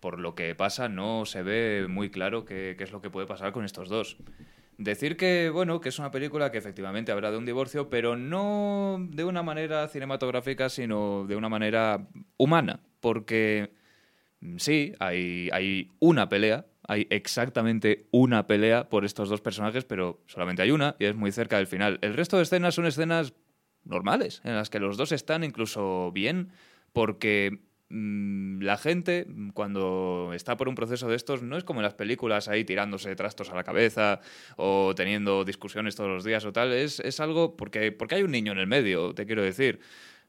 por 0.00 0.18
lo 0.18 0.34
que 0.34 0.54
pasa 0.54 0.88
no 0.88 1.24
se 1.26 1.42
ve 1.42 1.86
muy 1.88 2.10
claro 2.10 2.44
qué, 2.44 2.74
qué 2.76 2.84
es 2.84 2.92
lo 2.92 3.00
que 3.00 3.10
puede 3.10 3.26
pasar 3.26 3.52
con 3.52 3.64
estos 3.64 3.88
dos. 3.88 4.18
Decir 4.76 5.16
que, 5.16 5.50
bueno, 5.50 5.80
que 5.80 5.88
es 5.88 5.98
una 5.98 6.10
película 6.10 6.50
que 6.50 6.58
efectivamente 6.58 7.12
habrá 7.12 7.30
de 7.30 7.38
un 7.38 7.46
divorcio, 7.46 7.88
pero 7.88 8.16
no 8.16 8.98
de 9.00 9.24
una 9.24 9.42
manera 9.42 9.86
cinematográfica, 9.86 10.68
sino 10.68 11.26
de 11.28 11.36
una 11.36 11.48
manera 11.48 12.08
humana, 12.36 12.80
porque 13.00 13.70
mm, 14.40 14.56
sí, 14.58 14.94
hay, 14.98 15.48
hay 15.52 15.90
una 16.00 16.28
pelea, 16.28 16.66
hay 16.86 17.06
exactamente 17.10 18.06
una 18.10 18.46
pelea 18.46 18.88
por 18.88 19.04
estos 19.04 19.28
dos 19.28 19.40
personajes, 19.40 19.84
pero 19.84 20.22
solamente 20.26 20.62
hay 20.62 20.70
una 20.70 20.96
y 20.98 21.06
es 21.06 21.14
muy 21.14 21.32
cerca 21.32 21.56
del 21.56 21.66
final. 21.66 21.98
El 22.02 22.14
resto 22.14 22.36
de 22.36 22.42
escenas 22.42 22.74
son 22.74 22.86
escenas 22.86 23.34
normales, 23.84 24.40
en 24.44 24.54
las 24.54 24.70
que 24.70 24.80
los 24.80 24.96
dos 24.96 25.12
están 25.12 25.44
incluso 25.44 26.12
bien, 26.12 26.50
porque 26.92 27.60
mm, 27.88 28.60
la 28.62 28.76
gente 28.76 29.26
cuando 29.54 30.32
está 30.34 30.56
por 30.56 30.68
un 30.68 30.74
proceso 30.74 31.08
de 31.08 31.16
estos 31.16 31.42
no 31.42 31.56
es 31.56 31.64
como 31.64 31.80
en 31.80 31.84
las 31.84 31.94
películas 31.94 32.48
ahí 32.48 32.64
tirándose 32.64 33.14
trastos 33.16 33.50
a 33.50 33.54
la 33.54 33.64
cabeza 33.64 34.20
o 34.56 34.94
teniendo 34.94 35.44
discusiones 35.44 35.96
todos 35.96 36.10
los 36.10 36.24
días 36.24 36.44
o 36.44 36.52
tal, 36.52 36.72
es, 36.72 37.00
es 37.00 37.20
algo 37.20 37.56
porque, 37.56 37.92
porque 37.92 38.16
hay 38.16 38.22
un 38.22 38.30
niño 38.30 38.52
en 38.52 38.58
el 38.58 38.66
medio, 38.66 39.14
te 39.14 39.26
quiero 39.26 39.42
decir. 39.42 39.80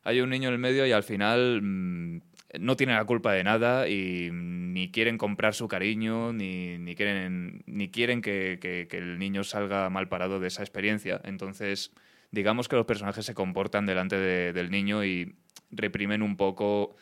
Hay 0.03 0.21
un 0.21 0.29
niño 0.29 0.49
en 0.49 0.53
el 0.53 0.59
medio 0.59 0.85
y 0.85 0.91
al 0.91 1.01
final 1.01 1.61
mm, 1.63 2.21
no 2.59 2.75
tienen 2.75 2.95
la 2.95 3.05
culpa 3.05 3.33
de 3.33 3.43
nada 3.43 3.87
y 3.87 4.29
ni 4.31 4.91
quieren 4.91 5.17
comprar 5.17 5.53
su 5.53 5.67
cariño, 5.67 6.33
ni, 6.33 6.77
ni 6.77 6.95
quieren, 6.95 7.63
ni 7.65 7.89
quieren 7.89 8.21
que, 8.21 8.59
que, 8.61 8.97
el 8.97 9.19
niño 9.19 9.43
salga 9.43 9.89
mal 9.89 10.07
parado 10.07 10.39
de 10.39 10.47
esa 10.47 10.63
experiencia. 10.63 11.21
Entonces, 11.23 11.91
digamos 12.31 12.67
que 12.67 12.75
los 12.75 12.85
personajes 12.85 13.25
se 13.25 13.33
comportan 13.33 13.85
delante 13.85 14.17
del 14.17 14.71
niño 14.71 15.05
y 15.05 15.35
reprimen 15.71 16.21
un 16.21 16.37
poco 16.37 16.95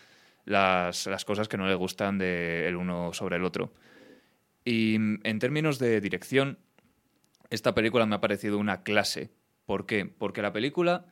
las, 0.46 1.08
las 1.08 1.26
cosas 1.26 1.48
que 1.48 1.58
no 1.58 1.68
le 1.68 1.76
gustan 1.76 2.18
del 2.18 2.76
uno 2.76 3.14
sobre 3.14 3.38
el 3.38 3.44
otro. 3.44 3.74
Y 4.66 4.96
en 4.96 5.40
términos 5.40 5.80
de 5.80 6.00
dirección, 6.00 6.60
esta 7.50 7.76
película 7.76 8.06
me 8.06 8.16
ha 8.16 8.22
parecido 8.22 8.58
una 8.58 8.84
clase. 8.84 9.32
¿Por 9.66 9.86
qué? 9.86 10.06
Porque 10.06 10.42
la 10.42 10.54
película 10.54 11.06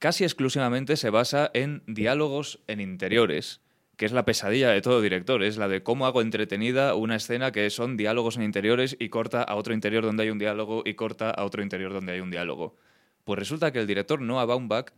casi 0.00 0.24
exclusivamente 0.24 0.96
se 0.96 1.10
basa 1.10 1.50
en 1.54 1.84
diálogos 1.86 2.58
en 2.66 2.80
interiores, 2.80 3.60
que 3.96 4.06
es 4.06 4.12
la 4.12 4.24
pesadilla 4.24 4.70
de 4.70 4.80
todo 4.80 5.02
director, 5.02 5.42
es 5.44 5.58
la 5.58 5.68
de 5.68 5.82
cómo 5.82 6.06
hago 6.06 6.22
entretenida 6.22 6.94
una 6.94 7.16
escena 7.16 7.52
que 7.52 7.68
son 7.68 7.98
diálogos 7.98 8.38
en 8.38 8.42
interiores 8.42 8.96
y 8.98 9.10
corta 9.10 9.42
a 9.42 9.54
otro 9.56 9.74
interior 9.74 10.02
donde 10.02 10.22
hay 10.22 10.30
un 10.30 10.38
diálogo 10.38 10.82
y 10.86 10.94
corta 10.94 11.30
a 11.30 11.44
otro 11.44 11.62
interior 11.62 11.92
donde 11.92 12.12
hay 12.12 12.20
un 12.20 12.30
diálogo. 12.30 12.76
Pues 13.24 13.38
resulta 13.38 13.72
que 13.72 13.78
el 13.78 13.86
director 13.86 14.22
Noah 14.22 14.46
Baumbach 14.46 14.92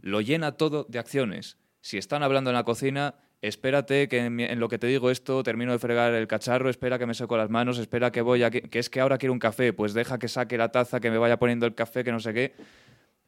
lo 0.00 0.22
llena 0.22 0.52
todo 0.52 0.86
de 0.88 0.98
acciones. 0.98 1.58
Si 1.82 1.98
están 1.98 2.22
hablando 2.22 2.48
en 2.48 2.56
la 2.56 2.64
cocina, 2.64 3.16
espérate 3.42 4.08
que 4.08 4.20
en, 4.20 4.58
lo 4.58 4.70
que 4.70 4.78
te 4.78 4.86
digo 4.86 5.10
esto 5.10 5.42
termino 5.42 5.72
de 5.72 5.78
fregar 5.78 6.14
el 6.14 6.26
cacharro, 6.26 6.70
espera 6.70 6.98
que 6.98 7.04
me 7.04 7.12
seco 7.12 7.36
las 7.36 7.50
manos, 7.50 7.76
espera 7.76 8.10
que 8.10 8.22
voy 8.22 8.42
a... 8.42 8.50
Que, 8.50 8.62
que 8.62 8.78
es 8.78 8.88
que 8.88 9.00
ahora 9.00 9.18
quiero 9.18 9.34
un 9.34 9.38
café, 9.38 9.74
pues 9.74 9.92
deja 9.92 10.18
que 10.18 10.28
saque 10.28 10.56
la 10.56 10.72
taza, 10.72 10.98
que 10.98 11.10
me 11.10 11.18
vaya 11.18 11.38
poniendo 11.38 11.66
el 11.66 11.74
café, 11.74 12.04
que 12.04 12.12
no 12.12 12.20
sé 12.20 12.32
qué. 12.32 12.54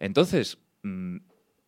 Entonces, 0.00 0.58
Mm, 0.82 1.18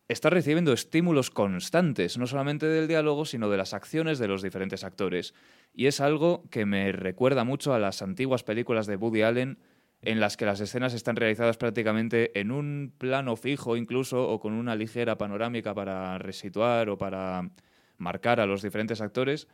está 0.07 0.29
recibiendo 0.29 0.73
estímulos 0.73 1.31
constantes, 1.31 2.17
no 2.17 2.27
solamente 2.27 2.67
del 2.67 2.87
diálogo, 2.87 3.25
sino 3.25 3.49
de 3.49 3.57
las 3.57 3.73
acciones 3.73 4.19
de 4.19 4.27
los 4.27 4.41
diferentes 4.41 4.83
actores. 4.83 5.33
Y 5.73 5.87
es 5.87 5.99
algo 5.99 6.43
que 6.49 6.65
me 6.65 6.91
recuerda 6.91 7.43
mucho 7.43 7.73
a 7.73 7.79
las 7.79 8.01
antiguas 8.01 8.43
películas 8.43 8.87
de 8.87 8.95
Woody 8.97 9.23
Allen, 9.23 9.59
en 10.01 10.19
las 10.19 10.37
que 10.37 10.45
las 10.45 10.59
escenas 10.59 10.93
están 10.93 11.15
realizadas 11.15 11.57
prácticamente 11.57 12.39
en 12.39 12.51
un 12.51 12.93
plano 12.97 13.35
fijo 13.35 13.75
incluso, 13.75 14.29
o 14.29 14.39
con 14.39 14.53
una 14.53 14.75
ligera 14.75 15.17
panorámica 15.17 15.73
para 15.73 16.19
resituar 16.19 16.89
o 16.89 16.97
para, 16.97 17.49
marcar 17.97 18.39
a 18.39 18.45
los 18.45 18.61
diferentes 18.61 19.01
actores 19.01 19.47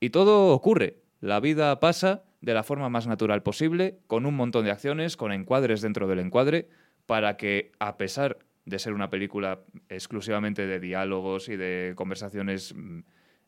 y 0.00 0.10
todo 0.10 0.52
ocurre. 0.52 1.02
La 1.20 1.40
vida 1.40 1.80
pasa 1.80 2.24
de 2.40 2.54
la 2.54 2.62
forma 2.62 2.88
más 2.90 3.06
natural 3.06 3.42
posible, 3.42 3.98
con 4.06 4.26
un 4.26 4.34
montón 4.34 4.64
de 4.64 4.70
acciones, 4.70 5.16
con 5.16 5.32
encuadres 5.32 5.80
dentro 5.80 6.06
del 6.06 6.18
encuadre, 6.18 6.68
para 7.06 7.36
que, 7.36 7.72
a 7.78 7.96
pesar 7.96 8.38
de 8.64 8.78
ser 8.78 8.92
una 8.92 9.10
película 9.10 9.60
exclusivamente 9.88 10.66
de 10.66 10.80
diálogos 10.80 11.48
y 11.48 11.56
de 11.56 11.92
conversaciones 11.96 12.74
mm, 12.74 13.00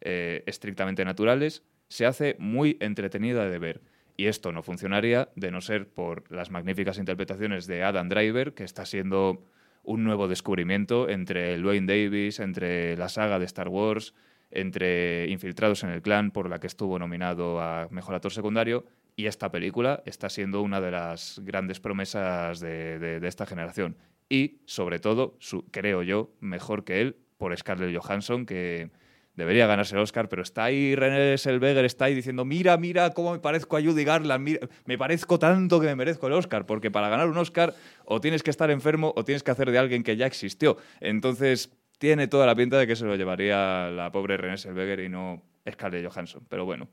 eh, 0.02 0.42
estrictamente 0.46 1.04
naturales, 1.04 1.62
se 1.88 2.06
hace 2.06 2.36
muy 2.38 2.76
entretenida 2.80 3.48
de 3.48 3.58
ver. 3.58 3.82
Y 4.16 4.26
esto 4.26 4.52
no 4.52 4.62
funcionaría 4.62 5.28
de 5.36 5.50
no 5.50 5.60
ser 5.60 5.88
por 5.88 6.30
las 6.30 6.50
magníficas 6.50 6.98
interpretaciones 6.98 7.66
de 7.66 7.82
Adam 7.82 8.08
Driver, 8.08 8.54
que 8.54 8.64
está 8.64 8.86
siendo 8.86 9.44
un 9.82 10.04
nuevo 10.04 10.26
descubrimiento 10.26 11.08
entre 11.08 11.62
Wayne 11.62 11.86
Davis, 11.86 12.40
entre 12.40 12.96
la 12.96 13.08
saga 13.08 13.38
de 13.38 13.44
Star 13.44 13.68
Wars, 13.68 14.14
entre 14.50 15.28
Infiltrados 15.28 15.84
en 15.84 15.90
el 15.90 16.02
Clan, 16.02 16.30
por 16.30 16.48
la 16.48 16.58
que 16.58 16.66
estuvo 16.66 16.98
nominado 16.98 17.60
a 17.60 17.88
Mejor 17.90 18.14
Actor 18.14 18.32
Secundario, 18.32 18.84
y 19.16 19.26
esta 19.26 19.50
película 19.50 20.02
está 20.04 20.28
siendo 20.28 20.60
una 20.60 20.80
de 20.80 20.90
las 20.90 21.40
grandes 21.42 21.80
promesas 21.80 22.60
de, 22.60 23.20
esta 23.22 23.46
generación. 23.46 23.96
Y, 24.28 24.60
sobre 24.66 24.98
todo, 24.98 25.38
creo 25.70 26.02
yo, 26.02 26.30
mejor 26.40 26.84
que 26.84 27.00
él, 27.00 27.16
por 27.38 27.56
Scarlett 27.56 27.96
Johansson, 27.96 28.46
que 28.46 28.90
debería 29.36 29.66
ganarse 29.66 29.94
el 29.94 30.00
Oscar, 30.00 30.28
pero 30.28 30.42
está 30.42 30.64
ahí 30.64 30.96
René 30.96 31.38
Selveger, 31.38 31.84
está 31.84 32.06
ahí 32.06 32.14
diciendo, 32.14 32.44
mira, 32.44 32.76
mira 32.76 33.10
cómo 33.10 33.32
me 33.32 33.38
parezco 33.38 33.76
a 33.76 33.82
Judy 33.82 34.02
Garland, 34.02 34.68
me 34.86 34.98
parezco 34.98 35.38
tanto 35.38 35.78
que 35.78 35.86
me 35.86 35.94
merezco 35.94 36.26
el 36.26 36.32
Oscar, 36.32 36.66
porque 36.66 36.90
para 36.90 37.08
ganar 37.08 37.28
un 37.28 37.36
Oscar 37.36 37.74
o 38.04 38.20
tienes 38.20 38.42
que 38.42 38.50
estar 38.50 38.70
enfermo 38.70 39.12
o 39.14 39.24
tienes 39.24 39.42
que 39.42 39.50
hacer 39.50 39.70
de 39.70 39.78
alguien 39.78 40.02
que 40.02 40.16
ya 40.16 40.26
existió. 40.26 40.78
Entonces, 41.00 41.70
tiene 41.98 42.28
toda 42.28 42.46
la 42.46 42.54
pinta 42.54 42.78
de 42.78 42.86
que 42.86 42.96
se 42.96 43.04
lo 43.04 43.14
llevaría 43.14 43.90
la 43.90 44.10
pobre 44.10 44.36
René 44.36 44.56
Selveger 44.56 45.00
y 45.00 45.08
no 45.08 45.42
Scarlett 45.70 46.06
Johansson, 46.06 46.46
pero 46.48 46.64
bueno. 46.64 46.88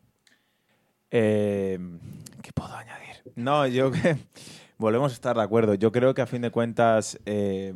Eh, 1.12 1.80
¿Qué 2.42 2.52
puedo 2.54 2.74
añadir? 2.74 3.22
No, 3.36 3.68
yo 3.68 3.92
que 3.92 4.18
volvemos 4.78 5.12
a 5.12 5.16
estar 5.16 5.36
de 5.36 5.44
acuerdo. 5.44 5.74
Yo 5.76 5.92
creo 5.92 6.14
que 6.14 6.22
a 6.22 6.28
fin 6.28 6.42
de 6.42 6.52
cuentas... 6.52 7.20
Eh, 7.26 7.74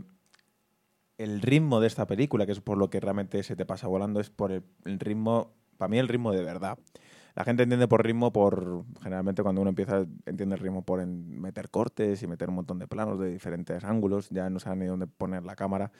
el 1.17 1.41
ritmo 1.41 1.79
de 1.79 1.87
esta 1.87 2.05
película, 2.05 2.45
que 2.45 2.51
es 2.51 2.61
por 2.61 2.77
lo 2.77 2.89
que 2.89 2.99
realmente 2.99 3.41
se 3.43 3.55
te 3.55 3.65
pasa 3.65 3.87
volando, 3.87 4.19
es 4.19 4.29
por 4.29 4.51
el, 4.51 4.63
ritmo, 4.99 5.53
para 5.77 5.89
mí 5.89 5.97
el 5.97 6.07
ritmo 6.07 6.31
de 6.31 6.43
verdad. 6.43 6.77
La 7.35 7.43
gente 7.43 7.63
entiende 7.63 7.87
por 7.87 8.03
ritmo, 8.03 8.31
por 8.31 8.83
generalmente 9.01 9.43
cuando 9.43 9.61
uno 9.61 9.69
empieza, 9.69 10.05
entiende 10.25 10.55
el 10.55 10.59
ritmo 10.61 10.83
por 10.83 11.05
meter 11.05 11.69
cortes 11.69 12.21
y 12.23 12.27
meter 12.27 12.49
un 12.49 12.55
montón 12.55 12.79
de 12.79 12.87
planos 12.87 13.19
de 13.19 13.31
diferentes 13.31 13.83
ángulos, 13.83 14.29
ya 14.29 14.49
no 14.49 14.59
saben 14.59 14.79
ni 14.79 14.85
dónde 14.85 15.07
poner 15.07 15.43
la 15.43 15.55
cámara. 15.55 15.91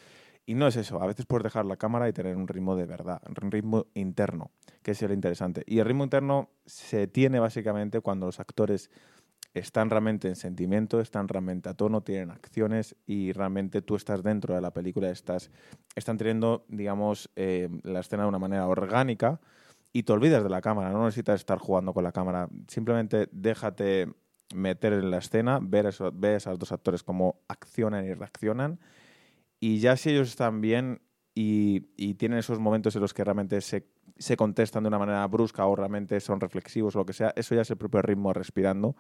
Y 0.46 0.56
no 0.56 0.66
es 0.66 0.78
eso, 0.78 1.02
a 1.02 1.06
veces 1.06 1.26
puedes 1.26 1.44
dejar 1.44 1.66
la 1.66 1.76
cámara 1.76 2.08
y 2.08 2.14
tener 2.14 2.38
un 2.38 2.48
ritmo 2.48 2.76
de 2.76 2.86
verdad, 2.86 3.22
un 3.28 3.52
ritmo 3.52 3.88
interno, 3.94 4.52
que 4.82 4.92
es 4.92 5.02
lo 5.02 5.14
interesante. 5.14 5.64
Y 5.68 5.80
el 5.80 5.86
ritmo 5.86 6.06
interno 6.06 6.50
se 6.66 7.08
tiene 7.08 7.40
básicamente 7.40 8.00
cuando 8.00 8.28
los 8.28 8.40
actores 8.40 8.90
están 9.58 9.90
realmente 9.90 10.28
en 10.28 10.36
sentimiento, 10.36 11.00
están 11.00 11.28
realmente 11.28 11.70
a 11.70 11.74
tono, 11.74 12.02
tienen 12.02 12.32
acciones 12.32 12.96
y 13.06 13.32
realmente 13.32 13.82
tú 13.82 13.96
estás 13.96 14.24
dentro 14.24 14.56
de 14.56 14.62
la 14.62 14.72
película, 14.72 15.10
estás, 15.10 15.52
están 15.96 16.18
teniendo, 16.18 16.66
digamos, 16.68 17.30
eh, 17.36 17.70
la 17.84 18.00
escena 18.00 18.24
de 18.24 18.30
una 18.30 18.40
manera 18.40 18.68
orgánica 18.68 19.40
y 19.94 20.04
te 20.04 20.14
olvidas 20.14 20.44
de 20.44 20.50
la 20.50 20.62
cámara, 20.62 20.92
no 20.92 21.06
necesitas 21.06 21.40
estar 21.40 21.58
jugando 21.58 21.94
con 21.94 22.04
la 22.04 22.12
cámara, 22.12 22.50
simplemente 22.68 23.30
déjate 23.32 24.08
meter 24.54 24.94
en 24.94 25.12
la 25.12 25.18
escena, 25.18 25.60
ver, 25.62 25.88
eso, 25.88 26.12
ver 26.14 26.36
a 26.36 26.38
esos 26.38 26.60
dos 26.60 26.72
actores 26.72 27.04
cómo 27.04 27.42
accionan 27.48 28.06
y 28.06 28.14
reaccionan. 28.14 28.80
Y 29.60 29.80
ya 29.80 29.98
si 29.98 30.12
ellos 30.12 30.30
están 30.30 30.62
bien 30.62 31.02
y, 31.34 31.90
y 31.98 32.14
tienen 32.16 32.40
esos 32.40 32.60
momentos 32.60 32.96
en 32.96 33.02
los 33.02 33.14
que 33.14 33.24
realmente 33.24 33.60
se, 33.62 33.88
se 34.18 34.38
contestan 34.38 34.84
de 34.84 34.90
una 34.90 35.00
manera 35.00 35.26
brusca 35.28 35.66
o 35.66 35.76
realmente 35.76 36.20
son 36.20 36.40
reflexivos 36.40 36.96
o 36.96 37.00
lo 37.00 37.06
que 37.06 37.14
sea, 37.14 37.34
eso 37.36 37.56
ya 37.56 37.62
es 37.62 37.72
el 37.72 37.78
propio 37.78 38.02
ritmo 38.02 38.34
respirando 38.34 38.96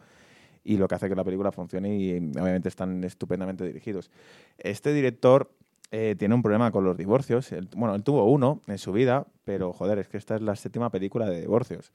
y 0.68 0.76
lo 0.76 0.89
que 0.89 0.95
hace 0.95 1.07
que 1.07 1.15
la 1.15 1.24
película 1.24 1.53
funcione 1.53 1.95
y 1.95 2.18
obviamente 2.18 2.68
están 2.68 3.01
estupendamente 3.05 3.65
dirigidos. 3.65 4.11
Este 4.57 4.91
director 4.91 5.49
eh, 5.91 6.15
tiene 6.20 6.36
un 6.36 6.41
problema 6.41 6.72
con 6.72 6.84
los 6.84 6.97
divorcios. 6.97 7.49
bueno, 7.74 7.95
él 7.95 8.03
tuvo 8.03 8.26
uno 8.26 8.61
en 8.68 8.78
su 8.78 8.91
vida, 8.91 9.26
pero 9.45 9.72
joder, 9.72 9.97
es 9.99 10.09
que 10.09 10.18
esta 10.18 10.36
es 10.36 10.41
la 10.41 10.57
séptima 10.57 10.89
película 10.89 11.30
de 11.30 11.39
divorcios. 11.39 11.93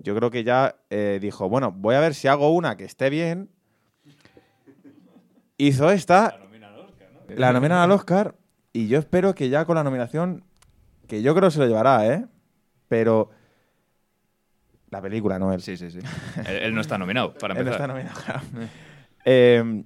Yo 0.00 0.16
creo 0.16 0.32
que 0.32 0.42
ya 0.42 0.74
eh, 0.90 1.20
dijo, 1.22 1.48
bueno, 1.48 1.70
voy 1.70 1.94
a 1.94 2.00
ver 2.00 2.14
si 2.14 2.26
hago 2.26 2.52
una 2.52 2.76
que 2.76 2.84
esté 2.84 3.08
bien. 3.08 3.50
Hizo 5.56 5.88
esta. 5.92 6.30
La 6.30 6.38
nominan 6.38 6.72
al 6.72 6.80
Oscar, 6.80 7.08
¿no? 7.12 7.36
La 7.36 7.52
nominan 7.52 7.78
al 7.78 7.92
Oscar 7.92 8.34
y 8.72 8.88
yo 8.88 8.98
espero 8.98 9.36
que 9.36 9.48
ya 9.48 9.64
con 9.64 9.76
la 9.76 9.84
nominación, 9.84 10.42
que 11.06 11.22
yo 11.22 11.36
creo 11.36 11.50
que 11.50 11.54
se 11.54 11.60
lo 11.60 11.66
llevará, 11.66 12.04
¿eh? 12.12 12.26
Pero 12.88 13.30
la 14.90 15.02
película, 15.02 15.38
no 15.38 15.52
él. 15.52 15.60
Sí, 15.60 15.76
sí, 15.76 15.90
sí. 15.90 15.98
él, 16.46 16.74
no 16.74 16.80
está 16.80 16.98
nominado, 16.98 17.34
para 17.34 17.54
empezar. 17.54 17.58
él 17.58 17.64
no 17.64 17.72
está 17.72 17.86
nominado, 17.86 18.20
claro. 18.24 18.40
Eh, 19.24 19.84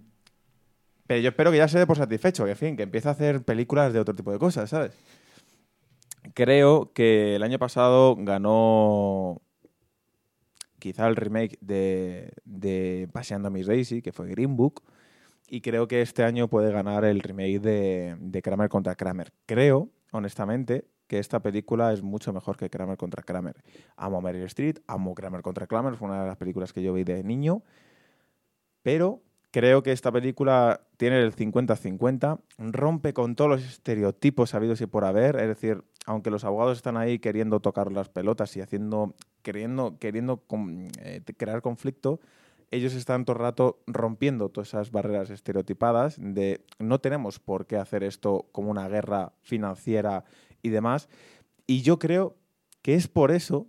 pero 1.07 1.21
yo 1.21 1.29
espero 1.29 1.51
que 1.51 1.59
ya 1.59 1.69
se 1.69 1.79
dé 1.79 1.87
por 1.87 1.97
satisfecho, 1.97 2.45
que 2.45 2.53
en 2.53 2.57
fin, 2.57 2.77
que 2.77 2.85
empiece 2.85 3.09
a 3.09 3.13
hacer 3.13 3.43
películas 3.43 3.93
de 3.93 4.01
otro 4.01 4.15
tipo 4.15 4.33
de 4.33 4.39
cosas, 4.39 4.71
¿sabes? 4.71 4.93
Creo 6.35 6.93
que 6.93 7.37
el 7.37 7.43
año 7.43 7.59
pasado 7.59 8.17
ganó 8.17 9.43
quizá 10.79 11.07
el 11.09 11.17
remake 11.17 11.59
de, 11.61 12.33
de 12.45 13.09
Paseando 13.13 13.49
a 13.49 13.51
Miss 13.51 13.67
Daisy, 13.67 14.03
que 14.03 14.13
fue 14.13 14.29
Green 14.29 14.57
Book, 14.57 14.83
y 15.49 15.61
creo 15.61 15.87
que 15.87 16.01
este 16.01 16.25
año 16.25 16.49
puede 16.49 16.73
ganar 16.73 17.05
el 17.05 17.21
remake 17.21 17.61
de, 17.61 18.17
de 18.19 18.43
Kramer 18.43 18.69
contra 18.69 18.95
Kramer. 18.95 19.33
Creo, 19.45 19.91
honestamente, 20.13 20.87
que 21.13 21.19
esta 21.19 21.41
película 21.41 21.93
es 21.93 22.01
mucho 22.01 22.33
mejor 22.33 22.57
que 22.57 22.71
Kramer 22.71 22.97
contra 22.97 23.23
Kramer. 23.23 23.63
Amo 23.97 24.23
Meryl 24.23 24.45
Street, 24.45 24.79
amo 24.87 25.15
Kramer 25.15 25.43
contra 25.43 25.67
Kramer, 25.67 25.95
fue 25.95 26.09
una 26.09 26.23
de 26.23 26.27
las 26.27 26.39
películas 26.39 26.73
que 26.73 26.83
yo 26.83 26.95
vi 26.95 27.05
de 27.05 27.23
niño, 27.23 27.63
pero 28.81 29.21
creo 29.51 29.83
que 29.83 29.93
esta 29.93 30.11
película 30.11 30.87
tiene 30.97 31.21
el 31.21 31.37
50-50, 31.37 32.41
rompe 32.57 33.13
con 33.13 33.37
todos 33.37 33.51
los 33.51 33.63
estereotipos 33.63 34.49
sabidos 34.49 34.81
y 34.81 34.87
por 34.87 35.05
haber, 35.05 35.37
es 35.37 35.49
decir, 35.49 35.85
aunque 36.07 36.31
los 36.31 36.45
abogados 36.45 36.79
están 36.79 36.97
ahí 36.97 37.19
queriendo 37.19 37.61
tocar 37.61 37.93
las 37.93 38.09
pelotas 38.09 38.57
y 38.57 38.63
haciendo, 38.63 39.15
queriendo, 39.43 39.99
queriendo 39.99 40.43
eh, 41.03 41.21
crear 41.37 41.61
conflicto, 41.61 42.21
ellos 42.71 42.95
están 42.95 43.27
todo 43.27 43.37
el 43.37 43.43
rato 43.43 43.83
rompiendo 43.87 44.49
todas 44.49 44.69
esas 44.69 44.91
barreras 44.91 45.29
estereotipadas 45.29 46.17
de 46.19 46.65
no 46.79 47.01
tenemos 47.01 47.39
por 47.39 47.67
qué 47.67 47.77
hacer 47.77 48.03
esto 48.03 48.47
como 48.51 48.71
una 48.71 48.89
guerra 48.89 49.35
financiera 49.43 50.25
y 50.63 50.71
demás. 50.71 51.09
Y 51.67 51.83
yo 51.83 51.99
creo 51.99 52.37
que 52.83 52.95
es 52.95 53.09
por 53.09 53.31
eso, 53.31 53.67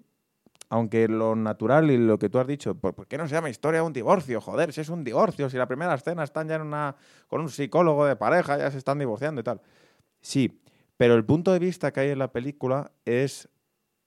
aunque 0.70 1.08
lo 1.08 1.36
natural 1.36 1.92
y 1.92 1.98
lo 1.98 2.18
que 2.18 2.30
tú 2.30 2.40
has 2.40 2.48
dicho, 2.48 2.76
¿por, 2.76 3.08
qué 3.08 3.18
no 3.18 3.28
se 3.28 3.36
llama 3.36 3.50
historia 3.50 3.82
de 3.82 3.88
un 3.88 3.94
divorcio? 3.94 4.42
Joder, 4.42 4.74
si 4.74 4.82
es 4.82 4.90
un 4.90 5.04
divorcio, 5.04 5.50
si 5.50 5.58
la 5.58 5.68
primera 5.68 5.94
escena 5.94 6.24
están 6.24 6.48
ya 6.48 6.56
en 6.56 6.64
una, 6.64 6.96
con 7.28 7.42
un 7.42 7.50
psicólogo 7.50 8.06
de 8.06 8.16
pareja, 8.16 8.58
ya 8.58 8.72
se 8.72 8.78
están 8.78 9.00
divorciando 9.00 9.42
y 9.42 9.44
tal. 9.44 9.62
Sí, 10.22 10.62
pero 10.98 11.16
el 11.16 11.26
punto 11.26 11.52
de 11.52 11.60
vista 11.60 11.92
que 11.92 12.00
hay 12.00 12.10
en 12.10 12.20
la 12.20 12.32
película 12.32 12.92
es 13.06 13.50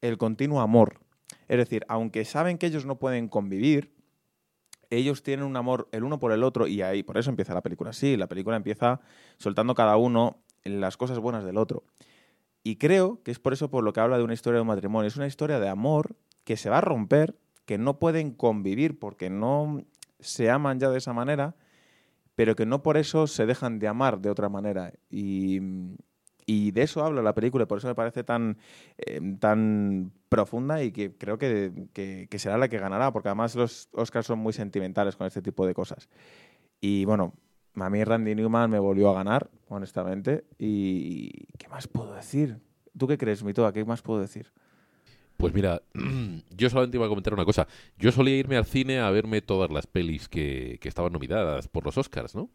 el 0.00 0.18
continuo 0.18 0.60
amor. 0.60 1.00
Es 1.48 1.58
decir, 1.58 1.84
aunque 1.88 2.24
saben 2.24 2.58
que 2.58 2.66
ellos 2.66 2.86
no 2.86 2.98
pueden 2.98 3.28
convivir, 3.28 3.92
ellos 4.90 5.22
tienen 5.22 5.44
un 5.44 5.56
amor 5.56 5.88
el 5.92 6.04
uno 6.04 6.18
por 6.18 6.32
el 6.32 6.44
otro 6.44 6.66
y 6.66 6.82
ahí, 6.82 7.02
por 7.02 7.18
eso 7.18 7.30
empieza 7.30 7.54
la 7.54 7.62
película 7.62 7.90
así. 7.90 8.16
La 8.16 8.28
película 8.28 8.56
empieza 8.56 9.00
soltando 9.38 9.74
cada 9.74 9.96
uno 9.96 10.42
las 10.64 10.96
cosas 10.96 11.18
buenas 11.18 11.44
del 11.44 11.56
otro. 11.56 11.84
Y 12.66 12.78
creo 12.78 13.22
que 13.22 13.30
es 13.30 13.38
por 13.38 13.52
eso 13.52 13.70
por 13.70 13.84
lo 13.84 13.92
que 13.92 14.00
habla 14.00 14.18
de 14.18 14.24
una 14.24 14.34
historia 14.34 14.56
de 14.56 14.62
un 14.62 14.66
matrimonio. 14.66 15.06
Es 15.06 15.16
una 15.16 15.28
historia 15.28 15.60
de 15.60 15.68
amor 15.68 16.16
que 16.42 16.56
se 16.56 16.68
va 16.68 16.78
a 16.78 16.80
romper, 16.80 17.38
que 17.64 17.78
no 17.78 18.00
pueden 18.00 18.32
convivir 18.32 18.98
porque 18.98 19.30
no 19.30 19.84
se 20.18 20.50
aman 20.50 20.80
ya 20.80 20.90
de 20.90 20.98
esa 20.98 21.12
manera, 21.12 21.54
pero 22.34 22.56
que 22.56 22.66
no 22.66 22.82
por 22.82 22.96
eso 22.96 23.28
se 23.28 23.46
dejan 23.46 23.78
de 23.78 23.86
amar 23.86 24.18
de 24.18 24.30
otra 24.30 24.48
manera. 24.48 24.92
Y, 25.08 25.60
de 26.48 26.82
eso 26.82 27.04
habla 27.04 27.22
la 27.22 27.34
película 27.34 27.66
por 27.66 27.78
eso 27.78 27.86
me 27.86 27.94
parece 27.94 28.24
tan, 28.24 28.58
eh, 28.98 29.20
tan 29.38 30.10
profunda 30.28 30.82
y 30.82 30.90
que 30.90 31.16
creo 31.16 31.38
que, 31.38 31.72
que, 31.92 32.38
será 32.40 32.58
la 32.58 32.68
que 32.68 32.78
ganará, 32.78 33.12
porque 33.12 33.28
además 33.28 33.54
los 33.54 33.88
Oscars 33.92 34.26
son 34.26 34.40
muy 34.40 34.52
sentimentales 34.52 35.14
con 35.14 35.28
este 35.28 35.40
tipo 35.40 35.68
de 35.68 35.74
cosas. 35.74 36.08
Y 36.80 37.04
bueno, 37.04 37.32
a 37.84 37.90
mí 37.90 38.04
Randy 38.04 38.34
Newman 38.34 38.70
me 38.70 38.78
volvió 38.78 39.10
a 39.10 39.14
ganar, 39.14 39.50
honestamente. 39.68 40.44
¿Y 40.58 41.46
qué 41.58 41.68
más 41.68 41.88
puedo 41.88 42.14
decir? 42.14 42.58
¿Tú 42.96 43.06
qué 43.06 43.18
crees, 43.18 43.44
Mitoa? 43.44 43.72
¿Qué 43.72 43.84
más 43.84 44.02
puedo 44.02 44.20
decir? 44.20 44.52
Pues 45.36 45.52
mira, 45.52 45.82
yo 46.56 46.70
solamente 46.70 46.96
iba 46.96 47.06
a 47.06 47.08
comentar 47.08 47.34
una 47.34 47.44
cosa. 47.44 47.68
Yo 47.98 48.10
solía 48.12 48.36
irme 48.36 48.56
al 48.56 48.64
cine 48.64 49.00
a 49.00 49.10
verme 49.10 49.42
todas 49.42 49.70
las 49.70 49.86
pelis 49.86 50.28
que, 50.28 50.78
estaban 50.82 51.12
nominadas 51.12 51.68
por 51.68 51.84
los 51.84 51.98
Oscars, 51.98 52.34
¿no? 52.34 52.50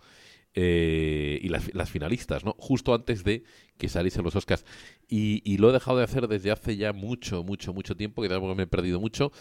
Eh, 0.53 1.39
y 1.41 1.47
las, 1.49 1.89
finalistas, 1.89 2.43
¿no? 2.43 2.55
Justo 2.57 2.93
antes 2.93 3.23
de 3.23 3.43
que 3.77 3.87
saliesen 3.87 4.23
los 4.23 4.35
Oscars. 4.35 4.65
Y, 5.07 5.57
lo 5.57 5.69
he 5.69 5.73
dejado 5.73 5.99
de 5.99 6.03
hacer 6.03 6.27
desde 6.27 6.51
hace 6.51 6.75
ya 6.75 6.91
mucho, 6.91 7.43
mucho, 7.43 7.73
mucho 7.73 7.95
tiempo, 7.95 8.21
que 8.21 8.29
me 8.29 8.63
he 8.63 8.67
perdido 8.67 8.99
mucho. 8.99 9.31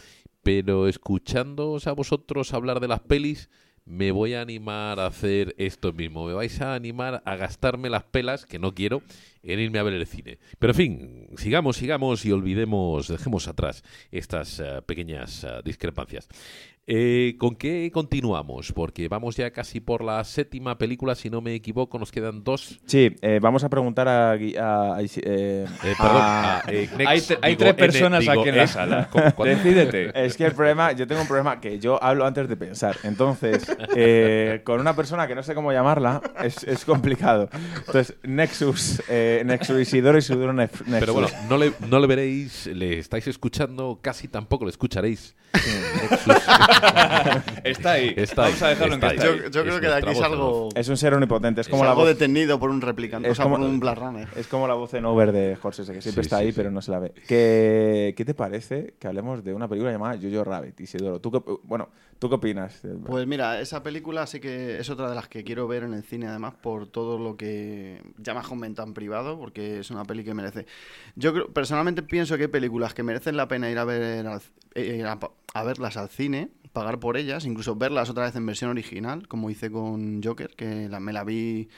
Pero 0.42 0.86
escuchándoos 0.88 1.86
a 1.86 1.92
vosotros 1.92 2.52
hablar 2.52 2.80
de 2.80 2.88
las 2.88 3.00
pelis, 3.00 3.48
me 3.90 4.12
voy 4.12 4.34
a 4.34 4.40
animar 4.40 5.00
a 5.00 5.06
hacer 5.06 5.54
esto 5.58 5.92
mismo. 5.92 6.24
Me 6.24 6.32
vais 6.32 6.60
a 6.60 6.74
animar 6.74 7.22
a 7.24 7.34
gastarme 7.34 7.90
las 7.90 8.04
pelas, 8.04 8.46
que 8.46 8.60
no 8.60 8.72
quiero, 8.72 9.02
en 9.42 9.60
irme 9.60 9.78
a 9.78 9.82
ver 9.82 9.94
el 9.94 10.06
cine. 10.06 10.38
Pero 10.58 10.72
en 10.72 10.76
fin, 10.76 11.28
sigamos, 11.36 11.76
sigamos 11.76 12.24
y 12.24 12.32
olvidemos, 12.32 13.08
dejemos 13.08 13.48
atrás 13.48 13.82
estas 14.10 14.60
eh, 14.60 14.82
pequeñas 14.86 15.44
eh, 15.44 15.60
discrepancias. 15.64 16.28
Eh, 16.92 17.36
¿Con 17.38 17.54
qué 17.54 17.88
continuamos? 17.94 18.72
Porque 18.72 19.06
vamos 19.06 19.36
ya 19.36 19.52
casi 19.52 19.78
por 19.78 20.02
la 20.02 20.24
séptima 20.24 20.76
película, 20.76 21.14
si 21.14 21.30
no 21.30 21.40
me 21.40 21.54
equivoco, 21.54 22.00
nos 22.00 22.10
quedan 22.10 22.42
dos. 22.42 22.80
Sí, 22.84 23.14
eh, 23.22 23.38
vamos 23.40 23.62
a 23.62 23.68
preguntar 23.68 24.08
a... 24.08 24.32
a, 24.32 24.38
eh, 25.00 25.66
perdón, 25.80 26.22
hay, 27.42 27.56
tres 27.56 27.74
personas 27.74 28.26
aquí 28.26 28.48
en 28.48 28.56
la 28.56 28.66
sala. 28.66 29.08
Decídete. 29.44 30.10
Es 30.26 30.36
que 30.36 30.46
el 30.46 30.52
problema, 30.52 30.90
yo 30.90 31.06
tengo 31.06 31.20
un 31.20 31.28
problema 31.28 31.60
que 31.60 31.78
yo 31.78 32.02
hablo 32.02 32.26
antes 32.26 32.48
de 32.48 32.56
pensar. 32.56 32.96
Entonces, 33.04 33.64
con 34.64 34.80
una 34.80 34.96
persona 34.96 35.28
que 35.28 35.36
no 35.36 35.44
sé 35.44 35.54
cómo 35.54 35.70
llamarla, 35.72 36.20
es, 36.42 36.84
complicado. 36.84 37.48
Entonces, 37.86 38.16
Nexus, 38.24 39.00
Nexus 39.44 39.80
Isidoro 39.80 40.18
y 40.18 40.20
Isidoro 40.20 40.52
Nexus. 40.52 40.86
Pero 40.88 41.12
bueno, 41.12 41.28
no 41.48 41.56
le, 41.56 41.72
no 41.88 41.98
le 41.98 42.06
veréis, 42.06 42.66
le 42.66 42.98
estáis 42.98 43.26
escuchando, 43.26 43.98
casi 44.02 44.28
tampoco 44.28 44.64
le 44.64 44.70
escucharéis. 44.70 45.34
Está 47.64 47.92
ahí. 47.92 48.14
Vamos 48.36 48.62
a 48.62 48.68
dejarlo 48.68 48.94
en 48.94 49.00
casa. 49.00 49.16
Yo, 49.16 49.50
yo 49.50 49.62
creo 49.62 49.80
que 49.80 49.88
de 49.88 49.94
aquí 49.94 50.10
es 50.10 50.20
algo. 50.20 50.68
Es 50.74 50.88
un 50.88 50.96
ser 50.96 51.14
omnipotente. 51.14 51.60
Es 51.60 51.68
como 51.68 51.84
la 51.84 51.92
voz... 51.92 52.06
detenido 52.06 52.60
por 52.60 52.70
un 52.70 52.80
replicante. 52.80 53.28
Es 53.28 53.38
como 53.38 53.56
un 53.56 53.80
Blade 53.80 54.00
Runner. 54.00 54.28
Es 54.36 54.46
como 54.46 54.68
la 54.68 54.74
voz 54.74 54.94
en 54.94 55.04
over 55.04 55.32
de 55.32 55.56
Jorge, 55.56 55.82
que 55.92 56.00
siempre 56.00 56.22
está 56.22 56.38
ahí, 56.38 56.52
pero 56.52 56.70
no 56.70 56.80
se 56.82 56.90
la 56.90 57.00
ve. 57.00 57.12
¿Qué, 57.26 58.14
¿Qué, 58.16 58.24
te 58.24 58.34
parece 58.34 58.94
que 58.98 59.08
hablemos 59.08 59.44
de 59.44 59.54
una 59.54 59.68
película 59.68 59.92
llamada 59.92 60.18
Jojo 60.20 60.44
Rabbit? 60.44 60.80
Isidoro, 60.80 61.20
¿tú 61.20 61.30
qué, 61.30 61.40
bueno, 61.64 61.88
¿tú 62.20 62.28
qué 62.28 62.36
opinas? 62.36 62.80
Pues 63.06 63.26
mira, 63.26 63.60
esa 63.60 63.82
película 63.82 64.26
sí 64.28 64.38
que 64.38 64.78
es 64.78 64.88
otra 64.90 65.08
de 65.08 65.16
las 65.16 65.26
que 65.26 65.42
quiero 65.42 65.66
ver 65.66 65.82
en 65.82 65.94
el 65.94 66.04
cine, 66.04 66.28
además, 66.28 66.54
por 66.54 66.86
todo 66.86 67.18
lo 67.18 67.36
que 67.36 68.00
ya 68.18 68.34
me 68.34 68.40
has 68.40 68.46
comentado 68.46 68.86
en 68.86 68.94
privado, 68.94 69.36
porque 69.36 69.80
es 69.80 69.90
una 69.90 70.04
peli 70.04 70.22
que 70.22 70.34
merece. 70.34 70.66
Yo 71.16 71.32
creo, 71.32 71.48
personalmente 71.48 72.04
pienso 72.04 72.36
que 72.36 72.44
hay 72.44 72.48
películas 72.48 72.94
que 72.94 73.02
merecen 73.02 73.36
la 73.36 73.48
pena 73.48 73.68
ir 73.68 73.78
a 73.78 73.84
ver 73.84 74.24
eh, 74.76 75.04
a 75.54 75.64
verlas 75.64 75.96
al 75.96 76.10
cine, 76.10 76.50
pagar 76.72 77.00
por 77.00 77.16
ellas, 77.16 77.44
incluso 77.46 77.74
verlas 77.74 78.10
otra 78.10 78.24
vez 78.24 78.36
en 78.36 78.46
versión 78.46 78.70
original, 78.70 79.26
como 79.26 79.50
hice 79.50 79.70
con 79.70 80.22
Joker, 80.22 80.54
que 80.56 80.88
me 81.00 81.12
la 81.12 81.24
vi 81.24 81.68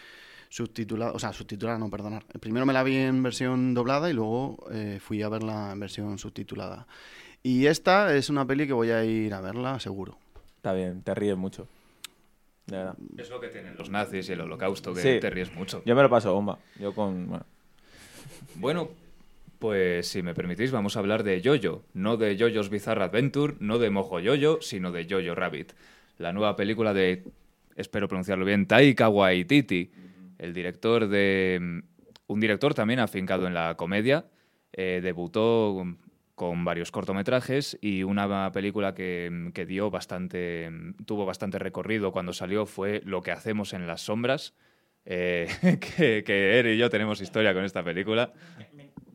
subtitulada, 0.49 1.13
o 1.13 1.19
sea, 1.19 1.33
subtitulada, 1.33 1.79
no, 1.79 1.89
perdonar. 1.89 2.25
Primero 2.41 2.67
me 2.67 2.73
la 2.73 2.83
vi 2.83 2.97
en 2.97 3.23
versión 3.23 3.75
doblada 3.75 4.11
y 4.11 4.13
luego 4.13 4.59
eh, 4.71 4.99
fui 5.01 5.23
a 5.23 5.29
verla 5.29 5.73
en 5.73 5.81
versión 5.81 6.19
subtitulada. 6.19 6.87
Y 7.43 7.67
esta 7.67 8.15
es 8.15 8.29
una 8.29 8.47
peli 8.47 8.67
que 8.67 8.73
voy 8.73 8.91
a 8.91 9.05
ir 9.05 9.33
a 9.35 9.41
verla, 9.41 9.81
seguro. 9.81 10.19
Está 10.63 10.75
bien, 10.75 11.03
te 11.03 11.13
ríes 11.13 11.37
mucho. 11.37 11.67
Es 13.19 13.31
lo 13.31 13.41
que 13.41 13.49
tienen 13.49 13.75
los 13.77 13.91
nazis 13.91 14.29
y 14.29 14.33
el 14.33 14.43
holocausto, 14.43 14.95
que 14.95 15.19
te 15.19 15.29
ríes 15.29 15.53
mucho. 15.57 15.83
Yo 15.85 15.97
me 15.97 16.03
lo 16.03 16.09
paso 16.09 16.33
bomba. 16.33 16.57
Yo 16.79 16.95
con... 16.95 17.27
Bueno, 17.27 17.45
bueno 18.55 18.89
pues 19.59 20.07
si 20.07 20.23
me 20.23 20.35
permitís, 20.35 20.71
vamos 20.71 20.95
a 20.95 21.01
hablar 21.01 21.25
de 21.25 21.41
Yoyo, 21.41 21.83
no 21.95 22.17
de 22.17 22.37
Yoyo's 22.37 22.71
Bizarre 22.71 23.03
Adventure, 23.03 23.55
no 23.59 23.81
de 23.81 23.91
Mojo 23.91 24.21
Yoyo, 24.21 24.61
sino 24.61 24.93
de 24.93 25.05
Yoyo 25.07 25.35
Rabbit, 25.35 25.73
la 26.19 26.33
nueva 26.33 26.55
película 26.55 26.95
de, 26.95 27.25
espero 27.75 28.07
pronunciarlo 28.07 28.45
bien, 28.45 28.67
Taika 28.67 29.09
Waititi, 29.09 29.91
el 30.39 30.55
director 30.55 31.09
de... 31.09 31.83
Un 32.29 32.39
director 32.39 32.73
también 32.73 33.01
afincado 33.01 33.49
en 33.49 33.55
la 33.55 33.75
comedia, 33.77 34.27
eh, 34.73 35.01
debutó 35.03 35.85
con 36.43 36.65
varios 36.65 36.91
cortometrajes 36.91 37.79
y 37.81 38.03
una 38.03 38.51
película 38.51 38.97
que, 38.97 39.65
dio 39.69 39.93
bastante, 39.93 40.69
tuvo 41.07 41.25
bastante 41.25 41.61
recorrido 41.61 42.11
cuando 42.11 42.33
salió 42.33 42.67
fue 42.67 43.01
Lo 43.05 43.23
que 43.23 43.31
hacemos 43.31 43.73
en 43.75 43.87
las 43.87 44.01
sombras, 44.01 44.53
eh, 45.05 45.47
que, 45.97 46.25
que 46.25 46.73
y 46.75 46.79
yo 46.79 46.91
tenemos 46.91 47.21
historia 47.21 47.55
con 47.55 47.63
esta 47.63 47.85
película. 47.85 48.33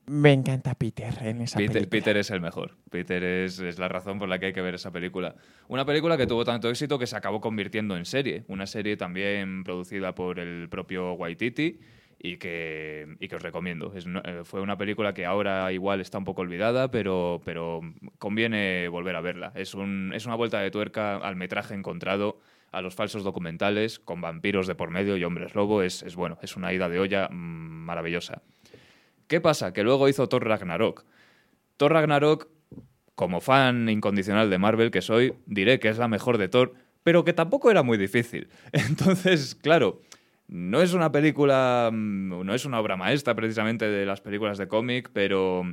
Me 0.05 0.31
encanta 0.31 0.73
Peter 0.75 1.13
en 1.19 1.41
esa 1.41 1.57
Peter, 1.57 1.73
película. 1.73 1.89
Peter 1.89 2.15
es 2.15 2.31
el 2.31 2.39
mejor. 2.39 2.77
Peter 2.89 3.21
es, 3.21 3.59
es, 3.59 3.77
la 3.77 3.89
razón 3.89 4.19
por 4.19 4.29
la 4.29 4.39
que 4.39 4.45
hay 4.45 4.53
que 4.53 4.61
ver 4.61 4.75
esa 4.75 4.91
película. 4.91 5.35
Una 5.67 5.83
película 5.83 6.15
que 6.15 6.27
tuvo 6.27 6.45
tanto 6.45 6.69
éxito 6.69 6.97
que 6.97 7.07
se 7.07 7.17
acabó 7.17 7.41
convirtiendo 7.41 7.97
en 7.97 8.05
serie. 8.05 8.45
Una 8.47 8.67
serie 8.67 8.95
también 8.95 9.65
producida 9.65 10.15
por 10.15 10.39
el 10.39 10.69
propio 10.69 11.11
Waititi 11.11 11.77
y 12.19 12.37
que, 12.37 13.15
y 13.19 13.27
que 13.27 13.35
os 13.35 13.41
recomiendo. 13.41 13.93
Eh, 13.95 14.41
fue 14.43 14.61
una 14.61 14.77
película 14.77 15.13
que 15.13 15.25
ahora 15.25 15.71
igual 15.71 16.01
está 16.01 16.17
un 16.17 16.25
poco 16.25 16.41
olvidada, 16.41 16.89
pero, 16.89 17.41
pero 17.45 17.81
conviene 18.17 18.87
volver 18.87 19.15
a 19.15 19.21
verla. 19.21 19.51
Es, 19.55 19.73
un, 19.73 20.11
es 20.15 20.25
una 20.25 20.35
vuelta 20.35 20.59
de 20.59 20.71
tuerca 20.71 21.17
al 21.17 21.35
metraje 21.35 21.73
encontrado 21.73 22.39
a 22.71 22.81
los 22.81 22.95
falsos 22.95 23.23
documentales 23.23 23.99
con 23.99 24.21
vampiros 24.21 24.67
de 24.67 24.75
por 24.75 24.91
medio 24.91 25.17
y 25.17 25.23
hombres 25.23 25.55
lobo. 25.55 25.81
Es, 25.81 26.03
es 26.03 26.15
bueno, 26.15 26.37
es 26.41 26.55
una 26.55 26.73
ida 26.73 26.89
de 26.89 26.99
olla 26.99 27.29
maravillosa. 27.29 28.41
¿Qué 29.27 29.41
pasa? 29.41 29.73
Que 29.73 29.83
luego 29.83 30.07
hizo 30.09 30.27
Thor 30.27 30.47
Ragnarok. 30.47 31.05
Thor 31.77 31.93
Ragnarok, 31.93 32.47
como 33.15 33.41
fan 33.41 33.89
incondicional 33.89 34.49
de 34.49 34.57
Marvel 34.57 34.91
que 34.91 35.01
soy, 35.01 35.33
diré 35.45 35.79
que 35.79 35.89
es 35.89 35.97
la 35.97 36.07
mejor 36.07 36.37
de 36.37 36.47
Thor, 36.47 36.73
pero 37.03 37.23
que 37.23 37.33
tampoco 37.33 37.69
era 37.69 37.83
muy 37.83 37.97
difícil. 37.97 38.49
Entonces, 38.71 39.55
claro, 39.55 40.01
no 40.47 40.81
es 40.81 40.93
una 40.93 41.11
película, 41.11 41.89
mm, 41.91 42.45
no 42.45 42.53
es 42.53 42.65
una 42.65 42.79
obra 42.79 42.95
maestra 42.95 43.35
precisamente 43.35 43.89
de 43.89 44.05
las 44.05 44.21
películas 44.21 44.57
de 44.57 44.67
cómic, 44.67 45.09
pero 45.13 45.63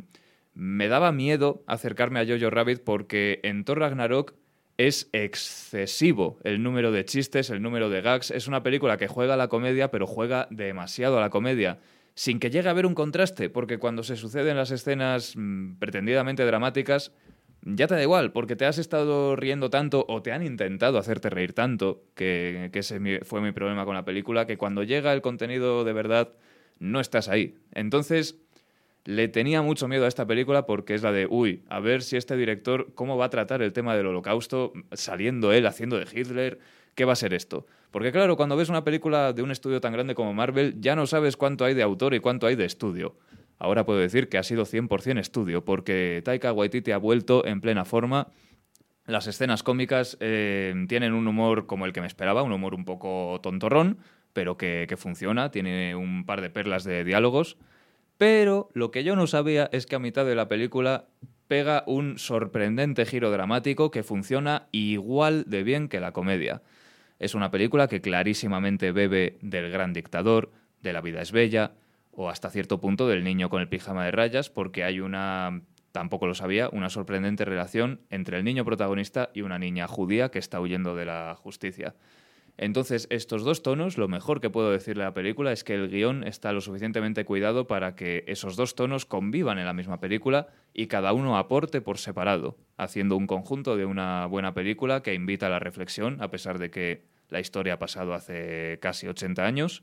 me 0.53 0.89
daba 0.89 1.13
miedo 1.13 1.63
acercarme 1.67 2.21
a 2.21 2.27
Jojo 2.27 2.51
Rabbit 2.51 2.83
porque 2.83 3.41
en 3.43 3.65
Thor 3.65 3.79
Ragnarok 3.81 4.35
es 4.77 5.09
excesivo 5.13 6.39
el 6.43 6.63
número 6.63 6.91
de 6.91 7.05
chistes, 7.05 7.51
el 7.51 7.63
número 7.63 7.89
de 7.91 8.01
gags. 8.01 8.31
Es 8.31 8.49
una 8.49 8.63
película 8.63 8.97
que 8.97 9.07
juega 9.07 9.35
a 9.35 9.37
la 9.37 9.49
comedia, 9.49 9.91
pero 9.91 10.07
juega 10.07 10.49
demasiado 10.51 11.19
a 11.19 11.21
la 11.21 11.31
comedia 11.31 11.79
sin 12.15 12.39
que 12.39 12.51
llegue 12.51 12.69
a 12.69 12.71
haber 12.71 12.87
un 12.87 12.95
contraste, 12.95 13.51
porque 13.51 13.79
cuando 13.79 14.05
se 14.05 14.17
suceden 14.17 14.57
las 14.57 14.71
escenas 14.71 15.35
mmm, 15.37 15.75
pretendidamente 15.79 16.45
dramáticas, 16.45 17.13
ya 17.65 17.87
te 17.87 17.95
da 17.95 18.03
igual, 18.03 18.33
porque 18.33 18.57
te 18.57 18.67
has 18.67 18.79
estado 18.79 19.37
riendo 19.37 19.71
tanto 19.71 20.05
o 20.09 20.23
te 20.23 20.33
han 20.33 20.45
intentado 20.45 20.99
hacerte 20.99 21.31
reír 21.31 21.55
tanto, 21.55 22.03
que, 22.15 22.69
que 22.73 22.81
ese 22.81 23.21
fue 23.25 23.41
mi 23.41 23.53
problema 23.53 23.85
con 23.85 23.95
la 23.95 24.05
película, 24.05 24.47
que 24.47 24.59
cuando 24.59 24.83
llega 24.83 25.13
el 25.13 25.23
contenido 25.23 25.85
de 25.85 25.93
verdad, 25.93 26.33
no 26.79 27.01
estás 27.01 27.29
ahí. 27.29 27.57
Entonces, 27.73 28.37
le 29.05 29.29
tenía 29.29 29.63
mucho 29.63 29.89
miedo 29.89 30.05
a 30.05 30.09
esta 30.09 30.27
película 30.27 30.67
porque 30.67 30.95
es 30.95 31.03
la 31.03 31.13
de, 31.13 31.27
uy, 31.27 31.63
a 31.69 31.81
ver 31.81 32.03
si 32.03 32.17
este 32.17 32.37
director, 32.37 32.93
cómo 32.95 33.17
va 33.17 33.27
a 33.27 33.31
tratar 33.31 33.63
el 33.63 33.73
tema 33.73 33.97
del 33.97 34.07
holocausto, 34.07 34.73
saliendo 34.93 35.53
él, 35.53 35.67
haciendo 35.67 35.99
de 35.99 36.07
Hitler, 36.11 36.59
¿qué 36.95 37.05
va 37.05 37.13
a 37.13 37.17
ser 37.17 37.35
esto? 37.35 37.67
Porque 37.91 38.13
claro, 38.13 38.37
cuando 38.37 38.57
ves 38.57 38.69
una 38.69 38.83
película 38.83 39.33
de 39.33 39.43
un 39.43 39.51
estudio 39.51 39.81
tan 39.81 39.93
grande 39.93 40.15
como 40.15 40.35
Marvel, 40.35 40.81
ya 40.81 40.97
no 40.97 41.07
sabes 41.07 41.37
cuánto 41.37 41.65
hay 41.65 41.75
de 41.75 41.83
autor 41.83 42.15
y 42.15 42.21
cuánto 42.21 42.47
hay 42.47 42.57
de 42.57 42.65
estudio. 42.65 43.17
Ahora 43.59 43.85
puedo 43.85 43.99
decir 43.99 44.29
que 44.29 44.39
ha 44.39 44.43
sido 44.43 44.65
100% 44.65 45.19
estudio, 45.19 45.65
porque 45.65 46.23
Taika 46.25 46.53
Waititi 46.53 46.91
ha 46.93 46.99
vuelto 46.99 47.47
en 47.47 47.61
plena 47.61 47.85
forma. 47.85 48.29
Las 49.07 49.27
escenas 49.27 49.63
cómicas 49.63 50.17
eh, 50.21 50.75
tienen 50.89 51.13
un 51.13 51.27
humor 51.29 51.67
como 51.67 51.87
el 51.87 51.93
que 51.93 52.01
me 52.01 52.07
esperaba, 52.07 52.43
un 52.43 52.53
humor 52.53 52.75
un 52.75 52.85
poco 52.85 53.39
tontorrón, 53.43 53.99
pero 54.33 54.57
que, 54.57 54.87
que 54.89 54.97
funciona, 54.97 55.51
tiene 55.51 55.95
un 55.95 56.27
par 56.27 56.41
de 56.41 56.51
perlas 56.51 56.85
de 56.85 57.05
diálogos. 57.05 57.57
Pero 58.19 58.71
lo 58.75 58.91
que 58.91 59.05
yo 59.05 59.17
no 59.17 59.27
sabía 59.27 59.69
es 59.73 59.87
que 59.87 59.97
a 59.97 60.01
mitad 60.01 60.25
de 60.25 60.35
la 60.35 60.49
película 60.49 61.07
pega 61.49 61.85
un 61.87 62.19
sorprendente 62.19 63.05
giro 63.05 63.31
dramático 63.31 63.91
que 63.91 64.03
funciona 64.03 64.69
igual 64.73 65.45
de 65.47 65.63
bien 65.63 65.89
que 65.89 66.01
la 66.01 66.13
comedia. 66.13 66.63
Es 67.19 67.35
una 67.35 67.51
película 67.51 67.89
que 67.89 68.01
clarísimamente 68.01 68.93
bebe 68.93 69.39
del 69.41 69.71
gran 69.71 69.93
dictador, 69.93 70.51
de 70.83 70.93
La 70.93 71.01
vida 71.01 71.23
es 71.23 71.33
bella, 71.33 71.73
o 72.17 72.31
hasta 72.31 72.51
cierto 72.51 72.81
punto 72.81 73.09
del 73.09 73.25
niño 73.25 73.49
con 73.49 73.61
el 73.61 73.69
pijama 73.69 74.05
de 74.05 74.13
rayas, 74.13 74.51
porque 74.51 74.85
hay 74.85 75.01
una, 75.01 75.63
tampoco 75.93 76.27
lo 76.27 76.35
sabía, 76.35 76.69
una 76.73 76.91
sorprendente 76.91 77.45
relación 77.45 78.01
entre 78.11 78.39
el 78.39 78.45
niño 78.45 78.65
protagonista 78.65 79.31
y 79.35 79.43
una 79.43 79.59
niña 79.59 79.87
judía 79.89 80.31
que 80.31 80.39
está 80.39 80.61
huyendo 80.61 80.95
de 80.95 81.07
la 81.07 81.35
justicia. 81.37 81.95
Entonces, 82.57 83.09
estos 83.11 83.43
dos 83.43 83.65
tonos, 83.65 83.99
lo 83.99 84.07
mejor 84.07 84.41
que 84.41 84.49
puedo 84.49 84.71
decirle 84.71 85.03
a 85.03 85.07
la 85.07 85.15
película 85.15 85.51
es 85.51 85.65
que 85.65 85.75
el 85.75 85.89
guion 85.89 86.23
está 86.23 86.53
lo 86.53 86.61
suficientemente 86.61 87.25
cuidado 87.25 87.67
para 87.67 87.97
que 87.97 88.23
esos 88.29 88.55
dos 88.55 88.77
tonos 88.77 89.07
convivan 89.07 89.59
en 89.59 89.67
la 89.67 89.73
misma 89.73 89.99
película 89.99 90.47
y 90.73 90.87
cada 90.87 91.13
uno 91.13 91.37
aporte 91.37 91.81
por 91.81 91.99
separado, 91.99 92.57
haciendo 92.77 93.17
un 93.17 93.27
conjunto 93.27 93.77
de 93.77 93.87
una 93.87 94.27
buena 94.27 94.55
película 94.55 95.03
que 95.03 95.15
invita 95.15 95.47
a 95.47 95.51
la 95.51 95.59
reflexión, 95.59 96.23
a 96.23 96.31
pesar 96.31 96.61
de 96.61 96.71
que 96.71 97.07
la 97.29 97.41
historia 97.41 97.75
ha 97.75 97.79
pasado 97.81 98.15
hace 98.15 98.79
casi 98.81 99.09
80 99.09 99.45
años, 99.45 99.83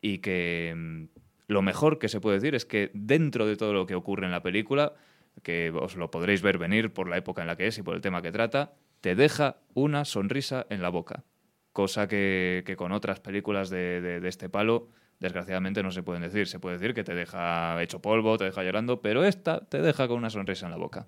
y 0.00 0.18
que 0.18 0.74
mm, 0.76 1.04
lo 1.52 1.62
mejor 1.62 1.98
que 1.98 2.08
se 2.08 2.20
puede 2.20 2.38
decir 2.38 2.54
es 2.54 2.64
que 2.64 2.90
dentro 2.94 3.46
de 3.46 3.56
todo 3.56 3.72
lo 3.72 3.86
que 3.86 3.94
ocurre 3.94 4.26
en 4.26 4.32
la 4.32 4.42
película, 4.42 4.94
que 5.42 5.70
os 5.70 5.96
lo 5.96 6.10
podréis 6.10 6.42
ver 6.42 6.58
venir 6.58 6.92
por 6.92 7.08
la 7.08 7.16
época 7.16 7.42
en 7.42 7.48
la 7.48 7.56
que 7.56 7.68
es 7.68 7.78
y 7.78 7.82
por 7.82 7.94
el 7.94 8.00
tema 8.00 8.22
que 8.22 8.32
trata, 8.32 8.72
te 9.00 9.14
deja 9.14 9.56
una 9.74 10.04
sonrisa 10.04 10.66
en 10.68 10.82
la 10.82 10.88
boca 10.88 11.24
cosa 11.72 12.06
que, 12.06 12.74
con 12.76 12.92
otras 12.92 13.20
películas 13.20 13.70
de, 13.70 14.20
este 14.24 14.48
palo 14.48 14.88
desgraciadamente 15.20 15.82
no 15.82 15.90
se 15.90 16.02
pueden 16.02 16.22
decir. 16.22 16.48
Se 16.48 16.58
puede 16.58 16.78
decir 16.78 16.94
que 16.94 17.04
te 17.04 17.14
deja 17.14 17.80
hecho 17.82 18.00
polvo, 18.00 18.36
te 18.38 18.44
deja 18.44 18.62
llorando, 18.62 19.00
pero 19.00 19.24
esta 19.24 19.60
te 19.60 19.80
deja 19.80 20.08
con 20.08 20.18
una 20.18 20.30
sonrisa 20.30 20.66
en 20.66 20.72
la 20.72 20.78
boca. 20.78 21.06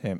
Sí. 0.00 0.10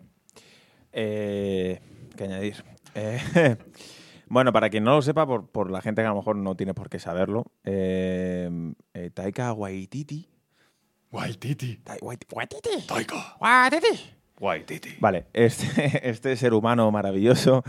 Eh, 0.92 1.80
¿Qué 2.16 2.24
añadir? 2.24 2.64
Eh, 2.94 3.20
Bueno, 4.28 4.52
para 4.52 4.70
quien 4.70 4.84
no 4.84 4.96
lo 4.96 5.02
sepa, 5.02 5.26
por, 5.26 5.48
por, 5.48 5.70
la 5.70 5.80
gente 5.80 6.02
que 6.02 6.06
a 6.06 6.10
lo 6.10 6.16
mejor 6.16 6.36
no 6.36 6.56
tiene 6.56 6.74
por 6.74 6.88
qué 6.88 6.98
saberlo, 6.98 7.46
eh, 7.64 8.50
eh, 8.94 9.10
Taika 9.12 9.52
Waititi. 9.52 10.28
Waititi. 11.10 11.80
Waititi. 12.32 12.86
Taika. 12.86 13.36
Waititi. 13.40 14.14
Waititi. 14.40 14.96
Vale, 15.00 15.26
este, 15.32 16.00
este 16.08 16.36
ser 16.36 16.54
humano 16.54 16.90
maravilloso 16.90 17.62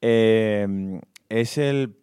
eh, 0.00 1.00
es 1.28 1.58
el. 1.58 1.96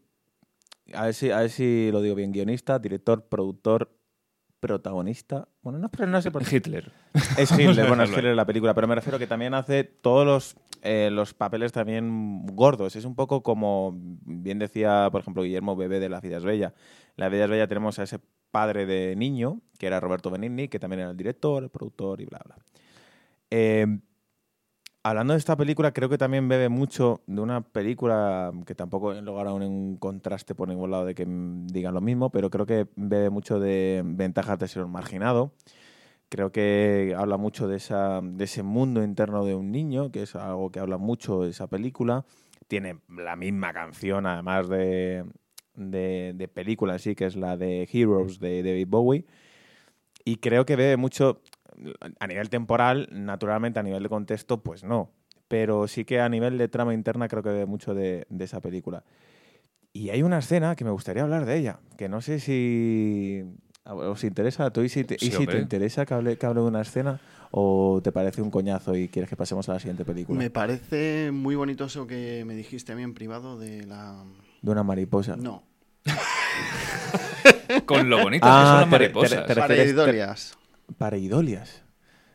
A 0.93 1.05
ver, 1.05 1.13
si, 1.13 1.29
a 1.29 1.39
ver 1.41 1.49
si 1.51 1.91
lo 1.91 2.01
digo 2.01 2.15
bien: 2.15 2.31
guionista, 2.31 2.79
director, 2.79 3.27
productor, 3.27 3.95
protagonista. 4.59 5.47
Bueno, 5.61 5.79
no, 5.79 5.89
pero 5.89 6.07
no 6.07 6.21
sé 6.21 6.31
por 6.31 6.41
Hitler. 6.41 6.91
Es 7.37 7.51
Hitler, 7.51 7.87
bueno, 7.87 8.03
es 8.03 8.09
Hitler 8.09 8.35
la 8.35 8.45
película, 8.45 8.73
pero 8.73 8.87
me 8.87 8.95
refiero 8.95 9.19
que 9.19 9.27
también 9.27 9.53
hace 9.53 9.83
todos 9.83 10.25
los, 10.25 10.55
eh, 10.81 11.09
los 11.11 11.33
papeles 11.33 11.71
también 11.71 12.45
gordos. 12.47 12.95
Es 12.95 13.05
un 13.05 13.15
poco 13.15 13.43
como, 13.43 13.93
bien 13.95 14.59
decía, 14.59 15.09
por 15.11 15.21
ejemplo, 15.21 15.43
Guillermo 15.43 15.75
Bebé 15.75 15.99
de 15.99 16.09
La 16.09 16.21
vida 16.21 16.37
es 16.37 16.43
bella. 16.43 16.73
En 17.09 17.15
La 17.17 17.29
vida 17.29 17.45
es 17.45 17.49
bella 17.49 17.67
tenemos 17.67 17.99
a 17.99 18.03
ese 18.03 18.19
padre 18.51 18.85
de 18.85 19.15
niño, 19.15 19.61
que 19.77 19.87
era 19.87 19.99
Roberto 19.99 20.29
Benigni, 20.31 20.67
que 20.67 20.79
también 20.79 21.01
era 21.01 21.11
el 21.11 21.17
director, 21.17 21.63
el 21.63 21.69
productor 21.69 22.21
y 22.21 22.25
bla, 22.25 22.41
bla. 22.43 22.57
Eh, 23.51 23.99
hablando 25.03 25.33
de 25.33 25.39
esta 25.39 25.55
película, 25.55 25.91
creo 25.91 26.09
que 26.09 26.17
también 26.17 26.47
bebe 26.47 26.69
mucho 26.69 27.21
de 27.27 27.41
una 27.41 27.61
película 27.61 28.51
que 28.65 28.75
tampoco 28.75 29.13
he 29.13 29.21
logrado 29.21 29.55
un 29.55 29.97
contraste 29.97 30.55
por 30.55 30.67
ningún 30.67 30.91
lado 30.91 31.05
de 31.05 31.15
que 31.15 31.25
digan 31.27 31.93
lo 31.93 32.01
mismo, 32.01 32.29
pero 32.31 32.49
creo 32.49 32.65
que 32.65 32.87
bebe 32.95 33.29
mucho 33.29 33.59
de 33.59 34.01
Ventajas 34.05 34.59
de 34.59 34.67
ser 34.67 34.83
un 34.83 34.91
marginado. 34.91 35.53
Creo 36.29 36.51
que 36.51 37.15
habla 37.17 37.37
mucho 37.37 37.67
de, 37.67 37.77
esa, 37.77 38.21
de 38.21 38.43
ese 38.43 38.63
mundo 38.63 39.03
interno 39.03 39.43
de 39.43 39.55
un 39.55 39.71
niño, 39.71 40.11
que 40.11 40.23
es 40.23 40.35
algo 40.35 40.71
que 40.71 40.79
habla 40.79 40.97
mucho 40.97 41.41
de 41.41 41.49
esa 41.49 41.67
película. 41.67 42.25
Tiene 42.67 42.99
la 43.09 43.35
misma 43.35 43.73
canción, 43.73 44.27
además 44.27 44.69
de, 44.69 45.25
de, 45.75 46.33
de 46.35 46.47
película 46.47 46.93
en 46.93 46.99
sí, 46.99 47.15
que 47.15 47.25
es 47.25 47.35
la 47.35 47.57
de 47.57 47.89
Heroes 47.91 48.39
de 48.39 48.61
David 48.61 48.87
Bowie. 48.87 49.25
Y 50.23 50.35
creo 50.37 50.65
que 50.65 50.75
bebe 50.75 50.97
mucho 50.97 51.41
a 52.19 52.27
nivel 52.27 52.49
temporal, 52.49 53.07
naturalmente 53.11 53.79
a 53.79 53.83
nivel 53.83 54.03
de 54.03 54.09
contexto, 54.09 54.61
pues 54.61 54.83
no. 54.83 55.11
Pero 55.47 55.87
sí 55.87 56.05
que 56.05 56.19
a 56.19 56.29
nivel 56.29 56.57
de 56.57 56.67
trama 56.67 56.93
interna 56.93 57.27
creo 57.27 57.43
que 57.43 57.49
ve 57.49 57.65
mucho 57.65 57.93
de, 57.93 58.27
esa 58.39 58.61
película. 58.61 59.03
Y 59.91 60.09
hay 60.09 60.21
una 60.21 60.39
escena 60.39 60.75
que 60.75 60.85
me 60.85 60.91
gustaría 60.91 61.23
hablar 61.23 61.45
de 61.45 61.57
ella, 61.57 61.79
que 61.97 62.09
no 62.09 62.21
sé 62.21 62.39
si 62.39 63.43
os 63.85 64.23
interesa, 64.23 64.71
¿tú 64.71 64.81
y 64.81 64.89
si 64.89 65.03
te, 65.03 65.15
y 65.19 65.31
si 65.31 65.47
te 65.47 65.57
interesa 65.57 66.05
que 66.05 66.13
hable, 66.13 66.37
que 66.37 66.45
hable 66.45 66.61
de 66.61 66.67
una 66.67 66.81
escena 66.81 67.19
o 67.51 68.01
te 68.03 68.11
parece 68.11 68.41
un 68.41 68.51
coñazo 68.51 68.95
y 68.95 69.07
quieres 69.07 69.29
que 69.29 69.35
pasemos 69.35 69.67
a 69.69 69.73
la 69.73 69.79
siguiente 69.79 70.05
película? 70.05 70.37
Me 70.37 70.49
parece 70.49 71.31
muy 71.31 71.55
bonito 71.55 71.85
eso 71.85 72.05
que 72.05 72.43
me 72.45 72.55
dijiste 72.55 72.91
a 72.91 72.95
mí 72.95 73.03
en 73.03 73.13
privado 73.13 73.57
de 73.57 73.85
la... 73.85 74.23
De 74.61 74.71
una 74.71 74.83
mariposa. 74.83 75.35
No. 75.35 75.63
Con 77.85 78.09
lo 78.09 78.21
bonito 78.21 78.45
que 78.45 78.51
son 78.51 78.63
las 78.63 78.89
mariposas. 78.89 79.55
Pareidolias. 79.55 80.57
Pareidolias. 80.97 81.83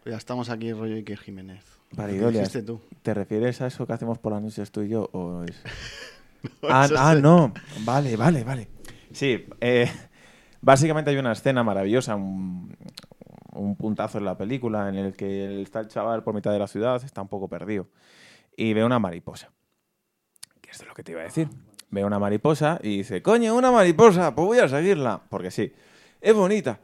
Ya 0.04 0.16
estamos 0.16 0.50
aquí, 0.50 0.72
rollo 0.72 0.96
Iker 0.96 1.18
Jiménez. 1.18 1.64
Pareidolias. 1.96 2.52
Tú? 2.64 2.80
¿Te 3.02 3.14
refieres 3.14 3.60
a 3.60 3.68
eso 3.68 3.86
que 3.86 3.92
hacemos 3.92 4.18
por 4.18 4.32
las 4.32 4.42
noches 4.42 4.70
tú 4.70 4.82
y 4.82 4.88
yo? 4.88 5.08
O 5.12 5.44
es... 5.44 5.62
ah, 6.62 6.88
ah 6.96 7.14
no. 7.14 7.52
Vale, 7.84 8.16
vale, 8.16 8.44
vale. 8.44 8.68
Sí, 9.12 9.46
eh, 9.60 9.90
básicamente 10.64 11.10
hay 11.10 11.18
una 11.18 11.32
escena 11.32 11.62
maravillosa, 11.62 12.16
un, 12.16 12.74
puntazo 13.78 14.18
en 14.18 14.24
la 14.24 14.36
película 14.36 14.88
en 14.88 14.96
el 14.96 15.14
que 15.14 15.62
está 15.62 15.80
el 15.80 15.88
chaval 15.88 16.22
por 16.24 16.34
mitad 16.34 16.52
de 16.52 16.58
la 16.58 16.66
ciudad, 16.66 17.02
está 17.04 17.22
un 17.22 17.28
poco 17.28 17.48
perdido, 17.48 17.86
y 18.56 18.72
ve 18.72 18.84
una 18.84 18.98
mariposa. 18.98 19.50
¿Qué 20.60 20.70
es 20.70 20.86
lo 20.86 20.94
que 20.94 21.04
te 21.04 21.12
iba 21.12 21.20
a 21.20 21.24
decir? 21.24 21.48
Ve 21.90 22.04
una 22.04 22.18
mariposa 22.18 22.80
y 22.82 22.98
dice, 22.98 23.22
coño, 23.22 23.54
una 23.54 23.70
mariposa, 23.70 24.34
pues 24.34 24.46
voy 24.46 24.58
a 24.58 24.68
seguirla, 24.68 25.22
porque 25.28 25.50
sí, 25.50 25.72
es 26.20 26.34
bonita. 26.34 26.80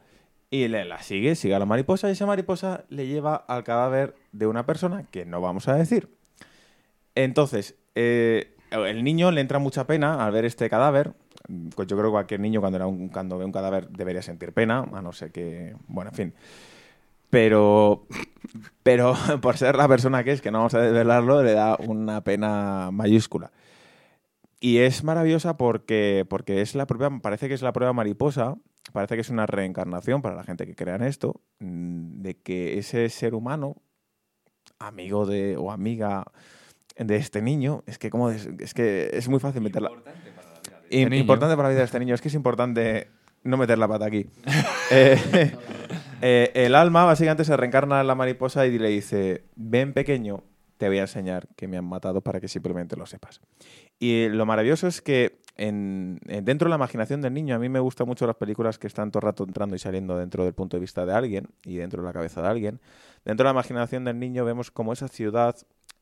Y 0.49 0.67
le, 0.67 0.85
la 0.85 1.01
sigue, 1.01 1.35
sigue 1.35 1.55
a 1.55 1.59
la 1.59 1.65
mariposa 1.65 2.09
y 2.09 2.11
esa 2.11 2.25
mariposa 2.25 2.83
le 2.89 3.07
lleva 3.07 3.35
al 3.35 3.63
cadáver 3.63 4.15
de 4.31 4.47
una 4.47 4.65
persona 4.65 5.05
que 5.09 5.25
no 5.25 5.41
vamos 5.41 5.67
a 5.67 5.75
decir. 5.75 6.09
Entonces, 7.15 7.75
eh, 7.95 8.55
el 8.71 9.03
niño 9.03 9.31
le 9.31 9.41
entra 9.41 9.59
mucha 9.59 9.87
pena 9.87 10.25
al 10.25 10.31
ver 10.31 10.45
este 10.45 10.69
cadáver. 10.69 11.13
Pues 11.75 11.87
yo 11.87 11.97
creo 11.97 12.09
que 12.09 12.13
cualquier 12.13 12.39
niño 12.39 12.59
cuando, 12.59 12.77
era 12.77 12.87
un, 12.87 13.09
cuando 13.09 13.37
ve 13.37 13.45
un 13.45 13.51
cadáver 13.51 13.89
debería 13.89 14.21
sentir 14.21 14.53
pena, 14.53 14.85
a 14.91 15.01
no 15.01 15.11
ser 15.11 15.31
que... 15.31 15.75
Bueno, 15.87 16.11
en 16.11 16.15
fin. 16.15 16.33
Pero, 17.29 18.05
pero 18.83 19.15
por 19.41 19.57
ser 19.57 19.75
la 19.75 19.87
persona 19.87 20.23
que 20.23 20.33
es, 20.33 20.41
que 20.41 20.51
no 20.51 20.59
vamos 20.59 20.73
a 20.73 20.81
desvelarlo, 20.81 21.41
le 21.43 21.53
da 21.53 21.77
una 21.77 22.23
pena 22.23 22.89
mayúscula. 22.91 23.51
Y 24.59 24.77
es 24.77 25.03
maravillosa 25.03 25.57
porque, 25.57 26.25
porque 26.29 26.61
es 26.61 26.75
la 26.75 26.85
propia, 26.85 27.09
parece 27.21 27.47
que 27.47 27.55
es 27.55 27.63
la 27.63 27.73
prueba 27.73 27.93
mariposa, 27.93 28.55
parece 28.93 29.15
que 29.15 29.21
es 29.21 29.29
una 29.29 29.47
reencarnación 29.47 30.21
para 30.21 30.35
la 30.35 30.43
gente 30.43 30.67
que 30.67 30.75
crea 30.75 30.95
en 30.95 31.03
esto, 31.03 31.41
mm, 31.59 32.21
de 32.21 32.35
que 32.37 32.77
ese 32.77 33.09
ser 33.09 33.33
humano, 33.33 33.77
amigo 34.77 35.25
de 35.25 35.57
o 35.57 35.71
amiga 35.71 36.25
de 36.97 37.15
este 37.15 37.41
niño, 37.41 37.83
es 37.87 37.97
que 37.97 38.09
como 38.09 38.29
es, 38.29 38.73
que 38.75 39.09
es 39.13 39.27
muy 39.29 39.39
fácil 39.39 39.61
meterla. 39.61 39.89
Importante 39.89 40.31
para 40.31 40.53
la 40.53 40.59
vida 40.59 40.80
de 40.80 40.80
este 40.91 41.17
Importante 41.17 41.55
para 41.55 41.69
la 41.69 41.73
vida 41.73 41.79
de 41.79 41.85
este 41.85 41.99
niño, 41.99 42.15
es 42.15 42.21
que 42.21 42.27
es 42.27 42.33
importante 42.33 43.07
no 43.43 43.57
meter 43.57 43.77
la 43.77 43.87
pata 43.87 44.05
aquí. 44.05 44.27
Eh, 44.93 45.17
eh, 46.21 46.51
el 46.53 46.75
alma 46.75 47.05
básicamente 47.05 47.45
se 47.45 47.55
reencarna 47.55 48.01
en 48.01 48.07
la 48.07 48.13
mariposa 48.13 48.67
y 48.67 48.77
le 48.77 48.89
dice, 48.89 49.45
ven 49.55 49.93
pequeño, 49.93 50.43
te 50.75 50.89
voy 50.89 50.97
a 50.97 51.03
enseñar 51.03 51.47
que 51.55 51.69
me 51.69 51.77
han 51.77 51.85
matado 51.85 52.19
para 52.19 52.41
que 52.41 52.49
simplemente 52.49 52.97
lo 52.97 53.05
sepas. 53.05 53.39
Y 53.99 54.27
lo 54.27 54.45
maravilloso 54.45 54.87
es 54.87 55.01
que 55.01 55.39
en, 55.55 56.19
dentro 56.25 56.65
de 56.65 56.71
la 56.71 56.75
imaginación 56.75 57.21
del 57.21 57.33
niño, 57.33 57.55
a 57.55 57.59
mí 57.59 57.69
me 57.69 57.79
gustan 57.79 58.05
mucho 58.05 58.27
las 58.27 58.35
películas 58.35 58.77
que 58.77 58.87
están 58.87 59.11
todo 59.11 59.19
el 59.21 59.27
rato 59.27 59.45
entrando 59.45 59.77
y 59.77 59.79
saliendo 59.79 60.17
dentro 60.17 60.43
del 60.43 60.53
punto 60.53 60.75
de 60.75 60.81
vista 60.81 61.05
de 61.05 61.13
alguien 61.13 61.47
y 61.63 61.77
dentro 61.77 62.01
de 62.01 62.07
la 62.07 62.11
cabeza 62.13 62.41
de 62.41 62.49
alguien. 62.49 62.81
Dentro 63.23 63.45
de 63.45 63.53
la 63.53 63.57
imaginación 63.57 64.03
del 64.03 64.19
niño 64.19 64.43
vemos 64.43 64.71
cómo 64.71 64.91
esa 64.91 65.07
ciudad 65.07 65.55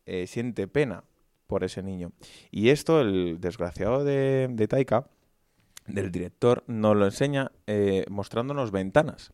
eh, 0.08 0.26
siente 0.26 0.68
pena 0.68 1.04
por 1.50 1.64
ese 1.64 1.82
niño. 1.82 2.12
Y 2.52 2.70
esto, 2.70 3.02
el 3.02 3.42
desgraciado 3.42 4.04
de, 4.06 4.68
Taika, 4.70 5.08
del 5.88 6.12
director, 6.12 6.64
nos 6.68 6.96
lo 6.96 7.06
enseña 7.06 7.52
eh, 7.66 8.06
mostrándonos 8.08 8.72
ventanas. 8.72 9.34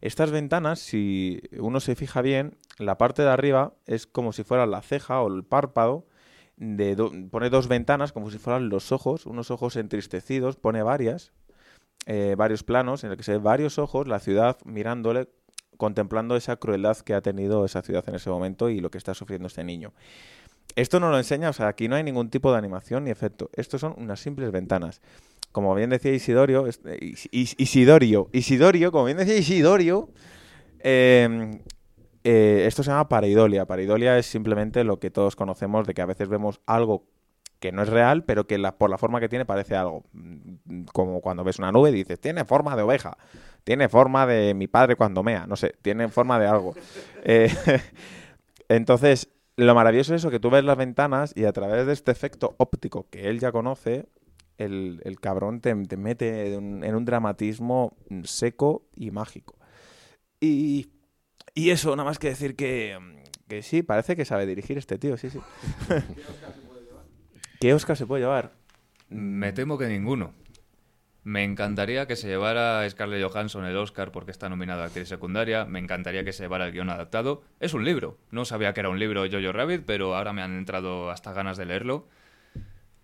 Estas 0.00 0.32
ventanas, 0.32 0.80
si 0.80 1.40
uno 1.58 1.78
se 1.78 1.94
fija 1.94 2.20
bien, 2.20 2.58
la 2.78 2.98
parte 2.98 3.22
de 3.22 3.30
arriba 3.30 3.74
es 3.86 4.08
como 4.08 4.32
si 4.32 4.42
fuera 4.42 4.66
la 4.66 4.82
ceja 4.82 5.22
o 5.22 5.32
el 5.32 5.44
párpado. 5.44 6.06
De 6.56 6.96
pone 7.30 7.48
dos 7.48 7.66
ventanas 7.66 8.12
como 8.12 8.30
si 8.30 8.38
fueran 8.38 8.68
los 8.68 8.92
ojos, 8.92 9.24
unos 9.24 9.50
ojos 9.50 9.76
entristecidos, 9.76 10.56
pone 10.56 10.82
varias, 10.82 11.32
eh, 12.06 12.34
varios 12.36 12.62
planos 12.62 13.04
en 13.04 13.10
el 13.12 13.16
que 13.16 13.22
se 13.22 13.32
ve 13.32 13.38
varios 13.38 13.78
ojos, 13.78 14.06
la 14.06 14.20
ciudad 14.20 14.58
mirándole, 14.64 15.28
contemplando 15.76 16.36
esa 16.36 16.56
crueldad 16.56 16.98
que 16.98 17.14
ha 17.14 17.22
tenido 17.22 17.64
esa 17.64 17.82
ciudad 17.82 18.04
en 18.08 18.16
ese 18.16 18.30
momento 18.30 18.68
y 18.68 18.80
lo 18.80 18.90
que 18.90 18.98
está 18.98 19.14
sufriendo 19.14 19.46
este 19.46 19.64
niño. 19.64 19.92
Esto 20.74 21.00
no 21.00 21.10
lo 21.10 21.18
enseña, 21.18 21.50
o 21.50 21.52
sea, 21.52 21.68
aquí 21.68 21.88
no 21.88 21.96
hay 21.96 22.02
ningún 22.02 22.30
tipo 22.30 22.50
de 22.52 22.58
animación 22.58 23.04
ni 23.04 23.10
efecto. 23.10 23.50
Estos 23.54 23.80
son 23.80 23.94
unas 23.98 24.20
simples 24.20 24.50
ventanas. 24.50 25.00
Como 25.52 25.74
bien 25.74 25.90
decía 25.90 26.12
Isidorio, 26.12 26.66
Isidorio, 27.30 28.28
Isidorio, 28.32 28.90
como 28.90 29.04
bien 29.04 29.18
decía 29.18 29.36
Isidorio, 29.36 30.08
eh, 30.80 31.60
eh, 32.24 32.64
esto 32.66 32.82
se 32.82 32.90
llama 32.90 33.08
pareidolia. 33.08 33.66
Pareidolia 33.66 34.16
es 34.18 34.26
simplemente 34.26 34.84
lo 34.84 34.98
que 34.98 35.10
todos 35.10 35.36
conocemos 35.36 35.86
de 35.86 35.94
que 35.94 36.02
a 36.02 36.06
veces 36.06 36.28
vemos 36.28 36.60
algo 36.66 37.04
que 37.62 37.72
no 37.72 37.82
es 37.82 37.88
real, 37.88 38.24
pero 38.24 38.46
que 38.46 38.58
por 38.76 38.90
la 38.90 38.98
forma 38.98 39.20
que 39.20 39.28
tiene 39.28 39.44
parece 39.44 39.76
algo. 39.76 40.04
Mm, 40.12 40.84
como 40.92 41.20
cuando 41.20 41.44
ves 41.44 41.58
una 41.58 41.70
nube 41.70 41.90
y 41.90 41.92
dices, 41.92 42.20
tiene 42.20 42.44
forma 42.44 42.74
de 42.76 42.82
oveja, 42.82 43.16
tiene 43.64 43.88
forma 43.88 44.26
de 44.26 44.54
mi 44.54 44.66
padre 44.66 44.96
cuando 44.96 45.22
mea, 45.22 45.46
no 45.46 45.56
sé, 45.56 45.74
tiene 45.80 46.08
forma 46.08 46.38
de 46.38 46.46
algo. 46.46 46.74
Eh, 47.24 47.48
entonces, 48.68 49.28
lo 49.56 49.74
maravilloso 49.74 50.14
es 50.14 50.22
eso, 50.22 50.30
que 50.30 50.40
tú 50.40 50.50
ves 50.50 50.64
las 50.64 50.76
ventanas 50.76 51.32
y 51.36 51.44
a 51.44 51.52
través 51.52 51.86
de 51.86 51.92
este 51.92 52.10
efecto 52.10 52.54
óptico 52.58 53.08
que 53.10 53.28
él 53.28 53.40
ya 53.40 53.52
conoce, 53.52 54.06
el, 54.58 55.00
cabrón 55.20 55.60
te, 55.60 55.74
mete 55.74 56.54
en 56.54 56.94
un 56.94 57.04
dramatismo 57.04 57.96
seco 58.24 58.84
y 58.94 59.10
mágico. 59.10 59.56
Y 60.40 60.92
y 61.54 61.70
eso, 61.70 61.94
nada 61.96 62.08
más 62.08 62.18
que 62.18 62.28
decir 62.28 62.56
que, 62.56 62.98
que 63.48 63.62
sí, 63.62 63.82
parece 63.82 64.16
que 64.16 64.24
sabe 64.24 64.46
dirigir 64.46 64.78
este 64.78 64.98
tío, 64.98 65.16
sí, 65.16 65.28
sí. 65.28 65.38
¿Qué 67.60 67.74
Oscar 67.74 67.96
se 67.96 68.06
puede 68.06 68.22
llevar? 68.22 68.52
Me 69.08 69.52
temo 69.52 69.76
que 69.76 69.86
ninguno. 69.86 70.32
Me 71.24 71.44
encantaría 71.44 72.06
que 72.06 72.16
se 72.16 72.26
llevara 72.26 72.88
Scarlett 72.90 73.22
Johansson 73.24 73.64
el 73.64 73.76
Oscar 73.76 74.10
porque 74.10 74.32
está 74.32 74.48
nominada 74.48 74.82
a 74.82 74.86
actriz 74.86 75.08
secundaria. 75.08 75.64
Me 75.64 75.78
encantaría 75.78 76.24
que 76.24 76.32
se 76.32 76.42
llevara 76.42 76.66
el 76.66 76.72
guion 76.72 76.90
adaptado. 76.90 77.42
Es 77.60 77.74
un 77.74 77.84
libro. 77.84 78.18
No 78.30 78.44
sabía 78.44 78.72
que 78.72 78.80
era 78.80 78.88
un 78.88 78.98
libro 78.98 79.24
Jojo 79.30 79.52
Rabbit, 79.52 79.84
pero 79.86 80.16
ahora 80.16 80.32
me 80.32 80.42
han 80.42 80.56
entrado 80.58 81.10
hasta 81.10 81.32
ganas 81.32 81.56
de 81.56 81.66
leerlo. 81.66 82.08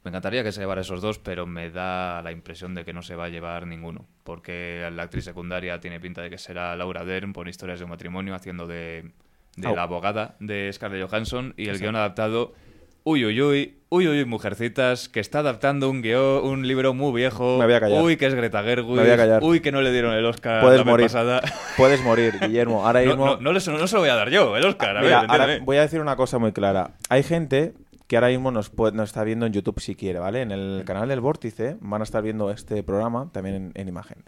Me 0.03 0.11
encantaría 0.11 0.43
que 0.43 0.53
se 0.53 0.61
llevara 0.61 0.81
esos 0.81 1.01
dos, 1.01 1.19
pero 1.19 1.47
me 1.47 1.71
da 1.71 2.23
la 2.23 2.33
impresión 2.33 2.75
de 2.75 2.85
que 2.85 2.93
no 2.93 3.03
se 3.03 3.15
va 3.15 3.27
a 3.27 3.29
llevar 3.29 3.67
ninguno, 3.67 4.07
porque 4.25 4.89
la 4.93 5.03
actriz 5.03 5.25
secundaria 5.25 5.81
tiene 5.81 6.01
pinta 6.01 6.23
de 6.23 6.31
que 6.31 6.39
será 6.39 6.75
Laura 6.77 7.05
Dern 7.05 7.33
por 7.33 7.49
historias 7.49 7.79
de 7.79 7.85
un 7.85 7.91
matrimonio, 7.91 8.35
haciendo 8.35 8.67
de, 8.67 9.11
la 9.57 9.83
abogada 9.83 10.37
de 10.41 10.73
Scarlett 10.73 11.09
Johansson, 11.09 11.53
y 11.57 11.69
el 11.69 11.79
guion 11.79 11.97
adaptado, 11.97 12.55
uy, 13.03 13.27
uy, 13.27 13.43
uy, 13.43 13.78
Uy, 13.91 14.07
uy, 14.07 14.25
mujercitas, 14.27 15.09
que 15.09 15.19
está 15.19 15.39
adaptando 15.39 15.89
un 15.89 16.03
guion, 16.03 16.45
un 16.45 16.69
libro 16.69 16.93
muy 16.93 17.11
viejo. 17.19 17.57
Me 17.59 17.65
voy 17.65 17.73
a 17.75 17.81
callar. 17.81 18.03
Uy, 18.03 18.19
que 18.19 18.27
es 18.27 18.35
Greta 18.35 18.63
Gerwig. 18.63 18.97
Me 18.97 19.03
voy 19.03 19.11
a 19.11 19.17
callar. 19.17 19.43
Uy, 19.43 19.61
que 19.61 19.73
no 19.73 19.81
le 19.81 19.91
dieron 19.93 20.13
el 20.15 20.27
Oscar 20.27 20.61
Puedes 20.61 20.81
la 20.81 20.85
morir. 20.85 21.07
pasada. 21.07 21.41
Puedes 21.77 22.03
morir, 22.03 22.35
Guillermo. 22.43 22.87
Ahora 22.87 23.01
No, 23.01 23.07
mismo. 23.09 23.27
no, 23.27 23.37
no, 23.41 23.53
les- 23.53 23.67
no 23.67 23.87
se 23.87 23.95
lo 23.95 24.01
voy 24.03 24.11
a 24.11 24.15
dar 24.15 24.29
yo, 24.29 24.55
el 24.59 24.65
Oscar. 24.67 24.99
A 24.99 25.01
Mira, 25.01 25.23
ver, 25.23 25.31
ahora 25.31 25.59
voy 25.63 25.79
a 25.79 25.81
decir 25.81 26.01
una 26.03 26.17
cosa 26.17 26.39
muy 26.39 26.53
clara. 26.53 26.91
Hay 27.09 27.23
gente 27.23 27.73
que 28.07 28.17
ahora 28.17 28.29
mismo 28.29 28.51
nos, 28.51 28.69
puede- 28.69 28.95
nos 28.95 29.09
está 29.09 29.25
viendo 29.25 29.47
en 29.47 29.55
YouTube 29.55 29.81
si 29.81 29.95
quiere, 29.95 30.19
¿vale? 30.19 30.43
En 30.43 30.51
el 30.51 30.83
canal 30.85 31.09
del 31.09 31.21
Vórtice 31.23 31.79
van 31.81 32.03
a 32.03 32.05
estar 32.05 32.23
viendo 32.23 32.51
este 32.51 32.83
programa 32.83 33.31
también 33.33 33.55
en, 33.57 33.73
en 33.75 33.89
imagen. 33.89 34.19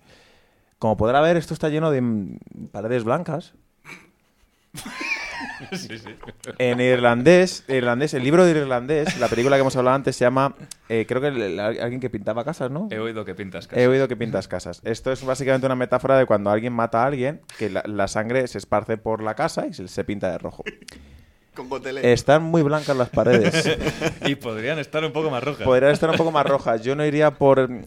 Como 0.78 0.96
podrá 0.96 1.20
ver, 1.20 1.36
esto 1.36 1.52
está 1.52 1.68
lleno 1.68 1.90
de 1.90 2.02
paredes 2.72 3.04
blancas. 3.04 3.52
Sí, 5.72 5.98
sí. 5.98 6.14
En 6.58 6.80
irlandés, 6.80 7.64
irlandés, 7.68 8.14
el 8.14 8.22
libro 8.24 8.44
de 8.44 8.52
irlandés, 8.52 9.18
la 9.18 9.28
película 9.28 9.56
que 9.56 9.60
hemos 9.60 9.76
hablado 9.76 9.94
antes 9.96 10.16
se 10.16 10.24
llama, 10.24 10.54
eh, 10.88 11.06
creo 11.08 11.20
que 11.20 11.28
el- 11.28 11.40
el- 11.40 11.60
alguien 11.60 12.00
que 12.00 12.10
pintaba 12.10 12.44
casas, 12.44 12.70
¿no? 12.70 12.88
He 12.90 12.98
oído 12.98 13.24
que 13.24 13.34
pintas 13.34 13.66
He 13.66 13.68
casas. 13.68 13.86
oído 13.88 14.08
que 14.08 14.16
pintas 14.16 14.48
casas. 14.48 14.80
Esto 14.84 15.12
es 15.12 15.24
básicamente 15.24 15.66
una 15.66 15.76
metáfora 15.76 16.16
de 16.18 16.26
cuando 16.26 16.50
alguien 16.50 16.72
mata 16.72 17.02
a 17.02 17.06
alguien, 17.06 17.40
que 17.58 17.70
la, 17.70 17.82
la 17.86 18.08
sangre 18.08 18.46
se 18.48 18.58
esparce 18.58 18.96
por 18.98 19.22
la 19.22 19.34
casa 19.34 19.66
y 19.66 19.72
se, 19.74 19.88
se 19.88 20.04
pinta 20.04 20.30
de 20.30 20.38
rojo. 20.38 20.64
Con 21.54 21.68
gotelé. 21.68 22.12
Están 22.12 22.42
muy 22.42 22.62
blancas 22.62 22.96
las 22.96 23.08
paredes. 23.10 23.76
Y 24.26 24.34
podrían 24.36 24.78
estar 24.78 25.04
un 25.04 25.12
poco 25.12 25.30
más 25.30 25.42
rojas. 25.42 25.64
Podrían 25.64 25.92
estar 25.92 26.08
un 26.10 26.16
poco 26.16 26.30
más 26.30 26.46
rojas. 26.46 26.82
Yo 26.82 26.94
no 26.94 27.04
iría 27.04 27.32
por... 27.32 27.58
eh, 27.58 27.84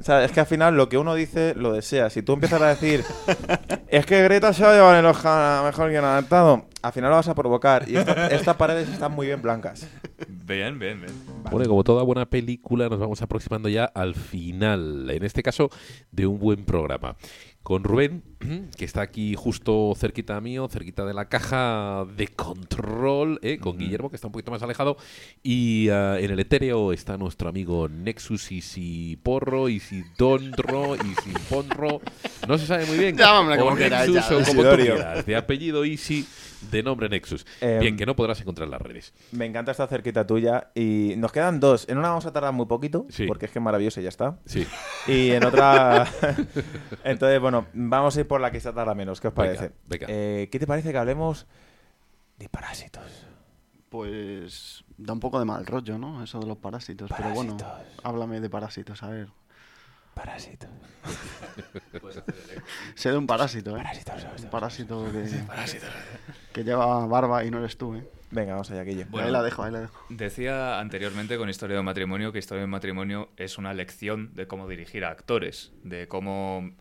o 0.00 0.02
sea, 0.02 0.24
es 0.24 0.32
que 0.32 0.40
al 0.40 0.46
final 0.46 0.76
lo 0.76 0.88
que 0.88 0.98
uno 0.98 1.14
dice 1.14 1.54
lo 1.56 1.72
desea. 1.72 2.10
Si 2.10 2.22
tú 2.22 2.32
empiezas 2.32 2.60
a 2.60 2.68
decir, 2.68 3.04
es 3.88 4.04
que 4.06 4.22
Greta 4.24 4.52
se 4.52 4.64
va 4.64 4.72
a 4.72 4.74
llevar 4.74 4.96
el 4.96 5.06
Oscar 5.06 5.60
a 5.60 5.62
mejor 5.64 5.90
guion 5.90 6.04
adaptado, 6.04 6.66
al 6.82 6.92
final 6.92 7.10
lo 7.10 7.16
vas 7.16 7.28
a 7.28 7.34
provocar. 7.34 7.88
Y 7.88 7.96
esta- 7.96 8.26
estas 8.30 8.56
paredes 8.56 8.88
están 8.88 9.12
muy 9.12 9.26
bien 9.28 9.40
blancas. 9.40 9.86
Bien, 10.28 10.78
bien, 10.78 11.00
bien. 11.00 11.12
Bueno, 11.50 11.64
y 11.64 11.68
como 11.68 11.84
toda 11.84 12.02
buena 12.02 12.26
película, 12.26 12.88
nos 12.88 12.98
vamos 12.98 13.22
aproximando 13.22 13.68
ya 13.68 13.84
al 13.84 14.14
final, 14.14 15.08
en 15.10 15.24
este 15.24 15.42
caso, 15.42 15.70
de 16.10 16.26
un 16.26 16.38
buen 16.38 16.64
programa. 16.64 17.16
Con 17.64 17.82
Rubén, 17.82 18.22
que 18.76 18.84
está 18.84 19.00
aquí 19.00 19.34
justo 19.34 19.94
cerquita 19.96 20.38
mío, 20.42 20.68
cerquita 20.68 21.06
de 21.06 21.14
la 21.14 21.30
caja 21.30 22.04
de 22.14 22.28
control, 22.28 23.40
¿eh? 23.42 23.56
con 23.56 23.78
Guillermo, 23.78 24.10
que 24.10 24.16
está 24.16 24.28
un 24.28 24.32
poquito 24.32 24.50
más 24.50 24.62
alejado, 24.62 24.98
y 25.42 25.88
ah, 25.88 26.18
en 26.20 26.30
el 26.30 26.38
etéreo 26.38 26.92
está 26.92 27.16
nuestro 27.16 27.48
amigo 27.48 27.88
Nexus 27.88 28.52
y 28.76 29.16
Porro, 29.16 29.70
y 29.70 29.80
Dondro, 30.18 30.94
y 30.94 31.30
Ponro, 31.48 32.02
no 32.46 32.58
se 32.58 32.66
sabe 32.66 32.84
muy 32.84 32.98
bien, 32.98 33.16
Llámame 33.24 33.56
como 33.56 33.70
como 33.70 33.78
quieras, 33.78 35.24
de 35.24 35.34
apellido 35.34 35.86
Easy, 35.86 36.26
de 36.70 36.82
nombre 36.82 37.08
Nexus. 37.08 37.46
Em, 37.60 37.80
Bien, 37.80 37.96
que 37.96 38.06
no 38.06 38.14
podrás 38.16 38.40
encontrar 38.40 38.66
en 38.66 38.70
las 38.72 38.82
redes. 38.82 39.12
Me 39.32 39.44
encanta 39.46 39.70
estar 39.72 39.88
cerquita 39.88 40.26
tuya. 40.26 40.70
Y 40.74 41.14
nos 41.16 41.32
quedan 41.32 41.60
dos. 41.60 41.88
En 41.88 41.98
una 41.98 42.08
vamos 42.08 42.26
a 42.26 42.32
tardar 42.32 42.52
muy 42.52 42.66
poquito, 42.66 43.06
Sí. 43.08 43.26
porque 43.26 43.46
es 43.46 43.52
que 43.52 43.58
es 43.58 43.62
maravilloso 43.62 44.00
y 44.00 44.04
ya 44.04 44.08
está. 44.08 44.38
Sí. 44.46 44.66
Y 45.06 45.30
en 45.30 45.44
otra... 45.44 46.06
Entonces, 47.04 47.40
bueno, 47.40 47.66
vamos 47.74 48.16
a 48.16 48.20
ir 48.20 48.28
por 48.28 48.40
la 48.40 48.50
que 48.50 48.60
se 48.60 48.72
tarda 48.72 48.94
menos. 48.94 49.20
¿Qué 49.20 49.28
os 49.28 49.34
parece? 49.34 49.72
venga. 49.86 50.06
Eh, 50.08 50.48
¿Qué 50.50 50.58
te 50.58 50.66
parece 50.66 50.92
que 50.92 50.98
hablemos 50.98 51.46
de 52.38 52.48
parásitos? 52.48 53.04
Pues 53.88 54.84
da 54.96 55.12
un 55.12 55.20
poco 55.20 55.38
de 55.38 55.44
mal 55.44 55.64
rollo, 55.66 55.98
¿no? 55.98 56.22
Eso 56.24 56.40
de 56.40 56.46
los 56.46 56.58
parásitos. 56.58 57.10
Pero 57.16 57.30
bueno, 57.30 57.56
Parásitos. 57.56 58.04
háblame 58.04 58.40
de 58.40 58.50
parásitos, 58.50 59.02
a 59.02 59.08
ver. 59.08 59.28
Parásitos. 60.14 60.70
Sé 62.94 63.10
de 63.10 63.16
un 63.18 63.26
parásito, 63.26 63.70
¿eh? 63.76 63.82
Parásitos, 63.82 64.22
¿sabes? 64.22 64.42
Un 64.44 64.50
parásito 64.50 65.06
que, 65.12 65.28
que 66.52 66.64
lleva 66.64 67.06
barba 67.06 67.44
y 67.44 67.50
no 67.50 67.58
eres 67.58 67.76
tú, 67.76 67.94
¿eh? 67.94 68.08
Venga, 68.30 68.52
vamos 68.52 68.70
allá, 68.70 68.82
Guille. 68.82 69.04
Bueno. 69.04 69.26
ahí 69.26 69.32
la 69.32 69.42
dejo, 69.42 69.62
ahí 69.62 69.70
la 69.70 69.80
dejo. 69.80 70.04
Decía 70.08 70.80
anteriormente 70.80 71.36
con 71.36 71.48
Historia 71.48 71.74
de 71.74 71.80
un 71.80 71.86
matrimonio 71.86 72.32
que 72.32 72.38
Historia 72.40 72.60
de 72.60 72.64
un 72.64 72.70
matrimonio 72.70 73.28
es 73.36 73.58
una 73.58 73.72
lección 73.74 74.34
de 74.34 74.46
cómo 74.48 74.66
dirigir 74.68 75.04
a 75.04 75.10
actores, 75.10 75.72
de 75.84 76.08
cómo 76.08 76.72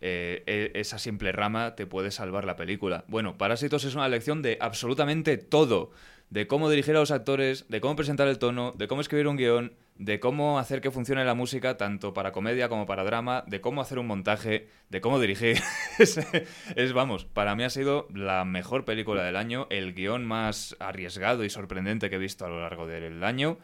eh, 0.00 0.42
e- 0.46 0.72
esa 0.80 0.98
simple 0.98 1.32
rama 1.32 1.74
te 1.74 1.86
puede 1.86 2.10
salvar 2.10 2.44
la 2.46 2.56
película. 2.56 3.04
Bueno, 3.08 3.36
Parásitos 3.36 3.84
es 3.84 3.94
una 3.94 4.08
lección 4.08 4.40
de 4.40 4.56
absolutamente 4.60 5.36
todo, 5.36 5.90
de 6.30 6.46
cómo 6.46 6.70
dirigir 6.70 6.96
a 6.96 7.00
los 7.00 7.10
actores, 7.10 7.66
de 7.68 7.80
cómo 7.82 7.96
presentar 7.96 8.28
el 8.28 8.38
tono, 8.38 8.72
de 8.72 8.88
cómo 8.88 9.02
escribir 9.02 9.28
un 9.28 9.36
guion, 9.36 9.74
de 9.96 10.20
cómo 10.20 10.58
hacer 10.58 10.80
que 10.80 10.90
funcione 10.90 11.24
la 11.24 11.34
música 11.34 11.76
tanto 11.76 12.12
para 12.12 12.32
comedia 12.32 12.68
como 12.68 12.86
para 12.86 13.04
drama, 13.04 13.44
de 13.46 13.60
cómo 13.60 13.80
hacer 13.80 13.98
un 13.98 14.06
montaje, 14.06 14.68
de 14.90 15.00
cómo 15.00 15.20
dirigir. 15.20 15.58
es, 15.98 16.92
vamos, 16.92 17.24
para 17.24 17.54
mí 17.54 17.64
ha 17.64 17.70
sido 17.70 18.08
la 18.12 18.44
mejor 18.44 18.84
película 18.84 19.22
del 19.22 19.36
año, 19.36 19.66
el 19.70 19.94
guion 19.94 20.24
más 20.24 20.76
arriesgado 20.80 21.44
y 21.44 21.50
sorprendente 21.50 22.10
que 22.10 22.16
he 22.16 22.18
visto 22.18 22.44
a 22.44 22.48
lo 22.48 22.60
largo 22.60 22.86
del 22.86 23.22
año. 23.22 23.58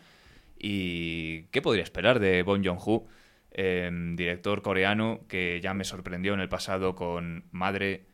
¿Y 0.59 1.45
qué 1.45 1.63
podría 1.63 1.85
esperar 1.85 2.21
de 2.21 2.43
Bong 2.43 2.65
Joon-ho? 2.65 3.07
eh, 3.53 3.91
director 4.15 4.63
coreano 4.63 5.21
que 5.29 5.61
ya 5.63 5.75
me 5.75 5.85
sorprendió 5.85 6.35
en 6.35 6.41
el 6.41 6.49
pasado 6.49 6.95
con 6.95 7.45
Madre 7.51 8.07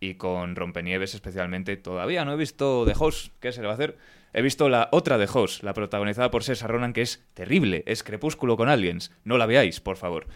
y 0.00 0.14
con 0.14 0.56
Rompenieves 0.56 1.14
especialmente. 1.14 1.76
Todavía 1.76 2.24
no 2.24 2.32
he 2.32 2.36
visto 2.36 2.84
The 2.86 2.94
Host, 2.98 3.32
¿qué 3.40 3.52
se 3.52 3.60
le 3.60 3.66
va 3.66 3.72
a 3.72 3.76
hacer? 3.76 3.96
He 4.34 4.42
visto 4.42 4.68
la 4.68 4.88
otra 4.92 5.16
The 5.16 5.28
Host, 5.32 5.62
la 5.62 5.72
protagonizada 5.74 6.30
por 6.30 6.42
César 6.44 6.70
Ronan, 6.70 6.92
que 6.92 7.02
es 7.02 7.24
terrible, 7.34 7.84
es 7.86 8.02
Crepúsculo 8.02 8.56
con 8.56 8.68
Aliens. 8.68 9.12
No 9.24 9.38
la 9.38 9.46
veáis, 9.46 9.80
por 9.80 9.96
favor. 9.96 10.26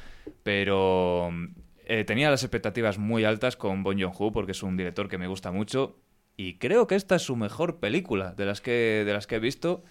Pero 0.44 1.30
eh, 1.84 2.04
tenía 2.04 2.30
las 2.30 2.42
expectativas 2.44 2.98
muy 2.98 3.24
altas 3.24 3.56
con 3.56 3.82
Bong 3.82 4.00
Joon-ho 4.00 4.32
porque 4.32 4.52
es 4.52 4.62
un 4.62 4.76
director 4.76 5.08
que 5.08 5.18
me 5.18 5.26
gusta 5.26 5.50
mucho 5.52 5.98
y 6.36 6.54
creo 6.58 6.86
que 6.86 6.94
esta 6.94 7.16
es 7.16 7.22
su 7.22 7.34
mejor 7.36 7.80
película 7.80 8.32
de 8.34 8.46
las 8.46 8.60
que, 8.60 9.02
de 9.04 9.12
las 9.12 9.26
que 9.26 9.36
he 9.36 9.40
visto. 9.40 9.82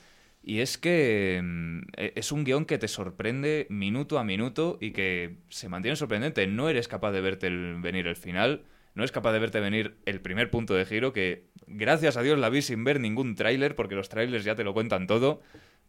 Y 0.42 0.60
es 0.62 0.78
que 0.78 1.42
mm, 1.44 1.80
e- 1.98 2.14
es 2.16 2.32
un 2.32 2.46
guion 2.46 2.64
que 2.66 2.78
te 2.78 2.88
sorprende 2.88 3.68
minuto 3.70 4.18
a 4.18 4.24
minuto 4.24 4.78
y 4.80 4.92
que 4.92 5.40
se 5.50 5.68
mantiene 5.68 5.98
sorprendente. 5.98 6.48
No 6.48 6.70
eres 6.70 6.88
capaz 6.88 7.12
de 7.12 7.20
verte 7.22 7.48
el- 7.48 7.82
venir 7.82 8.08
el 8.08 8.16
final, 8.16 8.64
no 8.98 9.04
eres 9.04 9.12
capaz 9.12 9.32
de 9.32 9.38
verte 9.38 9.60
venir 9.60 9.96
el 10.08 10.22
primer 10.22 10.50
punto 10.50 10.74
de 10.74 10.84
giro, 10.84 11.14
que 11.14 11.46
gracias 11.68 12.18
a 12.18 12.24
Dios 12.24 12.40
la 12.40 12.50
vi 12.50 12.64
sin 12.64 12.84
ver 12.84 13.00
ningún 13.00 13.36
tráiler, 13.36 13.76
porque 13.76 13.94
los 13.94 14.10
trailers 14.10 14.44
ya 14.44 14.56
te 14.56 14.64
lo 14.64 14.74
cuentan 14.74 15.06
todo, 15.06 15.40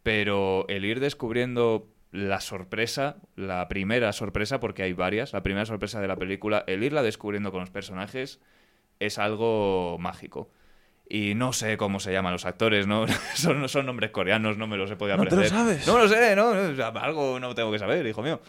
pero 0.02 0.66
el 0.68 0.85
ir 0.85 1.01
descubriendo 1.01 1.89
la 2.12 2.43
sorpresa, 2.43 3.16
la 3.35 3.66
primera 3.68 4.12
sorpresa, 4.12 4.60
porque 4.60 4.82
hay 4.82 4.93
varias, 4.93 5.32
la 5.32 5.43
primera 5.43 5.64
sorpresa 5.64 6.02
de 6.02 6.09
la 6.09 6.16
película, 6.16 6.64
el 6.66 6.85
irla 6.85 7.02
descubriendo 7.02 7.51
con 7.51 7.60
los 7.60 7.70
personajes 7.70 8.40
es 9.01 9.18
algo 9.18 9.97
mágico. 9.98 10.51
Y 11.09 11.32
no 11.35 11.55
sé 11.55 11.78
cómo 11.78 12.01
se 12.01 12.12
llaman 12.12 12.35
los 12.35 12.44
actores, 12.44 12.86
¿no? 12.86 13.06
son, 13.35 13.66
son 13.70 13.86
nombres 13.86 14.10
coreanos, 14.10 14.59
no 14.59 14.66
me 14.66 14.76
los 14.76 14.90
he 14.90 14.97
podido 14.97 15.16
¿No 15.16 15.24
te 15.24 15.30
lo 15.35 15.40
aprender. 15.40 15.59
sabes? 15.59 15.86
No 15.86 15.98
lo 15.98 16.09
sé, 16.09 16.36
¿no? 16.36 16.51
Algo 17.01 17.40
no 17.40 17.55
tengo 17.55 17.72
que 17.72 17.78
saber, 17.78 18.06
hijo 18.06 18.22
mío. 18.22 18.43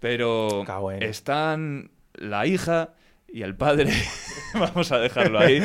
Pero 0.00 0.64
están 1.00 1.90
la 2.14 2.46
hija 2.46 2.94
y 3.28 3.42
el 3.42 3.54
padre, 3.56 3.92
vamos 4.54 4.92
a 4.92 4.98
dejarlo 4.98 5.38
ahí, 5.38 5.60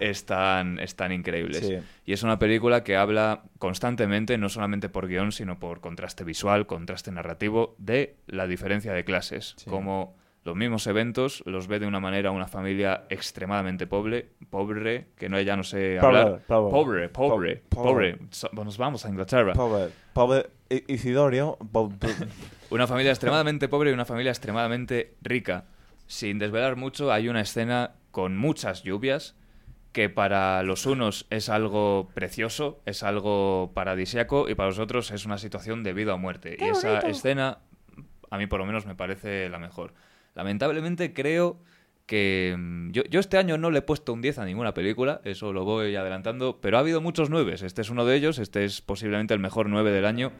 están, 0.00 0.78
están 0.78 1.12
increíbles. 1.12 1.58
Sí. 1.66 1.78
Y 2.06 2.12
es 2.12 2.22
una 2.22 2.38
película 2.38 2.84
que 2.84 2.96
habla 2.96 3.42
constantemente, 3.58 4.38
no 4.38 4.48
solamente 4.48 4.88
por 4.88 5.08
guion, 5.08 5.32
sino 5.32 5.58
por 5.58 5.80
contraste 5.80 6.24
visual, 6.24 6.66
contraste 6.66 7.10
narrativo, 7.12 7.74
de 7.78 8.16
la 8.26 8.46
diferencia 8.46 8.92
de 8.92 9.04
clases. 9.04 9.54
Sí. 9.56 9.68
Como 9.70 10.16
los 10.44 10.56
mismos 10.56 10.86
eventos 10.88 11.42
los 11.46 11.68
ve 11.68 11.78
de 11.78 11.86
una 11.86 12.00
manera 12.00 12.32
una 12.32 12.48
familia 12.48 13.04
extremadamente 13.10 13.86
pobre, 13.86 14.30
pobre, 14.50 15.06
que 15.16 15.28
no 15.28 15.40
ya 15.40 15.56
no 15.56 15.62
sé 15.62 15.98
Pobre, 16.00 16.18
hablar. 16.18 16.40
pobre. 16.48 16.70
Pobre, 16.72 17.08
pobre, 17.08 17.62
Po- 17.68 17.82
pobre. 17.84 18.18
So- 18.30 18.50
Nos 18.52 18.76
vamos 18.76 19.04
a 19.06 19.08
Inglaterra. 19.08 19.52
Pobre, 19.52 19.90
pobre 20.12 20.46
Isidorio. 20.88 21.58
Una 22.70 22.86
familia 22.86 23.10
extremadamente 23.12 23.68
pobre 23.68 23.90
y 23.90 23.92
una 23.92 24.04
familia 24.06 24.30
extremadamente 24.32 25.14
rica. 25.22 25.64
Sin 26.12 26.38
desvelar 26.38 26.76
mucho, 26.76 27.10
hay 27.10 27.30
una 27.30 27.40
escena 27.40 27.92
con 28.10 28.36
muchas 28.36 28.82
lluvias 28.82 29.34
que 29.92 30.10
para 30.10 30.62
los 30.62 30.84
unos 30.84 31.26
es 31.30 31.48
algo 31.48 32.10
precioso, 32.12 32.82
es 32.84 33.02
algo 33.02 33.72
paradisiaco 33.72 34.46
y 34.50 34.54
para 34.54 34.68
los 34.68 34.78
otros 34.78 35.10
es 35.10 35.24
una 35.24 35.38
situación 35.38 35.82
de 35.82 35.94
vida 35.94 36.12
o 36.12 36.18
muerte. 36.18 36.58
y 36.60 36.64
esa 36.64 36.98
escena, 36.98 37.60
a 38.28 38.36
mí 38.36 38.46
por 38.46 38.60
lo 38.60 38.66
menos 38.66 38.84
me 38.84 38.94
parece 38.94 39.48
la 39.48 39.58
mejor. 39.58 39.94
Lamentablemente 40.34 41.14
creo 41.14 41.62
que 42.04 42.56
mm, 42.58 42.90
yo, 42.90 43.04
yo 43.04 43.18
este 43.18 43.38
año 43.38 43.56
no 43.56 43.70
le 43.70 43.78
he 43.78 43.82
puesto 43.82 44.12
un 44.12 44.20
10 44.20 44.36
a 44.40 44.44
ninguna 44.44 44.74
película, 44.74 45.22
eso 45.24 45.54
lo 45.54 45.64
voy 45.64 45.96
adelantando, 45.96 46.60
pero 46.60 46.76
ha 46.76 46.80
habido 46.80 47.00
muchos 47.00 47.30
9. 47.30 47.54
Este 47.54 47.80
es 47.80 47.88
uno 47.88 48.04
de 48.04 48.16
ellos, 48.16 48.38
este 48.38 48.66
es 48.66 48.82
posiblemente 48.82 49.32
el 49.32 49.40
mejor 49.40 49.70
9 49.70 49.90
del 49.90 50.04
año. 50.04 50.32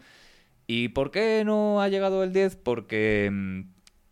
¿Y 0.67 0.89
por 0.89 1.11
qué 1.11 1.45
no 1.47 1.81
ha 1.81 1.89
llegado 1.89 2.23
el 2.23 2.35
10? 2.35 2.57
Porque 2.57 3.31
mm, 3.33 3.61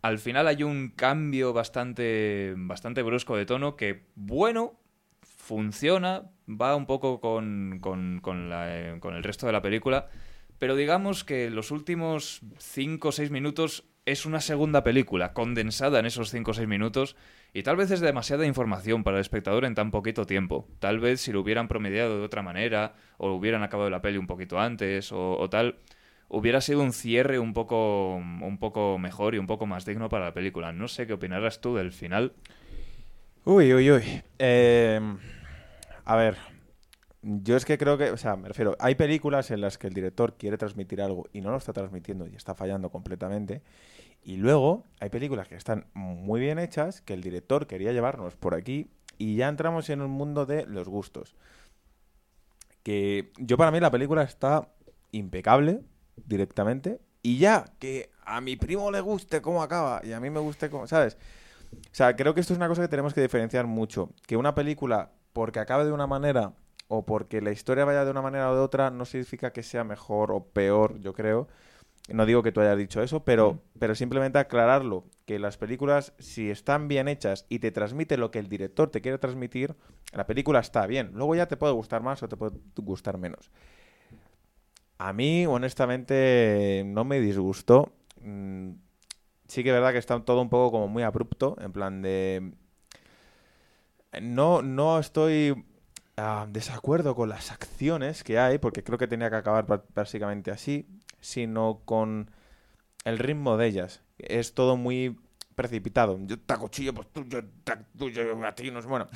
al 0.03 0.19
final 0.19 0.49
hay 0.49 0.63
un 0.63 0.91
cambio 0.91 1.53
bastante, 1.53 2.55
bastante 2.57 3.03
brusco 3.03 3.37
de 3.37 3.47
tono 3.47 3.77
que, 3.77 4.07
bueno, 4.15 4.81
funciona, 5.23 6.31
va 6.49 6.77
un 6.77 6.87
poco 6.87 7.21
con, 7.21 7.79
con, 7.81 8.21
con 8.21 8.53
el 8.53 9.23
resto 9.23 9.47
de 9.47 9.53
la 9.53 9.63
película, 9.63 10.09
pero 10.59 10.77
digamos 10.77 11.25
que 11.25 11.51
los 11.51 11.71
últimos 11.71 12.41
5 12.59 13.09
o 13.09 13.13
6 13.13 13.31
minutos 13.31 13.91
es 14.07 14.27
una 14.27 14.41
segunda 14.41 14.83
película 14.83 15.33
condensada 15.33 15.99
en 15.99 16.07
esos 16.07 16.31
5 16.31 16.51
o 16.51 16.55
6 16.55 16.69
minutos 16.69 17.17
y 17.53 17.63
tal 17.63 17.77
vez 17.77 17.91
es 17.91 18.01
demasiada 18.01 18.47
información 18.47 19.05
para 19.05 19.17
el 19.17 19.21
espectador 19.21 19.65
en 19.65 19.75
tan 19.75 19.91
poquito 19.91 20.27
tiempo. 20.27 20.69
Tal 20.79 21.01
vez 21.01 21.21
si 21.21 21.33
lo 21.33 21.41
hubieran 21.41 21.69
promediado 21.69 22.19
de 22.19 22.25
otra 22.25 22.43
manera 22.43 22.95
o 23.19 23.33
hubieran 23.33 23.63
acabado 23.63 23.91
la 23.91 24.03
peli 24.03 24.19
un 24.19 24.27
poquito 24.27 24.59
antes 24.59 25.11
o, 25.13 25.49
tal, 25.51 25.79
hubiera 26.31 26.61
sido 26.61 26.81
un 26.81 26.93
cierre 26.93 27.39
un 27.39 27.53
poco, 27.53 28.15
un 28.15 28.59
poco 28.59 28.99
mejor 28.99 29.35
y 29.35 29.39
un 29.39 29.47
poco 29.47 29.67
más 29.67 29.85
digno 29.85 30.09
para 30.09 30.27
la 30.27 30.33
película. 30.33 30.73
No 30.73 30.89
sé 30.89 31.07
qué 31.07 31.13
opinarás 31.13 31.61
tú 31.61 31.75
del 31.75 31.93
final. 31.93 32.33
Uy, 33.45 33.75
uy, 33.75 33.91
uy. 33.91 34.23
Em, 34.39 35.19
a 36.05 36.17
ver, 36.17 36.37
yo 37.23 37.57
es 37.57 37.65
que 37.65 37.77
creo 37.77 37.99
que, 37.99 38.13
o 38.13 38.17
sea, 38.17 38.37
me 38.37 38.47
refiero, 38.47 38.77
hay 38.79 38.95
películas 38.95 39.51
en 39.51 39.61
las 39.61 39.77
que 39.77 39.89
el 39.89 39.93
director 39.93 40.37
quiere 40.37 40.57
transmitir 40.57 41.03
algo 41.03 41.27
y 41.33 41.41
no 41.41 41.51
lo 41.51 41.57
está 41.57 41.73
transmitiendo 41.73 42.27
y 42.29 42.37
está 42.37 42.55
fallando 42.55 42.91
completamente. 42.91 43.63
Y 44.23 44.37
luego 44.37 44.85
hay 45.01 45.09
películas 45.11 45.49
que 45.49 45.57
están 45.57 45.87
muy 45.95 46.41
bien 46.41 46.61
hechas, 46.61 47.01
que 47.01 47.15
el 47.15 47.23
director 47.23 47.67
quería 47.67 47.93
llevarnos 47.93 48.37
por 48.37 48.55
aquí 48.55 48.89
y 49.19 49.35
ya 49.35 49.49
entramos 49.49 49.91
en 49.91 50.01
un 50.01 50.13
mundo 50.13 50.47
de 50.47 50.65
los 50.67 50.89
gustos. 50.89 51.35
Que 52.85 53.33
yo 53.37 53.57
para 53.57 53.73
mí 53.73 53.81
la 53.81 53.91
película 53.91 54.23
está 54.23 54.69
impecable 55.11 55.81
directamente 56.27 57.01
y 57.23 57.39
ya 57.39 57.67
que 57.79 58.11
a 58.25 58.41
mi 58.41 58.57
primo 58.57 58.91
le 58.91 59.01
guste 59.01 59.43
cómo 59.43 59.63
acaba 59.63 60.01
y 60.05 60.13
a 60.13 60.21
mí 60.21 60.31
me 60.31 60.41
guste 60.41 60.71
cómo, 60.71 60.87
¿sabes? 60.87 61.17
O 61.73 61.77
sea, 61.93 62.17
creo 62.17 62.35
que 62.35 62.41
esto 62.41 62.53
es 62.53 62.59
una 62.59 62.69
cosa 62.69 62.83
que 62.83 62.89
tenemos 62.89 63.15
que 63.15 63.21
diferenciar 63.21 63.67
mucho. 63.67 64.11
Que 64.27 64.37
una 64.37 64.55
película, 64.55 65.13
porque 65.33 65.61
acabe 65.61 65.85
de 65.85 65.93
una 65.93 66.07
manera 66.07 66.55
o 66.89 67.05
porque 67.05 67.41
la 67.41 67.53
historia 67.53 67.85
vaya 67.85 68.05
de 68.05 68.11
una 68.11 68.23
manera 68.23 68.51
o 68.51 68.55
de 68.55 68.61
otra, 68.61 68.91
no 68.91 69.05
significa 69.05 69.53
que 69.53 69.63
sea 69.63 69.85
mejor 69.85 70.33
o 70.33 70.45
peor, 70.45 70.99
yo 71.01 71.13
creo. 71.13 71.49
No 72.09 72.27
digo 72.27 72.43
que 72.43 72.51
tú 72.51 72.61
hayas 72.61 72.77
dicho 72.77 73.01
eso, 73.03 73.25
pero, 73.25 73.55
mm. 73.55 73.61
pero 73.79 73.95
simplemente 73.95 74.39
aclararlo, 74.39 75.05
que 75.27 75.39
las 75.39 75.57
películas, 75.57 76.13
si 76.19 76.51
están 76.51 76.89
bien 76.89 77.07
hechas 77.07 77.47
y 77.49 77.61
te 77.61 77.71
transmite 77.71 78.17
lo 78.17 78.33
que 78.33 78.41
el 78.41 78.49
director 78.49 78.91
te 78.91 79.01
quiere 79.01 79.19
transmitir, 79.19 79.77
la 80.13 80.27
película 80.27 80.59
está 80.59 80.87
bien. 80.87 81.13
Luego 81.15 81.37
ya 81.37 81.47
te 81.47 81.57
puede 81.57 81.73
gustar 81.73 82.03
más 82.03 82.23
o 82.25 82.29
te 82.29 82.37
puede 82.37 82.57
gustar 82.77 83.19
menos. 83.19 83.53
A 85.01 85.15
mí, 85.15 85.47
honestamente, 85.47 86.83
no 86.87 87.05
me 87.05 87.21
disgustó. 87.21 87.91
Mm, 88.23 88.73
sí 89.49 89.63
que 89.63 89.71
es 89.71 89.75
verdad 89.75 89.93
que 89.93 89.99
está 89.99 90.21
todo 90.25 90.43
un 90.43 90.51
poco 90.51 90.73
como 90.73 90.89
muy 90.89 91.03
abrupto, 91.03 91.57
en 91.61 91.73
plan 91.73 92.03
de... 92.03 92.53
No, 94.21 94.61
no 94.61 94.99
estoy 94.99 95.65
ah, 96.19 96.47
desacuerdo 96.51 97.15
con 97.15 97.31
las 97.31 97.51
acciones 97.51 98.25
que 98.25 98.39
hay, 98.39 98.59
porque 98.59 98.83
creo 98.85 98.99
que 98.99 99.07
tenía 99.07 99.31
que 99.31 99.37
acabar 99.37 99.67
básicamente 99.95 100.51
así 100.51 100.87
sino 101.21 101.83
con 101.85 102.31
el 103.05 103.19
ritmo 103.19 103.57
de 103.57 103.67
ellas. 103.67 104.03
Es 104.19 104.55
todo 104.55 104.77
muy 104.77 105.19
precipitado. 105.61 106.19
Yo 106.23 106.39
te 106.41 106.55
cuchillo, 106.57 106.95
pues 106.95 107.09
tú, 107.13 107.25
yo 107.25 107.41
te 107.63 107.73
a 107.73 108.55
ti, 108.55 108.71
no 108.71 108.81
Bueno, 108.83 109.07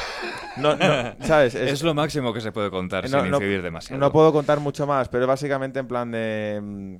no, 0.56 0.76
¿sabes? 1.20 1.54
Es, 1.54 1.82
lo 1.84 1.94
máximo 1.94 2.32
que 2.32 2.40
se 2.40 2.50
puede 2.50 2.68
contar 2.68 3.08
sin 3.08 3.26
incidir 3.26 3.62
demasiado. 3.62 4.00
No 4.00 4.10
puedo 4.10 4.32
contar 4.32 4.58
mucho 4.58 4.88
más, 4.88 5.08
pero 5.08 5.28
básicamente 5.28 5.78
en 5.78 5.86
plan 5.86 6.10
de... 6.10 6.60
Mm, 6.60 6.96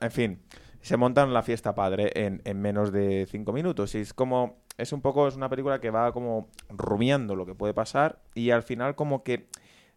en 0.00 0.10
fin, 0.12 0.40
se 0.80 0.96
montan 0.96 1.34
la 1.34 1.42
fiesta 1.42 1.74
padre 1.74 2.12
en, 2.14 2.42
en 2.44 2.60
menos 2.60 2.92
de 2.92 3.26
cinco 3.28 3.52
minutos. 3.52 3.94
Y 3.96 3.98
es 3.98 4.14
como... 4.14 4.62
Es 4.78 4.92
un 4.92 5.00
poco... 5.00 5.26
Es 5.26 5.34
una 5.34 5.48
película 5.48 5.80
que 5.80 5.90
va 5.90 6.12
como 6.12 6.48
rumiando 6.68 7.34
lo 7.34 7.44
que 7.44 7.56
puede 7.56 7.74
pasar 7.74 8.20
y 8.34 8.50
al 8.50 8.62
final 8.62 8.94
como 8.94 9.24
que 9.24 9.48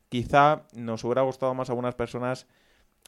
quizá 0.09 0.63
nos 0.73 1.03
hubiera 1.03 1.21
gustado 1.21 1.53
más 1.53 1.69
a 1.69 1.73
algunas 1.73 1.93
personas 1.93 2.47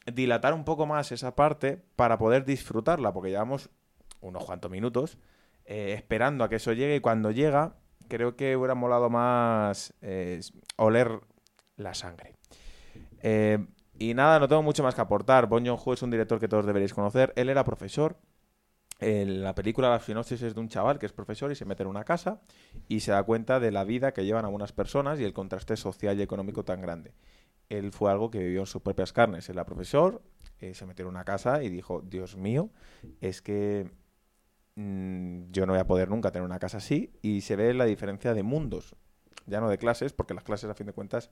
dilatar 0.06 0.54
un 0.54 0.64
poco 0.64 0.86
más 0.86 1.12
esa 1.12 1.36
parte 1.36 1.84
para 1.96 2.20
poder 2.20 2.46
disfrutarla, 2.46 3.14
porque 3.14 3.30
llevamos 3.32 3.72
unos 4.22 4.46
cuantos 4.46 4.72
minutos 4.72 5.18
eh, 5.66 5.94
esperando 5.94 6.44
a 6.44 6.50
que 6.50 6.56
eso 6.56 6.74
llegue 6.74 6.96
y 6.96 7.00
cuando 7.00 7.32
llega 7.32 7.76
creo 8.08 8.36
que 8.36 8.58
hubiera 8.58 8.76
molado 8.76 9.10
más 9.10 9.94
eh, 10.02 10.42
oler 10.78 11.22
la 11.78 11.94
sangre. 11.94 12.36
Eh, 13.22 13.66
y 13.98 14.14
nada, 14.14 14.40
no 14.40 14.48
tengo 14.48 14.64
mucho 14.64 14.84
más 14.84 14.96
que 14.96 15.02
aportar. 15.02 15.48
Bon 15.48 15.66
es 15.66 16.02
un 16.02 16.12
director 16.12 16.40
que 16.40 16.48
todos 16.48 16.66
deberéis 16.66 16.94
conocer. 16.94 17.32
Él 17.36 17.50
era 17.50 17.64
profesor. 17.64 18.18
En 19.00 19.42
la 19.42 19.56
película 19.56 19.90
La 19.90 20.00
sinopsis 20.00 20.42
es 20.44 20.54
de 20.54 20.60
un 20.60 20.70
chaval 20.70 21.00
que 21.00 21.08
es 21.08 21.12
profesor 21.12 21.52
y 21.52 21.56
se 21.56 21.66
mete 21.66 21.82
en 21.82 21.90
una 21.90 22.04
casa 22.04 22.42
y 22.88 23.00
se 23.00 23.12
da 23.12 23.24
cuenta 23.24 23.60
de 23.60 23.72
la 23.72 23.84
vida 23.84 24.14
que 24.14 24.26
llevan 24.26 24.46
algunas 24.46 24.74
personas 24.74 25.20
y 25.20 25.24
el 25.24 25.34
contraste 25.34 25.76
social 25.76 26.20
y 26.20 26.22
económico 26.22 26.64
tan 26.64 26.82
grande 26.82 27.14
él 27.72 27.94
fue 27.94 28.12
algo 28.12 28.30
que 28.30 28.40
vivió 28.40 28.60
en 28.60 28.66
sus 28.66 28.82
propias 28.82 29.14
carnes. 29.14 29.48
Él 29.50 29.56
era 29.56 29.66
profesor, 29.66 30.22
se 30.60 30.86
metió 30.86 31.04
en 31.04 31.10
una 31.10 31.24
casa 31.24 31.64
y 31.64 31.70
dijo, 31.70 32.02
Dios 32.02 32.36
mío, 32.36 32.70
es 33.22 33.42
que 33.42 33.90
mm, 34.76 35.52
yo 35.52 35.66
no 35.66 35.74
voy 35.74 35.80
a 35.82 35.88
poder 35.88 36.10
nunca 36.10 36.32
tener 36.32 36.46
una 36.46 36.60
casa 36.60 36.78
así. 36.78 37.12
Y 37.22 37.42
se 37.42 37.56
ve 37.56 37.74
la 37.74 37.86
diferencia 37.86 38.34
de 38.34 38.44
mundos, 38.44 38.96
ya 39.46 39.60
no 39.60 39.70
de 39.70 39.78
clases, 39.78 40.14
porque 40.14 40.34
las 40.34 40.44
clases 40.44 40.70
a 40.70 40.74
fin 40.74 40.88
de 40.88 40.94
cuentas 40.94 41.32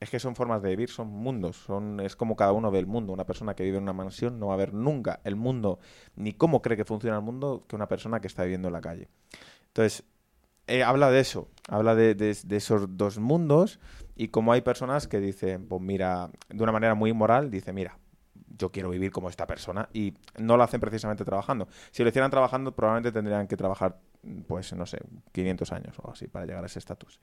es 0.00 0.10
que 0.10 0.18
son 0.18 0.34
formas 0.34 0.62
de 0.62 0.70
vivir, 0.70 0.90
son 0.90 1.08
mundos, 1.08 1.56
son 1.56 2.00
es 2.00 2.16
como 2.16 2.36
cada 2.36 2.52
uno 2.52 2.70
ve 2.70 2.78
el 2.78 2.86
mundo. 2.86 3.12
Una 3.12 3.24
persona 3.24 3.54
que 3.54 3.64
vive 3.64 3.78
en 3.78 3.84
una 3.84 3.92
mansión 3.92 4.38
no 4.38 4.48
va 4.48 4.54
a 4.54 4.58
ver 4.58 4.74
nunca 4.74 5.20
el 5.24 5.36
mundo, 5.36 5.78
ni 6.16 6.32
cómo 6.32 6.62
cree 6.62 6.76
que 6.76 6.84
funciona 6.84 7.16
el 7.16 7.22
mundo, 7.22 7.64
que 7.68 7.76
una 7.76 7.88
persona 7.88 8.20
que 8.20 8.26
está 8.26 8.42
viviendo 8.42 8.68
en 8.68 8.74
la 8.74 8.80
calle. 8.80 9.08
Entonces, 9.68 10.04
eh, 10.66 10.82
habla 10.82 11.10
de 11.10 11.20
eso, 11.20 11.48
habla 11.68 11.94
de, 11.94 12.14
de, 12.14 12.56
esos 12.56 12.96
dos 12.96 13.18
mundos 13.18 13.80
y 14.16 14.28
como 14.28 14.52
hay 14.52 14.62
personas 14.62 15.06
que 15.08 15.20
dicen, 15.20 15.66
pues 15.66 15.82
mira, 15.82 16.30
de 16.48 16.62
una 16.62 16.72
manera 16.72 16.94
muy 16.94 17.12
moral, 17.12 17.50
dice, 17.50 17.72
mira, 17.72 17.98
yo 18.58 18.70
quiero 18.70 18.90
vivir 18.90 19.10
como 19.10 19.28
esta 19.28 19.46
persona 19.46 19.88
y 19.92 20.14
no 20.38 20.56
lo 20.56 20.62
hacen 20.62 20.80
precisamente 20.80 21.24
trabajando. 21.24 21.68
Si 21.90 22.02
lo 22.02 22.08
hicieran 22.08 22.30
trabajando, 22.30 22.72
probablemente 22.74 23.12
tendrían 23.12 23.46
que 23.46 23.56
trabajar, 23.56 23.98
pues 24.46 24.72
no 24.72 24.86
sé, 24.86 24.98
500 25.32 25.72
años 25.72 25.94
o 26.02 26.10
así 26.10 26.28
para 26.28 26.46
llegar 26.46 26.62
a 26.62 26.66
ese 26.66 26.78
estatus. 26.78 27.20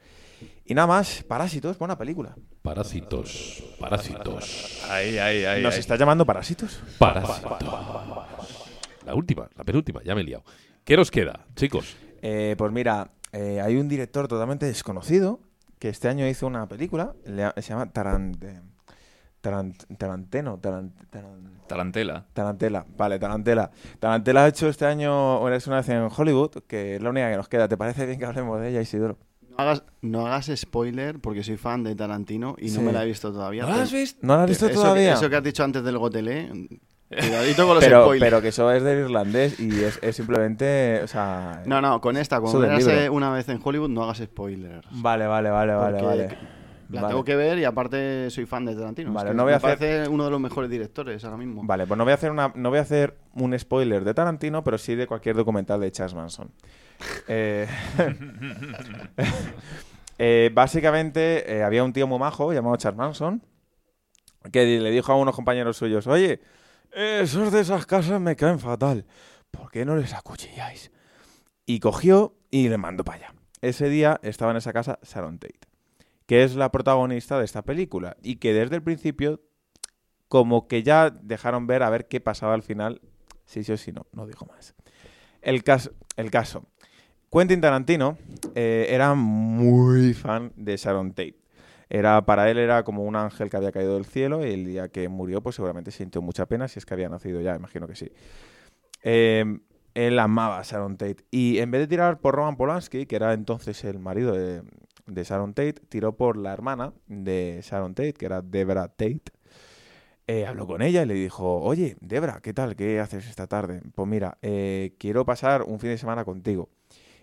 Y 0.65 0.73
nada 0.73 0.87
más, 0.87 1.23
Parásitos, 1.23 1.77
buena 1.77 1.97
película. 1.97 2.35
Parásitos, 2.61 3.63
Parásitos. 3.79 4.83
Ahí, 4.89 5.17
ahí, 5.17 5.45
ahí. 5.45 5.63
¿Nos 5.63 5.77
está 5.77 5.95
llamando 5.95 6.25
Parásitos? 6.25 6.81
Parásitos. 6.97 7.59
La 9.05 9.15
última, 9.15 9.49
la 9.55 9.63
penúltima, 9.63 10.01
ya 10.03 10.15
me 10.15 10.21
he 10.21 10.23
liado. 10.23 10.43
¿Qué 10.83 10.95
nos 10.95 11.11
queda, 11.11 11.45
chicos? 11.55 11.95
Eh, 12.21 12.55
pues 12.57 12.71
mira, 12.71 13.11
eh, 13.31 13.61
hay 13.61 13.77
un 13.77 13.87
director 13.87 14.27
totalmente 14.27 14.65
desconocido 14.65 15.39
que 15.79 15.89
este 15.89 16.07
año 16.07 16.27
hizo 16.27 16.45
una 16.45 16.67
película, 16.67 17.15
se 17.25 17.61
llama 17.61 17.91
Tarant, 19.41 19.75
Taranteno, 19.97 20.59
Tarantela. 21.67 22.25
Tarantela, 22.33 22.85
vale, 22.95 23.17
Tarantela. 23.17 23.71
Tarantela 23.99 24.45
ha 24.45 24.47
hecho 24.47 24.69
este 24.69 24.85
año 24.85 25.49
es 25.49 25.67
una 25.67 25.77
vez 25.77 25.89
en 25.89 26.07
Hollywood, 26.15 26.63
que 26.67 26.95
es 26.95 27.01
la 27.01 27.09
única 27.09 27.29
que 27.29 27.37
nos 27.37 27.49
queda. 27.49 27.67
¿Te 27.67 27.75
parece 27.75 28.05
bien 28.05 28.19
que 28.19 28.25
hablemos 28.25 28.61
de 28.61 28.69
ella, 28.69 28.81
Isidoro? 28.81 29.17
No 29.49 29.57
hagas, 29.57 29.83
no 30.01 30.27
hagas 30.27 30.51
spoiler 30.55 31.19
porque 31.19 31.43
soy 31.43 31.57
fan 31.57 31.83
de 31.83 31.95
Tarantino 31.95 32.55
y 32.59 32.69
no 32.69 32.81
me 32.81 32.91
la 32.91 33.03
he 33.03 33.07
visto 33.07 33.31
todavía. 33.33 33.63
¿No 33.63 33.75
la 33.75 33.81
has 33.81 33.91
visto? 33.91 34.19
¿No 34.21 34.37
la 34.37 34.43
has 34.43 34.49
visto 34.49 34.69
todavía? 34.69 35.13
eso 35.13 35.29
que 35.29 35.35
has 35.35 35.43
dicho 35.43 35.63
antes 35.63 35.83
del 35.83 35.97
Gotelé, 35.97 36.51
Cuidadito 37.19 37.65
con 37.65 37.75
los 37.75 37.83
pero, 37.83 38.03
spoilers. 38.03 38.29
Pero 38.29 38.41
que 38.41 38.47
eso 38.49 38.71
es 38.71 38.83
del 38.83 38.99
irlandés 38.99 39.59
y 39.59 39.83
es, 39.83 39.99
es 40.01 40.15
simplemente. 40.15 41.01
O 41.03 41.07
sea, 41.07 41.61
no, 41.65 41.81
no, 41.81 41.99
con 41.99 42.15
esta, 42.15 42.39
cuando 42.39 42.59
veas 42.59 43.09
una 43.09 43.31
vez 43.31 43.49
en 43.49 43.59
Hollywood, 43.61 43.89
no 43.89 44.03
hagas 44.03 44.19
spoilers. 44.19 44.87
Vale, 44.91 45.27
vale, 45.27 45.49
vale, 45.49 45.73
vale, 45.73 46.01
vale. 46.01 46.37
La 46.91 47.07
tengo 47.07 47.23
que 47.23 47.35
ver 47.35 47.59
y 47.59 47.63
aparte 47.63 48.29
soy 48.29 48.45
fan 48.45 48.65
de 48.65 48.75
Tarantino. 48.75 49.13
Vale, 49.13 49.33
no 49.33 49.43
voy 49.43 49.53
a 49.53 49.57
me 49.57 49.61
parece 49.61 50.07
uno 50.09 50.25
de 50.25 50.31
los 50.31 50.39
mejores 50.39 50.69
directores 50.69 51.23
ahora 51.23 51.37
mismo. 51.37 51.61
Vale, 51.63 51.87
pues 51.87 51.97
no 51.97 52.03
voy 52.03 52.11
a 52.11 52.15
hacer 52.15 52.31
una, 52.31 52.51
no 52.55 52.69
voy 52.69 52.79
a 52.79 52.81
hacer 52.81 53.17
un 53.33 53.57
spoiler 53.57 54.03
de 54.03 54.13
Tarantino, 54.13 54.63
pero 54.63 54.77
sí 54.77 54.95
de 54.95 55.07
cualquier 55.07 55.35
documental 55.35 55.79
de 55.79 55.91
Charles 55.91 56.15
Manson. 56.15 56.51
eh, 57.27 57.67
eh, 60.17 60.51
básicamente 60.53 61.57
eh, 61.57 61.63
había 61.63 61.83
un 61.83 61.93
tío 61.93 62.07
muy 62.07 62.19
majo 62.19 62.51
llamado 62.53 62.75
Charles 62.75 62.97
Manson 62.97 63.41
que 64.51 64.79
le 64.79 64.91
dijo 64.91 65.11
a 65.11 65.15
unos 65.15 65.35
compañeros 65.35 65.77
suyos, 65.77 66.07
oye, 66.07 66.41
esos 66.91 67.51
de 67.51 67.61
esas 67.61 67.85
casas 67.85 68.19
me 68.19 68.35
caen 68.35 68.59
fatal. 68.59 69.05
¿Por 69.51 69.69
qué 69.69 69.85
no 69.85 69.95
les 69.95 70.13
acuchilláis? 70.13 70.91
Y 71.65 71.79
cogió 71.79 72.35
y 72.49 72.69
le 72.69 72.77
mandó 72.77 73.03
para 73.03 73.17
allá. 73.17 73.33
Ese 73.61 73.89
día 73.89 74.19
estaba 74.23 74.51
en 74.51 74.57
esa 74.57 74.73
casa 74.73 74.99
Sharon 75.03 75.37
Tate, 75.37 75.59
que 76.31 76.45
es 76.45 76.55
la 76.55 76.71
protagonista 76.71 77.37
de 77.37 77.43
esta 77.43 77.61
película 77.61 78.15
y 78.23 78.37
que 78.37 78.53
desde 78.53 78.77
el 78.77 78.81
principio 78.81 79.41
como 80.29 80.69
que 80.69 80.81
ya 80.81 81.09
dejaron 81.09 81.67
ver 81.67 81.83
a 81.83 81.89
ver 81.89 82.07
qué 82.07 82.21
pasaba 82.21 82.53
al 82.53 82.63
final, 82.63 83.01
si 83.43 83.65
sí 83.65 83.73
o 83.73 83.75
si 83.75 83.91
no, 83.91 84.05
no 84.13 84.25
dijo 84.25 84.45
más. 84.45 84.73
El 85.41 85.61
caso, 85.65 85.91
el 86.15 86.31
caso. 86.31 86.63
Quentin 87.29 87.59
Tarantino 87.59 88.17
eh, 88.55 88.87
era 88.91 89.13
muy 89.13 90.13
fan 90.13 90.53
de 90.55 90.77
Sharon 90.77 91.09
Tate. 91.09 91.35
Era, 91.89 92.25
para 92.25 92.49
él 92.49 92.59
era 92.59 92.85
como 92.85 93.03
un 93.03 93.17
ángel 93.17 93.49
que 93.49 93.57
había 93.57 93.73
caído 93.73 93.95
del 93.95 94.05
cielo 94.05 94.47
y 94.47 94.53
el 94.53 94.63
día 94.63 94.87
que 94.87 95.09
murió 95.09 95.41
pues 95.41 95.57
seguramente 95.57 95.91
sintió 95.91 96.21
mucha 96.21 96.45
pena 96.45 96.69
si 96.69 96.79
es 96.79 96.85
que 96.85 96.93
había 96.93 97.09
nacido 97.09 97.41
ya, 97.41 97.57
imagino 97.57 97.89
que 97.89 97.95
sí. 97.97 98.09
Em, 99.03 99.59
él 99.95 100.17
amaba 100.17 100.59
a 100.59 100.63
Sharon 100.63 100.95
Tate 100.95 101.25
y 101.29 101.57
en 101.57 101.71
vez 101.71 101.81
de 101.81 101.87
tirar 101.87 102.21
por 102.21 102.35
Roman 102.35 102.55
Polanski, 102.55 103.05
que 103.05 103.17
era 103.17 103.33
entonces 103.33 103.83
el 103.83 103.99
marido 103.99 104.31
de, 104.31 104.63
Sharon 105.07 105.53
Tate, 105.53 105.73
tiró 105.89 106.15
por 106.15 106.37
la 106.37 106.53
hermana 106.53 106.93
de 107.07 107.59
Sharon 107.63 107.93
Tate, 107.95 108.13
que 108.13 108.25
era 108.25 108.41
Debra 108.41 108.87
Tate. 108.87 109.23
eh, 110.27 110.45
habló 110.45 110.67
con 110.67 110.81
ella 110.81 111.03
y 111.03 111.05
le 111.05 111.13
dijo, 111.15 111.61
oye, 111.61 111.97
Debra, 111.99 112.39
¿qué 112.41 112.53
tal? 112.53 112.75
¿Qué 112.75 112.99
haces 112.99 113.27
esta 113.27 113.47
tarde? 113.47 113.81
Pues 113.95 114.07
mira, 114.07 114.37
eh, 114.41 114.95
quiero 114.99 115.25
pasar 115.25 115.63
un 115.63 115.79
fin 115.79 115.89
de 115.89 115.97
semana 115.97 116.23
contigo 116.25 116.69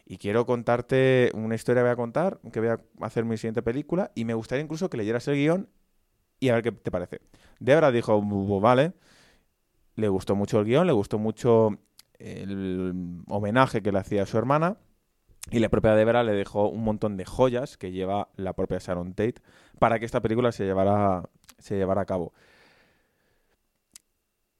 y 0.05 0.18
quiero 0.18 0.46
contarte 0.46 1.30
una 1.34 1.55
historia 1.55 1.82
voy 1.82 1.92
a 1.92 1.96
contar, 1.96 2.40
que 2.52 2.60
voy 2.60 2.70
a 2.70 2.80
hacer 3.00 3.24
mi 3.24 3.36
siguiente 3.36 3.62
película 3.62 4.10
y 4.14 4.24
me 4.24 4.34
gustaría 4.34 4.64
incluso 4.64 4.90
que 4.90 4.96
leyeras 4.96 5.28
el 5.28 5.36
guion 5.36 5.68
y 6.40 6.48
a 6.50 6.55
ver 6.55 6.62
qué 6.64 6.72
te 6.72 6.90
parece. 6.90 7.20
Debra 7.60 7.90
dijo, 7.92 8.20
vale, 8.60 8.94
le 9.96 10.09
gustó 10.09 10.34
mucho 10.36 10.60
el 10.60 10.66
guion, 10.66 10.86
le 10.86 10.92
gustó 10.92 11.18
mucho 11.18 11.78
el 12.18 13.22
homenaje 13.28 13.82
que 13.82 13.92
le 13.92 13.98
hacía 13.98 14.22
a 14.22 14.26
su 14.26 14.38
hermana 14.38 14.78
y 15.51 15.59
la 15.59 15.69
propia 15.69 15.95
Debra 15.95 16.23
le 16.23 16.33
dejó 16.33 16.69
un 16.69 16.85
montón 16.85 17.16
de 17.16 17.25
joyas 17.25 17.77
que 17.77 17.93
lleva 17.93 18.29
la 18.37 18.53
propia 18.53 18.79
Sharon 18.79 19.15
Tate 19.15 19.37
para 19.79 19.99
que 19.99 20.05
esta 20.05 20.20
película 20.20 20.53
se 20.53 20.65
llevara, 20.65 21.29
se 21.59 21.77
llevara 21.77 22.03
a 22.03 22.07
cabo. 22.07 22.33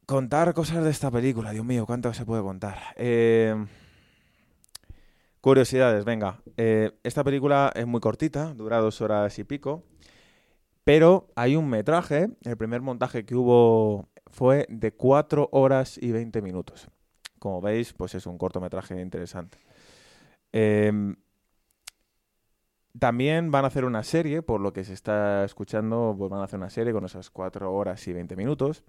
Contar 0.07 0.55
cosas 0.55 0.83
de 0.85 0.91
esta 0.91 1.11
película, 1.11 1.51
Dios 1.51 1.67
mío, 1.67 1.85
¿cuánto 1.85 2.13
se 2.15 2.25
puede 2.25 2.43
contar? 2.43 2.79
Eh, 2.97 3.55
curiosidades, 5.43 6.07
venga. 6.07 6.41
Eh, 6.57 6.99
esta 7.03 7.23
película 7.23 7.71
es 7.75 7.87
muy 7.87 8.01
cortita, 8.01 8.55
dura 8.55 8.79
dos 8.79 9.03
horas 9.03 9.39
y 9.39 9.45
pico, 9.45 9.85
pero 10.85 11.29
hay 11.37 11.57
un 11.57 11.69
metraje, 11.69 12.31
el 12.45 12.57
primer 12.57 12.81
montaje 12.81 13.27
que 13.27 13.35
hubo 13.35 14.09
fue 14.29 14.65
de 14.71 14.93
cuatro 14.93 15.51
horas 15.53 15.99
y 16.01 16.11
veinte 16.13 16.41
minutos. 16.41 16.89
Como 17.39 17.61
veis, 17.61 17.93
pues 17.93 18.15
es 18.15 18.27
un 18.27 18.39
cortometraje 18.39 18.99
interesante. 18.99 19.59
Em, 20.53 21.17
también 22.99 23.51
van 23.51 23.65
a 23.65 23.69
hacer 23.69 23.85
una 23.85 24.03
serie, 24.03 24.43
por 24.43 24.61
lo 24.61 24.73
que 24.73 24.85
se 24.85 24.93
está 24.93 25.45
escuchando, 25.45 26.15
pues 26.19 26.31
van 26.31 26.41
a 26.41 26.45
hacer 26.45 26.59
una 26.59 26.71
serie 26.71 26.93
con 26.93 27.05
esas 27.05 27.31
cuatro 27.31 27.73
horas 27.73 28.07
y 28.09 28.13
20 28.13 28.35
minutos. 28.37 28.85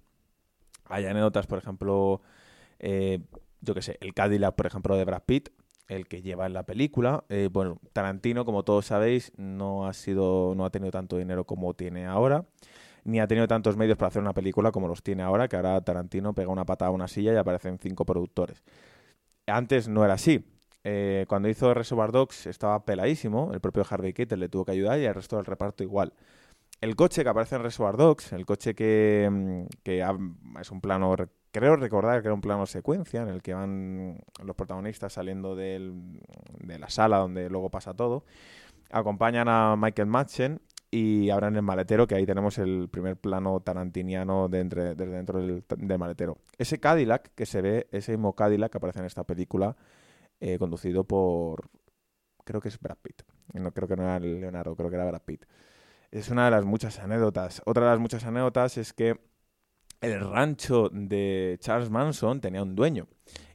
Hay 0.86 1.06
anécdotas, 1.06 1.46
por 1.46 1.58
ejemplo, 1.58 2.20
eh, 2.80 3.20
yo 3.60 3.74
qué 3.74 3.82
sé, 3.82 3.98
el 4.00 4.14
Cadillac, 4.14 4.56
por 4.56 4.66
ejemplo, 4.66 4.96
de 4.96 5.04
Brad 5.04 5.22
Pitt, 5.24 5.50
el 5.88 6.08
que 6.08 6.22
lleva 6.22 6.46
en 6.46 6.54
la 6.54 6.64
película. 6.64 7.24
Eh, 7.28 7.48
bueno, 7.52 7.78
Tarantino, 7.92 8.44
como 8.44 8.64
todos 8.64 8.86
sabéis, 8.86 9.32
no 9.36 9.86
ha 9.86 9.92
sido, 9.92 10.54
no 10.56 10.64
ha 10.64 10.70
tenido 10.70 10.90
tanto 10.90 11.16
dinero 11.18 11.44
como 11.44 11.74
tiene 11.74 12.06
ahora, 12.06 12.46
ni 13.04 13.20
ha 13.20 13.26
tenido 13.28 13.48
tantos 13.48 13.76
medios 13.76 13.96
para 13.96 14.08
hacer 14.08 14.22
una 14.22 14.34
película 14.34 14.72
como 14.72 14.88
los 14.88 15.02
tiene 15.02 15.22
ahora, 15.22 15.48
que 15.48 15.56
ahora 15.56 15.80
Tarantino 15.82 16.34
pega 16.34 16.50
una 16.50 16.64
patada 16.66 16.90
a 16.90 16.92
una 16.92 17.08
silla 17.08 17.32
y 17.32 17.36
aparecen 17.36 17.78
cinco 17.78 18.04
productores. 18.04 18.62
Antes 19.46 19.88
no 19.88 20.04
era 20.04 20.14
así. 20.14 20.44
Eh, 20.82 21.26
cuando 21.28 21.48
hizo 21.48 21.74
Reservoir 21.74 22.12
Dogs 22.12 22.46
estaba 22.46 22.84
peladísimo, 22.84 23.52
el 23.52 23.60
propio 23.60 23.84
Harvey 23.88 24.12
Keitel 24.12 24.40
le 24.40 24.48
tuvo 24.48 24.64
que 24.64 24.72
ayudar 24.72 24.98
y 24.98 25.04
el 25.04 25.14
resto 25.14 25.36
del 25.36 25.44
reparto 25.44 25.82
igual. 25.82 26.12
El 26.80 26.96
coche 26.96 27.22
que 27.22 27.28
aparece 27.28 27.56
en 27.56 27.62
Reservoir 27.62 27.96
Dogs, 27.96 28.32
el 28.32 28.46
coche 28.46 28.74
que, 28.74 29.28
mm, 29.30 30.58
es 30.58 30.70
un 30.70 30.80
plano, 30.80 31.14
creo 31.52 31.76
recordar 31.76 32.22
que 32.22 32.28
era 32.28 32.34
un 32.34 32.40
plano 32.40 32.64
secuencia 32.64 33.22
en 33.22 33.28
el 33.28 33.42
que 33.42 33.52
van 33.52 34.18
los 34.42 34.56
protagonistas 34.56 35.12
saliendo 35.12 35.54
de 35.54 35.92
la 36.78 36.88
sala 36.88 37.18
donde 37.18 37.50
luego 37.50 37.70
pasa 37.70 37.92
todo, 37.92 38.24
acompañan 38.90 39.48
a 39.48 39.76
Michael 39.76 40.08
Madsen 40.08 40.60
y 40.90 41.30
abran 41.30 41.54
el 41.54 41.62
maletero, 41.62 42.06
que 42.06 42.16
ahí 42.16 42.26
tenemos 42.26 42.58
el 42.58 42.88
primer 42.88 43.16
plano 43.16 43.60
tarantiniano 43.60 44.48
de 44.48 44.64
desde 44.64 45.06
dentro 45.06 45.38
del, 45.38 45.64
del, 45.76 45.98
maletero. 45.98 46.38
Ese 46.58 46.80
Cadillac 46.80 47.30
que 47.34 47.46
se 47.46 47.60
ve, 47.60 47.88
ese 47.92 48.12
mismo 48.12 48.34
Cadillac 48.34 48.72
que 48.72 48.78
aparece 48.78 48.98
en 49.00 49.04
esta 49.04 49.24
película, 49.24 49.76
eh, 50.40 50.58
conducido 50.58 51.04
por, 51.04 51.70
creo 52.44 52.60
que 52.60 52.68
es 52.68 52.80
Brad 52.80 52.98
Pitt. 53.02 53.22
No 53.52 53.72
creo 53.72 53.88
que 53.88 53.96
no 53.96 54.02
era 54.04 54.18
Leonardo, 54.18 54.74
creo 54.76 54.90
que 54.90 54.96
era 54.96 55.04
Brad 55.04 55.22
Pitt. 55.22 55.44
Es 56.10 56.28
una 56.30 56.46
de 56.46 56.50
las 56.50 56.64
muchas 56.64 56.98
anécdotas. 56.98 57.62
Otra 57.66 57.84
de 57.84 57.90
las 57.90 58.00
muchas 58.00 58.24
anécdotas 58.24 58.78
es 58.78 58.92
que 58.92 59.20
el 60.00 60.20
rancho 60.20 60.88
de 60.92 61.58
Charles 61.60 61.90
Manson 61.90 62.40
tenía 62.40 62.62
un 62.62 62.74
dueño. 62.74 63.06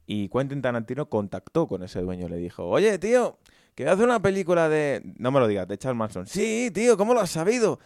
Y 0.05 0.29
Quentin 0.29 0.61
Tarantino 0.61 1.09
contactó 1.09 1.67
con 1.67 1.83
ese 1.83 2.01
dueño. 2.01 2.29
Le 2.29 2.37
dijo, 2.37 2.67
oye, 2.67 2.97
tío, 2.99 3.39
que 3.73 3.83
voy 3.83 3.89
a 3.89 3.93
hacer 3.93 4.05
una 4.05 4.21
película 4.21 4.69
de... 4.69 5.01
No 5.17 5.31
me 5.31 5.39
lo 5.39 5.47
digas, 5.47 5.67
de 5.67 5.77
Charles 5.77 5.97
Manson. 5.97 6.27
Sí, 6.27 6.71
tío, 6.73 6.95
¿cómo 6.97 7.13
lo 7.13 7.19
has 7.19 7.31
sabido? 7.31 7.79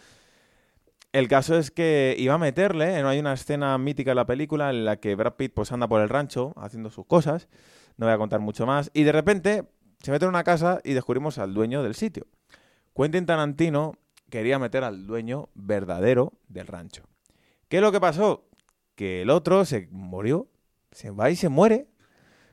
El 1.12 1.26
caso 1.26 1.56
es 1.56 1.72
que 1.72 2.14
iba 2.18 2.34
a 2.34 2.38
meterle, 2.38 3.02
¿no? 3.02 3.08
hay 3.08 3.18
una 3.18 3.32
escena 3.32 3.76
mítica 3.78 4.12
en 4.12 4.16
la 4.16 4.26
película 4.26 4.70
en 4.70 4.84
la 4.84 5.00
que 5.00 5.16
Brad 5.16 5.34
Pitt 5.34 5.52
pues 5.54 5.72
anda 5.72 5.88
por 5.88 6.00
el 6.00 6.08
rancho 6.08 6.52
haciendo 6.56 6.90
sus 6.90 7.04
cosas 7.06 7.48
no 8.00 8.06
voy 8.06 8.14
a 8.14 8.18
contar 8.18 8.40
mucho 8.40 8.66
más. 8.66 8.90
Y 8.94 9.02
de 9.02 9.12
repente 9.12 9.64
se 10.02 10.10
mete 10.10 10.24
en 10.24 10.30
una 10.30 10.42
casa 10.42 10.80
y 10.84 10.94
descubrimos 10.94 11.36
al 11.36 11.52
dueño 11.52 11.82
del 11.82 11.94
sitio. 11.94 12.26
Quentin 12.96 13.26
Tarantino 13.26 13.92
quería 14.30 14.58
meter 14.58 14.84
al 14.84 15.06
dueño 15.06 15.50
verdadero 15.54 16.32
del 16.48 16.66
rancho. 16.66 17.04
¿Qué 17.68 17.76
es 17.76 17.82
lo 17.82 17.92
que 17.92 18.00
pasó? 18.00 18.48
Que 18.94 19.22
el 19.22 19.30
otro 19.30 19.66
se 19.66 19.86
murió, 19.90 20.48
se 20.90 21.10
va 21.10 21.28
y 21.30 21.36
se 21.36 21.50
muere. 21.50 21.88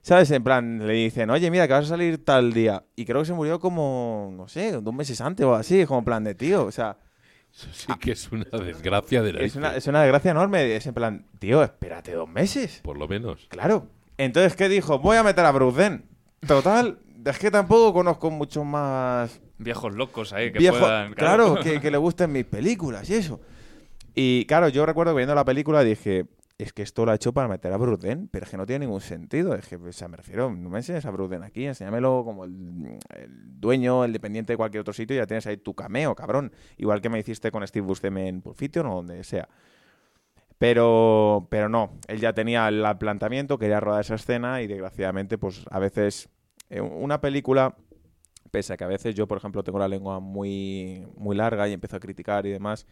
¿Sabes? 0.01 0.31
En 0.31 0.43
plan, 0.43 0.85
le 0.85 0.93
dicen, 0.93 1.29
oye, 1.29 1.49
mira, 1.49 1.65
que 1.65 1.73
vas 1.73 1.85
a 1.85 1.89
salir 1.89 2.23
tal 2.23 2.51
día. 2.51 2.83
Y 2.97 3.05
creo 3.05 3.21
que 3.21 3.27
se 3.27 3.33
murió 3.33 3.59
como, 3.59 4.29
no 4.33 4.49
sé, 4.49 4.73
dos 4.73 4.93
meses 4.93 5.19
antes 5.21 5.45
o 5.45 5.55
así, 5.55 5.85
como 5.85 6.03
plan 6.03 6.25
de 6.25 6.35
tío. 6.35 6.65
O 6.65 6.71
sea. 6.71 6.97
Eso 7.53 7.69
sí 7.71 7.87
que 7.99 8.11
es 8.11 8.31
una 8.31 8.45
desgracia 8.45 9.23
de 9.23 9.33
la 9.33 9.39
es 9.41 9.55
una, 9.55 9.75
es 9.75 9.87
una 9.87 10.01
desgracia 10.01 10.31
enorme. 10.31 10.75
Es 10.75 10.85
en 10.87 10.93
plan, 10.93 11.25
tío, 11.39 11.63
espérate 11.63 12.11
dos 12.11 12.29
meses. 12.29 12.81
Por 12.83 12.97
lo 12.97 13.07
menos. 13.07 13.47
Claro. 13.49 13.96
Entonces, 14.17 14.55
¿qué 14.55 14.69
dijo? 14.69 14.99
Voy 14.99 15.17
a 15.17 15.23
meter 15.23 15.45
a 15.45 15.51
Bruce 15.51 16.01
Total, 16.45 16.99
es 17.25 17.39
que 17.39 17.51
tampoco 17.51 17.93
conozco 17.93 18.31
muchos 18.31 18.65
más... 18.65 19.41
Viejos 19.57 19.93
locos 19.95 20.33
ahí 20.33 20.51
que 20.51 20.69
puedan... 20.69 21.13
Claro, 21.13 21.55
que, 21.63 21.91
le 21.91 21.97
gusten 21.97 22.31
mis 22.31 22.45
películas 22.45 23.09
y 23.09 23.15
eso. 23.15 23.39
Y 24.15 24.45
claro, 24.45 24.69
yo 24.69 24.85
recuerdo 24.85 25.13
que 25.13 25.17
viendo 25.17 25.35
la 25.35 25.45
película 25.45 25.83
dije, 25.83 26.25
es 26.57 26.73
que 26.73 26.81
esto 26.81 27.05
lo 27.05 27.11
ha 27.11 27.15
hecho 27.15 27.33
para 27.33 27.47
meter 27.47 27.71
a 27.71 27.77
Bruce 27.77 28.17
pero 28.31 28.45
es 28.45 28.51
que 28.51 28.57
no 28.57 28.65
tiene 28.65 28.85
ningún 28.85 29.01
sentido. 29.01 29.53
Es 29.53 29.67
que, 29.67 29.75
o 29.75 29.91
sea, 29.91 30.07
me 30.07 30.17
refiero, 30.17 30.49
no 30.49 30.69
me 30.69 30.77
enseñes 30.77 31.05
a 31.05 31.11
Bruce 31.11 31.35
aquí, 31.43 31.65
enséñamelo 31.65 32.23
como 32.25 32.45
el, 32.45 32.99
dueño, 33.59 34.05
el 34.05 34.13
dependiente 34.13 34.53
de 34.53 34.57
cualquier 34.57 34.81
otro 34.81 34.93
sitio 34.93 35.15
y 35.15 35.19
ya 35.19 35.27
tienes 35.27 35.45
ahí 35.47 35.57
tu 35.57 35.73
cameo, 35.75 36.15
cabrón. 36.15 36.51
Igual 36.77 37.01
que 37.01 37.09
me 37.09 37.19
hiciste 37.19 37.51
con 37.51 37.65
Steve 37.67 37.85
Buscemi 37.85 38.27
en 38.27 38.41
Pulp 38.41 38.57
Fiction 38.57 38.87
o 38.87 38.95
donde 38.95 39.23
sea. 39.23 39.47
Pero, 40.57 41.47
pero 41.51 41.69
no, 41.69 41.91
él 42.07 42.19
ya 42.19 42.33
tenía 42.33 42.67
el 42.67 42.83
planteamiento, 42.97 43.59
quería 43.59 43.79
rodar 43.79 44.01
esa 44.01 44.15
escena 44.15 44.61
y 44.61 44.67
desgraciadamente, 44.67 45.37
pues 45.37 45.65
a 45.69 45.79
veces 45.79 46.29
eh, 46.69 46.81
una 46.81 47.21
película, 47.21 47.75
pese 48.49 48.73
a 48.73 48.77
que 48.77 48.83
a 48.83 48.87
veces 48.87 49.13
yo, 49.13 49.27
por 49.27 49.37
ejemplo, 49.37 49.63
tengo 49.63 49.77
la 49.77 49.87
lengua 49.87 50.19
muy, 50.19 51.05
muy 51.15 51.35
larga 51.35 51.67
y 51.67 51.73
empiezo 51.73 51.97
a 51.97 51.99
criticar 51.99 52.45
y 52.47 52.51
demás, 52.51 52.87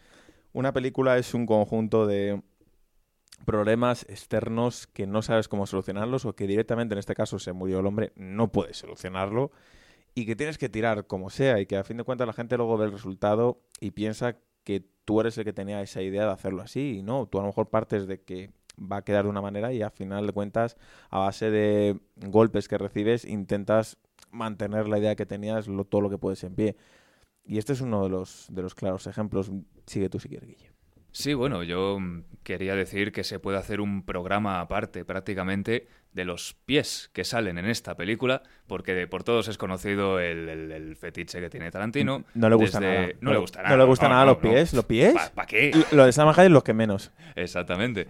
una 0.54 0.74
película 0.74 1.18
es 1.18 1.34
un 1.34 1.46
conjunto 1.46 2.06
de 2.06 2.42
problemas 3.46 4.06
externos 4.10 4.88
que 4.88 5.08
no 5.08 5.22
sabes 5.22 5.48
cómo 5.48 5.66
solucionarlos 5.66 6.26
o 6.26 6.36
que 6.36 6.48
directamente, 6.48 6.94
en 6.94 7.00
este 7.00 7.16
caso, 7.16 7.40
se 7.40 7.52
murió 7.52 7.80
el 7.80 7.88
hombre, 7.88 8.14
no 8.16 8.52
puedes 8.52 8.78
solucionarlo 8.78 9.52
y 10.14 10.26
que 10.26 10.36
tienes 10.36 10.58
que 10.58 10.70
tirar 10.70 11.08
como 11.08 11.30
sea 11.30 11.60
y 11.60 11.66
que 11.66 11.76
a 11.76 11.84
fin 11.84 11.98
de 11.98 12.04
cuentas 12.04 12.26
la 12.26 12.34
gente 12.34 12.56
luego 12.58 12.78
ve 12.78 12.86
el 12.86 12.94
resultado 12.94 13.60
y 13.82 13.92
piensa 13.92 14.38
que 14.66 14.84
tú 15.06 15.22
eres 15.22 15.38
el 15.38 15.46
que 15.46 15.54
tenía 15.54 15.82
esa 15.82 16.02
idea 16.02 16.26
de 16.26 16.32
hacerlo 16.32 16.62
así 16.62 16.98
y 16.98 17.04
no, 17.04 17.28
tú 17.28 17.38
a 17.38 17.42
lo 17.42 17.48
mejor 17.48 17.70
partes 17.70 18.08
de 18.08 18.22
que 18.22 18.52
va 18.78 18.98
a 18.98 19.02
quedar 19.04 19.24
de 19.24 19.30
una 19.30 19.42
manera 19.42 19.72
y 19.72 19.82
a 19.82 19.90
final 19.90 20.28
de 20.28 20.34
cuentas 20.34 20.76
a 21.10 21.20
base 21.20 21.50
de 21.50 21.98
golpes 22.16 22.68
que 22.68 22.78
recibes 22.78 23.24
intentas 23.24 23.98
mantener 24.32 24.90
la 24.90 25.00
idea 25.00 25.16
que 25.16 25.26
tenías 25.26 25.68
todo 25.90 26.02
lo 26.02 26.10
que 26.10 26.18
puedes 26.18 26.44
en 26.44 26.56
pie. 26.56 26.76
Y 27.46 27.58
este 27.58 27.74
es 27.74 27.82
uno 27.82 28.04
de 28.04 28.10
los, 28.10 28.48
de 28.50 28.64
los 28.64 28.76
claros 28.76 29.08
ejemplos. 29.08 29.52
Sigue 29.86 30.10
tú 30.10 30.20
si 30.20 30.28
quieres, 30.28 30.50
Guille. 30.50 30.72
Sí, 31.12 31.34
bueno, 31.34 31.64
yo 31.64 31.98
quería 32.44 32.76
decir 32.76 33.14
que 33.14 33.24
se 33.24 33.40
puede 33.40 33.58
hacer 33.58 33.80
un 33.80 34.04
programa 34.04 34.60
aparte 34.60 35.06
prácticamente 35.06 35.88
de 36.16 36.24
los 36.24 36.56
pies 36.66 37.10
que 37.12 37.26
salen 37.26 37.58
en 37.58 37.66
esta 37.66 37.96
película, 37.96 38.42
porque 38.68 39.06
por 39.06 39.24
todos 39.24 39.50
es 39.50 39.58
conocido 39.58 40.20
el, 40.22 40.96
fetiche 40.96 41.42
que 41.42 41.50
tiene 41.50 41.70
Tarantino. 41.70 42.24
No 42.34 42.50
le 42.50 42.56
gusta 42.56 42.80
nada. 42.80 43.10
No, 43.20 43.34
le 43.34 43.38
gusta 43.38 43.62
nada. 43.62 43.76
No 43.76 43.78
le 43.78 43.88
gusta 43.88 44.08
nada 44.08 44.26
los 44.26 44.38
pies. 44.38 44.74
¿Los 44.74 44.86
pies? 44.86 45.14
¿Para 45.36 45.46
qué? 45.46 45.74
Lo 45.92 46.06
de 46.06 46.14
Sam 46.14 46.34
es 46.38 46.50
los 46.50 46.64
que 46.64 46.74
menos. 46.74 47.12
Exactamente. 47.36 48.08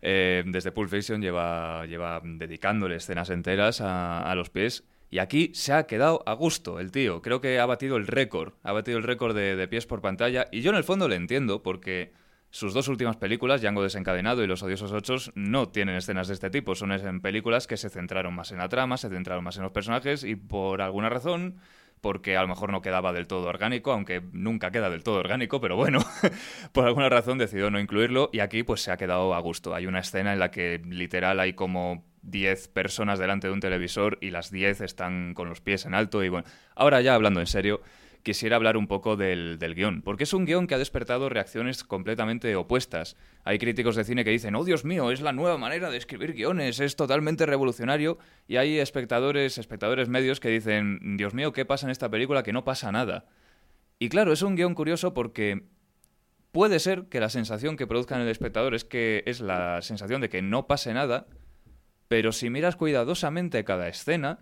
Eh, 0.00 0.44
desde 0.46 0.70
Pulp 0.70 0.88
Fiction 0.88 1.20
lleva, 1.20 1.84
lleva 1.86 2.22
dedicándole 2.24 2.96
escenas 2.96 3.28
enteras 3.30 3.80
a, 3.80 4.30
a 4.30 4.34
los 4.36 4.48
pies 4.48 4.84
y 5.10 5.18
aquí 5.18 5.50
se 5.52 5.72
ha 5.72 5.88
quedado 5.88 6.22
a 6.26 6.34
gusto 6.34 6.78
el 6.78 6.92
tío. 6.92 7.20
Creo 7.20 7.40
que 7.40 7.58
ha 7.58 7.66
batido 7.66 7.96
el 7.96 8.06
récord. 8.06 8.52
Ha 8.62 8.70
batido 8.70 8.96
el 8.96 9.02
récord 9.02 9.34
de, 9.34 9.56
de, 9.56 9.68
pies 9.68 9.86
por 9.86 10.00
pantalla. 10.00 10.46
Y 10.52 10.60
yo 10.60 10.70
en 10.70 10.76
el 10.76 10.84
fondo 10.84 11.08
le 11.08 11.16
entiendo 11.16 11.64
porque 11.64 12.12
sus 12.50 12.74
dos 12.74 12.88
últimas 12.88 13.16
películas, 13.16 13.60
Django 13.60 13.82
desencadenado 13.82 14.42
y 14.42 14.46
Los 14.46 14.62
odiosos 14.62 14.92
ochos, 14.92 15.32
no 15.34 15.68
tienen 15.68 15.96
escenas 15.96 16.28
de 16.28 16.34
este 16.34 16.50
tipo. 16.50 16.74
Son 16.74 16.90
en 16.92 17.20
películas 17.20 17.66
que 17.66 17.76
se 17.76 17.90
centraron 17.90 18.34
más 18.34 18.50
en 18.50 18.58
la 18.58 18.68
trama, 18.68 18.96
se 18.96 19.08
centraron 19.08 19.44
más 19.44 19.56
en 19.56 19.62
los 19.62 19.72
personajes 19.72 20.24
y 20.24 20.34
por 20.34 20.82
alguna 20.82 21.08
razón 21.08 21.60
porque 22.00 22.36
a 22.36 22.42
lo 22.42 22.48
mejor 22.48 22.72
no 22.72 22.80
quedaba 22.80 23.12
del 23.12 23.26
todo 23.26 23.46
orgánico, 23.46 23.92
aunque 23.92 24.22
nunca 24.32 24.70
queda 24.70 24.90
del 24.90 25.02
todo 25.02 25.16
orgánico, 25.16 25.60
pero 25.60 25.76
bueno, 25.76 26.00
por 26.72 26.86
alguna 26.86 27.08
razón 27.08 27.38
decidió 27.38 27.70
no 27.70 27.78
incluirlo 27.78 28.30
y 28.32 28.40
aquí 28.40 28.62
pues 28.62 28.80
se 28.80 28.90
ha 28.90 28.96
quedado 28.96 29.34
a 29.34 29.40
gusto. 29.40 29.74
Hay 29.74 29.86
una 29.86 30.00
escena 30.00 30.32
en 30.32 30.38
la 30.38 30.50
que 30.50 30.80
literal 30.86 31.40
hay 31.40 31.52
como 31.52 32.04
10 32.22 32.68
personas 32.68 33.18
delante 33.18 33.48
de 33.48 33.52
un 33.52 33.60
televisor 33.60 34.18
y 34.20 34.30
las 34.30 34.50
10 34.50 34.80
están 34.80 35.34
con 35.34 35.48
los 35.48 35.60
pies 35.60 35.86
en 35.86 35.94
alto 35.94 36.24
y 36.24 36.28
bueno, 36.28 36.48
ahora 36.74 37.00
ya 37.00 37.14
hablando 37.14 37.40
en 37.40 37.46
serio, 37.46 37.80
quisiera 38.22 38.56
hablar 38.56 38.76
un 38.76 38.86
poco 38.86 39.16
del, 39.16 39.58
del 39.58 39.74
guion, 39.74 40.02
porque 40.02 40.24
es 40.24 40.32
un 40.32 40.44
guion 40.44 40.66
que 40.66 40.74
ha 40.74 40.78
despertado 40.78 41.28
reacciones 41.28 41.84
completamente 41.84 42.54
opuestas. 42.56 43.16
Hay 43.44 43.58
críticos 43.58 43.96
de 43.96 44.04
cine 44.04 44.24
que 44.24 44.30
dicen, 44.30 44.54
oh 44.54 44.64
Dios 44.64 44.84
mío, 44.84 45.10
es 45.10 45.20
la 45.20 45.32
nueva 45.32 45.58
manera 45.58 45.90
de 45.90 45.96
escribir 45.96 46.34
guiones, 46.34 46.80
es 46.80 46.96
totalmente 46.96 47.46
revolucionario, 47.46 48.18
y 48.46 48.56
hay 48.56 48.78
espectadores, 48.78 49.58
espectadores 49.58 50.08
medios 50.08 50.40
que 50.40 50.48
dicen, 50.48 51.16
Dios 51.16 51.34
mío, 51.34 51.52
¿qué 51.52 51.64
pasa 51.64 51.86
en 51.86 51.90
esta 51.90 52.10
película? 52.10 52.42
Que 52.42 52.52
no 52.52 52.64
pasa 52.64 52.92
nada. 52.92 53.26
Y 53.98 54.08
claro, 54.08 54.32
es 54.32 54.42
un 54.42 54.56
guion 54.56 54.74
curioso 54.74 55.14
porque 55.14 55.64
puede 56.52 56.78
ser 56.80 57.04
que 57.04 57.20
la 57.20 57.28
sensación 57.28 57.76
que 57.76 57.86
produzca 57.86 58.16
en 58.16 58.22
el 58.22 58.28
espectador 58.28 58.74
es 58.74 58.84
que 58.84 59.22
es 59.26 59.40
la 59.40 59.82
sensación 59.82 60.20
de 60.20 60.28
que 60.28 60.42
no 60.42 60.66
pase 60.66 60.92
nada, 60.94 61.26
pero 62.08 62.32
si 62.32 62.50
miras 62.50 62.76
cuidadosamente 62.76 63.64
cada 63.64 63.88
escena, 63.88 64.40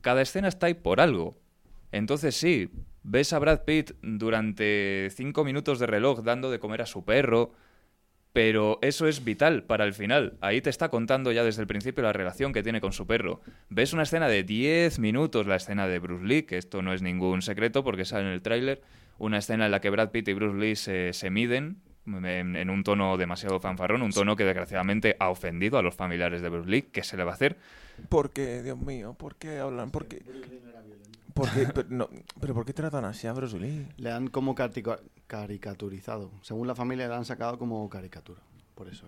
cada 0.00 0.22
escena 0.22 0.48
está 0.48 0.66
ahí 0.66 0.74
por 0.74 1.00
algo. 1.00 1.38
Entonces 1.92 2.36
sí, 2.36 2.70
ves 3.06 3.32
a 3.32 3.38
Brad 3.38 3.62
Pitt 3.64 3.92
durante 4.02 5.08
cinco 5.10 5.44
minutos 5.44 5.78
de 5.78 5.86
reloj 5.86 6.22
dando 6.22 6.50
de 6.50 6.58
comer 6.58 6.82
a 6.82 6.86
su 6.86 7.04
perro, 7.04 7.52
pero 8.32 8.78
eso 8.82 9.06
es 9.06 9.24
vital 9.24 9.62
para 9.62 9.84
el 9.84 9.94
final. 9.94 10.36
Ahí 10.40 10.60
te 10.60 10.70
está 10.70 10.90
contando 10.90 11.32
ya 11.32 11.44
desde 11.44 11.62
el 11.62 11.68
principio 11.68 12.02
la 12.02 12.12
relación 12.12 12.52
que 12.52 12.64
tiene 12.64 12.80
con 12.80 12.92
su 12.92 13.06
perro. 13.06 13.40
Ves 13.70 13.92
una 13.92 14.02
escena 14.02 14.28
de 14.28 14.42
10 14.42 14.98
minutos, 14.98 15.46
la 15.46 15.56
escena 15.56 15.86
de 15.86 16.00
Bruce 16.00 16.26
Lee, 16.26 16.42
que 16.42 16.58
esto 16.58 16.82
no 16.82 16.92
es 16.92 17.00
ningún 17.00 17.42
secreto 17.42 17.84
porque 17.84 18.04
sale 18.04 18.26
en 18.26 18.32
el 18.32 18.42
tráiler, 18.42 18.82
una 19.18 19.38
escena 19.38 19.66
en 19.66 19.70
la 19.70 19.80
que 19.80 19.88
Brad 19.88 20.10
Pitt 20.10 20.28
y 20.28 20.34
Bruce 20.34 20.58
Lee 20.58 20.76
se, 21.12 21.30
miden 21.30 21.78
en, 22.06 22.70
un 22.70 22.82
tono 22.82 23.16
demasiado 23.16 23.60
fanfarrón, 23.60 24.02
un 24.02 24.10
tono 24.10 24.34
que 24.34 24.44
desgraciadamente 24.44 25.16
ha 25.20 25.30
ofendido 25.30 25.78
a 25.78 25.82
los 25.82 25.94
familiares 25.94 26.42
de 26.42 26.48
Bruce 26.48 26.68
Lee. 26.68 26.82
¿Qué 26.82 27.04
se 27.04 27.16
le 27.16 27.22
va 27.22 27.30
a 27.30 27.34
hacer? 27.34 27.56
¿Por 28.08 28.30
qué, 28.30 28.62
Dios 28.62 28.78
mío? 28.78 29.14
¿Por 29.14 29.36
qué 29.36 29.60
hablan? 29.60 29.92
¿Por 29.92 30.06
¿Por? 31.36 31.48
Pero, 31.74 31.88
no, 31.90 32.08
¿Pero 32.40 32.54
por 32.54 32.64
qué 32.64 32.72
tratan 32.72 33.04
así 33.04 33.26
a 33.26 33.32
Bruce 33.32 33.58
Lee? 33.58 33.86
Le 33.98 34.10
han 34.10 34.28
como 34.28 34.54
caricaturizado. 34.54 36.30
Según 36.40 36.66
la 36.66 36.74
familia, 36.74 37.06
le 37.08 37.14
han 37.14 37.26
sacado 37.26 37.58
como 37.58 37.88
caricatura. 37.90 38.40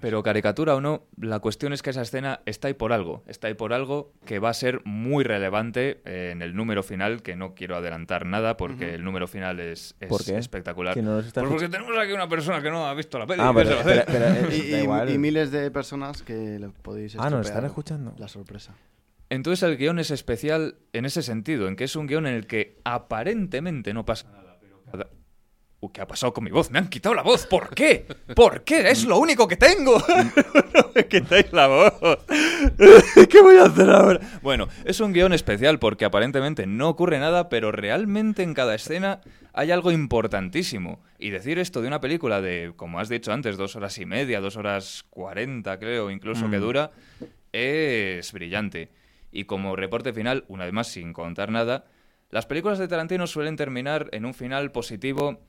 Pero 0.01 0.23
caricatura 0.23 0.75
o 0.77 0.81
no, 0.81 1.03
la 1.21 1.41
cuestión 1.41 1.73
es 1.75 1.83
que 1.83 1.91
esa 1.91 2.01
escena 2.01 2.41
está 2.47 2.69
ahí 2.69 2.75
por 2.75 2.93
algo. 2.93 3.23
Está 3.27 3.49
ahí 3.49 3.55
por 3.55 3.75
algo 3.75 4.13
que 4.25 4.39
va 4.39 4.49
a 4.49 4.55
ser 4.55 4.81
muy 4.85 5.25
relevante 5.25 6.01
en 6.05 6.41
el 6.41 6.57
número 6.57 6.83
final, 6.83 7.23
que 7.23 7.37
no 7.37 7.55
quiero 7.55 7.77
adelantar 7.77 8.25
nada 8.25 8.57
porque 8.57 8.95
el 8.95 9.05
número 9.05 9.27
final 9.29 9.61
es, 9.61 9.95
espectacular. 10.01 10.95
Pues 10.95 11.33
porque 11.33 11.69
tenemos 11.69 11.97
aquí 11.99 12.13
una 12.13 12.29
persona 12.29 12.63
que 12.63 12.71
no 12.71 12.87
ha 12.87 12.95
visto 12.95 13.19
la 13.19 13.27
película. 13.27 15.13
y, 15.13 15.19
miles 15.19 15.51
de 15.51 15.71
personas 15.71 16.23
que 16.23 16.59
le 16.59 16.69
podéis 16.71 17.17
Ah, 17.19 17.29
nos 17.29 17.47
están 17.47 17.67
escuchando. 17.67 18.15
La 18.17 18.29
sorpresa. 18.29 18.75
Entonces 19.31 19.63
el 19.63 19.77
guion 19.77 19.99
es 19.99 20.11
especial 20.11 20.77
en 20.93 21.05
ese 21.05 21.23
sentido, 21.23 21.69
en 21.69 21.77
que 21.77 21.85
es 21.85 21.97
un 21.97 22.07
guion 22.07 22.27
en 22.27 22.35
el 22.35 22.47
que 22.47 22.81
aparentemente 22.85 23.93
no 23.93 24.05
pasa 24.05 24.31
nada, 24.31 24.59
pero 24.61 24.79
¿Qué 25.93 26.01
ha 26.01 26.09
pasado 26.09 26.35
con 26.35 26.43
mi 26.43 26.51
voz? 26.51 26.71
Me 26.71 26.79
han 26.81 26.89
quitado 26.89 27.15
la 27.15 27.23
voz. 27.23 27.47
¿Por 27.47 27.73
qué? 27.73 28.05
¿Por 28.35 28.65
qué? 28.65 28.91
Es 28.91 29.05
lo 29.05 29.19
único 29.19 29.47
que 29.47 29.57
tengo. 29.57 29.97
no 30.75 30.91
me 30.95 31.07
quitáis 31.07 31.53
la 31.53 31.69
voz. 31.69 31.93
¿Qué 33.31 33.41
voy 33.41 33.57
a 33.59 33.65
hacer 33.65 33.89
ahora? 33.89 34.21
Bueno, 34.43 34.69
es 34.85 34.99
un 34.99 35.13
guion 35.13 35.33
especial 35.33 35.79
porque 35.79 36.05
aparentemente 36.05 36.67
no 36.67 36.89
ocurre 36.89 37.21
nada, 37.21 37.49
pero 37.49 37.71
realmente 37.71 38.43
en 38.43 38.55
cada 38.55 38.75
escena 38.75 39.21
hay 39.53 39.71
algo 39.71 39.93
importantísimo. 39.93 41.01
Y 41.17 41.31
decir 41.31 41.61
esto 41.61 41.81
de 41.81 41.87
una 41.87 42.01
película 42.01 42.41
de, 42.41 42.73
como 42.75 42.99
has 42.99 43.09
dicho 43.09 43.33
antes, 43.33 43.57
dos 43.57 43.77
horas 43.77 43.97
y 43.99 44.05
media, 44.05 44.41
dos 44.41 44.57
horas 44.57 45.05
cuarenta, 45.11 45.79
creo, 45.79 46.11
incluso 46.11 46.51
que 46.51 46.59
mm. 46.59 46.61
dura, 46.61 46.91
es 47.53 48.33
brillante. 48.33 48.91
Y 49.31 49.45
como 49.45 49.77
reporte 49.77 50.13
final, 50.13 50.45
una 50.49 50.65
vez 50.65 50.73
más, 50.73 50.89
sin 50.89 51.13
contar 51.13 51.51
nada, 51.51 51.87
las 52.31 52.47
películas 52.47 52.79
de 52.79 52.89
Tarantino 52.89 53.27
suelen 53.27 53.57
terminar 53.57 54.09
en 54.13 54.25
un 54.25 54.35
final 54.35 54.73
positivo 54.73 55.41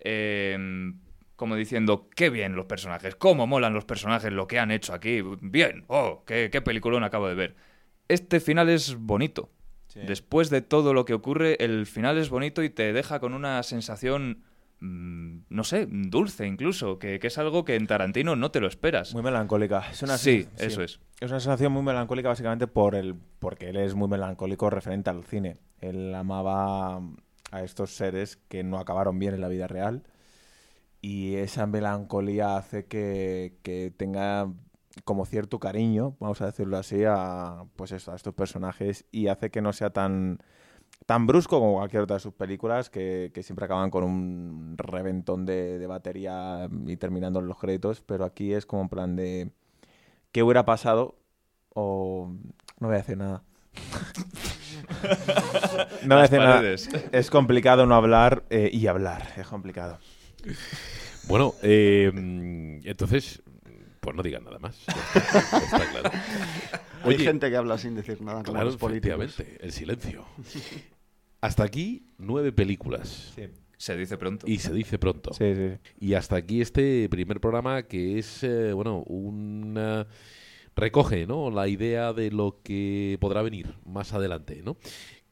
Em, 0.00 0.98
como 1.36 1.56
diciendo, 1.56 2.08
qué 2.14 2.28
bien 2.28 2.54
los 2.54 2.66
personajes, 2.66 3.14
cómo 3.14 3.46
molan 3.46 3.72
los 3.72 3.84
personajes, 3.84 4.32
lo 4.32 4.46
que 4.46 4.58
han 4.58 4.70
hecho 4.70 4.92
aquí, 4.92 5.22
bien, 5.40 5.84
oh, 5.88 6.22
qué, 6.26 6.50
qué 6.50 6.60
peliculón 6.60 7.04
acabo 7.04 7.28
de 7.28 7.34
ver. 7.34 7.56
Este 8.08 8.40
final 8.40 8.68
es 8.68 8.96
bonito. 8.96 9.50
Después 9.94 10.50
de 10.50 10.62
todo 10.62 10.94
lo 10.94 11.04
que 11.04 11.14
ocurre, 11.14 11.56
el 11.64 11.84
final 11.84 12.16
es 12.16 12.30
bonito 12.30 12.62
y 12.62 12.70
te 12.70 12.92
deja 12.92 13.18
con 13.18 13.34
una 13.34 13.60
sensación, 13.64 14.44
mm, 14.78 15.38
no 15.48 15.64
sé, 15.64 15.88
dulce 15.90 16.46
incluso, 16.46 17.00
que, 17.00 17.18
es 17.20 17.38
algo 17.38 17.64
que 17.64 17.74
en 17.74 17.88
Tarantino 17.88 18.36
no 18.36 18.52
te 18.52 18.60
lo 18.60 18.68
esperas. 18.68 19.12
Muy 19.14 19.22
melancólica. 19.24 19.84
Es 19.90 20.02
una 20.02 20.16
sí, 20.16 20.46
eso 20.58 20.82
es. 20.82 21.00
Es 21.20 21.30
una 21.30 21.40
sensación 21.40 21.72
muy 21.72 21.82
melancólica 21.82 22.30
básicamente 22.30 22.66
por 22.66 22.94
el, 22.94 23.14
porque 23.38 23.68
él 23.68 23.76
es 23.76 23.94
muy 23.94 24.08
melancólico 24.08 24.70
referente 24.70 25.10
al 25.10 25.24
cine. 25.24 25.58
Él 25.78 26.14
amaba 26.14 27.02
a 27.50 27.62
estos 27.62 27.94
seres 27.94 28.36
que 28.48 28.64
no 28.64 28.78
acabaron 28.78 29.18
bien 29.18 29.34
en 29.34 29.42
la 29.42 29.48
vida 29.48 29.66
real. 29.66 30.02
Y 31.02 31.36
esa 31.36 31.66
melancolía 31.66 32.56
hace 32.56 32.86
que, 32.86 33.92
tenga 33.98 34.50
como 35.04 35.26
cierto 35.26 35.58
cariño, 35.60 36.16
vamos 36.20 36.40
a 36.40 36.46
decirlo 36.46 36.78
así, 36.78 37.04
a 37.06 37.64
pues 37.76 37.92
eso, 37.92 38.12
a 38.12 38.16
estos 38.16 38.34
personajes. 38.34 39.04
Y 39.12 39.28
hace 39.28 39.50
que 39.50 39.60
no 39.60 39.74
sea 39.74 39.90
tan 39.90 40.38
tan 41.06 41.26
brusco 41.26 41.60
como 41.60 41.74
cualquier 41.74 42.02
otra 42.02 42.16
de 42.16 42.20
sus 42.20 42.34
películas 42.34 42.90
que, 42.90 43.32
siempre 43.42 43.66
acaban 43.66 43.90
con 43.90 44.04
un 44.04 44.74
reventón 44.78 45.46
de, 45.46 45.86
batería 45.86 46.68
y 46.86 46.96
terminando 46.96 47.40
los 47.42 47.58
créditos, 47.58 48.00
pero 48.00 48.24
aquí 48.24 48.52
es 48.54 48.66
como 48.66 48.82
en 48.82 48.88
plan 48.88 49.16
de 49.16 49.52
¿qué 50.32 50.42
hubiera 50.42 50.64
pasado? 50.64 51.20
o 51.74 52.32
no 52.78 52.86
voy 52.86 52.96
a 52.96 52.98
decir 52.98 53.16
nada. 53.16 53.42
no 56.04 56.22
Es 57.12 57.30
complicado 57.30 57.86
no 57.86 57.94
hablar 57.94 58.44
eh, 58.50 58.70
y 58.72 58.86
hablar. 58.86 59.32
Es 59.36 59.46
complicado. 59.46 59.98
Bueno, 61.28 61.54
eh, 61.62 62.10
entonces, 62.84 63.42
pues 64.00 64.16
no 64.16 64.22
digan 64.22 64.44
nada 64.44 64.58
más. 64.58 64.78
Hay 67.04 67.18
gente 67.18 67.50
que 67.50 67.56
habla 67.56 67.78
sin 67.78 67.94
decir 67.94 68.20
nada. 68.20 68.42
Claro, 68.42 68.70
el 68.70 69.72
silencio. 69.72 70.24
Hasta 71.40 71.64
aquí 71.64 72.06
nueve 72.18 72.52
películas. 72.52 73.32
Se 73.80 73.96
dice 73.96 74.18
pronto. 74.18 74.46
Y 74.46 74.58
se 74.58 74.74
dice 74.74 74.98
pronto. 74.98 75.30
Y 75.98 76.12
hasta 76.12 76.36
aquí 76.36 76.60
este 76.60 77.08
primer 77.08 77.40
programa 77.40 77.84
que 77.84 78.18
es, 78.18 78.42
eh, 78.42 78.74
bueno, 78.74 79.02
un 79.06 80.04
recoge 80.76 81.26
¿no? 81.26 81.50
la 81.50 81.66
idea 81.66 82.12
de 82.12 82.30
lo 82.30 82.58
que 82.62 83.16
podrá 83.22 83.40
venir 83.40 83.76
más 83.86 84.12
adelante, 84.12 84.60
¿no? 84.62 84.76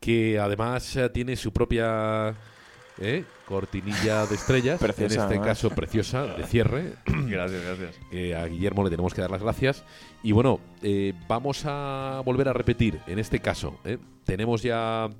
que 0.00 0.38
además 0.38 0.96
eh, 0.96 1.10
tiene 1.10 1.36
su 1.36 1.52
propia 1.52 2.34
¿eh? 2.96 3.26
cortinilla 3.44 4.24
de 4.24 4.36
estrellas, 4.36 4.80
en 4.80 5.04
este 5.04 5.40
caso 5.42 5.68
preciosa, 5.68 6.24
de 6.24 6.44
cierre. 6.44 6.94
Gracias, 7.04 7.62
gracias. 7.62 7.96
a 8.34 8.46
Guillermo 8.46 8.82
le 8.82 8.88
tenemos 8.88 9.12
que 9.12 9.20
dar 9.20 9.30
las 9.30 9.42
gracias. 9.42 9.84
Y 10.22 10.32
bueno, 10.32 10.58
eh, 10.80 11.12
vamos 11.28 11.64
a 11.66 12.22
volver 12.24 12.48
a 12.48 12.54
repetir, 12.54 12.98
en 13.08 13.18
este 13.18 13.40
caso, 13.40 13.78
tenemos 14.24 14.62
ya 14.62 15.10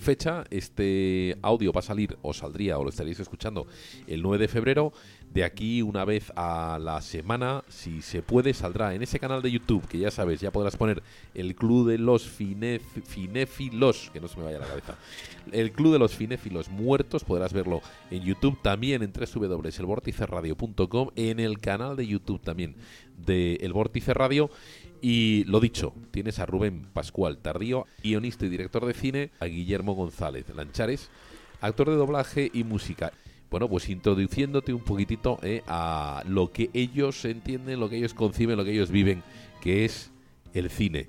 fecha, 0.00 0.44
este 0.50 1.36
audio 1.42 1.72
va 1.72 1.80
a 1.80 1.82
salir, 1.82 2.18
o 2.22 2.34
saldría, 2.34 2.78
o 2.78 2.84
lo 2.84 2.90
estaréis 2.90 3.20
escuchando, 3.20 3.66
el 4.06 4.22
9 4.22 4.38
de 4.38 4.48
febrero. 4.48 4.92
De 5.32 5.44
aquí 5.44 5.82
una 5.82 6.06
vez 6.06 6.32
a 6.36 6.78
la 6.80 7.02
semana, 7.02 7.62
si 7.68 8.00
se 8.00 8.22
puede, 8.22 8.54
saldrá 8.54 8.94
en 8.94 9.02
ese 9.02 9.18
canal 9.20 9.42
de 9.42 9.50
YouTube, 9.50 9.86
que 9.86 9.98
ya 9.98 10.10
sabes, 10.10 10.40
ya 10.40 10.50
podrás 10.50 10.76
poner 10.76 11.02
el 11.34 11.54
Club 11.54 11.86
de 11.88 11.98
los 11.98 12.26
Finéfilos, 12.26 12.80
que 14.10 14.22
no 14.22 14.28
se 14.28 14.38
me 14.38 14.44
vaya 14.44 14.58
la 14.58 14.66
cabeza, 14.66 14.96
el 15.52 15.72
Club 15.72 15.92
de 15.92 15.98
los 15.98 16.14
Finéfilos 16.14 16.70
Muertos, 16.70 17.24
podrás 17.24 17.52
verlo 17.52 17.82
en 18.10 18.22
YouTube, 18.22 18.58
también 18.62 19.02
en 19.02 19.12
www.elvorticeradio.com, 19.12 21.10
en 21.14 21.40
el 21.40 21.58
canal 21.58 21.94
de 21.94 22.06
YouTube 22.06 22.40
también 22.40 22.74
de 23.18 23.56
El 23.56 23.74
Vórtice 23.74 24.14
Radio. 24.14 24.50
Y 25.00 25.44
lo 25.44 25.60
dicho, 25.60 25.94
tienes 26.10 26.38
a 26.38 26.46
Rubén 26.46 26.86
Pascual 26.92 27.38
Tardío, 27.38 27.86
guionista 28.02 28.46
y 28.46 28.48
director 28.48 28.84
de 28.84 28.94
cine, 28.94 29.30
a 29.40 29.46
Guillermo 29.46 29.94
González 29.94 30.46
Lanchares, 30.54 31.10
actor 31.60 31.90
de 31.90 31.96
doblaje 31.96 32.50
y 32.52 32.64
música. 32.64 33.12
Bueno, 33.50 33.68
pues 33.68 33.88
introduciéndote 33.88 34.74
un 34.74 34.82
poquitito 34.82 35.38
eh, 35.42 35.62
a 35.66 36.22
lo 36.26 36.50
que 36.50 36.70
ellos 36.74 37.24
entienden, 37.24 37.80
lo 37.80 37.88
que 37.88 37.96
ellos 37.96 38.14
conciben, 38.14 38.56
lo 38.56 38.64
que 38.64 38.72
ellos 38.72 38.90
viven, 38.90 39.22
que 39.60 39.84
es 39.84 40.10
el 40.52 40.68
cine 40.70 41.08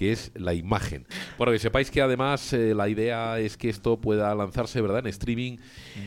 que 0.00 0.12
es 0.12 0.32
la 0.34 0.54
imagen. 0.54 1.04
Bueno, 1.36 1.52
que 1.52 1.58
sepáis 1.58 1.90
que 1.90 2.00
además 2.00 2.54
eh, 2.54 2.74
la 2.74 2.88
idea 2.88 3.38
es 3.38 3.58
que 3.58 3.68
esto 3.68 4.00
pueda 4.00 4.34
lanzarse, 4.34 4.80
¿verdad?, 4.80 5.00
en 5.00 5.08
streaming, 5.08 5.58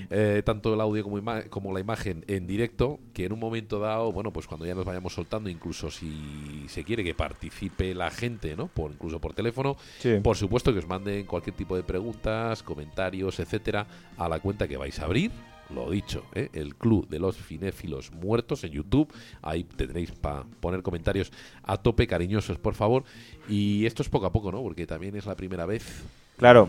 eh, 0.09 0.41
tanto 0.43 0.73
el 0.73 0.81
audio 0.81 1.03
como, 1.03 1.21
como, 1.51 1.71
la 1.71 1.79
imagen 1.79 2.25
en 2.27 2.47
directo, 2.47 2.99
que 3.13 3.25
en 3.25 3.33
un 3.33 3.39
momento 3.39 3.77
dado, 3.77 4.11
bueno, 4.11 4.33
pues 4.33 4.47
cuando 4.47 4.65
ya 4.65 4.73
nos 4.73 4.83
vayamos 4.83 5.13
soltando, 5.13 5.47
incluso 5.47 5.91
si 5.91 6.65
se 6.69 6.83
quiere 6.83 7.03
que 7.03 7.13
participe 7.13 7.93
la 7.93 8.09
gente, 8.09 8.55
¿no?, 8.55 8.67
por, 8.67 8.93
incluso 8.93 9.21
por 9.21 9.35
teléfono, 9.35 9.77
por 10.23 10.37
supuesto 10.37 10.73
que 10.73 10.79
os 10.79 10.87
manden 10.87 11.27
cualquier 11.27 11.55
tipo 11.55 11.75
de 11.75 11.83
preguntas, 11.83 12.63
comentarios, 12.63 13.39
etcétera, 13.39 13.85
a 14.17 14.27
la 14.27 14.39
cuenta 14.39 14.67
que 14.67 14.75
vais 14.75 14.97
a 14.97 15.05
abrir, 15.05 15.29
lo 15.69 15.89
dicho, 15.89 16.23
¿eh? 16.33 16.49
el 16.53 16.75
Club 16.75 17.07
de 17.07 17.19
los 17.19 17.37
Finéfilos 17.37 18.11
Muertos 18.11 18.63
en 18.63 18.71
YouTube. 18.71 19.11
Ahí 19.41 19.63
tendréis 19.63 20.11
para 20.11 20.43
poner 20.59 20.81
comentarios 20.81 21.31
a 21.63 21.77
tope 21.77 22.07
cariñosos, 22.07 22.57
por 22.57 22.75
favor. 22.75 23.03
Y 23.47 23.85
esto 23.85 24.01
es 24.01 24.09
poco 24.09 24.25
a 24.25 24.31
poco, 24.31 24.51
¿no? 24.51 24.61
Porque 24.61 24.85
también 24.87 25.15
es 25.15 25.25
la 25.25 25.35
primera 25.35 25.65
vez 25.65 26.03
Claro, 26.37 26.67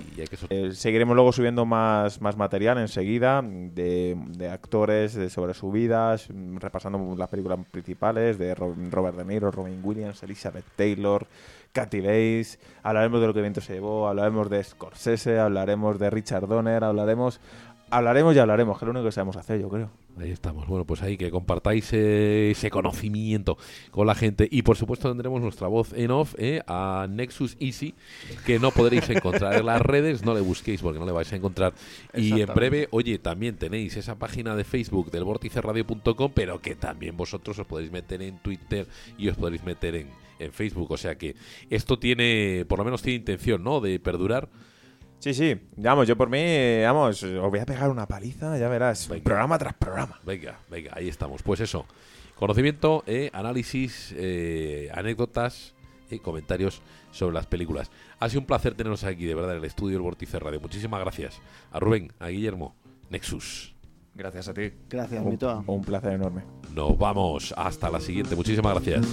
eh, 0.51 0.73
seguiremos 0.73 1.15
luego 1.15 1.33
subiendo 1.33 1.65
más, 1.65 2.21
más 2.21 2.37
material 2.37 2.77
enseguida 2.79 3.43
de, 3.43 4.49
actores 4.53 5.15
de 5.15 5.31
sobre 5.31 5.55
sus 5.55 5.73
vidas, 5.73 6.29
repasando 6.57 7.17
las 7.17 7.29
películas 7.31 7.59
principales 7.71 8.39
de 8.39 8.55
Robert 8.55 9.17
De 9.17 9.25
Niro, 9.25 9.51
Robin 9.51 9.81
Williams, 9.83 10.23
Elizabeth 10.23 10.67
Taylor, 10.77 11.27
Kathy 11.73 12.01
Bates, 12.01 12.59
hablaremos 12.83 13.23
de 13.23 13.27
lo 13.27 13.35
que 13.35 13.41
viento 13.41 13.63
se 13.63 13.73
llevó, 13.73 14.07
hablaremos 14.07 14.51
de 14.51 14.63
Scorsese, 14.63 15.39
hablaremos 15.41 15.99
de 15.99 16.11
Richard 16.11 16.47
Donner, 16.47 16.85
hablaremos 16.85 17.41
hablaremos 17.91 18.35
y 18.35 18.39
hablaremos, 18.39 18.79
que 18.79 18.85
es 18.85 18.87
lo 18.87 18.91
único 18.93 19.07
que 19.07 19.13
sabemos 19.13 19.37
hacer, 19.37 19.61
yo 19.61 19.69
creo. 19.69 19.91
Ahí 20.19 20.31
estamos. 20.31 20.67
Bueno, 20.69 20.85
pues 20.85 21.03
ahí 21.03 21.17
que 21.17 21.31
compartáis 21.31 21.93
ese 21.93 22.71
conocimiento 22.71 23.59
con 23.91 24.07
la 24.07 24.15
gente. 24.15 24.49
Y 24.51 24.63
por 24.63 24.77
supuesto 24.77 25.09
tendremos 25.09 25.43
nuestra 25.43 25.67
voz 25.67 25.93
en 25.93 26.11
off 26.13 26.35
eh, 26.39 26.63
a 26.67 27.07
Nexus 27.11 27.57
Easy, 27.59 27.95
que 28.47 28.59
no 28.59 28.71
podréis 28.71 29.09
encontrar 29.11 29.55
en 29.55 29.67
las 29.67 29.83
redes. 29.83 30.25
No 30.25 30.35
le 30.35 30.41
busquéis 30.41 30.83
porque 30.83 31.01
no 31.01 31.07
le 31.07 31.13
vais 31.13 31.33
a 31.33 31.37
encontrar. 31.37 31.75
Y 32.15 32.41
en 32.41 32.55
breve, 32.55 32.89
oye, 32.93 33.19
también 33.19 33.57
tenéis 33.57 33.97
esa 33.97 34.17
página 34.17 34.55
de 34.55 34.65
Facebook 34.65 35.11
del 35.11 35.25
vorticeradio.com, 35.25 36.33
pero 36.33 36.61
que 36.61 36.77
también 36.77 37.17
vosotros 37.17 37.59
os 37.59 37.67
podéis 37.67 37.91
meter 37.91 38.23
en 38.23 38.39
Twitter 38.39 38.87
y 39.19 39.29
os 39.29 39.37
podéis 39.37 39.65
meter 39.65 39.97
en, 39.97 40.11
en 40.39 40.53
Facebook. 40.53 40.93
O 40.93 40.97
sea 40.97 41.17
que 41.17 41.35
esto 41.71 41.99
tiene, 41.99 42.65
por 42.69 42.79
lo 42.79 42.85
menos 42.85 43.03
tiene 43.03 43.17
intención, 43.17 43.65
¿no? 43.65 43.81
De 43.81 43.99
perdurar. 43.99 44.49
Sí, 45.25 45.33
sí, 45.33 45.59
vamos, 45.79 46.07
yo 46.07 46.19
por 46.19 46.29
mí, 46.29 46.83
vamos, 46.83 47.23
os 47.23 47.51
voy 47.51 47.59
a 47.59 47.65
pegar 47.65 47.89
una 47.89 48.07
paliza, 48.07 48.59
ya 48.59 48.69
verás, 48.69 49.09
programa 49.23 49.57
tras 49.57 49.73
programa. 49.73 50.21
Venga, 50.23 50.59
venga, 50.69 50.91
ahí 50.95 51.09
estamos. 51.09 51.43
Pues 51.43 51.61
eso, 51.61 51.87
conocimiento, 52.35 53.03
eh, 53.07 53.31
análisis, 53.33 54.15
eh, 54.19 54.91
anécdotas 54.93 55.75
y 56.11 56.19
comentarios 56.19 56.83
sobre 57.11 57.33
las 57.33 57.47
películas. 57.47 57.91
Ha 58.21 58.29
sido 58.29 58.41
un 58.41 58.47
placer 58.47 58.75
teneros 58.75 59.03
aquí, 59.05 59.25
de 59.25 59.35
verdad, 59.35 59.53
en 59.53 59.61
el 59.61 59.65
estudio 59.65 59.97
del 59.97 60.03
Vortice 60.03 60.39
Radio. 60.39 60.61
Muchísimas 60.61 61.01
gracias 61.01 61.41
a 61.73 61.81
Rubén, 61.81 62.13
a 62.19 62.29
Guillermo, 62.29 62.75
Nexus. 63.09 63.75
Gracias 64.15 64.49
a 64.49 64.53
ti. 64.53 64.75
Gracias, 64.91 65.25
un, 65.25 65.65
Un 65.67 65.81
placer 65.81 66.13
enorme. 66.13 66.43
Nos 66.75 66.99
vamos. 66.99 67.55
Hasta 67.57 67.89
la 67.89 68.01
siguiente. 68.01 68.37
Muchísimas 68.37 68.75
gracias. 68.75 69.07